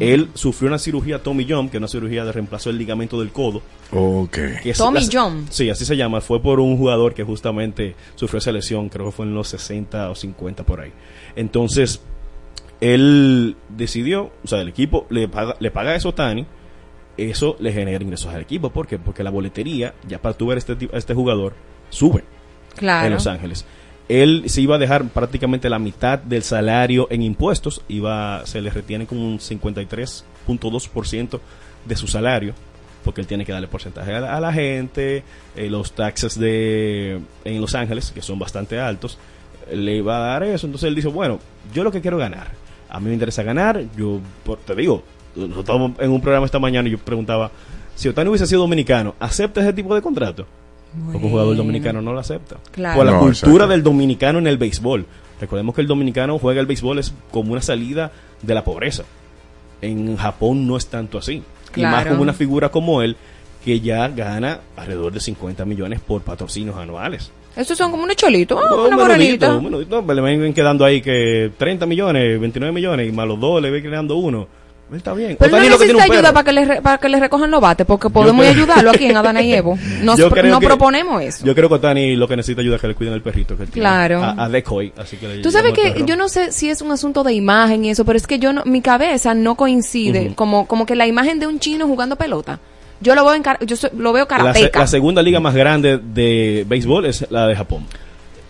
Él 0.00 0.28
sufrió 0.34 0.68
una 0.68 0.78
cirugía 0.78 1.22
Tommy 1.22 1.46
John, 1.48 1.68
que 1.68 1.76
es 1.76 1.80
una 1.80 1.88
cirugía 1.88 2.24
de 2.24 2.32
reemplazo 2.32 2.70
del 2.70 2.78
ligamento 2.78 3.18
del 3.20 3.30
codo. 3.30 3.62
Ok. 3.92 4.38
que 4.62 4.70
es 4.70 4.78
Tommy 4.78 5.00
la- 5.00 5.08
John. 5.12 5.46
Sí, 5.50 5.68
así 5.70 5.84
se 5.84 5.96
llama. 5.96 6.20
Fue 6.20 6.40
por 6.40 6.58
un 6.60 6.76
jugador 6.78 7.14
que 7.14 7.22
justamente 7.22 7.94
sufrió 8.14 8.38
esa 8.38 8.50
lesión, 8.52 8.88
creo 8.88 9.06
que 9.06 9.12
fue 9.12 9.26
en 9.26 9.34
los 9.34 9.48
60 9.48 10.10
o 10.10 10.14
50 10.14 10.64
por 10.64 10.80
ahí. 10.80 10.92
Entonces, 11.36 12.00
él 12.80 13.56
decidió, 13.68 14.30
o 14.42 14.48
sea, 14.48 14.60
el 14.60 14.68
equipo 14.68 15.06
le 15.10 15.28
paga, 15.28 15.56
le 15.60 15.70
paga 15.70 15.94
eso 15.94 16.10
a 16.10 16.14
Tani, 16.14 16.46
eso 17.16 17.56
le 17.60 17.72
genera 17.72 18.02
ingresos 18.02 18.32
al 18.34 18.40
equipo. 18.40 18.70
¿Por 18.70 18.86
qué? 18.86 18.98
Porque 18.98 19.22
la 19.22 19.30
boletería, 19.30 19.94
ya 20.08 20.20
para 20.20 20.36
tú 20.36 20.46
ver 20.48 20.58
este, 20.58 20.76
este 20.92 21.14
jugador, 21.14 21.54
sube 21.90 22.24
Claro. 22.76 23.06
en 23.06 23.12
Los 23.14 23.26
Ángeles. 23.26 23.64
Él 24.08 24.44
se 24.46 24.60
iba 24.60 24.76
a 24.76 24.78
dejar 24.78 25.08
prácticamente 25.08 25.70
la 25.70 25.78
mitad 25.78 26.18
del 26.18 26.42
salario 26.42 27.08
en 27.10 27.22
impuestos, 27.22 27.82
iba 27.88 28.44
se 28.44 28.60
le 28.60 28.70
retiene 28.70 29.06
como 29.06 29.26
un 29.26 29.38
53.2% 29.38 31.40
de 31.86 31.96
su 31.96 32.06
salario, 32.06 32.54
porque 33.02 33.22
él 33.22 33.26
tiene 33.26 33.44
que 33.44 33.52
darle 33.52 33.68
porcentaje 33.68 34.14
a 34.14 34.20
la, 34.20 34.36
a 34.36 34.40
la 34.40 34.52
gente, 34.52 35.22
eh, 35.56 35.70
los 35.70 35.92
taxes 35.92 36.38
de 36.38 37.20
en 37.44 37.60
Los 37.60 37.74
Ángeles, 37.74 38.12
que 38.12 38.20
son 38.20 38.38
bastante 38.38 38.78
altos, 38.78 39.18
le 39.72 39.96
iba 39.96 40.16
a 40.16 40.32
dar 40.32 40.42
eso. 40.42 40.66
Entonces 40.66 40.88
él 40.88 40.94
dice, 40.94 41.08
bueno, 41.08 41.38
yo 41.72 41.82
lo 41.82 41.90
que 41.90 42.00
quiero 42.00 42.18
ganar, 42.18 42.48
a 42.90 43.00
mí 43.00 43.06
me 43.06 43.14
interesa 43.14 43.42
ganar, 43.42 43.82
yo 43.96 44.20
te 44.66 44.74
digo, 44.74 45.02
nosotros 45.34 45.92
en 45.98 46.10
un 46.10 46.20
programa 46.20 46.46
esta 46.46 46.58
mañana 46.58 46.88
y 46.88 46.92
yo 46.92 46.98
preguntaba, 46.98 47.50
si 47.94 48.08
Otani 48.08 48.28
hubiese 48.28 48.46
sido 48.46 48.60
dominicano, 48.60 49.14
¿acepta 49.18 49.60
ese 49.60 49.72
tipo 49.72 49.94
de 49.94 50.02
contrato? 50.02 50.46
Porque 51.12 51.24
un 51.26 51.30
jugador 51.30 51.56
dominicano 51.56 52.00
no 52.02 52.12
lo 52.12 52.20
acepta. 52.20 52.56
Claro. 52.70 52.96
Por 52.96 53.06
la 53.06 53.12
No, 53.12 53.20
cultura 53.20 53.66
del 53.66 53.82
dominicano 53.82 54.38
en 54.38 54.46
el 54.46 54.58
béisbol. 54.58 55.06
Recordemos 55.40 55.74
que 55.74 55.80
el 55.80 55.86
dominicano 55.86 56.38
juega 56.38 56.60
el 56.60 56.66
béisbol 56.66 56.98
es 57.00 57.12
como 57.30 57.52
una 57.52 57.60
salida 57.62 58.12
de 58.42 58.54
la 58.54 58.62
pobreza. 58.64 59.04
En 59.82 60.16
Japón 60.16 60.66
no 60.66 60.76
es 60.76 60.86
tanto 60.86 61.18
así. 61.18 61.42
Y 61.76 61.82
más 61.82 62.06
como 62.06 62.22
una 62.22 62.32
figura 62.32 62.68
como 62.68 63.02
él 63.02 63.16
que 63.64 63.80
ya 63.80 64.08
gana 64.08 64.60
alrededor 64.76 65.12
de 65.12 65.20
50 65.20 65.64
millones 65.64 66.00
por 66.00 66.22
patrocinios 66.22 66.76
anuales. 66.76 67.32
Estos 67.56 67.78
son 67.78 67.90
como 67.90 68.04
unos 68.04 68.16
cholitos, 68.16 68.58
ah, 68.62 68.74
Un 68.74 68.80
una 68.80 68.96
menudito, 68.96 69.06
morenita. 69.06 69.54
un 69.56 69.64
menudito, 69.64 70.02
le 70.14 70.20
ven 70.20 70.52
quedando 70.54 70.84
ahí 70.84 71.00
que 71.00 71.50
30 71.56 71.86
millones, 71.86 72.38
29 72.40 72.72
millones 72.72 73.08
y 73.08 73.12
más 73.12 73.26
los 73.26 73.38
dos 73.40 73.62
le 73.62 73.70
ven 73.70 73.82
quedando 73.82 74.16
uno. 74.16 74.46
Él 74.90 74.98
está 74.98 75.14
bien. 75.14 75.36
Pero 75.38 75.56
Otani 75.56 75.68
no 75.70 75.78
que 75.78 75.86
necesita 75.86 76.06
un 76.06 76.12
ayuda 76.12 76.32
para 76.32 76.44
que, 76.44 76.52
le 76.52 76.82
para 76.82 76.98
que 76.98 77.08
le 77.08 77.18
recojan 77.18 77.50
los 77.50 77.60
bates, 77.60 77.86
porque 77.86 78.10
podemos 78.10 78.44
ayudarlo 78.46 78.90
aquí 78.90 79.06
en 79.06 79.16
Adana 79.16 79.40
y 79.42 79.52
Evo. 79.54 79.78
Nos, 80.02 80.18
Yo 80.18 80.28
pro- 80.28 80.40
creo 80.42 80.50
nos 80.52 80.60
que- 80.60 80.66
proponemos 80.66 81.22
eso. 81.22 81.44
Yo 81.44 81.54
creo 81.54 81.68
que 81.68 81.74
Otani 81.76 82.16
lo 82.16 82.28
que 82.28 82.36
necesita 82.36 82.60
ayuda 82.60 82.76
es 82.76 82.80
que 82.82 82.88
le 82.88 82.94
cuiden 82.94 83.14
el 83.14 83.22
perrito 83.22 83.56
que 83.56 83.62
él 83.64 83.70
tiene. 83.70 83.82
Claro. 83.88 84.22
A, 84.22 84.44
a 84.44 84.48
Decoy, 84.48 84.92
así 84.98 85.16
que 85.16 85.26
le 85.26 85.38
Tú 85.42 85.50
sabes 85.50 85.72
que 85.72 86.04
yo 86.06 86.16
no 86.16 86.28
sé 86.28 86.52
si 86.52 86.68
es 86.68 86.82
un 86.82 86.92
asunto 86.92 87.24
de 87.24 87.32
imagen 87.32 87.84
y 87.84 87.90
eso, 87.90 88.04
pero 88.04 88.16
es 88.18 88.26
que 88.26 88.38
yo 88.38 88.52
no, 88.52 88.62
mi 88.66 88.82
cabeza 88.82 89.34
no 89.34 89.54
coincide 89.54 90.26
Ujú. 90.26 90.34
como, 90.34 90.66
como 90.68 90.84
que 90.86 90.94
la 90.94 91.06
imagen 91.06 91.38
de 91.40 91.46
un 91.46 91.58
chino 91.58 91.86
jugando 91.86 92.16
pelota. 92.16 92.60
Yo 93.00 93.14
lo 93.14 93.24
veo 93.24 93.34
en 93.34 93.42
yo 93.66 93.76
so- 93.76 93.90
lo 93.96 94.12
veo 94.12 94.26
la, 94.30 94.36
se- 94.36 94.44
karateca. 94.44 94.78
la 94.80 94.86
segunda 94.86 95.22
liga 95.22 95.40
más 95.40 95.54
grande 95.54 95.98
de 95.98 96.64
béisbol 96.68 97.06
es 97.06 97.26
la 97.30 97.46
de 97.48 97.56
Japón. 97.56 97.86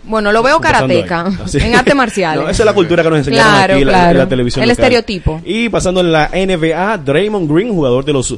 Bueno, 0.07 0.31
lo 0.31 0.43
veo 0.43 0.59
karateca 0.59 1.25
en 1.53 1.75
artes 1.75 1.95
marciales. 1.95 2.43
No, 2.43 2.49
esa 2.49 2.63
es 2.63 2.65
la 2.65 2.73
cultura 2.73 3.03
que 3.03 3.09
nos 3.09 3.19
enseñaron 3.19 3.51
Claro, 3.53 3.73
aquí 3.75 3.83
la- 3.85 3.91
claro. 3.91 4.19
la 4.19 4.27
televisión. 4.29 4.63
El 4.63 4.69
local. 4.69 4.83
estereotipo. 4.83 5.41
Y 5.45 5.69
pasando 5.69 6.01
en 6.01 6.11
la 6.11 6.29
NBA, 6.33 6.97
Draymond 6.99 7.51
Green, 7.51 7.73
jugador 7.73 8.05
de 8.05 8.13
los 8.13 8.37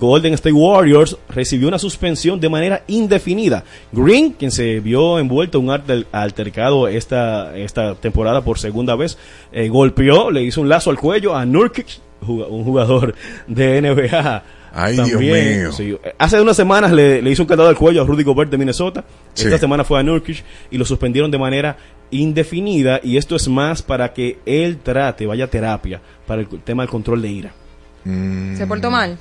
Golden 0.00 0.34
State 0.34 0.52
Warriors, 0.52 1.16
recibió 1.28 1.68
una 1.68 1.78
suspensión 1.78 2.40
de 2.40 2.48
manera 2.48 2.82
indefinida. 2.88 3.62
Green, 3.92 4.32
quien 4.32 4.50
se 4.50 4.80
vio 4.80 5.18
envuelto 5.18 5.58
en 5.58 5.64
un 5.64 5.70
alter- 5.70 6.06
altercado 6.10 6.88
esta, 6.88 7.56
esta 7.56 7.94
temporada 7.94 8.42
por 8.42 8.58
segunda 8.58 8.96
vez, 8.96 9.16
eh, 9.52 9.68
golpeó, 9.68 10.30
le 10.30 10.42
hizo 10.42 10.60
un 10.60 10.68
lazo 10.68 10.90
al 10.90 10.98
cuello 10.98 11.36
a 11.36 11.44
Nurkic, 11.46 11.86
un 12.26 12.64
jugador 12.64 13.14
de 13.46 13.80
NBA. 13.82 14.42
Ay, 14.74 14.94
Dios 14.96 15.20
mío. 15.20 15.72
sí. 15.72 15.96
Hace 16.18 16.40
unas 16.40 16.56
semanas 16.56 16.90
le, 16.92 17.22
le 17.22 17.30
hizo 17.30 17.42
un 17.42 17.48
candado 17.48 17.68
al 17.68 17.76
cuello 17.76 18.02
a 18.02 18.04
Rudy 18.06 18.24
Gobert 18.24 18.50
de 18.50 18.58
Minnesota. 18.58 19.04
Sí. 19.34 19.44
Esta 19.44 19.58
semana 19.58 19.84
fue 19.84 20.00
a 20.00 20.02
Nurkic 20.02 20.42
y 20.70 20.78
lo 20.78 20.84
suspendieron 20.84 21.30
de 21.30 21.38
manera 21.38 21.76
indefinida. 22.10 23.00
Y 23.02 23.16
esto 23.16 23.36
es 23.36 23.48
más 23.48 23.82
para 23.82 24.12
que 24.12 24.38
él 24.46 24.78
trate, 24.82 25.26
vaya 25.26 25.44
a 25.44 25.48
terapia, 25.48 26.00
para 26.26 26.40
el 26.42 26.48
tema 26.62 26.82
del 26.82 26.90
control 26.90 27.22
de 27.22 27.28
ira. 27.28 27.52
Mm. 28.04 28.56
¿Se 28.56 28.66
portó 28.66 28.90
mal? 28.90 29.18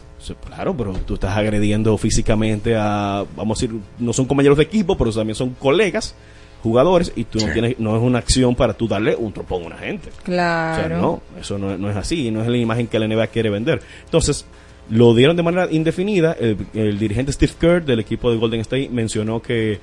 Claro, 0.48 0.76
pero 0.76 0.94
tú 1.06 1.16
estás 1.16 1.36
agrediendo 1.36 1.98
físicamente 1.98 2.76
a, 2.78 3.26
vamos 3.36 3.58
a 3.58 3.62
decir, 3.68 3.80
no 4.00 4.14
son 4.14 4.26
compañeros 4.26 4.58
de 4.58 4.64
equipo, 4.64 4.98
pero 4.98 5.12
también 5.12 5.36
son 5.36 5.50
colegas, 5.52 6.16
jugadores, 6.62 7.12
y 7.16 7.26
tú 7.26 7.40
no 7.46 7.52
tienes, 7.52 7.78
no 7.78 7.96
es 7.98 8.02
una 8.02 8.20
acción 8.20 8.56
para 8.56 8.74
tú 8.74 8.88
darle 8.88 9.16
un 9.18 9.34
tropón 9.34 9.64
a 9.64 9.66
una 9.68 9.78
gente. 9.78 10.10
O 10.10 10.14
sea, 10.14 10.24
Claro. 10.24 11.02
no, 11.02 11.22
eso 11.42 11.58
no, 11.58 11.78
no 11.78 11.90
es 11.90 11.98
así, 11.98 12.32
no 12.32 12.42
es 12.42 12.48
la 12.48 12.56
imagen 12.58 12.88
que 12.88 13.00
la 13.00 13.08
NBA 13.08 13.28
quiere 13.28 13.50
vender. 13.50 13.82
Entonces, 14.06 14.46
lo 14.90 15.14
dieron 15.14 15.36
de 15.36 15.44
manera 15.44 15.68
indefinida. 15.72 16.36
El, 16.74 17.00
dirigente 17.00 17.32
Steve 17.32 17.54
Kerr 17.60 17.86
del 17.86 18.00
equipo 18.00 18.32
de 18.32 18.38
Golden 18.38 18.62
State 18.62 18.90
mencionó 18.90 19.42
que 19.42 19.80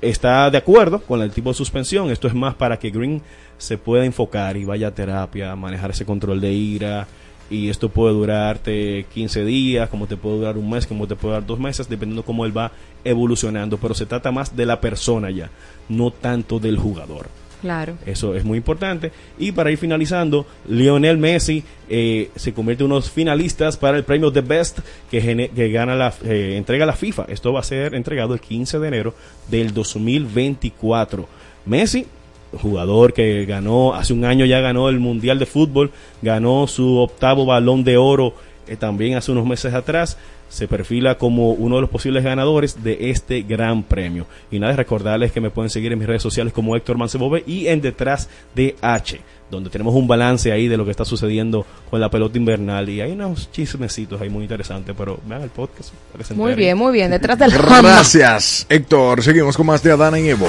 está 0.00 0.50
de 0.50 0.58
acuerdo 0.58 1.00
con 1.00 1.22
el 1.22 1.30
tipo 1.30 1.50
de 1.50 1.54
suspensión. 1.54 2.10
Esto 2.10 2.28
es 2.28 2.34
más 2.34 2.54
para 2.54 2.78
que 2.78 2.90
Green 2.90 3.22
se 3.56 3.78
pueda 3.78 4.04
enfocar 4.04 4.56
y 4.56 4.64
vaya 4.64 4.88
a 4.88 4.94
terapia, 4.94 5.54
manejar 5.56 5.90
ese 5.90 6.04
control 6.04 6.40
de 6.40 6.52
ira. 6.52 7.06
Y 7.50 7.70
esto 7.70 7.88
puede 7.88 8.12
durarte 8.12 9.06
15 9.14 9.44
días, 9.44 9.88
como 9.88 10.06
te 10.06 10.18
puede 10.18 10.36
durar 10.36 10.58
un 10.58 10.68
mes, 10.68 10.86
como 10.86 11.06
te 11.06 11.16
puede 11.16 11.34
durar 11.34 11.46
dos 11.46 11.58
meses, 11.58 11.88
dependiendo 11.88 12.22
cómo 12.22 12.44
él 12.44 12.56
va 12.56 12.72
evolucionando. 13.04 13.78
Pero 13.78 13.94
se 13.94 14.04
trata 14.04 14.30
más 14.30 14.54
de 14.54 14.66
la 14.66 14.80
persona 14.82 15.30
ya, 15.30 15.50
no 15.88 16.10
tanto 16.10 16.58
del 16.58 16.76
jugador. 16.76 17.28
Claro. 17.60 17.94
Eso 18.06 18.34
es 18.34 18.44
muy 18.44 18.58
importante. 18.58 19.10
Y 19.38 19.52
para 19.52 19.70
ir 19.70 19.78
finalizando, 19.78 20.46
Lionel 20.68 21.18
Messi 21.18 21.64
eh, 21.88 22.30
se 22.36 22.52
convierte 22.52 22.84
en 22.84 22.92
unos 22.92 23.10
finalistas 23.10 23.76
para 23.76 23.96
el 23.96 24.04
premio 24.04 24.32
The 24.32 24.42
Best 24.42 24.78
que, 25.10 25.50
que 25.54 25.70
gana 25.70 25.96
la, 25.96 26.14
eh, 26.24 26.54
entrega 26.56 26.86
la 26.86 26.92
FIFA. 26.92 27.26
Esto 27.28 27.52
va 27.52 27.60
a 27.60 27.64
ser 27.64 27.94
entregado 27.94 28.34
el 28.34 28.40
15 28.40 28.78
de 28.78 28.88
enero 28.88 29.14
del 29.50 29.74
2024. 29.74 31.28
Messi, 31.66 32.06
jugador 32.60 33.12
que 33.12 33.44
ganó, 33.44 33.94
hace 33.94 34.12
un 34.12 34.24
año 34.24 34.44
ya 34.44 34.60
ganó 34.60 34.88
el 34.88 35.00
Mundial 35.00 35.38
de 35.38 35.46
Fútbol, 35.46 35.90
ganó 36.22 36.66
su 36.66 36.98
octavo 36.98 37.44
balón 37.44 37.84
de 37.84 37.96
oro 37.96 38.34
eh, 38.68 38.76
también 38.76 39.16
hace 39.16 39.32
unos 39.32 39.46
meses 39.46 39.72
atrás 39.72 40.18
se 40.48 40.68
perfila 40.68 41.16
como 41.16 41.52
uno 41.52 41.76
de 41.76 41.82
los 41.82 41.90
posibles 41.90 42.24
ganadores 42.24 42.82
de 42.82 43.10
este 43.10 43.42
gran 43.42 43.82
premio. 43.82 44.26
Y 44.50 44.58
nada, 44.58 44.74
recordarles 44.74 45.32
que 45.32 45.40
me 45.40 45.50
pueden 45.50 45.70
seguir 45.70 45.92
en 45.92 45.98
mis 45.98 46.08
redes 46.08 46.22
sociales 46.22 46.52
como 46.52 46.76
Héctor 46.76 46.98
Mancebove 46.98 47.44
y 47.46 47.66
en 47.66 47.80
Detrás 47.80 48.28
de 48.54 48.76
H, 48.80 49.20
donde 49.50 49.70
tenemos 49.70 49.94
un 49.94 50.08
balance 50.08 50.50
ahí 50.52 50.68
de 50.68 50.76
lo 50.76 50.84
que 50.84 50.90
está 50.90 51.04
sucediendo 51.04 51.66
con 51.90 52.00
la 52.00 52.10
pelota 52.10 52.38
invernal. 52.38 52.88
Y 52.88 53.00
hay 53.00 53.12
unos 53.12 53.50
chismecitos 53.52 54.20
ahí 54.20 54.28
muy 54.30 54.42
interesantes, 54.42 54.94
pero 54.96 55.18
vean 55.26 55.42
el 55.42 55.50
podcast. 55.50 55.92
Muy 56.34 56.54
bien, 56.54 56.76
muy 56.76 56.92
bien. 56.92 57.10
Detrás 57.10 57.38
del. 57.38 57.52
Gracias, 57.52 58.66
Héctor. 58.68 59.22
Seguimos 59.22 59.56
con 59.56 59.66
más 59.66 59.82
de 59.82 59.92
Adana 59.92 60.18
y 60.18 60.28
Evo. 60.28 60.48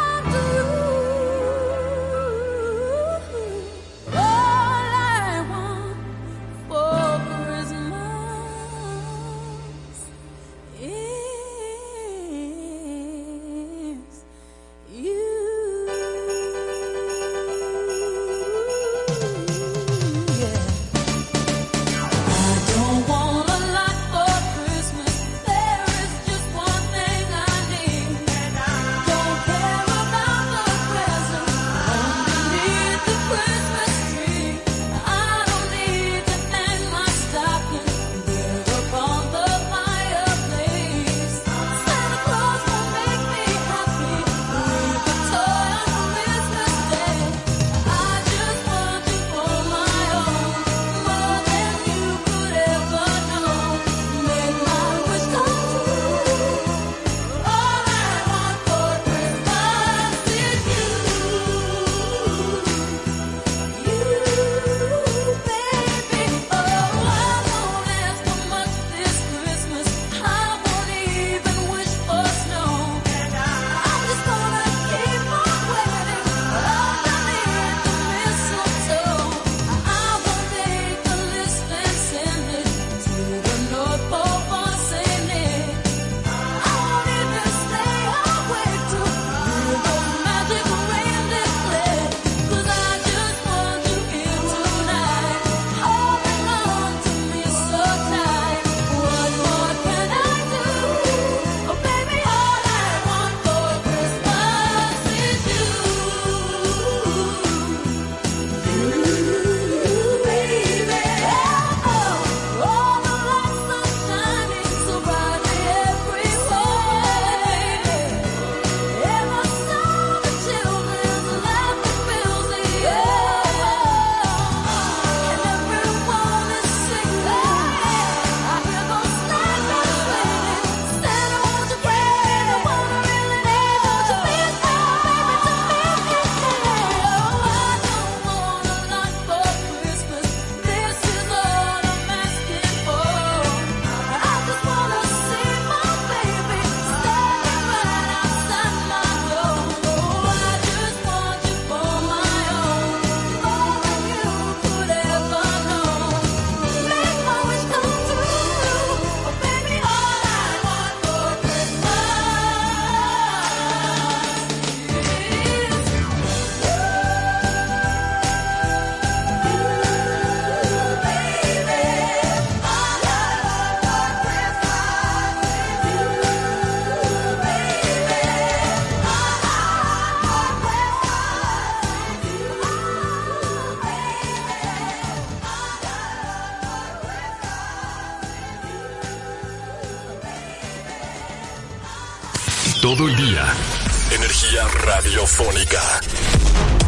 radiofónica. 195.31 195.81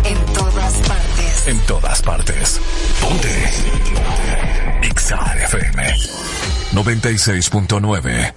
En 0.03 0.34
todas 0.34 0.74
partes. 0.88 1.48
En 1.48 1.60
todas 1.60 2.02
partes. 2.02 2.60
Ponte. 3.02 3.52
Exa 4.82 5.36
FM 5.44 5.84
96.9. 6.74 8.34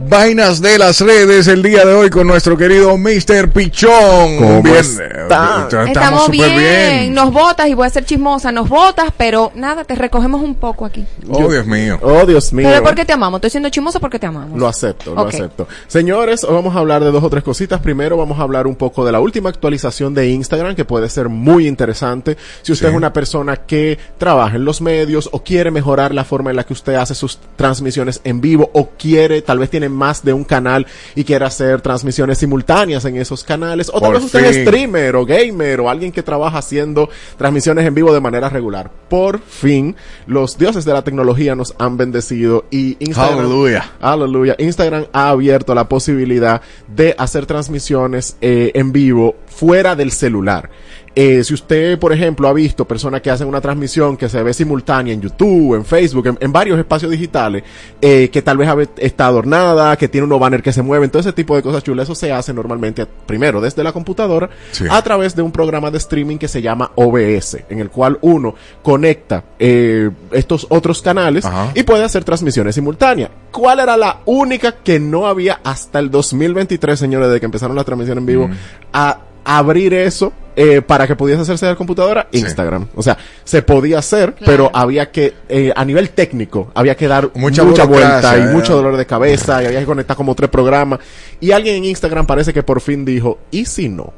Vainas 0.00 0.62
de 0.62 0.78
las 0.78 1.00
redes 1.00 1.48
el 1.48 1.62
día 1.62 1.84
de 1.84 1.92
hoy 1.92 2.08
con 2.08 2.26
nuestro 2.26 2.56
querido 2.56 2.96
Mr. 2.96 3.50
Pichón. 3.52 4.38
¿Cómo 4.38 4.62
Bien, 4.62 4.84
está? 5.34 5.84
Estamos 5.86 6.24
súper 6.26 6.50
bien. 6.58 7.14
nos 7.14 7.32
votas 7.32 7.68
y 7.68 7.74
voy 7.74 7.86
a 7.86 7.90
ser 7.90 8.04
chismosa, 8.04 8.52
nos 8.52 8.68
votas, 8.68 9.12
pero 9.16 9.52
nada, 9.54 9.84
te 9.84 9.94
recogemos 9.94 10.42
un 10.42 10.54
poco 10.54 10.84
aquí. 10.84 11.04
Oh, 11.28 11.48
Dios 11.48 11.66
mío. 11.66 11.98
Oh, 12.02 12.24
Dios 12.26 12.52
mío. 12.52 12.68
Pero 12.70 12.82
porque 12.82 13.04
te 13.04 13.12
amamos, 13.12 13.38
estoy 13.38 13.50
siendo 13.50 13.68
chismosa 13.68 14.00
porque 14.00 14.18
te 14.18 14.26
amamos. 14.26 14.58
Lo 14.58 14.66
acepto, 14.66 15.14
lo 15.14 15.22
acepto. 15.22 15.68
Señores, 15.86 16.44
hoy 16.44 16.54
vamos 16.54 16.74
a 16.74 16.78
hablar 16.78 17.02
de 17.04 17.10
dos 17.10 17.22
o 17.22 17.30
tres 17.30 17.42
cositas. 17.42 17.80
Primero 17.80 18.16
vamos 18.16 18.38
a 18.38 18.42
hablar 18.42 18.66
un 18.66 18.76
poco 18.76 19.04
de 19.04 19.12
la 19.12 19.20
última 19.20 19.48
actualización 19.50 20.14
de 20.14 20.28
Instagram, 20.28 20.74
que 20.74 20.84
puede 20.84 21.08
ser 21.08 21.28
muy 21.28 21.66
interesante. 21.66 22.36
Si 22.62 22.72
usted 22.72 22.86
Sí. 22.88 22.90
es 22.92 22.96
una 22.96 23.12
persona 23.12 23.56
que 23.56 23.98
trabaja 24.18 24.56
en 24.56 24.64
los 24.64 24.80
medios 24.80 25.28
o 25.32 25.42
quiere 25.42 25.70
mejorar 25.70 26.14
la 26.14 26.24
forma 26.24 26.50
en 26.50 26.56
la 26.56 26.64
que 26.64 26.72
usted 26.72 26.94
hace 26.94 27.14
sus 27.14 27.38
transmisiones 27.56 28.20
en 28.24 28.40
vivo 28.40 28.70
o 28.72 28.90
quiere, 28.98 29.42
tal 29.42 29.58
vez 29.58 29.68
tiene 29.70 29.88
más 29.88 30.24
de 30.24 30.32
un 30.32 30.44
canal 30.44 30.86
y 31.14 31.24
quiere 31.24 31.44
hacer 31.44 31.80
transmisiones 31.80 32.38
simultáneas 32.38 33.04
en 33.04 33.16
esos 33.16 33.44
canales. 33.44 33.90
O 33.92 34.00
tal 34.00 34.12
vez 34.14 34.24
usted 34.24 34.44
es 34.44 34.56
streamer 34.66 35.16
o 35.18 35.26
gamer 35.26 35.80
o 35.80 35.90
alguien 35.90 36.12
que 36.12 36.22
trabaja 36.22 36.58
haciendo 36.58 37.08
transmisiones 37.36 37.86
en 37.86 37.94
vivo 37.94 38.12
de 38.12 38.20
manera 38.20 38.48
regular. 38.48 38.90
Por 39.08 39.40
fin, 39.40 39.96
los 40.26 40.58
dioses 40.58 40.84
de 40.84 40.92
la 40.92 41.02
tecnología 41.02 41.54
nos 41.54 41.74
han 41.78 41.96
bendecido 41.96 42.64
y 42.70 42.96
Instagram... 43.00 43.40
Aleluya. 43.40 43.92
Aleluya. 44.00 44.56
Instagram 44.58 45.06
ha 45.12 45.30
abierto 45.30 45.74
la 45.74 45.88
posibilidad 45.88 46.62
de 46.88 47.14
hacer 47.18 47.46
transmisiones 47.46 48.36
eh, 48.40 48.72
en 48.74 48.92
vivo 48.92 49.36
fuera 49.46 49.96
del 49.96 50.12
celular. 50.12 50.70
Eh, 51.14 51.42
si 51.44 51.54
usted, 51.54 51.98
por 51.98 52.12
ejemplo, 52.12 52.46
ha 52.48 52.52
visto 52.52 52.84
personas 52.86 53.20
que 53.22 53.30
hacen 53.30 53.48
una 53.48 53.60
transmisión 53.60 54.16
que 54.16 54.28
se 54.28 54.42
ve 54.42 54.54
simultánea 54.54 55.12
en 55.14 55.20
YouTube, 55.20 55.74
en 55.74 55.84
Facebook, 55.84 56.26
en, 56.28 56.38
en 56.40 56.52
varios 56.52 56.78
espacios 56.78 57.10
digitales, 57.10 57.62
eh, 58.00 58.28
que 58.32 58.42
tal 58.42 58.56
vez 58.58 58.68
está 58.98 59.26
adornada, 59.26 59.96
que 59.96 60.08
tiene 60.08 60.26
unos 60.26 60.38
banners 60.38 60.62
que 60.62 60.72
se 60.72 60.82
mueven, 60.82 61.10
todo 61.10 61.20
ese 61.20 61.32
tipo 61.32 61.56
de 61.56 61.62
cosas 61.62 61.82
chulas, 61.82 62.04
eso 62.04 62.14
se 62.14 62.32
hace 62.32 62.52
normalmente 62.54 63.06
primero 63.26 63.60
desde 63.60 63.82
la 63.82 63.92
computadora 63.92 64.48
Sí. 64.70 64.84
a 64.90 65.02
través 65.02 65.34
de 65.34 65.42
un 65.42 65.50
programa 65.52 65.90
de 65.90 65.98
streaming 65.98 66.36
que 66.38 66.48
se 66.48 66.62
llama 66.62 66.92
OBS, 66.94 67.64
en 67.68 67.80
el 67.80 67.90
cual 67.90 68.18
uno 68.20 68.54
conecta 68.82 69.44
eh, 69.58 70.10
estos 70.32 70.66
otros 70.70 71.02
canales 71.02 71.44
Ajá. 71.44 71.72
y 71.74 71.82
puede 71.82 72.04
hacer 72.04 72.24
transmisiones 72.24 72.74
simultáneas. 72.74 73.30
¿Cuál 73.50 73.80
era 73.80 73.96
la 73.96 74.20
única 74.26 74.72
que 74.72 75.00
no 75.00 75.26
había 75.26 75.60
hasta 75.64 75.98
el 75.98 76.10
2023, 76.10 76.98
señores, 76.98 77.30
de 77.30 77.40
que 77.40 77.46
empezaron 77.46 77.74
la 77.76 77.84
transmisión 77.84 78.18
en 78.18 78.26
vivo, 78.26 78.48
Mm. 78.48 78.52
a 78.92 79.18
abrir 79.48 79.94
eso 79.94 80.32
eh, 80.54 80.82
para 80.82 81.06
que 81.06 81.16
pudiese 81.16 81.40
hacerse 81.40 81.64
de 81.64 81.72
la 81.72 81.76
computadora? 81.76 82.28
Instagram. 82.32 82.88
O 82.94 83.02
sea, 83.02 83.16
se 83.44 83.62
podía 83.62 84.00
hacer, 84.00 84.34
pero 84.44 84.70
había 84.74 85.10
que, 85.10 85.32
eh, 85.48 85.72
a 85.74 85.84
nivel 85.84 86.10
técnico, 86.10 86.70
había 86.74 86.96
que 86.96 87.08
dar 87.08 87.30
Mucha 87.34 87.64
mucha, 87.64 87.84
vuelta 87.84 88.36
y 88.36 88.42
eh. 88.42 88.46
mucho 88.52 88.76
dolor 88.76 88.96
de 88.98 89.06
cabeza 89.06 89.62
y 89.62 89.66
había 89.66 89.80
que 89.80 89.86
conectar 89.86 90.16
como 90.16 90.34
tres 90.34 90.50
programas. 90.50 90.98
Y 91.40 91.52
alguien 91.52 91.76
en 91.76 91.84
Instagram 91.86 92.26
parece 92.26 92.52
que 92.52 92.62
por 92.62 92.82
fin 92.82 93.04
dijo, 93.04 93.38
¿y 93.50 93.64
si 93.64 93.88
no? 93.88 94.12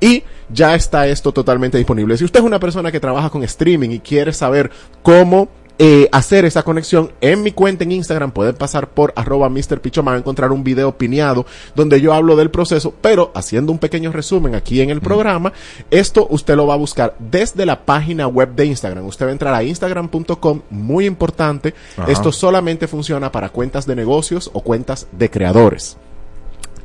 Y 0.00 0.22
ya 0.48 0.74
está 0.74 1.08
esto 1.08 1.32
totalmente 1.32 1.76
disponible. 1.76 2.16
Si 2.16 2.24
usted 2.24 2.40
es 2.40 2.46
una 2.46 2.60
persona 2.60 2.92
que 2.92 3.00
trabaja 3.00 3.28
con 3.28 3.42
streaming 3.42 3.90
y 3.90 3.98
quiere 3.98 4.32
saber 4.32 4.70
cómo 5.02 5.48
eh, 5.82 6.10
hacer 6.12 6.44
esa 6.44 6.62
conexión, 6.62 7.10
en 7.22 7.42
mi 7.42 7.52
cuenta 7.52 7.84
en 7.84 7.92
Instagram 7.92 8.32
pueden 8.32 8.54
pasar 8.54 8.90
por 8.90 9.14
arroba 9.16 9.48
Mr. 9.48 9.80
Pichón, 9.80 10.04
van 10.04 10.16
a 10.16 10.18
encontrar 10.18 10.52
un 10.52 10.62
video 10.62 10.98
pineado 10.98 11.46
donde 11.74 12.02
yo 12.02 12.12
hablo 12.12 12.36
del 12.36 12.50
proceso, 12.50 12.92
pero 13.00 13.32
haciendo 13.34 13.72
un 13.72 13.78
pequeño 13.78 14.12
resumen 14.12 14.54
aquí 14.54 14.82
en 14.82 14.90
el 14.90 15.00
programa, 15.00 15.54
esto 15.90 16.26
usted 16.28 16.54
lo 16.54 16.66
va 16.66 16.74
a 16.74 16.76
buscar 16.76 17.16
desde 17.18 17.64
la 17.64 17.86
página 17.86 18.26
web 18.26 18.54
de 18.54 18.66
Instagram. 18.66 19.06
Usted 19.06 19.24
va 19.24 19.30
a 19.30 19.32
entrar 19.32 19.54
a 19.54 19.62
instagram.com, 19.62 20.60
muy 20.68 21.06
importante. 21.06 21.72
Ajá. 21.96 22.12
Esto 22.12 22.30
solamente 22.30 22.86
funciona 22.86 23.32
para 23.32 23.48
cuentas 23.48 23.86
de 23.86 23.96
negocios 23.96 24.50
o 24.52 24.60
cuentas 24.60 25.06
de 25.12 25.30
creadores. 25.30 25.96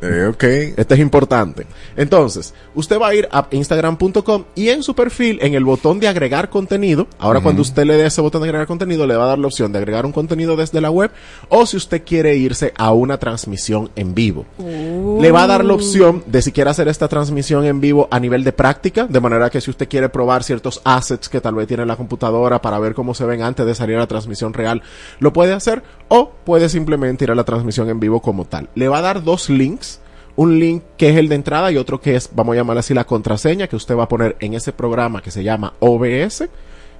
Eh, 0.01 0.27
ok. 0.30 0.43
Este 0.77 0.93
es 0.93 0.99
importante. 0.99 1.65
Entonces, 1.95 2.53
usted 2.73 2.99
va 2.99 3.09
a 3.09 3.15
ir 3.15 3.27
a 3.31 3.47
instagram.com 3.51 4.43
y 4.55 4.69
en 4.69 4.84
su 4.84 4.95
perfil, 4.95 5.39
en 5.41 5.53
el 5.53 5.63
botón 5.63 5.99
de 5.99 6.07
agregar 6.07 6.49
contenido, 6.49 7.07
ahora 7.19 7.41
cuando 7.41 7.61
usted 7.61 7.85
le 7.85 7.95
dé 7.95 8.05
ese 8.07 8.22
botón 8.22 8.41
de 8.41 8.47
agregar 8.47 8.67
contenido, 8.67 9.07
le 9.07 9.15
va 9.15 9.26
a 9.26 9.27
dar 9.27 9.39
la 9.39 9.47
opción 9.47 9.72
de 9.72 9.80
agregar 9.80 10.05
un 10.05 10.11
contenido 10.11 10.55
desde 10.55 10.81
la 10.81 10.91
web 10.91 11.11
o 11.49 11.65
si 11.65 11.77
usted 11.77 12.03
quiere 12.05 12.35
irse 12.35 12.73
a 12.77 12.91
una 12.93 13.17
transmisión 13.17 13.89
en 13.95 14.13
vivo. 14.13 14.45
Le 14.57 15.31
va 15.31 15.43
a 15.43 15.47
dar 15.47 15.65
la 15.65 15.73
opción 15.73 16.23
de 16.26 16.41
si 16.41 16.51
quiere 16.51 16.69
hacer 16.69 16.88
esta 16.88 17.07
transmisión 17.07 17.65
en 17.65 17.81
vivo 17.81 18.07
a 18.11 18.19
nivel 18.19 18.43
de 18.43 18.51
práctica, 18.51 19.07
de 19.07 19.19
manera 19.19 19.49
que 19.49 19.61
si 19.61 19.69
usted 19.69 19.88
quiere 19.88 20.09
probar 20.09 20.43
ciertos 20.43 20.81
assets 20.84 21.30
que 21.30 21.41
tal 21.41 21.55
vez 21.55 21.67
tiene 21.67 21.85
la 21.85 21.95
computadora 21.95 22.61
para 22.61 22.80
ver 22.80 22.93
cómo 22.93 23.13
se 23.13 23.26
ven 23.26 23.41
antes 23.41 23.65
de 23.65 23.76
salir 23.76 23.95
a 23.95 23.99
la 23.99 24.07
transmisión 24.07 24.53
real, 24.53 24.81
lo 25.19 25.34
puede 25.34 25.53
hacer 25.53 25.84
o 26.07 26.31
puede 26.43 26.69
simplemente 26.69 27.26
ir 27.26 27.31
a 27.31 27.35
la 27.35 27.43
transmisión 27.43 27.89
en 27.89 27.99
vivo 27.99 28.22
como 28.22 28.45
tal. 28.45 28.69
Le 28.76 28.88
va 28.88 28.99
a 28.99 29.01
dar 29.01 29.23
dos 29.23 29.49
links. 29.49 29.94
Un 30.38 30.60
link 30.60 30.84
que 30.98 31.10
es 31.10 31.18
el 31.18 31.30
de 31.30 31.36
entrada 31.36 31.72
y 31.72 31.78
otro 31.78 32.02
que 32.02 32.16
es, 32.16 32.30
vamos 32.34 32.53
a 32.53 32.57
llamar 32.57 32.78
así, 32.78 32.94
la 32.94 33.06
contraseña 33.06 33.68
que 33.68 33.76
usted 33.76 33.95
va 33.95 34.03
a 34.03 34.07
poner 34.10 34.36
en 34.40 34.53
ese 34.53 34.74
programa 34.74 35.22
que 35.22 35.32
se 35.32 35.44
llama 35.44 35.74
OBS. 35.80 36.45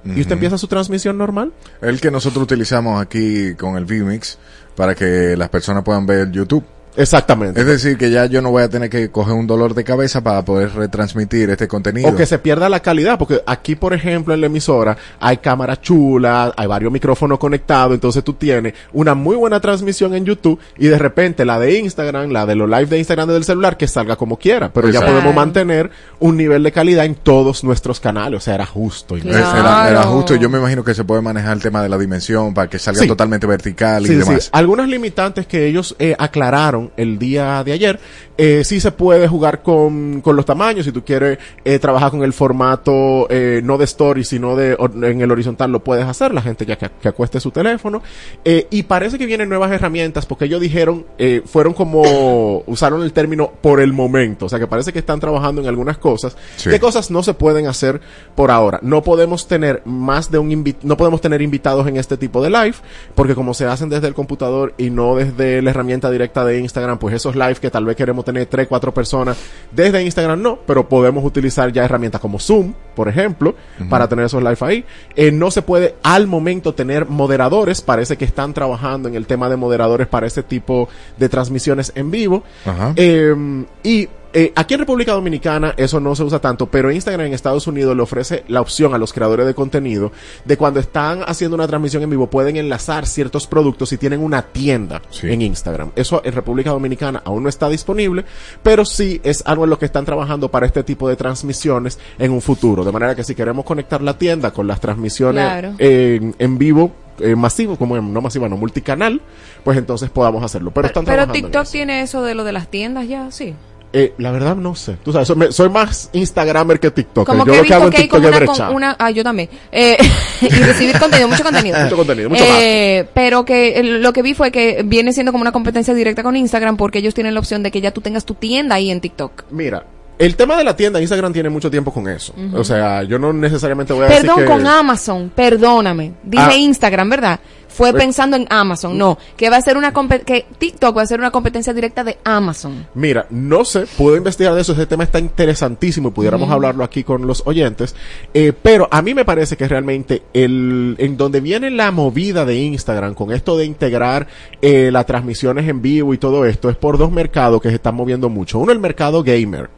Y 0.04 0.20
usted 0.20 0.32
empieza 0.32 0.56
su 0.56 0.68
transmisión 0.68 1.18
normal. 1.18 1.52
El 1.82 2.00
que 2.00 2.12
nosotros 2.12 2.44
utilizamos 2.44 3.02
aquí 3.02 3.54
con 3.54 3.76
el 3.76 3.84
vMix 3.84 4.38
para 4.76 4.94
que 4.94 5.36
las 5.36 5.48
personas 5.48 5.82
puedan 5.82 6.06
ver 6.06 6.30
YouTube. 6.30 6.64
Exactamente. 6.96 7.60
Es 7.60 7.66
decir, 7.66 7.96
que 7.98 8.10
ya 8.10 8.26
yo 8.26 8.40
no 8.42 8.50
voy 8.50 8.62
a 8.62 8.68
tener 8.68 8.88
que 8.90 9.10
coger 9.10 9.34
un 9.34 9.46
dolor 9.46 9.74
de 9.74 9.84
cabeza 9.84 10.22
para 10.22 10.44
poder 10.44 10.72
retransmitir 10.74 11.50
este 11.50 11.68
contenido. 11.68 12.08
O 12.08 12.16
que 12.16 12.26
se 12.26 12.38
pierda 12.38 12.68
la 12.68 12.80
calidad, 12.80 13.18
porque 13.18 13.42
aquí, 13.46 13.74
por 13.76 13.92
ejemplo, 13.92 14.34
en 14.34 14.40
la 14.40 14.46
emisora 14.46 14.96
hay 15.20 15.36
cámara 15.38 15.80
chula, 15.80 16.52
hay 16.56 16.66
varios 16.66 16.90
micrófonos 16.92 17.38
conectados, 17.38 17.94
entonces 17.94 18.24
tú 18.24 18.32
tienes 18.34 18.74
una 18.92 19.14
muy 19.14 19.36
buena 19.36 19.60
transmisión 19.60 20.14
en 20.14 20.24
YouTube 20.24 20.58
y 20.78 20.86
de 20.86 20.98
repente 20.98 21.44
la 21.44 21.58
de 21.58 21.78
Instagram, 21.78 22.30
la 22.30 22.46
de 22.46 22.54
los 22.54 22.68
live 22.68 22.86
de 22.86 22.98
Instagram 22.98 23.28
del 23.28 23.44
celular, 23.44 23.76
que 23.76 23.86
salga 23.88 24.16
como 24.16 24.38
quiera, 24.38 24.72
pero 24.72 24.88
ya 24.88 25.00
podemos 25.04 25.34
mantener 25.34 25.90
un 26.18 26.36
nivel 26.36 26.62
de 26.62 26.72
calidad 26.72 27.04
en 27.04 27.14
todos 27.14 27.62
nuestros 27.64 28.00
canales, 28.00 28.38
o 28.38 28.40
sea, 28.40 28.54
era 28.54 28.66
justo. 28.66 29.16
y 29.16 29.20
Es- 29.20 29.26
Era, 29.26 29.88
era 29.90 30.02
justo. 30.04 30.34
Yo 30.36 30.48
me 30.48 30.58
imagino 30.58 30.82
que 30.84 30.94
se 30.94 31.04
puede 31.04 31.20
manejar 31.22 31.52
el 31.54 31.62
tema 31.62 31.82
de 31.82 31.88
la 31.88 31.98
dimensión 31.98 32.54
para 32.54 32.68
que 32.68 32.78
salga 32.78 33.02
Sí. 33.02 33.08
totalmente 33.08 33.46
vertical 33.46 34.04
y 34.04 34.08
sí, 34.08 34.14
demás. 34.16 34.44
sí. 34.44 34.48
Algunas 34.52 34.88
limitantes 34.88 35.46
que 35.46 35.66
ellos 35.66 35.94
eh, 35.98 36.14
aclararon 36.18 36.85
el 36.96 37.18
día 37.18 37.62
de 37.64 37.72
ayer, 37.72 38.00
eh, 38.38 38.62
sí 38.64 38.80
se 38.80 38.92
puede 38.92 39.28
jugar 39.28 39.62
con, 39.62 40.20
con 40.20 40.36
los 40.36 40.44
tamaños. 40.44 40.84
Si 40.84 40.92
tú 40.92 41.04
quieres 41.04 41.38
eh, 41.64 41.78
trabajar 41.78 42.10
con 42.10 42.22
el 42.22 42.32
formato 42.32 43.26
eh, 43.30 43.60
no 43.62 43.78
de 43.78 43.84
story, 43.84 44.24
sino 44.24 44.56
de 44.56 44.76
en 45.02 45.20
el 45.20 45.30
horizontal, 45.30 45.70
lo 45.72 45.80
puedes 45.82 46.04
hacer. 46.04 46.32
La 46.34 46.42
gente 46.42 46.64
ya 46.66 46.76
que, 46.76 46.90
que 47.00 47.08
acueste 47.08 47.40
su 47.40 47.50
teléfono. 47.50 48.02
Eh, 48.44 48.66
y 48.70 48.82
parece 48.84 49.18
que 49.18 49.26
vienen 49.26 49.48
nuevas 49.48 49.70
herramientas 49.72 50.26
porque 50.26 50.46
ellos 50.46 50.60
dijeron, 50.60 51.04
eh, 51.18 51.42
fueron 51.44 51.72
como, 51.74 52.62
usaron 52.66 53.02
el 53.02 53.12
término 53.12 53.50
por 53.60 53.80
el 53.80 53.92
momento. 53.92 54.46
O 54.46 54.48
sea 54.48 54.58
que 54.58 54.66
parece 54.66 54.92
que 54.92 54.98
están 54.98 55.20
trabajando 55.20 55.60
en 55.60 55.68
algunas 55.68 55.98
cosas. 55.98 56.36
Sí. 56.56 56.70
¿Qué 56.70 56.80
cosas 56.80 57.10
no 57.10 57.22
se 57.22 57.34
pueden 57.34 57.66
hacer 57.66 58.00
por 58.34 58.50
ahora? 58.50 58.78
No 58.82 59.02
podemos 59.02 59.48
tener 59.48 59.82
más 59.84 60.30
de 60.30 60.38
un 60.38 60.50
invi- 60.50 60.76
no 60.82 60.96
podemos 60.96 61.20
tener 61.20 61.42
invitados 61.42 61.86
en 61.86 61.96
este 61.96 62.16
tipo 62.16 62.42
de 62.42 62.50
live, 62.50 62.74
porque 63.14 63.34
como 63.34 63.54
se 63.54 63.66
hacen 63.66 63.88
desde 63.88 64.08
el 64.08 64.14
computador 64.14 64.74
y 64.78 64.90
no 64.90 65.16
desde 65.16 65.62
la 65.62 65.70
herramienta 65.70 66.10
directa 66.10 66.44
de 66.44 66.58
Instagram, 66.60 66.75
pues 66.98 67.14
esos 67.14 67.34
live 67.34 67.56
que 67.56 67.70
tal 67.70 67.84
vez 67.84 67.96
queremos 67.96 68.24
tener 68.24 68.46
tres, 68.46 68.66
cuatro 68.68 68.92
personas 68.92 69.36
desde 69.72 70.02
Instagram 70.02 70.40
no, 70.40 70.58
pero 70.66 70.88
podemos 70.88 71.24
utilizar 71.24 71.72
ya 71.72 71.84
herramientas 71.84 72.20
como 72.20 72.38
Zoom, 72.38 72.74
por 72.94 73.08
ejemplo, 73.08 73.54
para 73.88 74.08
tener 74.08 74.26
esos 74.26 74.42
live 74.42 74.58
ahí. 74.60 74.84
Eh, 75.14 75.32
no 75.32 75.50
se 75.50 75.62
puede 75.62 75.94
al 76.02 76.26
momento 76.26 76.74
tener 76.74 77.06
moderadores, 77.06 77.80
parece 77.80 78.16
que 78.16 78.24
están 78.24 78.54
trabajando 78.54 79.08
en 79.08 79.14
el 79.14 79.26
tema 79.26 79.48
de 79.48 79.56
moderadores 79.56 80.06
para 80.06 80.26
ese 80.26 80.42
tipo 80.42 80.88
de 81.16 81.28
transmisiones 81.28 81.92
en 81.94 82.10
vivo. 82.10 82.42
Ajá. 82.64 82.92
Eh, 82.96 83.34
y 83.82 84.08
eh, 84.38 84.52
aquí 84.54 84.74
en 84.74 84.80
República 84.80 85.12
Dominicana 85.12 85.72
eso 85.78 85.98
no 85.98 86.14
se 86.14 86.22
usa 86.22 86.38
tanto, 86.40 86.66
pero 86.66 86.90
Instagram 86.92 87.28
en 87.28 87.32
Estados 87.32 87.66
Unidos 87.66 87.96
le 87.96 88.02
ofrece 88.02 88.44
la 88.48 88.60
opción 88.60 88.92
a 88.94 88.98
los 88.98 89.14
creadores 89.14 89.46
de 89.46 89.54
contenido 89.54 90.12
de 90.44 90.58
cuando 90.58 90.78
están 90.78 91.22
haciendo 91.26 91.54
una 91.54 91.66
transmisión 91.66 92.02
en 92.02 92.10
vivo 92.10 92.28
pueden 92.28 92.58
enlazar 92.58 93.06
ciertos 93.06 93.46
productos 93.46 93.88
si 93.88 93.96
tienen 93.96 94.20
una 94.22 94.42
tienda 94.42 95.00
en 95.22 95.40
Instagram. 95.40 95.92
Eso 95.96 96.20
en 96.22 96.34
República 96.34 96.68
Dominicana 96.70 97.22
aún 97.24 97.44
no 97.44 97.48
está 97.48 97.70
disponible, 97.70 98.26
pero 98.62 98.84
sí 98.84 99.20
es 99.24 99.42
algo 99.46 99.64
en 99.64 99.70
lo 99.70 99.78
que 99.78 99.86
están 99.86 100.04
trabajando 100.04 100.50
para 100.50 100.66
este 100.66 100.82
tipo 100.84 101.08
de 101.08 101.16
transmisiones 101.16 101.98
en 102.18 102.30
un 102.32 102.42
futuro. 102.42 102.84
De 102.84 102.92
manera 102.92 103.14
que 103.14 103.24
si 103.24 103.34
queremos 103.34 103.64
conectar 103.64 104.02
la 104.02 104.18
tienda 104.18 104.50
con 104.52 104.66
las 104.66 104.80
transmisiones 104.80 105.44
Claro. 105.44 105.72
en, 105.78 106.34
en 106.38 106.58
vivo, 106.58 106.92
eh, 107.20 107.34
masivo, 107.34 107.76
como 107.76 107.96
en- 107.96 108.12
no 108.12 108.20
masiva, 108.20 108.48
no 108.50 108.58
multicanal, 108.58 109.22
pues 109.64 109.78
entonces 109.78 110.10
podamos 110.10 110.44
hacerlo. 110.44 110.70
Pero 110.72 110.88
están 110.88 111.04
Pero 111.06 111.14
trabajando 111.16 111.34
en 111.38 111.44
TikTok 111.44 111.62
eso. 111.62 111.72
tiene 111.72 112.02
eso 112.02 112.22
de 112.22 112.34
lo 112.34 112.44
de 112.44 112.52
las 112.52 112.68
tiendas 112.68 113.08
ya, 113.08 113.30
sí. 113.30 113.54
Eh, 113.98 114.12
la 114.18 114.30
verdad 114.30 114.54
no 114.56 114.74
sé. 114.74 114.96
Tú 115.02 115.10
sabes, 115.10 115.26
soy, 115.28 115.36
me- 115.36 115.52
soy 115.52 115.70
más 115.70 116.10
Instagramer 116.12 116.78
que 116.78 116.90
TikTok. 116.90 117.26
Como 117.26 117.46
Yo 117.46 117.52
que 117.52 117.58
lo 117.58 117.64
que 117.64 117.74
hago 117.74 117.84
en 117.86 117.90
que 117.92 117.96
TikTok 118.02 118.20
es 118.22 118.28
una, 118.28 118.36
con- 118.38 118.46
brechar. 118.46 118.72
una- 118.72 118.96
ah, 118.98 119.10
yo 119.10 119.24
también. 119.24 119.48
Eh, 119.72 119.96
y 120.42 120.48
recibir 120.48 120.98
contenido, 120.98 121.28
mucho 121.28 121.42
contenido. 121.42 121.78
Mucho 121.84 121.96
contenido, 121.96 122.28
mucho 122.28 122.44
Eh, 122.60 123.06
Pero 123.14 123.44
que 123.46 123.82
lo 123.82 124.12
que 124.12 124.20
vi 124.20 124.34
fue 124.34 124.50
que 124.50 124.82
viene 124.84 125.12
siendo 125.14 125.32
como 125.32 125.40
una 125.42 125.52
competencia 125.52 125.94
directa 125.94 126.22
con 126.22 126.36
Instagram 126.36 126.76
porque 126.76 126.98
ellos 126.98 127.14
tienen 127.14 127.32
la 127.32 127.40
opción 127.40 127.62
de 127.62 127.70
que 127.70 127.80
ya 127.80 127.90
tú 127.92 128.02
tengas 128.02 128.26
tu 128.26 128.34
tienda 128.34 128.74
ahí 128.74 128.90
en 128.90 129.00
TikTok. 129.00 129.44
Mira, 129.50 129.84
el 130.18 130.34
tema 130.36 130.56
de 130.56 130.64
la 130.64 130.74
tienda, 130.76 131.00
Instagram 131.00 131.32
tiene 131.32 131.48
mucho 131.48 131.70
tiempo 131.70 131.92
con 131.92 132.08
eso. 132.08 132.34
O 132.54 132.64
sea, 132.64 133.02
yo 133.02 133.18
no 133.18 133.32
necesariamente 133.32 133.92
voy 133.92 134.04
a 134.04 134.08
Perdón, 134.08 134.36
decir 134.36 134.44
que... 134.44 134.50
con 134.50 134.66
Amazon, 134.66 135.30
perdóname. 135.34 136.12
Dije 136.22 136.44
Ah. 136.48 136.54
Instagram, 136.56 137.08
¿verdad? 137.10 137.40
Fue 137.76 137.92
pensando 137.92 138.36
en 138.36 138.46
Amazon, 138.48 138.96
no. 138.96 139.18
Que 139.36 139.50
va 139.50 139.58
a 139.58 139.60
ser 139.60 139.76
una 139.76 139.92
que 140.24 140.46
TikTok 140.58 140.96
va 140.96 141.02
a 141.02 141.06
ser 141.06 141.20
una 141.20 141.30
competencia 141.30 141.74
directa 141.74 142.04
de 142.04 142.16
Amazon. 142.24 142.86
Mira, 142.94 143.26
no 143.28 143.66
sé, 143.66 143.84
puedo 143.98 144.16
investigar 144.16 144.54
de 144.54 144.62
eso, 144.62 144.72
ese 144.72 144.86
tema 144.86 145.04
está 145.04 145.18
interesantísimo 145.18 146.08
y 146.08 146.12
pudiéramos 146.12 146.50
hablarlo 146.50 146.84
aquí 146.84 147.04
con 147.04 147.26
los 147.26 147.42
oyentes, 147.46 147.94
eh, 148.32 148.54
pero 148.60 148.88
a 148.90 149.02
mí 149.02 149.12
me 149.12 149.26
parece 149.26 149.58
que 149.58 149.68
realmente 149.68 150.22
el, 150.32 150.96
en 150.98 151.18
donde 151.18 151.40
viene 151.40 151.70
la 151.70 151.90
movida 151.90 152.46
de 152.46 152.56
Instagram 152.56 153.12
con 153.12 153.30
esto 153.30 153.58
de 153.58 153.66
integrar 153.66 154.26
eh, 154.62 154.90
las 154.90 155.04
transmisiones 155.04 155.68
en 155.68 155.82
vivo 155.82 156.14
y 156.14 156.18
todo 156.18 156.46
esto 156.46 156.70
es 156.70 156.76
por 156.76 156.96
dos 156.96 157.12
mercados 157.12 157.60
que 157.60 157.68
se 157.68 157.74
están 157.74 157.94
moviendo 157.94 158.30
mucho. 158.30 158.58
Uno, 158.58 158.72
el 158.72 158.78
mercado 158.78 159.22
gamer. 159.22 159.68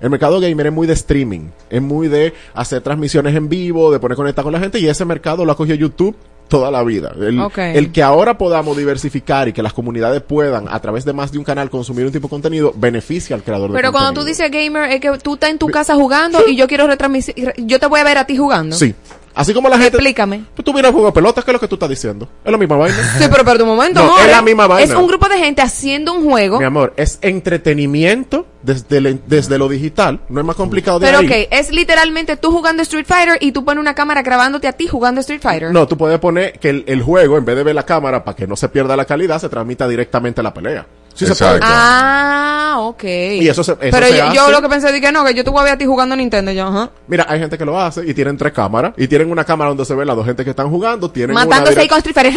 El 0.00 0.10
mercado 0.10 0.40
gamer 0.40 0.66
es 0.66 0.72
muy 0.74 0.86
de 0.86 0.92
streaming, 0.92 1.48
es 1.70 1.80
muy 1.80 2.08
de 2.08 2.34
hacer 2.52 2.82
transmisiones 2.82 3.34
en 3.34 3.48
vivo, 3.48 3.90
de 3.90 3.98
poner 3.98 4.14
conectar 4.14 4.44
con 4.44 4.52
la 4.52 4.60
gente 4.60 4.78
y 4.78 4.86
ese 4.86 5.06
mercado 5.06 5.46
lo 5.46 5.52
ha 5.52 5.56
cogido 5.56 5.76
YouTube 5.76 6.14
toda 6.48 6.70
la 6.70 6.82
vida. 6.82 7.12
El, 7.18 7.40
el 7.56 7.92
que 7.92 8.02
ahora 8.02 8.38
podamos 8.38 8.76
diversificar 8.76 9.48
y 9.48 9.52
que 9.52 9.62
las 9.62 9.72
comunidades 9.72 10.22
puedan 10.22 10.66
a 10.68 10.80
través 10.80 11.04
de 11.04 11.12
más 11.12 11.32
de 11.32 11.38
un 11.38 11.44
canal 11.44 11.70
consumir 11.70 12.06
un 12.06 12.12
tipo 12.12 12.28
de 12.28 12.30
contenido 12.30 12.72
beneficia 12.76 13.34
al 13.36 13.42
creador 13.42 13.70
de 13.70 13.76
Pero 13.76 13.92
cuando 13.92 14.10
tú 14.12 14.20
contenido. 14.20 14.48
dices 14.48 14.50
gamer, 14.50 14.90
es 14.92 15.00
que 15.00 15.18
tú 15.18 15.34
estás 15.34 15.50
en 15.50 15.58
tu 15.58 15.68
casa 15.68 15.94
jugando 15.94 16.46
y 16.46 16.56
yo 16.56 16.66
quiero 16.66 16.86
retransmitir, 16.86 17.52
yo 17.58 17.78
te 17.80 17.86
voy 17.86 18.00
a 18.00 18.04
ver 18.04 18.18
a 18.18 18.26
ti 18.26 18.36
jugando. 18.36 18.76
Sí. 18.76 18.94
Así 19.36 19.52
como 19.52 19.68
la 19.68 19.76
gente... 19.76 19.98
Explícame. 19.98 20.44
Tú 20.64 20.72
vienes 20.72 20.90
a 20.90 20.92
jugar 20.94 21.12
pelota, 21.12 21.42
¿qué 21.42 21.50
es 21.50 21.52
lo 21.52 21.60
que 21.60 21.68
tú 21.68 21.74
estás 21.76 21.90
diciendo? 21.90 22.26
Es 22.42 22.50
la 22.50 22.56
misma 22.56 22.76
vaina. 22.76 22.96
Sí, 23.18 23.24
pero 23.28 23.36
espérate 23.42 23.62
un 23.62 23.68
momento, 23.68 24.00
No, 24.02 24.06
amor, 24.14 24.24
es 24.24 24.30
la 24.32 24.40
misma 24.42 24.66
vaina. 24.66 24.90
Es 24.92 24.98
un 24.98 25.06
grupo 25.06 25.28
de 25.28 25.38
gente 25.38 25.60
haciendo 25.62 26.14
un 26.14 26.24
juego. 26.24 26.58
Mi 26.58 26.64
amor, 26.64 26.94
es 26.96 27.18
entretenimiento 27.20 28.46
desde, 28.62 28.96
el- 28.98 29.20
desde 29.26 29.58
lo 29.58 29.68
digital. 29.68 30.20
No 30.28 30.40
es 30.40 30.46
más 30.46 30.56
complicado 30.56 30.98
de 30.98 31.06
Pero 31.06 31.18
ahí. 31.18 31.26
ok, 31.26 31.48
es 31.50 31.70
literalmente 31.70 32.36
tú 32.36 32.50
jugando 32.50 32.82
Street 32.82 33.04
Fighter 33.06 33.36
y 33.40 33.52
tú 33.52 33.64
pones 33.64 33.80
una 33.80 33.94
cámara 33.94 34.22
grabándote 34.22 34.68
a 34.68 34.72
ti 34.72 34.86
jugando 34.88 35.20
Street 35.20 35.40
Fighter. 35.42 35.70
No, 35.72 35.86
tú 35.86 35.96
puedes 35.96 36.18
poner 36.18 36.58
que 36.58 36.70
el, 36.70 36.84
el 36.86 37.02
juego, 37.02 37.36
en 37.36 37.44
vez 37.44 37.56
de 37.56 37.62
ver 37.62 37.74
la 37.74 37.84
cámara 37.84 38.24
para 38.24 38.36
que 38.36 38.46
no 38.46 38.56
se 38.56 38.68
pierda 38.70 38.96
la 38.96 39.04
calidad, 39.04 39.38
se 39.40 39.48
transmita 39.48 39.86
directamente 39.86 40.42
la 40.42 40.54
pelea. 40.54 40.86
Sí 41.16 41.26
se 41.26 41.34
puede. 41.34 41.58
Ah, 41.62 42.76
ok. 42.80 43.04
Y 43.04 43.48
eso 43.48 43.64
se- 43.64 43.72
eso 43.72 43.78
Pero 43.80 44.06
se 44.06 44.16
yo, 44.34 44.50
lo 44.50 44.60
que 44.62 44.68
pensé 44.68 45.00
que 45.00 45.10
no, 45.10 45.24
que 45.24 45.34
yo 45.34 45.42
te 45.42 45.50
voy 45.50 45.60
a 45.60 45.64
ver 45.64 45.72
a 45.72 45.78
ti 45.78 45.86
jugando 45.86 46.14
Nintendo. 46.14 46.52
Yo, 46.52 46.66
ajá. 46.66 46.90
Mira, 47.08 47.26
hay 47.28 47.40
gente 47.40 47.56
que 47.56 47.64
lo 47.64 47.80
hace 47.80 48.06
y 48.06 48.14
tienen 48.14 48.36
tres 48.36 48.52
cámaras. 48.52 48.92
Y 48.96 49.08
tienen 49.08 49.30
una 49.30 49.44
cámara 49.44 49.70
donde 49.70 49.84
se 49.84 49.94
ven 49.94 50.06
las 50.06 50.14
dos 50.16 50.26
gente 50.26 50.44
que 50.44 50.50
están 50.50 50.70
jugando. 50.70 51.10
Tienen 51.10 51.34
una 51.36 51.46
Matándose 51.46 51.80
ahí 51.80 51.88
con 51.88 51.98
Street 51.98 52.14
Fighter. 52.14 52.34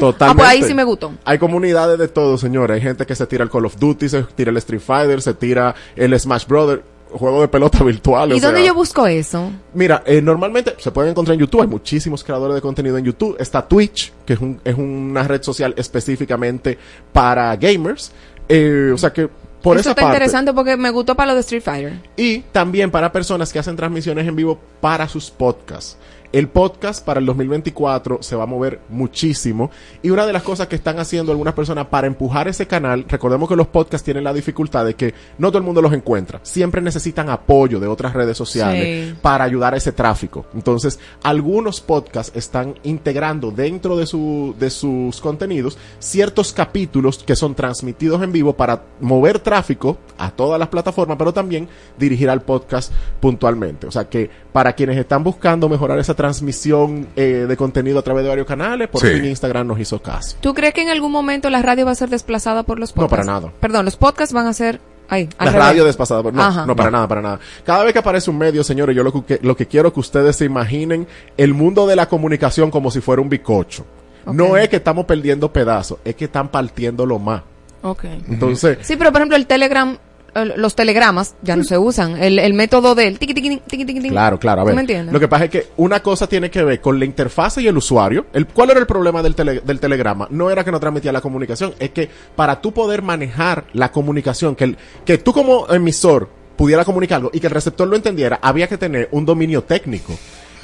Totalmente. 0.00 0.42
Ah, 0.42 0.46
pues 0.46 0.48
ahí 0.48 0.68
sí 0.68 0.74
me 0.74 0.84
gustó. 0.84 1.12
Hay 1.24 1.38
comunidades 1.38 1.98
de 1.98 2.08
todo, 2.08 2.38
señores. 2.38 2.74
Hay 2.76 2.80
gente 2.80 3.06
que 3.06 3.14
se 3.14 3.26
tira 3.26 3.44
el 3.44 3.50
Call 3.50 3.66
of 3.66 3.76
Duty, 3.76 4.08
se 4.08 4.22
tira 4.22 4.50
el 4.50 4.56
Street 4.56 4.80
Fighter, 4.80 5.20
se 5.22 5.34
tira 5.34 5.74
el 5.96 6.18
Smash 6.18 6.46
Brother, 6.46 6.82
juego 7.12 7.40
de 7.42 7.48
pelota 7.48 7.82
virtual. 7.84 8.30
¿Y 8.32 8.38
o 8.38 8.40
dónde 8.40 8.60
sea. 8.60 8.66
yo 8.68 8.74
busco 8.74 9.06
eso? 9.06 9.50
Mira, 9.74 10.02
eh, 10.06 10.20
normalmente 10.20 10.74
se 10.78 10.90
pueden 10.90 11.10
encontrar 11.12 11.34
en 11.34 11.40
YouTube. 11.40 11.62
Hay 11.62 11.68
muchísimos 11.68 12.24
creadores 12.24 12.54
de 12.56 12.60
contenido 12.60 12.98
en 12.98 13.04
YouTube. 13.04 13.36
Está 13.38 13.66
Twitch, 13.66 14.12
que 14.26 14.32
es, 14.34 14.40
un- 14.40 14.60
es 14.64 14.74
una 14.76 15.22
red 15.22 15.42
social 15.42 15.74
específicamente 15.76 16.78
para 17.12 17.54
gamers. 17.56 18.12
Eh, 18.48 18.90
o 18.92 18.98
sea 18.98 19.12
que 19.12 19.28
por 19.62 19.76
eso 19.76 19.82
esa 19.82 19.90
está 19.90 20.02
parte. 20.02 20.16
interesante 20.16 20.52
porque 20.52 20.76
me 20.76 20.90
gustó 20.90 21.14
para 21.14 21.28
lo 21.30 21.34
de 21.34 21.40
Street 21.42 21.62
Fighter. 21.62 22.00
Y 22.16 22.40
también 22.52 22.90
para 22.90 23.12
personas 23.12 23.52
que 23.52 23.58
hacen 23.60 23.76
transmisiones 23.76 24.26
en 24.26 24.34
vivo 24.34 24.58
para 24.80 25.06
sus 25.08 25.30
podcasts. 25.30 25.96
El 26.32 26.48
podcast 26.48 27.04
para 27.04 27.20
el 27.20 27.26
2024 27.26 28.22
se 28.22 28.36
va 28.36 28.44
a 28.44 28.46
mover 28.46 28.80
muchísimo. 28.88 29.70
Y 30.02 30.08
una 30.08 30.24
de 30.24 30.32
las 30.32 30.42
cosas 30.42 30.66
que 30.66 30.76
están 30.76 30.98
haciendo 30.98 31.30
algunas 31.30 31.52
personas 31.52 31.86
para 31.88 32.06
empujar 32.06 32.48
ese 32.48 32.66
canal, 32.66 33.04
recordemos 33.06 33.50
que 33.50 33.56
los 33.56 33.66
podcasts 33.66 34.02
tienen 34.04 34.24
la 34.24 34.32
dificultad 34.32 34.86
de 34.86 34.94
que 34.94 35.12
no 35.36 35.48
todo 35.48 35.58
el 35.58 35.64
mundo 35.64 35.82
los 35.82 35.92
encuentra. 35.92 36.40
Siempre 36.42 36.80
necesitan 36.80 37.28
apoyo 37.28 37.78
de 37.80 37.86
otras 37.86 38.14
redes 38.14 38.36
sociales 38.38 39.10
Sí. 39.10 39.14
para 39.20 39.44
ayudar 39.44 39.74
a 39.74 39.76
ese 39.76 39.92
tráfico. 39.92 40.46
Entonces, 40.54 40.98
algunos 41.22 41.80
podcasts 41.82 42.32
están 42.34 42.76
integrando 42.82 43.50
dentro 43.50 43.96
de, 43.98 44.06
su, 44.06 44.54
de 44.58 44.70
sus 44.70 45.20
contenidos 45.20 45.76
ciertos 45.98 46.52
capítulos 46.54 47.22
que 47.24 47.36
son 47.36 47.54
transmitidos 47.54 48.22
en 48.22 48.32
vivo 48.32 48.54
para 48.54 48.82
mover 49.00 49.38
tráfico 49.38 49.98
a 50.16 50.30
todas 50.30 50.58
las 50.58 50.68
plataformas, 50.68 51.18
pero 51.18 51.32
también 51.34 51.68
dirigir 51.98 52.30
al 52.30 52.40
podcast 52.40 52.90
puntualmente. 53.20 53.86
O 53.86 53.90
sea 53.90 54.08
que 54.08 54.30
para 54.52 54.72
quienes 54.72 54.96
están 54.96 55.22
buscando 55.22 55.68
mejorar 55.68 55.98
esa 55.98 56.14
transmisión 56.22 57.08
eh, 57.16 57.46
de 57.48 57.56
contenido 57.56 57.98
a 57.98 58.02
través 58.02 58.22
de 58.22 58.28
varios 58.28 58.46
canales, 58.46 58.88
por 58.88 59.00
Sí. 59.00 59.08
fin 59.08 59.24
Instagram 59.24 59.66
nos 59.66 59.78
hizo 59.80 60.00
caso. 60.00 60.36
¿Tú 60.40 60.54
crees 60.54 60.72
que 60.72 60.82
en 60.82 60.88
algún 60.88 61.10
momento 61.12 61.50
la 61.50 61.62
radio 61.62 61.84
va 61.84 61.90
a 61.92 61.94
ser 61.94 62.08
desplazada 62.10 62.62
por 62.62 62.78
los 62.78 62.90
No, 62.96 63.02
podcasts? 63.02 63.26
para 63.26 63.40
nada. 63.40 63.52
Perdón, 63.60 63.84
los 63.84 63.96
podcasts 63.96 64.32
van 64.32 64.46
a 64.46 64.52
ser... 64.52 64.80
Ahí, 65.08 65.28
al 65.36 65.46
La 65.46 65.52
revés. 65.52 65.66
radio 65.68 65.84
despasada. 65.84 66.22
por- 66.22 66.32
No, 66.32 66.42
Ajá. 66.42 66.64
no, 66.64 66.74
para 66.76 66.90
nada, 66.90 67.06
para 67.08 67.20
nada. 67.20 67.40
Cada 67.66 67.84
vez 67.84 67.92
que 67.92 67.98
aparece 67.98 68.30
un 68.30 68.38
medio, 68.38 68.64
señores, 68.64 68.96
yo 68.96 69.02
lo 69.02 69.26
que, 69.26 69.40
lo 69.42 69.56
que 69.56 69.66
quiero 69.66 69.92
que 69.92 70.00
ustedes 70.00 70.36
se 70.36 70.44
imaginen 70.46 71.06
el 71.36 71.52
mundo 71.52 71.86
de 71.86 71.96
la 71.96 72.08
comunicación 72.08 72.70
como 72.70 72.90
si 72.90 73.00
fuera 73.00 73.20
un 73.20 73.28
bicocho. 73.28 73.84
No 74.26 74.56
es 74.56 74.68
que 74.68 74.76
estamos 74.76 75.04
perdiendo 75.04 75.52
pedazos, 75.52 75.98
es 76.04 76.14
que 76.14 76.26
están 76.26 76.48
partiéndolo 76.48 77.18
más. 77.18 77.42
Ok. 77.82 78.04
Entonces, 78.28 78.78
Sí, 78.82 78.96
pero 78.96 79.10
por 79.10 79.20
ejemplo 79.20 79.36
el 79.36 79.46
Telegram, 79.48 79.98
eh, 80.34 80.52
los 80.56 80.74
telegramas 80.74 81.34
ya 81.42 81.56
no 81.56 81.64
se 81.64 81.76
usan. 81.78 82.22
El, 82.22 82.38
el 82.38 82.54
método 82.54 82.94
del 82.94 83.18
tiqui 83.18 83.34
tiqui 83.34 83.60
tiqui 83.66 83.84
tiqui. 83.84 84.08
Claro, 84.10 84.38
claro. 84.38 84.62
A 84.62 84.64
¿Tú 84.64 84.66
ver, 84.68 84.74
me 84.76 84.80
entiendes? 84.82 85.12
lo 85.12 85.20
que 85.20 85.28
pasa 85.28 85.44
es 85.44 85.50
que 85.50 85.66
una 85.76 86.02
cosa 86.02 86.26
tiene 86.26 86.50
que 86.50 86.62
ver 86.64 86.80
con 86.80 86.98
la 86.98 87.04
interfase 87.04 87.62
y 87.62 87.66
el 87.68 87.76
usuario. 87.76 88.26
El, 88.32 88.46
¿Cuál 88.46 88.70
era 88.70 88.80
el 88.80 88.86
problema 88.86 89.22
del, 89.22 89.34
tele- 89.36 89.60
del 89.62 89.80
telegrama? 89.80 90.26
No 90.30 90.50
era 90.50 90.64
que 90.64 90.72
no 90.72 90.80
transmitía 90.80 91.12
la 91.12 91.20
comunicación, 91.20 91.74
es 91.78 91.90
que 91.90 92.08
para 92.36 92.60
tú 92.60 92.72
poder 92.72 93.02
manejar 93.02 93.64
la 93.72 93.90
comunicación, 93.92 94.54
que, 94.56 94.64
el, 94.64 94.76
que 95.04 95.18
tú 95.18 95.32
como 95.32 95.66
emisor 95.68 96.28
pudiera 96.56 96.84
comunicarlo 96.84 97.30
y 97.32 97.40
que 97.40 97.46
el 97.46 97.52
receptor 97.54 97.88
lo 97.88 97.96
entendiera, 97.96 98.38
había 98.42 98.68
que 98.68 98.78
tener 98.78 99.08
un 99.12 99.24
dominio 99.24 99.62
técnico. 99.64 100.14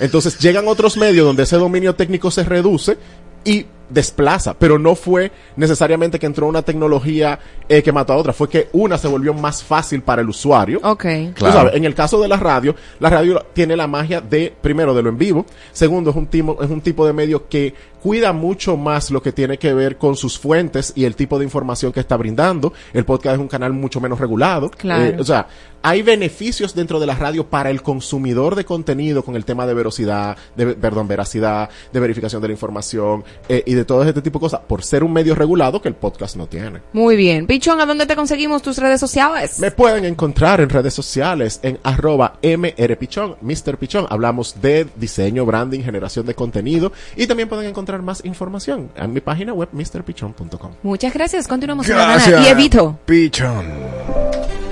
Entonces 0.01 0.39
llegan 0.39 0.69
otros 0.69 0.97
medios 0.97 1.27
donde 1.27 1.43
ese 1.43 1.57
dominio 1.57 1.95
técnico 1.95 2.31
se 2.31 2.45
reduce 2.45 2.97
y 3.45 3.66
desplaza, 3.89 4.55
pero 4.55 4.78
no 4.78 4.94
fue 4.94 5.32
necesariamente 5.56 6.19
que 6.19 6.27
entró 6.27 6.47
una 6.47 6.62
tecnología 6.62 7.39
eh, 7.69 7.82
que 7.82 7.93
mató 7.93 8.12
a 8.12 8.16
otra, 8.16 8.32
fue 8.32 8.48
que 8.48 8.69
una 8.73 8.98
se 8.98 9.09
volvió 9.09 9.35
más 9.35 9.62
fácil 9.62 10.02
para 10.02 10.23
el 10.23 10.28
usuario. 10.28 10.81
Ok. 10.82 11.05
Tú 11.35 11.47
sabes, 11.47 11.74
en 11.74 11.85
el 11.85 11.94
caso 11.94 12.20
de 12.20 12.28
la 12.28 12.36
radio, 12.36 12.74
la 13.01 13.10
radio 13.10 13.47
tiene 13.52 13.77
la 13.77 13.86
magia 13.86 14.20
de, 14.20 14.55
primero, 14.60 14.94
de 14.94 15.02
lo 15.02 15.09
en 15.09 15.19
vivo, 15.19 15.47
segundo, 15.73 16.10
es 16.10 16.16
un, 16.16 16.28
timo- 16.28 16.62
es 16.62 16.70
un 16.70 16.81
tipo 16.81 17.06
de 17.06 17.12
medio 17.12 17.48
que 17.48 17.74
cuida 18.02 18.32
mucho 18.32 18.77
más 18.77 19.10
lo 19.10 19.20
que 19.23 19.32
tiene 19.32 19.59
que 19.59 19.74
ver 19.74 19.97
con 19.97 20.15
sus 20.15 20.39
fuentes 20.39 20.93
y 20.94 21.05
el 21.05 21.16
tipo 21.16 21.36
de 21.39 21.44
información 21.44 21.93
que 21.93 21.98
está 21.98 22.16
brindando. 22.16 22.73
El 22.93 23.05
podcast 23.05 23.35
es 23.35 23.40
un 23.40 23.48
canal 23.48 23.73
mucho 23.73 24.01
menos 24.01 24.20
regulado. 24.20 24.70
Claro. 24.70 25.05
Eh, 25.05 25.16
o 25.19 25.24
sea, 25.24 25.48
hay 25.82 26.02
beneficios 26.02 26.77
dentro 26.77 27.01
de 27.01 27.06
la 27.06 27.16
radio 27.16 27.47
para 27.48 27.70
el 27.70 27.82
consumidor 27.82 28.55
de 28.55 28.65
contenido 28.65 29.24
con 29.24 29.35
el 29.35 29.44
tema 29.44 29.66
de 29.66 29.74
velocidad, 29.74 30.36
de, 30.55 30.74
perdón, 30.77 31.09
veracidad, 31.09 31.70
de 31.93 31.98
verificación 32.01 32.40
de 32.40 32.48
la 32.48 32.52
información 32.52 33.24
eh, 33.48 33.65
y 33.66 33.74
de 33.79 33.85
todo 33.85 34.03
este 34.03 34.23
tipo 34.23 34.39
de 34.39 34.43
cosas, 34.43 34.61
por 34.67 34.83
ser 34.85 35.03
un 35.05 35.13
medio 35.13 35.35
regulado 35.35 35.81
que 35.81 35.89
el 35.89 35.95
podcast 35.95 36.37
no 36.37 36.47
tiene. 36.47 36.81
Muy 36.93 37.17
bien. 37.17 37.47
Pichón, 37.47 37.81
¿a 37.81 37.87
dónde 37.87 38.07
te 38.07 38.17
conseguimos 38.17 38.63
tus 38.63 38.79
redes 38.79 39.01
sociales? 39.01 39.59
Me 39.59 39.71
pueden 39.71 40.05
encontrar 40.05 40.61
en 40.61 40.69
redes 40.69 40.95
sociales 40.95 41.61
en 41.63 41.79
arroba 41.83 42.35
mrpichón, 42.43 43.37
Mr. 43.41 43.77
Pichón. 43.79 44.07
Hablamos 44.11 44.61
de 44.61 44.87
diseño, 44.97 45.45
branding, 45.47 45.81
generación 45.81 46.27
de 46.27 46.35
contenido 46.35 46.93
y 47.17 47.27
también 47.27 47.49
pueden 47.49 47.67
encontrar 47.67 48.03
más 48.03 48.25
información 48.25 48.91
en 48.97 49.13
mi 49.13 49.21
página 49.21 49.53
web 49.53 49.69
mrpichón.com. 49.73 50.73
Muchas 50.83 51.13
gracias. 51.15 51.49
Continuamos 51.49 51.87
con 51.87 51.97
la 51.97 52.05
Gracias. 52.13 52.35
gana. 52.35 52.47
Y 52.47 52.51
Evito. 52.51 52.99
Pichón. 53.07 54.68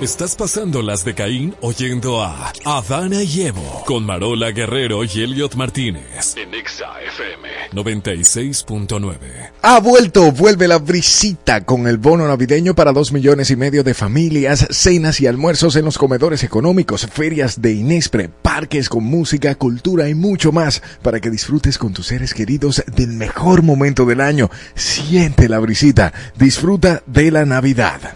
Estás 0.00 0.36
pasando 0.36 0.82
las 0.82 1.06
de 1.06 1.14
Caín 1.14 1.54
oyendo 1.62 2.22
a 2.22 2.52
Adana 2.66 3.22
y 3.22 3.46
Evo 3.46 3.82
con 3.86 4.04
Marola 4.04 4.50
Guerrero 4.50 5.02
y 5.04 5.22
Elliot 5.22 5.54
Martínez 5.54 6.34
En 6.36 6.52
Exa 6.52 7.00
FM. 7.00 7.48
96.9. 7.72 9.16
Ha 9.62 9.80
vuelto, 9.80 10.32
vuelve 10.32 10.68
la 10.68 10.76
brisita 10.76 11.64
con 11.64 11.88
el 11.88 11.96
bono 11.96 12.28
navideño 12.28 12.74
para 12.74 12.92
dos 12.92 13.10
millones 13.10 13.50
y 13.50 13.56
medio 13.56 13.82
de 13.82 13.94
familias, 13.94 14.66
cenas 14.68 15.18
y 15.22 15.28
almuerzos 15.28 15.76
en 15.76 15.86
los 15.86 15.96
comedores 15.96 16.44
económicos, 16.44 17.06
ferias 17.06 17.62
de 17.62 17.72
Inespre, 17.72 18.28
parques 18.28 18.90
con 18.90 19.02
música, 19.02 19.54
cultura 19.54 20.10
y 20.10 20.14
mucho 20.14 20.52
más 20.52 20.82
para 21.00 21.20
que 21.20 21.30
disfrutes 21.30 21.78
con 21.78 21.94
tus 21.94 22.08
seres 22.08 22.34
queridos 22.34 22.84
del 22.94 23.14
mejor 23.14 23.62
momento 23.62 24.04
del 24.04 24.20
año. 24.20 24.50
Siente 24.74 25.48
la 25.48 25.58
brisita, 25.58 26.12
disfruta 26.36 27.02
de 27.06 27.30
la 27.30 27.46
Navidad. 27.46 28.12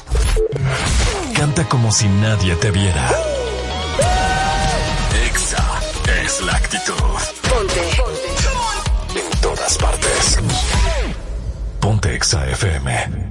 Canta 1.34 1.64
como 1.68 1.90
si 1.92 2.08
nadie 2.08 2.54
te 2.56 2.70
viera. 2.70 3.08
Exa 5.26 5.64
es 6.22 6.40
la 6.42 6.56
actitud. 6.56 6.94
En 9.14 9.40
todas 9.40 9.78
partes. 9.78 10.38
Ponte 11.80 12.14
Exa 12.14 12.46
FM. 12.50 13.29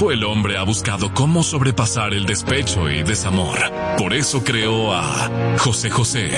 Tiempo 0.00 0.12
el 0.12 0.24
hombre 0.24 0.56
ha 0.56 0.62
buscado 0.62 1.12
cómo 1.12 1.42
sobrepasar 1.42 2.14
el 2.14 2.24
despecho 2.24 2.88
y 2.88 3.02
desamor. 3.02 3.58
Por 3.98 4.14
eso 4.14 4.42
creó 4.42 4.94
a 4.94 5.56
José 5.58 5.90
José, 5.90 6.30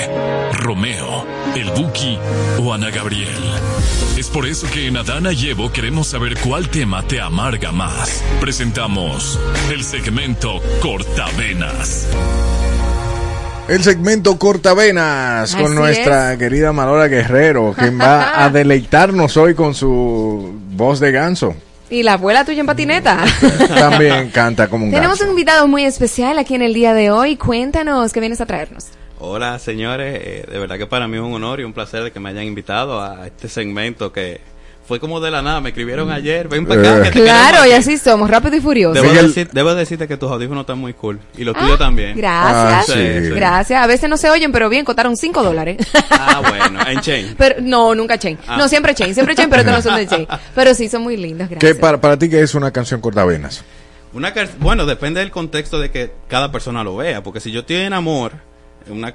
Romeo, 0.54 1.24
el 1.54 1.70
Buki 1.70 2.18
o 2.60 2.74
Ana 2.74 2.90
Gabriel. 2.90 3.28
Es 4.18 4.28
por 4.30 4.46
eso 4.46 4.66
que 4.68 4.88
en 4.88 4.96
Adana 4.96 5.32
y 5.32 5.50
Evo 5.50 5.70
queremos 5.70 6.08
saber 6.08 6.36
cuál 6.40 6.70
tema 6.70 7.02
te 7.06 7.20
amarga 7.20 7.70
más. 7.70 8.24
Presentamos 8.40 9.38
el 9.70 9.84
segmento 9.84 10.60
Cortavenas. 10.80 12.08
El 13.68 13.84
segmento 13.84 14.38
Cortavenas 14.38 15.54
con 15.54 15.76
nuestra 15.76 16.36
querida 16.36 16.72
Malora 16.72 17.06
Guerrero, 17.06 17.74
quien 17.78 18.00
va 18.00 18.44
a 18.44 18.50
deleitarnos 18.50 19.36
hoy 19.36 19.54
con 19.54 19.74
su 19.74 20.52
voz 20.72 20.98
de 20.98 21.12
ganso. 21.12 21.54
Y 21.92 22.02
la 22.02 22.14
abuela 22.14 22.42
tuya 22.46 22.60
en 22.60 22.66
patineta. 22.66 23.22
También 23.68 24.30
canta 24.30 24.66
como 24.68 24.86
un 24.86 24.90
Tenemos 24.90 25.18
ganso. 25.18 25.24
un 25.24 25.30
invitado 25.38 25.68
muy 25.68 25.84
especial 25.84 26.38
aquí 26.38 26.54
en 26.54 26.62
el 26.62 26.72
día 26.72 26.94
de 26.94 27.10
hoy. 27.10 27.36
Cuéntanos 27.36 28.14
qué 28.14 28.20
vienes 28.20 28.40
a 28.40 28.46
traernos. 28.46 28.86
Hola 29.18 29.58
señores, 29.58 30.18
Eh, 30.24 30.46
de 30.50 30.58
verdad 30.58 30.78
que 30.78 30.86
para 30.86 31.06
mí 31.06 31.16
es 31.18 31.22
un 31.22 31.34
honor 31.34 31.60
y 31.60 31.64
un 31.64 31.74
placer 31.74 32.02
de 32.02 32.10
que 32.10 32.18
me 32.18 32.30
hayan 32.30 32.44
invitado 32.44 33.00
a 33.02 33.26
este 33.26 33.46
segmento 33.46 34.10
que 34.10 34.40
fue 34.86 34.98
como 34.98 35.20
de 35.20 35.30
la 35.30 35.42
nada, 35.42 35.60
me 35.60 35.68
escribieron 35.70 36.10
ayer, 36.10 36.48
ven 36.48 36.66
para 36.66 36.80
acá. 36.80 37.02
que 37.04 37.10
te 37.10 37.22
Claro, 37.22 37.58
y 37.66 37.72
aquí". 37.72 37.72
así 37.72 37.98
somos, 37.98 38.28
rápido 38.28 38.56
y 38.56 38.60
furioso. 38.60 39.00
Debo, 39.00 39.12
decir- 39.14 39.48
debo 39.52 39.74
decirte 39.74 40.08
que 40.08 40.16
tus 40.16 40.30
audífonos 40.30 40.62
están 40.62 40.78
muy 40.78 40.92
cool 40.94 41.20
y 41.38 41.44
los 41.44 41.56
tuyos 41.56 41.78
también. 41.78 42.16
Gracias. 42.16 42.86
Sí, 42.86 42.92
sí. 43.26 43.30
Gracias. 43.30 43.82
A 43.82 43.86
veces 43.86 44.10
no 44.10 44.16
se 44.16 44.28
oyen, 44.28 44.50
pero 44.52 44.68
bien, 44.68 44.84
costaron 44.84 45.16
5 45.16 45.42
dólares. 45.42 45.78
Ah, 46.10 46.42
bueno, 46.46 46.80
en 46.88 47.00
chain. 47.00 47.34
Pero 47.38 47.56
no, 47.62 47.94
nunca 47.94 48.18
chain. 48.18 48.38
Ah. 48.46 48.56
No, 48.56 48.68
siempre 48.68 48.94
chain, 48.94 49.14
siempre 49.14 49.34
chain, 49.34 49.48
pero 49.48 49.62
no 49.70 49.80
son 49.80 49.96
de 49.96 50.06
chain. 50.06 50.26
Pero 50.54 50.74
sí 50.74 50.88
son 50.88 51.02
muy 51.02 51.16
lindos, 51.16 51.48
¿Qué 51.48 51.54
gracias. 51.54 51.78
para, 51.78 52.00
para 52.00 52.18
ti 52.18 52.28
qué 52.28 52.40
es 52.40 52.54
una 52.54 52.70
canción 52.70 53.00
Cortavenas? 53.00 53.64
Una 54.12 54.34
bueno, 54.58 54.84
depende 54.84 55.20
del 55.20 55.30
contexto 55.30 55.78
de 55.80 55.90
que 55.90 56.12
cada 56.28 56.52
persona 56.52 56.84
lo 56.84 56.96
vea, 56.96 57.22
porque 57.22 57.40
si 57.40 57.50
yo 57.50 57.60
estoy 57.60 57.76
en 57.76 57.92
amor, 57.94 58.32
una 58.90 59.12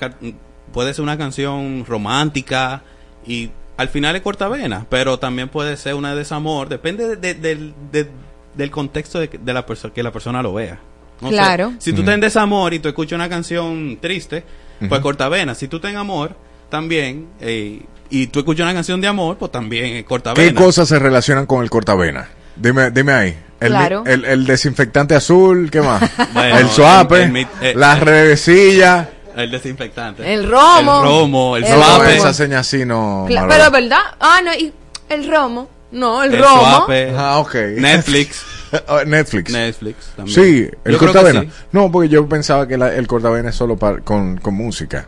puede 0.73 0.94
ser 0.94 1.03
una 1.03 1.18
canción 1.18 1.85
romántica 1.85 2.81
y 3.26 3.52
al 3.78 3.90
final 3.90 4.16
es 4.16 4.22
cortavena, 4.22 4.86
pero 4.90 5.20
también 5.20 5.49
puede 5.49 5.78
ser 5.78 5.94
una 5.95 6.12
de 6.12 6.18
desamor, 6.18 6.68
depende 6.70 7.08
de- 7.08 7.16
de- 7.16 7.34
del- 7.36 7.74
de- 7.91 8.10
del 8.56 8.72
contexto 8.72 9.20
de, 9.20 9.30
que- 9.30 9.38
de 9.38 9.54
la 9.54 9.66
persona 9.66 9.94
que 9.94 10.04
la 10.04 10.12
persona 10.12 10.41
lo 10.41 10.54
vea. 10.54 10.80
No 11.22 11.30
sé, 11.30 11.36
Claro. 11.36 11.74
si 11.80 11.94
tú 11.94 12.02
estás 12.02 12.16
en 12.16 12.22
desamor 12.22 12.74
y 12.74 12.80
tú 12.80 12.88
escuchas 12.90 13.16
una 13.16 13.30
canción 13.30 13.98
triste, 14.02 14.44
pues 14.90 15.02
cortavena. 15.02 15.56
Si 15.56 15.68
tú 15.68 15.78
estás 15.78 15.91
en 15.91 15.98
amor, 15.98 16.36
también, 16.70 17.28
eh, 17.40 17.82
y 18.10 18.28
tú 18.28 18.40
escuchas 18.40 18.64
una 18.66 18.74
canción 18.74 18.99
de 19.02 19.08
amor, 19.08 19.38
pues 19.38 19.52
también 19.52 19.95
es 19.95 20.04
cortavena. 20.06 20.48
¿Qué 20.48 20.54
cosas 20.56 20.88
se 20.88 20.99
relacionan 20.99 21.45
con 21.45 21.64
el 21.64 21.70
Cortavena? 21.70 22.28
Dime, 22.56 22.91
dime 22.91 23.12
ahí. 23.14 23.38
El, 23.60 23.70
Claro. 23.70 24.04
el, 24.06 24.26
el 24.26 24.45
desinfectante 24.45 25.16
azul, 25.16 25.70
¿qué 25.72 25.82
más? 25.82 26.02
Bueno, 26.34 26.58
el 26.60 26.68
suape, 26.70 27.24
el- 27.24 27.36
eh, 27.62 27.74
la 27.76 27.95
revesilla. 27.95 29.10
El 29.38 29.52
desinfectante. 29.52 30.34
El 30.34 30.50
romo. 30.50 30.98
El 30.98 31.04
romo, 31.04 31.58
el, 31.58 31.64
El 31.64 31.74
suape. 31.74 32.18
esa 32.18 32.34
seña 32.34 32.60
así 32.60 32.86
no. 32.86 33.26
Cla- 33.28 33.42
Manolo. 33.42 33.50
pero 33.54 33.64
es 33.66 33.72
verdad. 33.72 34.02
Ah, 34.20 34.40
no, 34.44 34.54
y 34.54 34.74
el 35.10 35.30
romo. 35.30 35.70
No, 35.92 36.24
el, 36.24 36.34
El 36.34 36.42
romo. 36.44 36.62
suape. 36.62 37.14
Ah, 37.18 37.38
ok. 37.40 37.56
Netflix. 37.78 38.44
Oh, 38.90 39.02
Netflix. 39.06 39.50
Netflix 39.54 39.96
también. 40.18 40.36
Sí, 40.36 40.70
el 40.84 40.92
Yo 40.92 41.00
cortavena. 41.00 41.40
sí. 41.44 41.50
No, 41.72 41.90
porque 41.90 42.10
yo 42.10 42.28
pensaba 42.28 42.68
que 42.68 42.78
la- 42.78 42.94
el 42.94 43.08
cortavena 43.08 43.48
es 43.48 43.56
solo 43.56 43.78
para, 43.78 44.00
con, 44.02 44.38
con 44.40 44.56
música. 44.56 45.08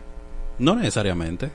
No 0.58 0.76
necesariamente. 0.76 1.50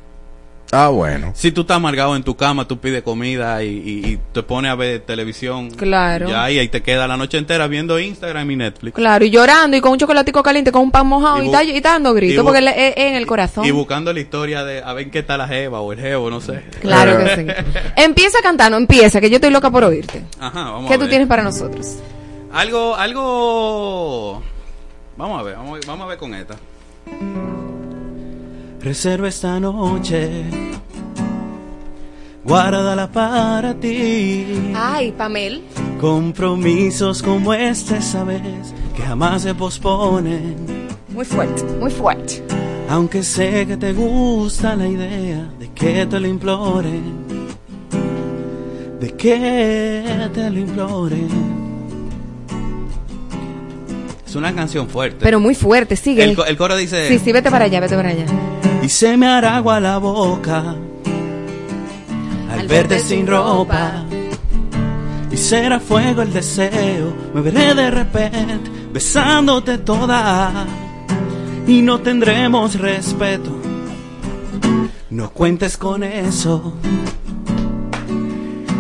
Ah, 0.76 0.90
bueno. 0.90 1.32
Si 1.36 1.52
tú 1.52 1.62
estás 1.62 1.78
amargado 1.78 2.16
en 2.16 2.24
tu 2.24 2.36
cama, 2.36 2.68
tú 2.68 2.78
pides 2.80 3.02
comida 3.04 3.64
y, 3.64 3.68
y- 3.70 4.06
y 4.14 4.20
te 4.34 4.44
pones 4.44 4.72
a 4.72 4.76
ver 4.76 5.00
televisión. 5.02 5.72
Claro. 5.72 6.28
Ya, 6.30 6.52
y 6.52 6.60
ahí 6.60 6.68
te 6.68 6.82
queda 6.84 7.08
la 7.08 7.16
noche 7.18 7.38
entera 7.38 7.68
viendo 7.68 7.98
Instagram 8.00 8.52
y 8.52 8.56
Netflix. 8.58 8.94
Claro, 8.96 9.24
y 9.26 9.30
llorando 9.30 9.78
y 9.78 9.82
con 9.82 9.94
un 9.94 9.98
chocolatico 10.00 10.44
caliente, 10.44 10.72
con 10.72 10.82
un 10.84 10.92
pan 10.92 11.08
mojado 11.08 11.42
Y 11.42 11.46
está, 11.48 11.64
y 11.64 11.72
está 11.78 11.92
dando 11.94 12.14
gritos 12.14 12.44
porque 12.44 12.62
le- 12.62 12.90
es, 12.90 12.94
es 12.98 13.04
en 13.06 13.16
el 13.16 13.26
corazón. 13.26 13.66
Y 13.66 13.72
buscando 13.72 14.12
la 14.12 14.20
historia 14.20 14.64
de 14.64 14.82
a 14.84 14.94
ver 14.94 15.10
qué 15.12 15.24
tal 15.24 15.38
la 15.38 15.48
jeva 15.48 15.80
o 15.82 15.94
el 15.94 16.00
jevo, 16.00 16.30
no 16.30 16.42
sé. 16.42 16.62
Claro 16.82 17.18
que 17.20 17.36
sí. 17.36 17.72
Empieza 17.96 18.40
cantando, 18.44 18.78
empieza, 18.78 19.22
que 19.22 19.30
yo 19.30 19.36
estoy 19.36 19.52
loca 19.52 19.70
por 19.72 19.84
oírte. 19.86 20.24
Ajá, 20.40 20.64
vamos 20.72 20.88
¿Qué 20.90 20.94
a 20.96 20.98
tú 20.98 21.02
ver. 21.02 21.10
tienes 21.10 21.28
para 21.28 21.44
nosotros? 21.44 21.96
Algo, 22.52 22.96
algo... 22.96 24.42
Vamos 25.18 25.40
a 25.40 25.44
ver, 25.44 25.56
vamos, 25.56 25.80
a- 25.84 25.88
vamos 25.88 26.06
a 26.06 26.08
ver 26.10 26.18
con 26.18 26.34
esta. 26.34 26.56
Reserva 28.86 29.28
esta 29.30 29.60
noche, 29.60 30.44
guárdala 32.44 33.12
para 33.12 33.74
ti. 33.74 34.46
Ay, 34.76 35.12
Pamel. 35.12 35.64
Compromisos 36.00 37.24
como 37.24 37.52
este, 37.56 38.00
sabes, 38.00 38.76
que 38.96 39.02
jamás 39.02 39.42
se 39.42 39.56
posponen. 39.56 40.56
Muy 41.10 41.26
fuerte, 41.26 41.64
muy 41.80 41.90
fuerte. 41.90 42.44
Aunque 42.88 43.24
sé 43.24 43.66
que 43.66 43.76
te 43.76 43.92
gusta 43.92 44.76
la 44.76 44.88
idea 44.88 45.50
de 45.58 45.72
que 45.72 46.06
te 46.06 46.20
lo 46.20 46.28
imploren. 46.28 47.26
De 49.00 49.10
que 49.18 50.30
te 50.32 50.48
lo 50.52 50.60
imploren. 50.60 51.66
Es 54.28 54.36
una 54.36 54.54
canción 54.54 54.88
fuerte. 54.88 55.18
Pero 55.22 55.40
muy 55.40 55.56
fuerte, 55.56 55.96
sigue. 55.96 56.24
El 56.24 56.58
coro 56.58 56.76
dice... 56.76 57.08
Sí, 57.08 57.18
sí, 57.18 57.32
vete 57.32 57.50
para 57.50 57.66
allá, 57.66 57.80
vete 57.80 57.96
para 57.96 58.10
allá. 58.10 58.26
Y 58.86 58.90
se 58.90 59.18
me 59.18 59.26
hará 59.26 59.56
agua 59.56 59.80
la 59.80 59.98
boca 59.98 60.76
al, 62.52 62.68
verte 62.68 63.00
sin 63.00 63.26
ropa. 63.26 64.06
Y 65.32 65.38
será 65.38 65.80
fuego 65.80 66.22
el 66.22 66.32
deseo, 66.32 67.12
me 67.34 67.42
veré 67.42 67.74
de 67.74 67.90
repente 67.90 68.70
besándote 68.94 69.80
toda. 69.80 70.68
Y 71.66 71.82
no 71.82 72.00
tendremos 72.02 72.80
respeto. 72.80 73.50
No 75.10 75.32
cuentes 75.32 75.78
con 75.78 76.04
eso. 76.04 76.76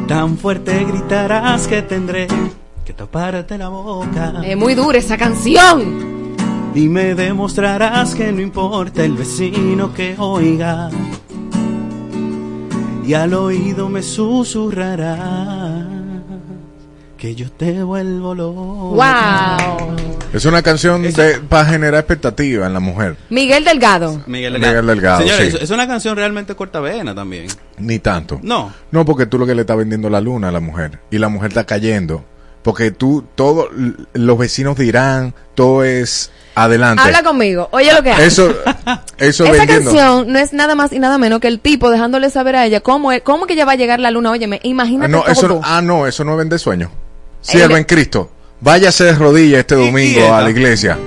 Tan 0.07 0.38
fuerte 0.38 0.84
gritarás 0.84 1.65
que 1.65 1.82
tendré 1.82 2.27
que 2.86 2.94
taparte 2.94 3.57
la 3.57 3.69
boca. 3.69 4.34
Es 4.44 4.56
muy 4.56 4.76
dura 4.76 4.99
esa 4.99 5.18
canción. 5.18 6.15
Y 6.76 6.89
me 6.89 7.15
demostrarás 7.15 8.14
que 8.15 8.31
no 8.31 8.41
importa 8.41 9.03
el 9.03 9.14
vecino 9.14 9.93
que 9.93 10.15
oiga. 10.18 10.89
Y 13.06 13.14
al 13.14 13.34
oído 13.34 13.88
me 13.88 14.02
susurrarás 14.02 15.85
que 17.18 17.34
yo 17.35 17.49
te 17.52 17.81
vuelvo 17.84 18.35
loco. 18.35 18.64
Wow. 18.95 19.95
Es 20.34 20.43
una 20.45 20.61
canción 20.61 21.02
de, 21.03 21.39
para 21.47 21.65
generar 21.65 22.02
expectativa 22.02 22.68
en 22.68 22.73
la 22.73 22.81
mujer. 22.81 23.15
Miguel 23.30 23.64
Delgado. 23.64 24.22
Miguel 24.27 24.53
Miguel 24.60 24.85
Delgado, 24.85 25.19
Señores, 25.22 25.52
sí. 25.52 25.56
es- 25.57 25.64
es 25.64 25.69
una 25.72 25.88
canción 25.88 26.18
realmente 26.18 26.56
cortavena 26.56 27.15
también. 27.15 27.47
Ni 27.77 27.99
tanto. 27.99 28.39
No. 28.43 28.73
No, 28.91 29.06
porque 29.06 29.27
tú 29.27 29.38
lo 29.39 29.45
que 29.45 29.56
le 29.56 29.61
estás 29.61 29.77
vendiendo 29.77 30.10
la 30.10 30.19
luna 30.19 30.49
a 30.49 30.52
la 30.52 30.60
mujer. 30.60 30.99
Y 31.10 31.19
la 31.19 31.30
mujer 31.30 31.49
está 31.49 31.64
cayendo. 31.64 32.26
Porque 32.66 32.90
tú, 32.90 33.24
todos 33.36 33.68
los 34.14 34.38
vecinos 34.40 34.76
dirán, 34.76 35.36
todo 35.54 35.84
es 35.84 36.32
adelante. 36.56 37.04
Habla 37.04 37.22
conmigo. 37.22 37.70
Oye 37.72 37.94
lo 37.94 38.02
que 38.02 38.12
hace. 38.12 38.26
Eso, 38.26 38.50
eso 39.20 39.44
Esa 39.46 39.52
vendiendo. 39.54 39.92
canción 39.92 40.34
no 40.34 40.40
es 40.40 40.52
nada 40.52 40.74
más 40.74 40.92
y 40.92 40.98
nada 40.98 41.20
menos 41.20 41.40
que 41.42 41.48
el 41.48 41.60
tipo 41.60 41.92
dejándole 41.92 42.32
saber 42.32 42.56
a 42.56 42.66
ella 42.66 42.80
cómo, 42.82 43.12
es- 43.12 43.22
cómo 43.22 43.46
que 43.46 43.54
ella 43.54 43.66
va 43.66 43.74
a 43.74 43.76
llegar 43.76 44.00
la 44.00 44.10
luna. 44.10 44.32
Óyeme, 44.32 44.56
Ah, 44.58 44.68
imagínate 44.68 45.12
no, 45.12 45.28
eso 45.28 45.42
todo. 45.42 45.54
no- 45.56 45.62
ah, 45.64 45.80
no, 45.84 46.08
eso 46.08 46.24
no 46.24 46.32
es 46.32 46.38
vender 46.40 46.58
sueño. 46.58 46.90
Sierva 47.42 47.78
en 47.78 47.84
Cristo. 47.84 48.32
Váyase 48.62 49.04
de 49.04 49.14
rodillas 49.14 49.60
este 49.60 49.76
domingo 49.76 50.34
a 50.34 50.42
la 50.42 50.50
iglesia. 50.50 50.98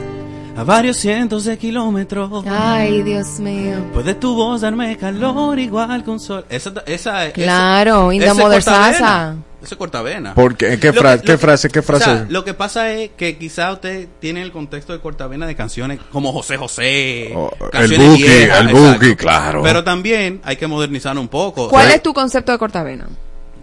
A 0.56 0.62
varios 0.62 0.96
cientos 0.96 1.44
de 1.44 1.58
kilómetros. 1.58 2.44
Ay, 2.48 3.02
Dios 3.02 3.40
mío. 3.40 3.78
Puede 3.92 4.14
tu 4.14 4.36
voz 4.36 4.60
darme 4.60 4.96
calor 4.96 5.58
igual 5.58 6.04
con 6.04 6.20
sol. 6.20 6.44
Esa, 6.48 6.72
esa, 6.86 7.32
Claro, 7.32 8.12
esa, 8.12 8.14
in 8.14 8.20
the 8.20 9.47
Eso 9.62 9.74
es 9.74 9.78
cortavena. 9.78 10.34
¿Por 10.34 10.56
qué? 10.56 10.78
¿Qué 10.78 10.92
Lo 10.92 11.00
fra- 11.00 11.18
que- 11.18 11.24
qué 11.26 11.38
frase- 11.38 11.68
qué 11.70 11.82
frase? 11.82 12.04
o 12.10 12.14
sea, 12.16 12.26
lo 12.28 12.44
que 12.44 12.54
pasa 12.54 12.92
es 12.92 13.10
que 13.16 13.36
quizá 13.38 13.72
usted 13.72 14.06
tiene 14.20 14.40
el 14.42 14.52
contexto 14.52 14.92
de 14.92 15.00
cortavena 15.00 15.46
de 15.46 15.56
canciones 15.56 15.98
como 16.12 16.32
José 16.32 16.56
José. 16.56 17.32
Oh, 17.34 17.50
el 17.72 17.98
Buki, 17.98 18.22
viejas, 18.22 18.60
el. 18.60 18.68
Buki, 18.68 19.16
claro. 19.16 19.62
Pero 19.64 19.82
también 19.82 20.40
hay 20.44 20.56
que 20.56 20.66
modernizar 20.68 21.18
un 21.18 21.26
poco. 21.28 21.68
¿Cuál 21.68 21.90
es 21.90 22.02
tu 22.02 22.14
concepto 22.14 22.52
de 22.52 22.58
cortavena? 22.58 23.08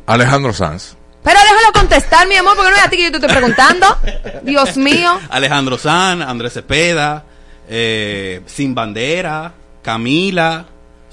Alejandro 0.05 0.51
Sanz. 0.53 0.95
Pero 1.23 1.39
déjalo 1.39 1.71
contestar, 1.73 2.27
mi 2.27 2.35
amor, 2.35 2.55
porque 2.55 2.69
no 2.71 2.75
es 2.77 2.83
a 2.83 2.89
ti 2.89 2.97
que 2.97 3.03
yo 3.05 3.11
te 3.11 3.17
estoy 3.17 3.31
preguntando. 3.31 3.87
Dios 4.43 4.77
mío. 4.77 5.17
Alejandro 5.29 5.77
San, 5.77 6.21
Andrés 6.21 6.53
Cepeda, 6.53 7.23
eh, 7.69 8.41
Sin 8.45 8.75
Bandera, 8.75 9.53
Camila. 9.81 10.65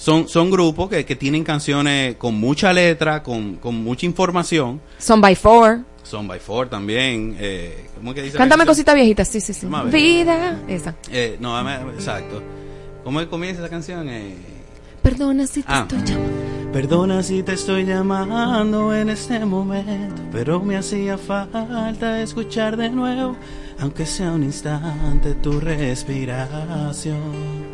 Son, 0.02 0.26
son 0.26 0.50
grupos 0.50 0.90
que, 0.90 1.04
que 1.04 1.14
tienen 1.14 1.44
canciones 1.44 2.16
con 2.16 2.34
mucha 2.34 2.72
letra, 2.72 3.22
con, 3.22 3.54
con 3.54 3.76
mucha 3.84 4.04
información. 4.04 4.80
Son 4.98 5.20
by 5.20 5.36
four. 5.36 5.82
Son 6.02 6.26
by 6.26 6.40
Four 6.40 6.68
también. 6.68 7.36
Eh, 7.38 7.86
¿Cómo 7.94 8.10
es 8.10 8.16
que 8.16 8.22
dice? 8.22 8.34
la 8.34 8.38
Cántame 8.40 8.66
cositas 8.66 8.96
viejitas, 8.96 9.28
sí, 9.28 9.40
sí, 9.40 9.54
sí. 9.54 9.68
Vida. 9.92 10.58
Esa. 10.66 10.96
Eh, 11.08 11.36
no, 11.38 11.56
exacto. 11.92 12.42
¿Cómo 13.04 13.24
comienza 13.28 13.60
esa 13.62 13.70
canción? 13.70 14.08
Eh, 14.08 14.34
Perdona 15.02 15.46
si 15.46 15.62
te 15.62 15.72
Ah. 15.72 15.86
estoy 15.88 16.02
llamando. 16.04 16.72
Perdona 16.72 17.22
si 17.22 17.42
te 17.44 17.52
estoy 17.52 17.84
llamando 17.84 18.92
en 18.92 19.08
este 19.08 19.38
momento, 19.44 20.20
pero 20.32 20.58
me 20.60 20.76
hacía 20.76 21.16
falta 21.16 22.20
escuchar 22.20 22.76
de 22.76 22.90
nuevo, 22.90 23.36
aunque 23.78 24.04
sea 24.04 24.32
un 24.32 24.42
instante, 24.42 25.34
tu 25.34 25.60
respiración. 25.60 27.71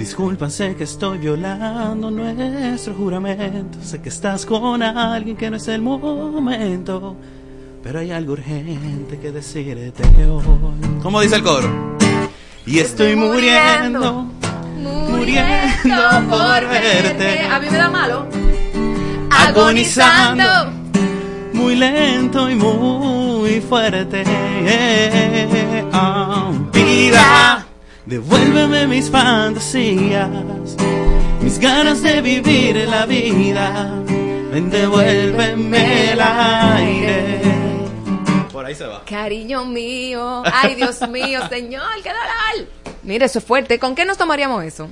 Disculpa, 0.00 0.48
sé 0.48 0.76
que 0.76 0.84
estoy 0.84 1.18
violando 1.18 2.10
nuestro 2.10 2.94
juramento. 2.94 3.78
Sé 3.82 4.00
que 4.00 4.08
estás 4.08 4.46
con 4.46 4.82
alguien 4.82 5.36
que 5.36 5.50
no 5.50 5.58
es 5.58 5.68
el 5.68 5.82
momento. 5.82 7.16
Pero 7.82 7.98
hay 7.98 8.10
algo 8.10 8.32
urgente 8.32 9.18
que 9.18 9.30
decirte 9.30 10.02
hoy. 10.26 10.42
¿Cómo 11.02 11.20
dice 11.20 11.36
el 11.36 11.42
coro? 11.42 11.98
Y 12.64 12.78
estoy 12.78 13.14
muriendo, 13.14 14.24
muriendo 15.10 16.02
por 16.30 16.66
verte. 16.66 17.40
A 17.42 17.60
mí 17.60 17.66
me 17.70 17.76
da 17.76 17.90
malo. 17.90 18.26
Agonizando, 19.30 20.72
muy 21.52 21.76
lento 21.76 22.48
y 22.48 22.54
muy 22.54 23.60
fuerte. 23.60 24.24
Ah, 25.92 26.52
vida, 26.72 27.66
devuélveme 28.10 28.88
mis 28.88 29.08
fantasías, 29.08 30.28
mis 31.40 31.60
ganas 31.60 32.02
de 32.02 32.20
vivir 32.20 32.88
la 32.88 33.06
vida. 33.06 33.94
Ven, 34.52 34.68
devuélveme 34.68 36.12
el 36.12 36.20
aire. 36.20 37.40
Por 38.52 38.66
ahí 38.66 38.74
se 38.74 38.84
va. 38.84 39.04
Cariño 39.04 39.64
mío. 39.64 40.42
Ay, 40.52 40.74
Dios 40.74 41.00
mío, 41.08 41.40
señor, 41.48 42.02
qué 42.02 42.10
dolor. 42.10 42.68
Mire, 43.04 43.26
eso 43.26 43.38
es 43.38 43.44
fuerte. 43.44 43.78
¿Con 43.78 43.94
qué 43.94 44.04
nos 44.04 44.18
tomaríamos 44.18 44.64
eso? 44.64 44.88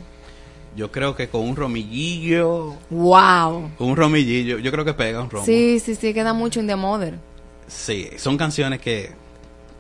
Yo 0.77 0.93
creo 0.93 1.17
que 1.17 1.29
con 1.29 1.41
un 1.41 1.57
romillillo. 1.57 2.77
Wow. 2.89 3.73
Con 3.77 3.89
un 3.89 3.97
romillillo. 3.97 4.59
Yo 4.59 4.71
creo 4.71 4.85
que 4.85 4.95
pega 4.95 5.21
un 5.21 5.29
romo. 5.29 5.45
Sí, 5.45 5.81
sí, 5.81 5.97
sí, 5.97 6.15
queda 6.15 6.33
mucho 6.33 6.61
in 6.61 6.69
the 6.69 6.77
mother. 6.77 7.19
Sí, 7.67 8.11
son 8.17 8.39
canciones 8.39 8.81
que, 8.81 9.11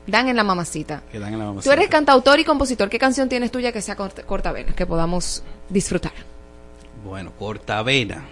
Dan 0.09 0.28
en 0.28 0.36
la 0.36 0.43
mamacita. 0.44 1.02
que 1.12 1.18
dan 1.18 1.35
en 1.35 1.39
la 1.39 1.44
mamacita. 1.47 1.70
Tú 1.70 1.72
eres 1.78 1.89
cantautor 1.90 2.40
y 2.40 2.44
compositor. 2.44 2.89
¿Qué 2.89 2.98
canción 2.98 3.28
tienes 3.28 3.51
tuya 3.52 3.72
que 3.72 3.82
sea 3.82 3.94
corta, 3.94 4.22
cortavena, 4.22 4.72
que 4.74 4.86
podamos 4.86 5.43
disfrutar? 5.68 6.12
Bueno, 7.05 7.32
cortavena. 7.39 8.24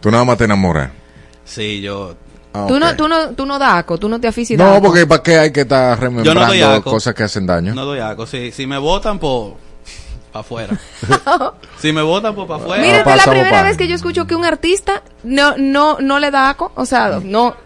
Tú 0.00 0.10
nada 0.10 0.24
más 0.24 0.36
te 0.36 0.44
enamoras. 0.44 0.90
Sí, 1.44 1.80
yo. 1.80 2.14
Ah, 2.54 2.66
Tú, 2.68 2.78
no, 2.78 2.94
tú, 2.96 3.08
no, 3.08 3.30
tú 3.30 3.46
no 3.46 3.58
das 3.58 3.76
aco, 3.76 3.96
tú 3.96 4.10
no 4.10 4.20
te 4.20 4.28
aficionas. 4.28 4.74
No, 4.74 4.82
porque 4.82 5.06
¿para 5.06 5.22
qué 5.22 5.38
hay 5.38 5.52
que 5.52 5.62
estar 5.62 5.96
no 5.96 6.02
remembrando 6.02 6.82
cosas 6.84 7.14
que 7.14 7.22
hacen 7.22 7.46
daño? 7.46 7.74
No 7.74 7.86
doy 7.86 7.98
aco. 8.00 8.26
Si, 8.26 8.52
si 8.52 8.66
me 8.66 8.76
votan, 8.76 9.18
pues. 9.18 9.54
para 10.30 10.40
afuera. 10.40 10.78
si 11.78 11.92
me 11.92 12.02
votan, 12.02 12.34
pues 12.34 12.46
para 12.46 12.62
afuera. 12.62 12.82
Mira, 12.82 12.98
esta 12.98 13.14
es 13.14 13.26
la 13.26 13.32
primera 13.32 13.62
vez 13.62 13.78
que 13.78 13.88
yo 13.88 13.94
escucho 13.94 14.26
que 14.26 14.34
un 14.34 14.44
artista 14.44 15.02
no, 15.24 15.56
no, 15.56 15.98
no 16.00 16.18
le 16.18 16.30
da 16.30 16.50
aco, 16.50 16.72
o 16.74 16.84
sea, 16.84 17.20
no, 17.24 17.56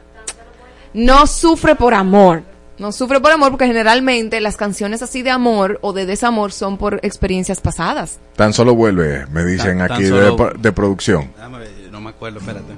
no 0.94 1.26
sufre 1.26 1.74
por 1.74 1.92
amor. 1.92 2.44
No 2.78 2.92
sufre 2.92 3.20
por 3.20 3.32
amor 3.32 3.50
porque 3.50 3.66
generalmente 3.66 4.40
las 4.40 4.56
canciones 4.56 5.00
así 5.00 5.22
de 5.22 5.30
amor 5.30 5.78
o 5.80 5.92
de 5.94 6.04
desamor 6.04 6.52
son 6.52 6.76
por 6.76 7.00
experiencias 7.02 7.60
pasadas. 7.60 8.18
Tan 8.36 8.52
solo 8.52 8.74
vuelve, 8.74 9.26
me 9.30 9.44
dicen 9.44 9.78
Tan- 9.78 9.88
tan 9.88 9.92
aquí 9.96 10.02
de, 10.04 10.10
solo- 10.10 10.52
de 10.58 10.72
producción. 10.72 11.30
Déjame 11.36 11.58
ver, 11.60 11.70
no 11.90 12.00
me 12.02 12.10
acuerdo, 12.10 12.38
espérate. 12.38 12.74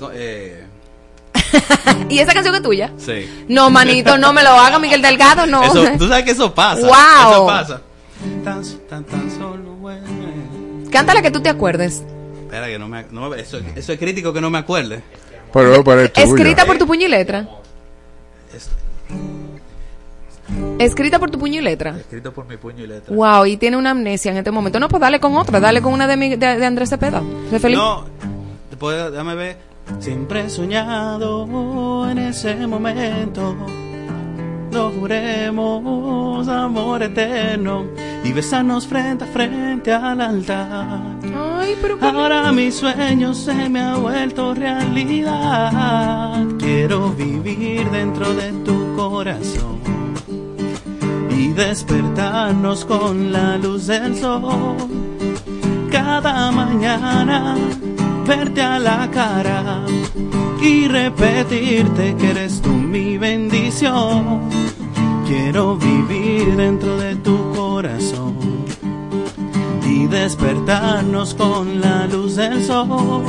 No, 0.00 0.08
eh, 0.14 0.64
¿Y 2.08 2.18
esa 2.18 2.32
canción 2.32 2.54
es 2.54 2.62
tuya? 2.62 2.90
sí. 2.96 3.44
No, 3.48 3.68
manito, 3.70 4.16
no 4.16 4.32
me 4.32 4.42
lo 4.42 4.50
haga 4.50 4.78
Miguel 4.78 5.02
Delgado, 5.02 5.46
no. 5.46 5.62
Eso, 5.62 5.84
tú 5.98 6.08
sabes 6.08 6.24
que 6.24 6.30
eso 6.30 6.54
pasa. 6.54 6.80
Wow. 6.80 7.32
Eso 7.32 7.46
pasa. 7.46 7.80
Tan, 8.44 8.62
tan, 8.88 9.04
tan 9.04 9.30
solo 9.30 9.74
vuelve. 9.80 10.06
Canta 10.90 11.12
la 11.14 11.20
que 11.22 11.30
tú 11.30 11.40
te 11.40 11.50
acuerdes. 11.50 12.02
Espera, 12.44 12.66
que 12.68 12.78
no 12.78 12.88
me. 12.88 13.04
No, 13.10 13.34
eso, 13.34 13.58
eso 13.76 13.92
es 13.92 13.98
crítico 13.98 14.32
que 14.32 14.40
no 14.40 14.48
me 14.50 14.58
acuerde. 14.58 15.02
Pero, 15.52 15.84
pero 15.84 16.00
es 16.02 16.12
tuya. 16.12 16.26
Escrita 16.26 16.64
por 16.64 16.78
tu 16.78 16.86
puño 16.86 17.06
y 17.06 17.10
letra. 17.10 17.46
Escrita 20.78 21.18
por 21.18 21.30
tu 21.30 21.38
puño 21.38 21.60
y 21.60 21.62
letra. 21.62 21.96
Escrito 21.96 22.32
por 22.32 22.46
mi 22.46 22.56
puño 22.56 22.82
y 22.84 22.86
letra. 22.86 23.14
Wow, 23.14 23.46
y 23.46 23.56
tiene 23.56 23.76
una 23.76 23.90
amnesia 23.90 24.32
en 24.32 24.38
este 24.38 24.50
momento. 24.50 24.80
No, 24.80 24.88
pues 24.88 25.00
dale 25.00 25.20
con 25.20 25.36
otra, 25.36 25.60
dale 25.60 25.80
con 25.80 25.92
una 25.92 26.06
de, 26.08 26.16
mi- 26.16 26.36
de, 26.36 26.56
de 26.56 26.66
Andrés 26.66 26.88
Cepeda. 26.90 27.22
De. 27.50 27.70
No, 27.70 28.04
después, 28.68 29.10
déjame 29.12 29.34
ver. 29.34 29.56
Siempre 30.00 30.44
he 30.46 30.50
soñado 30.50 32.08
en 32.10 32.18
ese 32.18 32.54
momento. 32.66 33.54
Nos 34.70 34.94
juremos 34.94 36.46
amor 36.48 37.02
eterno 37.02 37.86
y 38.22 38.32
besarnos 38.32 38.86
frente 38.86 39.24
a 39.24 39.26
frente 39.26 39.92
al 39.92 40.20
altar. 40.20 41.00
Ay, 41.36 41.76
pero 41.82 41.98
Ahora 42.00 42.52
mi 42.52 42.70
sueño 42.70 43.34
se 43.34 43.68
me 43.68 43.80
ha 43.80 43.96
vuelto 43.96 44.54
realidad. 44.54 46.44
Quiero 46.58 47.10
vivir 47.10 47.90
dentro 47.90 48.32
de 48.32 48.52
tu 48.64 48.94
corazón 48.96 49.80
y 51.30 51.48
despertarnos 51.48 52.84
con 52.84 53.32
la 53.32 53.56
luz 53.58 53.88
del 53.88 54.16
sol. 54.16 54.76
Cada 55.90 56.52
mañana 56.52 57.56
verte 58.26 58.62
a 58.62 58.78
la 58.78 59.10
cara 59.10 59.84
y 60.62 60.88
repetirte 60.88 62.14
que 62.16 62.30
eres 62.30 62.60
tú 62.60 62.70
mi 62.70 63.18
bendición. 63.18 64.48
Quiero 65.26 65.76
vivir 65.76 66.56
dentro 66.56 66.96
de 66.98 67.16
tu 67.16 67.52
corazón 67.54 68.36
y 69.86 70.06
despertarnos 70.06 71.34
con 71.34 71.80
la 71.80 72.06
luz 72.06 72.36
del 72.36 72.64
sol. 72.64 73.22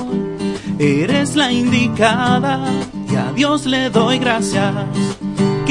Eres 0.80 1.36
la 1.36 1.52
indicada 1.52 2.66
y 3.10 3.16
a 3.16 3.32
Dios 3.34 3.66
le 3.66 3.90
doy 3.90 4.18
gracias 4.18 4.74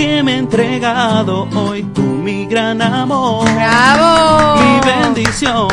que 0.01 0.23
me 0.23 0.33
ha 0.33 0.39
entregado 0.39 1.47
hoy 1.55 1.83
tú 1.95 2.01
mi 2.01 2.47
gran 2.47 2.81
amor. 2.81 3.45
¡Bravo! 3.55 4.59
Mi 4.59 4.81
bendición. 4.91 5.69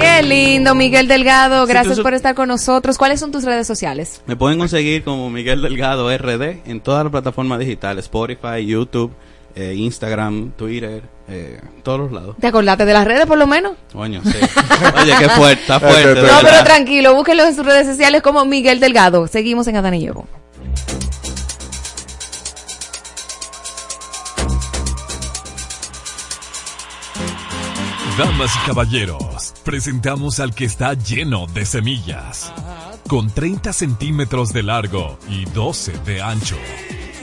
Qué 0.00 0.22
lindo, 0.22 0.74
Miguel 0.74 1.06
Delgado. 1.06 1.66
Gracias 1.66 2.00
por 2.00 2.14
estar 2.14 2.34
con 2.34 2.48
nosotros. 2.48 2.96
¿Cuáles 2.96 3.20
son 3.20 3.30
tus 3.30 3.44
redes 3.44 3.66
sociales? 3.66 4.22
Me 4.26 4.36
pueden 4.36 4.58
conseguir 4.58 5.04
como 5.04 5.28
Miguel 5.28 5.60
Delgado 5.60 6.08
RD 6.16 6.66
en 6.66 6.80
todas 6.80 7.04
las 7.04 7.10
plataformas 7.10 7.58
digitales, 7.58 8.06
Spotify, 8.06 8.64
YouTube, 8.64 9.12
eh, 9.54 9.74
Instagram, 9.76 10.52
Twitter, 10.52 11.02
eh, 11.28 11.60
todos 11.82 12.00
los 12.00 12.12
lados. 12.12 12.36
¿Te 12.40 12.46
acordaste 12.46 12.86
de 12.86 12.92
las 12.94 13.04
redes 13.04 13.26
por 13.26 13.36
lo 13.36 13.46
menos? 13.46 13.72
Coño, 13.92 14.22
sí. 14.24 14.38
Oye, 15.02 15.12
qué 15.18 15.28
fuerte, 15.28 15.60
está 15.60 15.78
fuerte. 15.80 16.14
de 16.14 16.22
No, 16.22 16.38
pero 16.40 16.64
tranquilo, 16.64 17.14
búsquenlo 17.14 17.44
en 17.44 17.54
sus 17.54 17.66
redes 17.66 17.86
sociales 17.86 18.22
como 18.22 18.46
Miguel 18.46 18.80
Delgado. 18.80 19.26
Seguimos 19.26 19.66
en 19.68 19.76
Adán 19.76 19.92
y 19.92 20.06
Evo. 20.06 20.26
Damas 28.18 28.50
y 28.56 28.66
caballeros, 28.66 29.54
presentamos 29.64 30.40
al 30.40 30.52
que 30.52 30.64
está 30.64 30.94
lleno 30.94 31.46
de 31.46 31.64
semillas. 31.64 32.52
Con 33.06 33.30
30 33.30 33.72
centímetros 33.72 34.52
de 34.52 34.64
largo 34.64 35.16
y 35.30 35.44
12 35.44 35.92
de 36.04 36.20
ancho. 36.20 36.56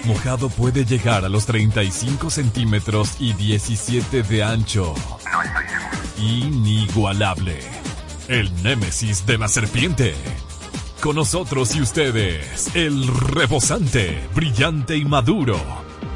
Mojado 0.05 0.47
puede 0.47 0.85
llegar 0.85 1.25
a 1.25 1.29
los 1.29 1.47
35 1.47 2.29
centímetros 2.29 3.17
y 3.19 3.33
17 3.33 4.23
de 4.23 4.41
ancho. 4.41 4.93
Inigualable. 6.17 7.59
El 8.29 8.63
némesis 8.63 9.25
de 9.25 9.37
la 9.37 9.49
serpiente. 9.49 10.15
Con 11.01 11.17
nosotros 11.17 11.75
y 11.75 11.81
ustedes, 11.81 12.73
el 12.73 13.05
rebosante, 13.07 14.25
brillante 14.33 14.95
y 14.95 15.03
maduro. 15.03 15.59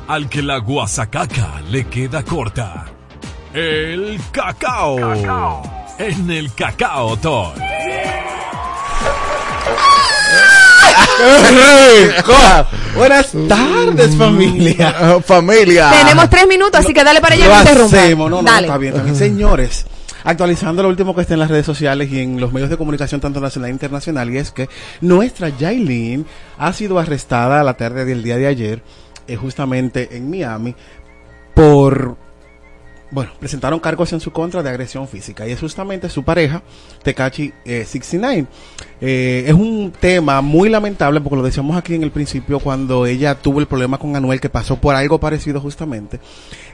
Al 0.08 0.30
que 0.30 0.42
la 0.42 0.60
guasacaca 0.60 1.60
le 1.70 1.86
queda 1.88 2.24
corta. 2.24 2.94
El 3.54 4.20
cacao. 4.32 5.64
En 5.98 6.30
el 6.30 6.54
cacao 6.54 7.18
Toy. 7.18 7.54
Buenas 12.96 13.34
tardes, 13.48 14.16
familia. 14.16 15.20
familia. 15.26 15.90
Tenemos 15.92 16.30
tres 16.30 16.48
minutos, 16.48 16.80
así 16.80 16.94
que 16.94 17.04
dale 17.04 17.22
para 17.22 17.34
allá 17.36 17.46
y 17.46 17.48
Lo 17.48 17.56
no 17.56 17.86
hacemos, 17.86 18.30
no, 18.30 18.42
no, 18.42 18.44
Dale. 18.44 18.68
está 18.68 18.78
bien, 18.78 18.94
bien. 19.04 19.16
Señores, 19.16 19.86
actualizando 20.24 20.84
lo 20.84 20.90
último 20.90 21.16
que 21.16 21.22
está 21.22 21.34
en 21.34 21.40
las 21.40 21.50
redes 21.50 21.66
sociales 21.66 22.12
y 22.12 22.20
en 22.22 22.40
los 22.40 22.54
medios 22.54 22.70
de 22.70 22.78
comunicación 22.78 23.20
tanto 23.20 23.42
nacional 23.42 23.70
e 23.70 23.74
internacional, 23.74 24.30
y 24.30 24.38
es 24.38 24.52
que 24.52 24.70
nuestra 25.02 25.50
Yailin 25.50 26.26
ha 26.58 26.72
sido 26.72 27.00
arrestada 27.00 27.64
la 27.64 27.74
tarde 27.74 28.06
del 28.06 28.22
día 28.22 28.38
de 28.38 28.46
ayer, 28.48 28.84
eh, 29.28 29.36
justamente 29.36 30.16
en 30.16 30.30
Miami, 30.30 30.76
por 31.56 32.29
bueno, 33.12 33.32
presentaron 33.40 33.80
cargos 33.80 34.14
en 34.14 34.20
su 34.20 34.32
contra 34.32 34.62
de 34.62 34.70
agresión 34.70 35.08
física 35.08 35.48
y 35.48 35.52
es 35.52 35.60
justamente 35.60 36.10
su 36.10 36.24
pareja, 36.24 36.62
Tekachi 37.04 37.52
eh, 37.66 37.86
69. 37.86 38.48
Eh, 39.02 39.46
es 39.48 39.54
un 39.54 39.94
tema 39.98 40.42
muy 40.42 40.70
lamentable 40.70 41.22
porque 41.22 41.38
lo 41.38 41.44
decíamos 41.44 41.78
aquí 41.78 41.96
en 41.96 42.04
el 42.04 42.12
principio 42.12 42.60
cuando 42.60 43.06
ella 43.06 43.36
tuvo 43.36 43.60
el 43.60 43.66
problema 43.66 43.98
con 43.98 44.16
Anuel 44.16 44.42
que 44.42 44.50
pasó 44.50 44.76
por 44.78 44.96
algo 44.96 45.20
parecido 45.20 45.60
justamente. 45.60 46.20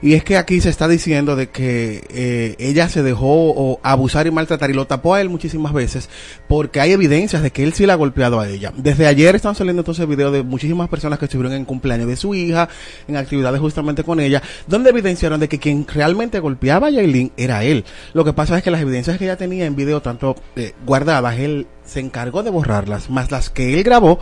Y 0.02 0.14
es 0.14 0.24
que 0.24 0.38
aquí 0.38 0.60
se 0.60 0.70
está 0.70 0.88
diciendo 0.88 1.36
de 1.36 1.49
que 1.49 2.03
eh, 2.10 2.56
ella 2.60 2.90
se 2.90 3.03
dejó 3.03 3.80
abusar 3.84 4.28
y 4.28 4.32
maltratar 4.32 4.70
y 4.70 4.74
lo 4.74 4.88
tapó 4.88 5.14
a 5.14 5.22
él 5.22 5.30
muchísimas 5.30 5.72
veces 5.72 6.10
porque 6.48 6.82
hay 6.82 6.91
evidencias 6.91 7.44
de 7.44 7.52
que 7.52 7.64
él 7.64 7.74
sí 7.74 7.86
la 7.86 7.94
ha 7.94 7.98
golpeado 7.98 8.40
a 8.40 8.49
ella. 8.49 8.74
Desde 8.76 9.07
ayer 9.07 9.36
están 9.36 9.56
saliendo 9.56 9.82
entonces 9.82 10.07
videos 10.07 10.34
de 10.34 10.44
muchísimas 10.44 10.90
personas 10.90 11.20
que 11.20 11.26
estuvieron 11.26 11.53
en 11.53 11.66
cumpleaños 11.66 12.07
de 12.07 12.16
su 12.16 12.36
hija, 12.36 12.68
en 13.07 13.16
actividades 13.16 13.62
justamente 13.62 14.03
con 14.03 14.20
ella, 14.20 14.41
donde 14.68 14.90
evidenciaron 14.90 15.40
de 15.40 15.48
que 15.48 15.60
quien 15.60 15.86
realmente 15.88 16.24
golpeaba 16.39 16.88
a 16.88 16.89
Yailin 16.91 17.31
era 17.38 17.64
él. 17.64 17.85
Lo 18.14 18.23
que 18.23 18.34
pasa 18.34 18.57
es 18.57 18.64
que 18.64 18.72
las 18.72 18.81
evidencias 18.81 19.18
que 19.18 19.26
ella 19.26 19.38
tenía 19.38 19.65
en 19.65 19.76
video 19.76 20.02
tanto 20.02 20.35
eh, 20.56 20.73
guardadas, 20.85 21.38
él 21.39 21.68
se 21.85 21.99
encargó 21.99 22.43
de 22.43 22.49
borrarlas, 22.52 23.10
más 23.10 23.31
las 23.31 23.49
que 23.49 23.73
él 23.77 23.84
grabó 23.84 24.19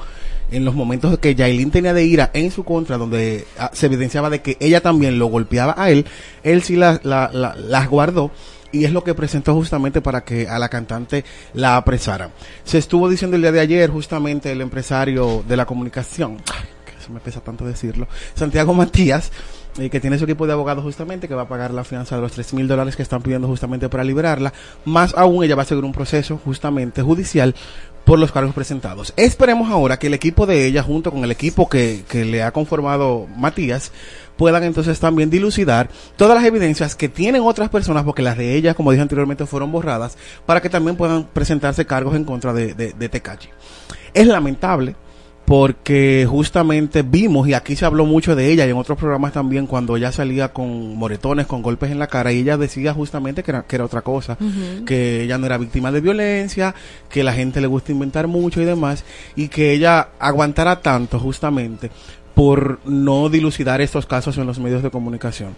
en 0.51 0.65
los 0.65 0.75
momentos 0.75 1.17
que 1.19 1.33
Yailin 1.35 1.71
tenía 1.71 1.93
de 1.93 2.03
ira 2.05 2.29
en 2.33 2.51
su 2.51 2.63
contra, 2.63 2.97
donde 2.97 3.45
ah, 3.57 3.71
se 3.73 3.85
evidenciaba 3.87 4.29
de 4.29 4.41
que 4.41 4.57
ella 4.59 4.81
también 4.81 5.17
lo 5.17 5.27
golpeaba 5.27 5.73
a 5.77 5.89
él, 5.89 6.05
él 6.43 6.61
sí 6.63 6.75
la- 6.75 6.99
la- 7.03 7.29
la- 7.33 7.55
las 7.55 7.89
guardó 7.89 8.31
y 8.71 8.85
es 8.85 8.91
lo 8.91 9.03
que 9.03 9.13
presentó 9.13 9.53
justamente 9.53 10.01
para 10.01 10.23
que 10.23 10.47
a 10.47 10.57
la 10.59 10.67
cantante 10.69 11.23
la 11.53 11.77
apresaran. 11.77 12.31
Se 12.63 12.77
estuvo 12.79 13.07
diciendo 13.09 13.35
el 13.35 13.41
día 13.43 13.51
de 13.51 13.59
ayer 13.59 13.89
justamente 13.89 14.51
el 14.51 14.61
empresario 14.61 15.43
de 15.47 15.55
la 15.57 15.65
comunicación, 15.65 16.37
que 16.37 16.99
eso 16.99 17.11
me 17.11 17.19
pesa 17.19 17.39
tanto 17.39 17.65
decirlo, 17.65 18.07
Santiago 18.35 18.73
Matías, 18.73 19.31
eh, 19.77 19.89
que 19.89 19.99
tiene 19.99 20.17
su 20.17 20.25
equipo 20.25 20.45
de 20.47 20.53
abogados 20.53 20.83
justamente, 20.83 21.27
que 21.27 21.35
va 21.35 21.43
a 21.43 21.47
pagar 21.47 21.71
la 21.71 21.83
fianza 21.83 22.15
de 22.15 22.21
los 22.21 22.31
3 22.31 22.53
mil 22.53 22.67
dólares 22.67 22.95
que 22.95 23.03
están 23.03 23.21
pidiendo 23.21 23.47
justamente 23.47 23.89
para 23.89 24.03
liberarla. 24.03 24.53
Más 24.85 25.13
aún, 25.15 25.43
ella 25.43 25.55
va 25.55 25.63
a 25.63 25.65
seguir 25.65 25.83
un 25.83 25.91
proceso 25.91 26.39
justamente 26.43 27.01
judicial 27.01 27.55
por 28.05 28.19
los 28.19 28.31
cargos 28.31 28.53
presentados. 28.53 29.13
Esperemos 29.15 29.69
ahora 29.71 29.97
que 29.97 30.07
el 30.07 30.13
equipo 30.13 30.45
de 30.45 30.65
ella, 30.67 30.83
junto 30.83 31.11
con 31.11 31.23
el 31.23 31.31
equipo 31.31 31.69
que, 31.69 32.03
que 32.07 32.25
le 32.25 32.43
ha 32.43 32.51
conformado 32.51 33.27
Matías, 33.37 33.91
puedan 34.37 34.63
entonces 34.63 34.99
también 34.99 35.29
dilucidar 35.29 35.89
todas 36.15 36.35
las 36.35 36.45
evidencias 36.45 36.95
que 36.95 37.09
tienen 37.09 37.43
otras 37.43 37.69
personas, 37.69 38.03
porque 38.03 38.21
las 38.21 38.37
de 38.37 38.55
ella, 38.55 38.73
como 38.73 38.91
dije 38.91 39.01
anteriormente, 39.01 39.45
fueron 39.45 39.71
borradas, 39.71 40.17
para 40.45 40.61
que 40.61 40.69
también 40.69 40.97
puedan 40.97 41.25
presentarse 41.25 41.85
cargos 41.85 42.15
en 42.15 42.25
contra 42.25 42.53
de, 42.53 42.73
de, 42.73 42.93
de. 42.93 43.23
Es 44.13 44.27
lamentable, 44.27 44.95
porque 45.45 46.25
justamente 46.29 47.01
vimos, 47.01 47.47
y 47.47 47.53
aquí 47.53 47.75
se 47.75 47.85
habló 47.85 48.05
mucho 48.05 48.35
de 48.35 48.51
ella 48.51 48.65
y 48.65 48.69
en 48.69 48.77
otros 48.77 48.97
programas 48.97 49.33
también, 49.33 49.67
cuando 49.67 49.97
ella 49.97 50.11
salía 50.11 50.53
con 50.53 50.95
moretones, 50.95 51.47
con 51.47 51.61
golpes 51.61 51.91
en 51.91 51.99
la 51.99 52.07
cara, 52.07 52.31
y 52.31 52.39
ella 52.39 52.57
decía 52.57 52.93
justamente 52.93 53.43
que 53.43 53.51
era, 53.51 53.63
que 53.63 53.75
era 53.75 53.85
otra 53.85 54.01
cosa, 54.01 54.37
que 54.85 55.23
ella 55.23 55.37
no 55.37 55.45
era 55.45 55.57
víctima 55.57 55.91
de 55.91 56.01
violencia, 56.01 56.73
que 57.09 57.23
la 57.23 57.33
gente 57.33 57.59
le 57.59 57.67
gusta 57.67 57.91
inventar 57.91 58.27
mucho 58.27 58.61
y 58.61 58.65
demás, 58.65 59.03
y 59.35 59.49
que 59.49 59.73
ella 59.73 60.09
aguantara 60.19 60.81
tanto 60.81 61.19
justamente 61.19 61.91
por 62.33 62.79
no 62.85 63.29
dilucidar 63.29 63.81
estos 63.81 64.05
casos 64.05 64.37
en 64.37 64.47
los 64.47 64.59
medios 64.59 64.81
de 64.81 64.91
comunicación. 64.91 65.55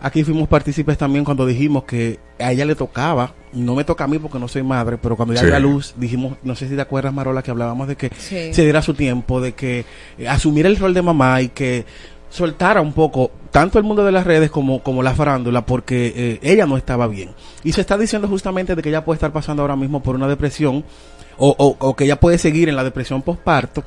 Aquí 0.00 0.22
fuimos 0.22 0.46
partícipes 0.46 0.96
también 0.96 1.24
cuando 1.24 1.44
dijimos 1.44 1.82
que 1.84 2.20
a 2.38 2.52
ella 2.52 2.64
le 2.64 2.76
tocaba, 2.76 3.32
no 3.52 3.74
me 3.74 3.82
toca 3.82 4.04
a 4.04 4.06
mí 4.06 4.18
porque 4.18 4.38
no 4.38 4.46
soy 4.46 4.62
madre, 4.62 4.96
pero 4.96 5.16
cuando 5.16 5.34
ya 5.34 5.40
Sí. 5.40 5.46
dio 5.46 5.56
a 5.56 5.58
luz, 5.58 5.94
dijimos, 5.96 6.36
no 6.44 6.54
sé 6.54 6.68
si 6.68 6.76
te 6.76 6.80
acuerdas 6.80 7.12
Marola, 7.12 7.42
que 7.42 7.50
hablábamos 7.50 7.88
de 7.88 7.96
que 7.96 8.10
Sí. 8.16 8.54
se 8.54 8.62
diera 8.62 8.80
su 8.80 8.94
tiempo, 8.94 9.40
de 9.40 9.54
que 9.54 9.84
eh, 10.18 10.28
asumiera 10.28 10.68
el 10.68 10.76
rol 10.76 10.94
de 10.94 11.02
mamá 11.02 11.42
y 11.42 11.48
que 11.48 11.84
soltara 12.30 12.80
un 12.80 12.92
poco 12.92 13.30
tanto 13.50 13.78
el 13.78 13.84
mundo 13.84 14.04
de 14.04 14.12
las 14.12 14.24
redes 14.26 14.50
como, 14.50 14.82
como 14.82 15.02
la 15.02 15.14
farándula 15.14 15.64
porque 15.66 16.12
eh, 16.14 16.38
ella 16.42 16.66
no 16.66 16.76
estaba 16.76 17.08
bien. 17.08 17.30
Y 17.64 17.72
se 17.72 17.80
está 17.80 17.98
diciendo 17.98 18.28
justamente 18.28 18.76
de 18.76 18.82
que 18.82 18.90
ella 18.90 19.04
puede 19.04 19.16
estar 19.16 19.32
pasando 19.32 19.62
ahora 19.62 19.76
mismo 19.76 20.02
por 20.02 20.14
una 20.14 20.28
depresión 20.28 20.84
o, 21.38 21.54
o, 21.58 21.76
o 21.78 21.96
que 21.96 22.04
ella 22.04 22.20
puede 22.20 22.36
seguir 22.38 22.68
en 22.68 22.76
la 22.76 22.84
depresión 22.84 23.22
postparto. 23.22 23.82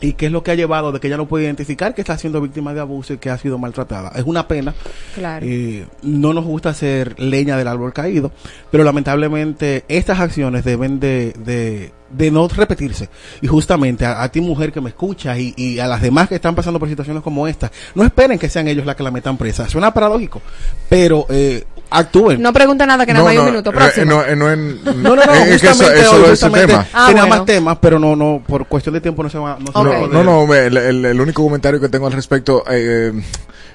¿Y 0.00 0.12
qué 0.12 0.26
es 0.26 0.32
lo 0.32 0.44
que 0.44 0.52
ha 0.52 0.54
llevado 0.54 0.92
de 0.92 1.00
que 1.00 1.08
ella 1.08 1.16
no 1.16 1.26
puede 1.26 1.44
identificar 1.44 1.94
que 1.94 2.02
está 2.02 2.16
siendo 2.16 2.40
víctima 2.40 2.72
de 2.72 2.80
abuso 2.80 3.14
y 3.14 3.18
que 3.18 3.30
ha 3.30 3.38
sido 3.38 3.58
maltratada? 3.58 4.12
Es 4.14 4.22
una 4.24 4.46
pena. 4.46 4.72
Claro. 5.14 5.44
Eh, 5.44 5.86
no 6.02 6.32
nos 6.32 6.44
gusta 6.44 6.70
hacer 6.70 7.18
leña 7.18 7.56
del 7.56 7.66
árbol 7.66 7.92
caído, 7.92 8.30
pero 8.70 8.84
lamentablemente 8.84 9.84
estas 9.88 10.20
acciones 10.20 10.64
deben 10.64 11.00
de, 11.00 11.32
de, 11.32 11.92
de 12.10 12.30
no 12.30 12.46
repetirse. 12.46 13.08
Y 13.42 13.48
justamente 13.48 14.06
a, 14.06 14.22
a 14.22 14.30
ti 14.30 14.40
mujer 14.40 14.72
que 14.72 14.80
me 14.80 14.90
escuchas 14.90 15.36
y, 15.38 15.54
y 15.56 15.80
a 15.80 15.88
las 15.88 16.00
demás 16.00 16.28
que 16.28 16.36
están 16.36 16.54
pasando 16.54 16.78
por 16.78 16.88
situaciones 16.88 17.22
como 17.22 17.48
esta, 17.48 17.72
no 17.96 18.04
esperen 18.04 18.38
que 18.38 18.48
sean 18.48 18.68
ellos 18.68 18.86
las 18.86 18.94
que 18.94 19.02
la 19.02 19.10
metan 19.10 19.36
presa. 19.36 19.68
Suena 19.68 19.92
paradójico, 19.92 20.40
pero 20.88 21.26
eh, 21.28 21.64
actúen. 21.90 22.40
No 22.42 22.52
pregunta 22.52 22.84
nada 22.86 23.04
que 23.06 23.12
nada 23.12 23.24
más 23.24 23.32
hay 23.32 23.38
un 23.38 23.44
minuto. 23.46 23.70
Próximo. 23.72 24.06
no, 24.06 24.36
no, 24.36 24.56
no, 24.56 25.16
no, 25.16 25.22
es 25.32 25.60
que 25.60 25.68
eso- 25.68 25.92
eso 25.92 26.16
hoy, 26.16 26.22
no 26.22 26.32
es 26.32 26.42
el 26.42 26.52
tema. 26.52 26.86
Ah, 26.92 27.06
tenía 27.08 27.22
bueno. 27.22 27.36
más 27.36 27.46
temas, 27.46 27.78
pero 27.80 27.98
no, 27.98 28.14
no, 28.16 28.42
por 28.46 28.66
cuestión 28.66 28.94
de 28.94 29.00
tiempo 29.00 29.22
no 29.22 29.30
se 29.30 29.38
va, 29.38 29.56
no 29.58 29.66
se 29.66 29.72
va 29.72 29.80
a 29.80 29.84
No, 29.84 29.90
poder. 29.90 30.08
no, 30.24 30.46
no, 30.46 30.54
el, 30.54 30.76
el- 30.76 31.04
el 31.04 31.20
único 31.20 31.42
comentario 31.42 31.80
que 31.80 31.88
tengo 31.88 32.06
al 32.06 32.12
respecto, 32.12 32.64
eh, 32.70 33.12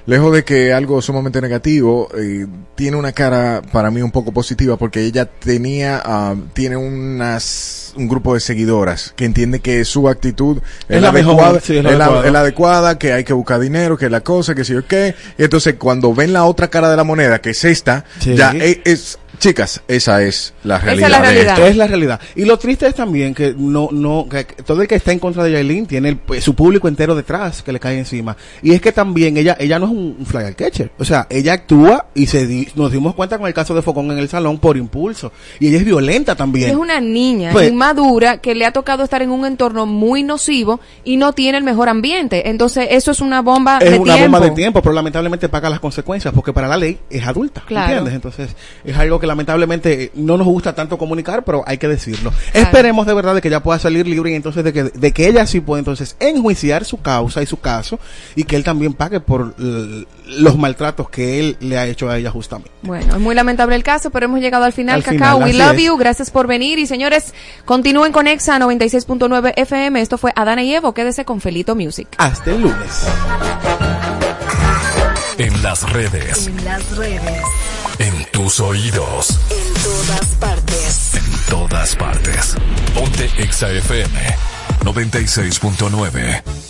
lejos 0.06 0.32
de 0.34 0.44
que 0.44 0.72
algo 0.72 1.00
sumamente 1.00 1.40
negativo, 1.40 2.08
eh, 2.18 2.46
tiene 2.74 2.96
una 2.96 3.12
cara 3.12 3.62
para 3.72 3.90
mí 3.90 4.02
un 4.02 4.10
poco 4.10 4.32
positiva 4.32 4.76
porque 4.76 5.00
ella 5.02 5.24
tenía, 5.26 6.02
ah, 6.04 6.34
tiene 6.52 6.76
unas, 6.76 7.92
un 7.96 8.08
grupo 8.08 8.34
de 8.34 8.40
seguidoras 8.40 9.12
que 9.16 9.24
entiende 9.24 9.60
que 9.60 9.84
su 9.84 10.08
actitud 10.08 10.58
es, 10.88 10.96
Es 10.96 11.02
la 11.02 11.12
mejor, 11.12 11.34
adecuada, 11.34 11.60
sí, 11.60 11.76
es 11.76 11.84
la 11.84 11.90
es 11.92 11.98
la- 11.98 12.04
adecuada. 12.04 12.26
es 12.26 12.32
la 12.32 12.40
adecuada, 12.40 12.98
que 12.98 13.12
hay 13.12 13.24
que 13.24 13.32
buscar 13.32 13.60
dinero, 13.60 13.96
que 13.96 14.10
la 14.10 14.20
cosa, 14.20 14.54
que 14.54 14.64
si 14.64 14.72
yo 14.74 14.86
qué. 14.86 15.14
Y 15.38 15.44
entonces 15.44 15.74
cuando 15.78 16.14
ven 16.14 16.32
la 16.32 16.44
otra 16.44 16.68
cara 16.68 16.90
de 16.90 16.96
la 16.96 17.04
moneda, 17.04 17.40
que 17.40 17.50
es 17.50 17.64
esta, 17.64 18.04
Sí. 18.20 18.34
ya 18.36 18.50
es, 18.50 18.78
es- 18.84 19.18
chicas, 19.48 19.82
esa 19.88 20.22
es 20.22 20.54
la 20.64 20.76
Esa 20.76 20.84
realidad. 20.86 21.06
es 21.06 21.10
la 21.12 21.20
realidad. 21.22 21.52
esto. 21.54 21.66
Es 21.66 21.76
la 21.76 21.86
realidad. 21.86 22.20
Y 22.36 22.44
lo 22.44 22.58
triste 22.58 22.86
es 22.86 22.94
también 22.94 23.34
que 23.34 23.54
no, 23.56 23.88
no, 23.92 24.26
que 24.28 24.44
todo 24.44 24.82
el 24.82 24.88
que 24.88 24.94
está 24.96 25.12
en 25.12 25.18
contra 25.18 25.44
de 25.44 25.52
Yailin 25.52 25.86
tiene 25.86 26.08
el- 26.08 26.16
pues, 26.16 26.42
su 26.42 26.54
público 26.54 26.88
entero 26.88 27.14
detrás 27.14 27.62
que 27.62 27.72
le 27.72 27.78
cae 27.80 27.98
encima. 27.98 28.36
Y 28.62 28.72
es 28.72 28.80
que 28.80 28.92
también 28.92 29.36
ella, 29.36 29.56
ella 29.60 29.78
no 29.78 29.86
es 29.86 29.92
un, 29.92 30.16
flag 30.26 30.54
catcher. 30.56 30.90
O 30.98 31.04
sea, 31.04 31.26
ella 31.30 31.52
actúa 31.52 32.06
y 32.14 32.26
se 32.26 32.46
di- 32.46 32.68
nos 32.74 32.90
dimos 32.92 33.14
cuenta 33.14 33.36
con 33.38 33.46
el 33.46 33.54
caso 33.54 33.74
de 33.74 33.82
Focón 33.82 34.10
en 34.10 34.18
el 34.18 34.28
salón 34.28 34.58
por 34.58 34.76
impulso. 34.76 35.30
Y 35.60 35.68
ella 35.68 35.78
es 35.78 35.84
violenta 35.84 36.34
también. 36.34 36.70
Es 36.70 36.76
una 36.76 37.00
niña 37.00 37.50
Pues- 37.52 37.68
inmadura 37.68 38.38
que 38.38 38.54
le 38.54 38.64
ha 38.64 38.72
tocado 38.72 39.04
estar 39.04 39.20
en 39.22 39.30
un 39.30 39.44
entorno 39.44 39.84
muy 39.86 40.22
nocivo 40.22 40.80
y 41.04 41.16
no 41.16 41.32
tiene 41.34 41.58
el 41.58 41.64
mejor 41.64 41.88
ambiente. 41.88 42.48
Entonces, 42.48 42.88
eso 42.90 43.10
es 43.10 43.20
una 43.20 43.42
bomba 43.42 43.78
es 43.78 43.90
de 43.92 43.98
una 43.98 44.14
tiempo. 44.14 44.32
bomba 44.38 44.46
de 44.48 44.54
tiempo, 44.54 44.80
pero 44.82 44.94
lamentablemente 44.94 45.48
paga 45.48 45.68
las 45.68 45.80
consecuencias, 45.80 46.32
porque 46.32 46.52
para 46.52 46.68
la 46.68 46.76
ley 46.76 46.98
es 47.10 47.26
adulta, 47.26 47.62
Claro. 47.66 47.88
¿entiendes? 47.88 48.14
Entonces, 48.14 48.56
es 48.84 48.96
algo 48.96 49.20
que 49.20 49.26
lamentablemente 49.34 50.04
eh, 50.04 50.10
no 50.14 50.36
nos 50.36 50.46
gusta 50.46 50.74
tanto 50.74 50.96
comunicar, 50.96 51.44
pero 51.44 51.62
hay 51.66 51.78
que 51.78 51.88
decirlo. 51.88 52.32
Esperemos 52.52 53.06
de 53.06 53.14
verdad 53.14 53.34
de 53.34 53.40
que 53.42 53.48
ella 53.48 53.62
pueda 53.62 53.78
salir 53.78 54.06
libre 54.06 54.30
y 54.30 54.34
entonces 54.34 54.62
de 54.64 54.72
que, 54.72 54.84
de 54.84 55.12
que 55.12 55.28
ella 55.28 55.46
sí 55.46 55.60
pueda 55.60 55.80
entonces 55.80 56.16
enjuiciar 56.20 56.84
su 56.84 57.00
causa 57.02 57.42
y 57.42 57.46
su 57.46 57.58
caso, 57.60 57.98
y 58.36 58.44
que 58.44 58.56
él 58.56 58.64
también 58.64 58.94
pague 58.94 59.20
por 59.20 59.54
los 59.58 60.56
maltratos 60.56 61.10
que 61.10 61.40
él 61.40 61.56
le 61.60 61.78
ha 61.78 61.86
hecho 61.86 62.08
a 62.08 62.16
ella 62.18 62.30
justamente. 62.30 62.70
Bueno, 62.82 63.14
es 63.14 63.20
muy 63.20 63.34
lamentable 63.34 63.74
el 63.76 63.82
caso, 63.82 64.10
pero 64.10 64.26
hemos 64.26 64.40
llegado 64.40 64.64
al 64.64 64.72
final, 64.72 64.96
Al 64.96 65.02
Cacao. 65.02 65.38
final, 65.38 65.42
We 65.42 65.52
love 65.52 65.76
es. 65.78 65.82
you. 65.84 65.96
Gracias 65.96 66.30
por 66.30 66.46
venir. 66.46 66.78
Y 66.78 66.86
señores, 66.86 67.34
continúen 67.64 68.12
con 68.12 68.26
Exa 68.26 68.58
96.9 68.58 69.52
FM. 69.56 70.00
Esto 70.00 70.16
fue 70.18 70.32
Adana 70.36 70.62
y 70.62 70.72
Evo. 70.74 70.94
Quédese 70.94 71.24
con 71.24 71.40
Felito 71.40 71.74
Music. 71.74 72.08
Hasta 72.18 72.50
el 72.52 72.62
lunes. 72.62 73.06
En 75.38 75.62
las 75.62 75.90
redes, 75.92 76.46
En 76.46 76.64
las 76.64 76.96
redes. 76.96 77.42
En 77.98 78.24
tus 78.32 78.60
oídos, 78.60 79.38
En 79.50 79.74
todas 79.82 80.26
partes. 80.40 81.14
en 81.14 81.32
todas 81.48 81.96
partes. 81.96 82.54
Ponte 82.94 83.30
Exa 83.38 83.70
FM 83.70 84.36
96.9. 84.84 86.63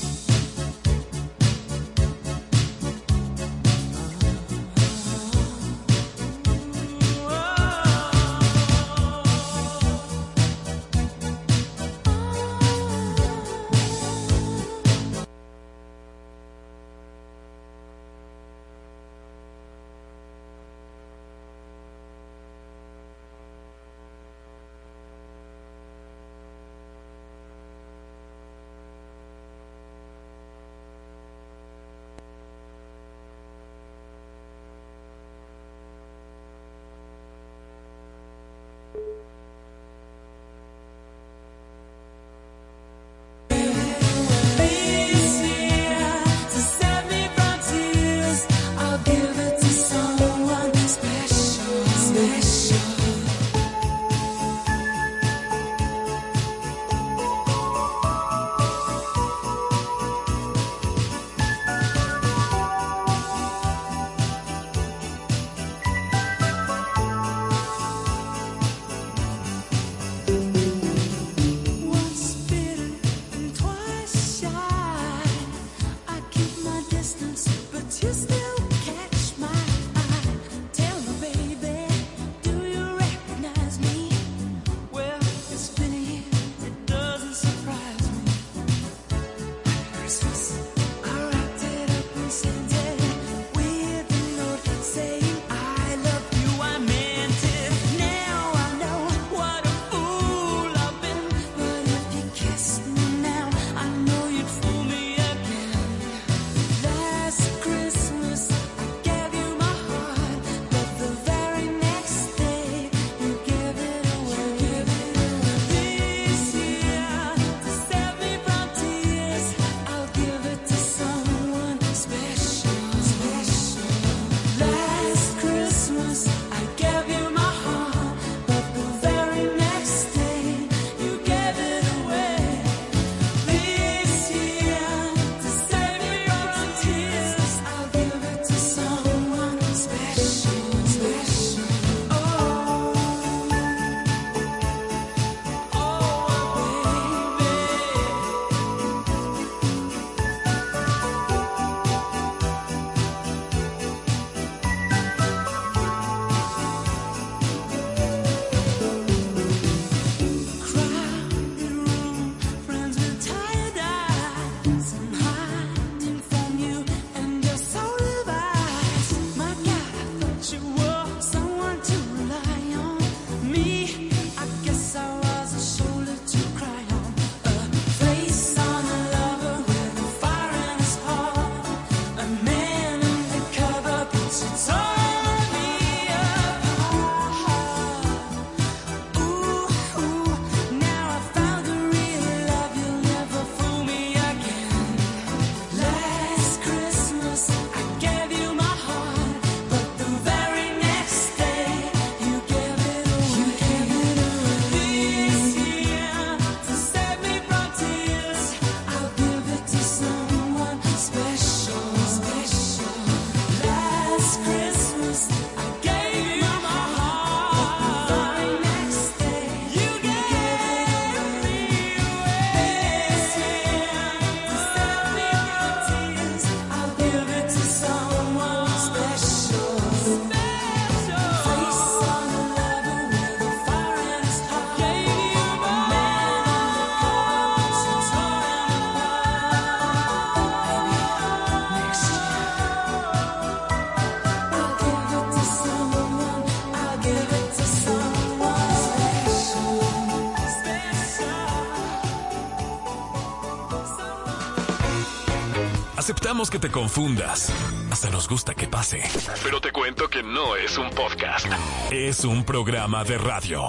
Que 256.51 256.59
te 256.61 256.71
confundas. 256.71 257.53
Hasta 257.91 258.11
nos 258.11 258.29
gusta 258.29 258.55
que 258.55 258.69
pase. 258.69 259.03
Pero 259.43 259.61
te 259.61 259.73
cuento 259.73 260.09
que 260.09 260.23
no 260.23 260.55
es 260.55 260.79
un 260.79 260.89
podcast. 260.91 261.47
Es 261.91 262.25
un 262.25 262.45
programa 262.45 263.03
de 263.03 263.19
radio. 263.19 263.69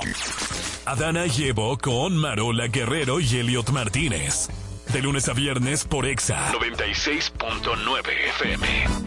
Adana 0.85 1.25
llevo 1.25 1.77
con 1.79 2.15
Marola 2.15 2.67
Guerrero 2.67 3.19
y 3.19 3.37
Elliot 3.37 3.69
Martínez. 3.71 4.49
De 4.93 5.01
lunes 5.01 5.27
a 5.29 5.33
viernes 5.33 5.83
por 5.85 6.05
EXA 6.05 6.51
96.9 6.51 8.09
FM. 8.39 9.04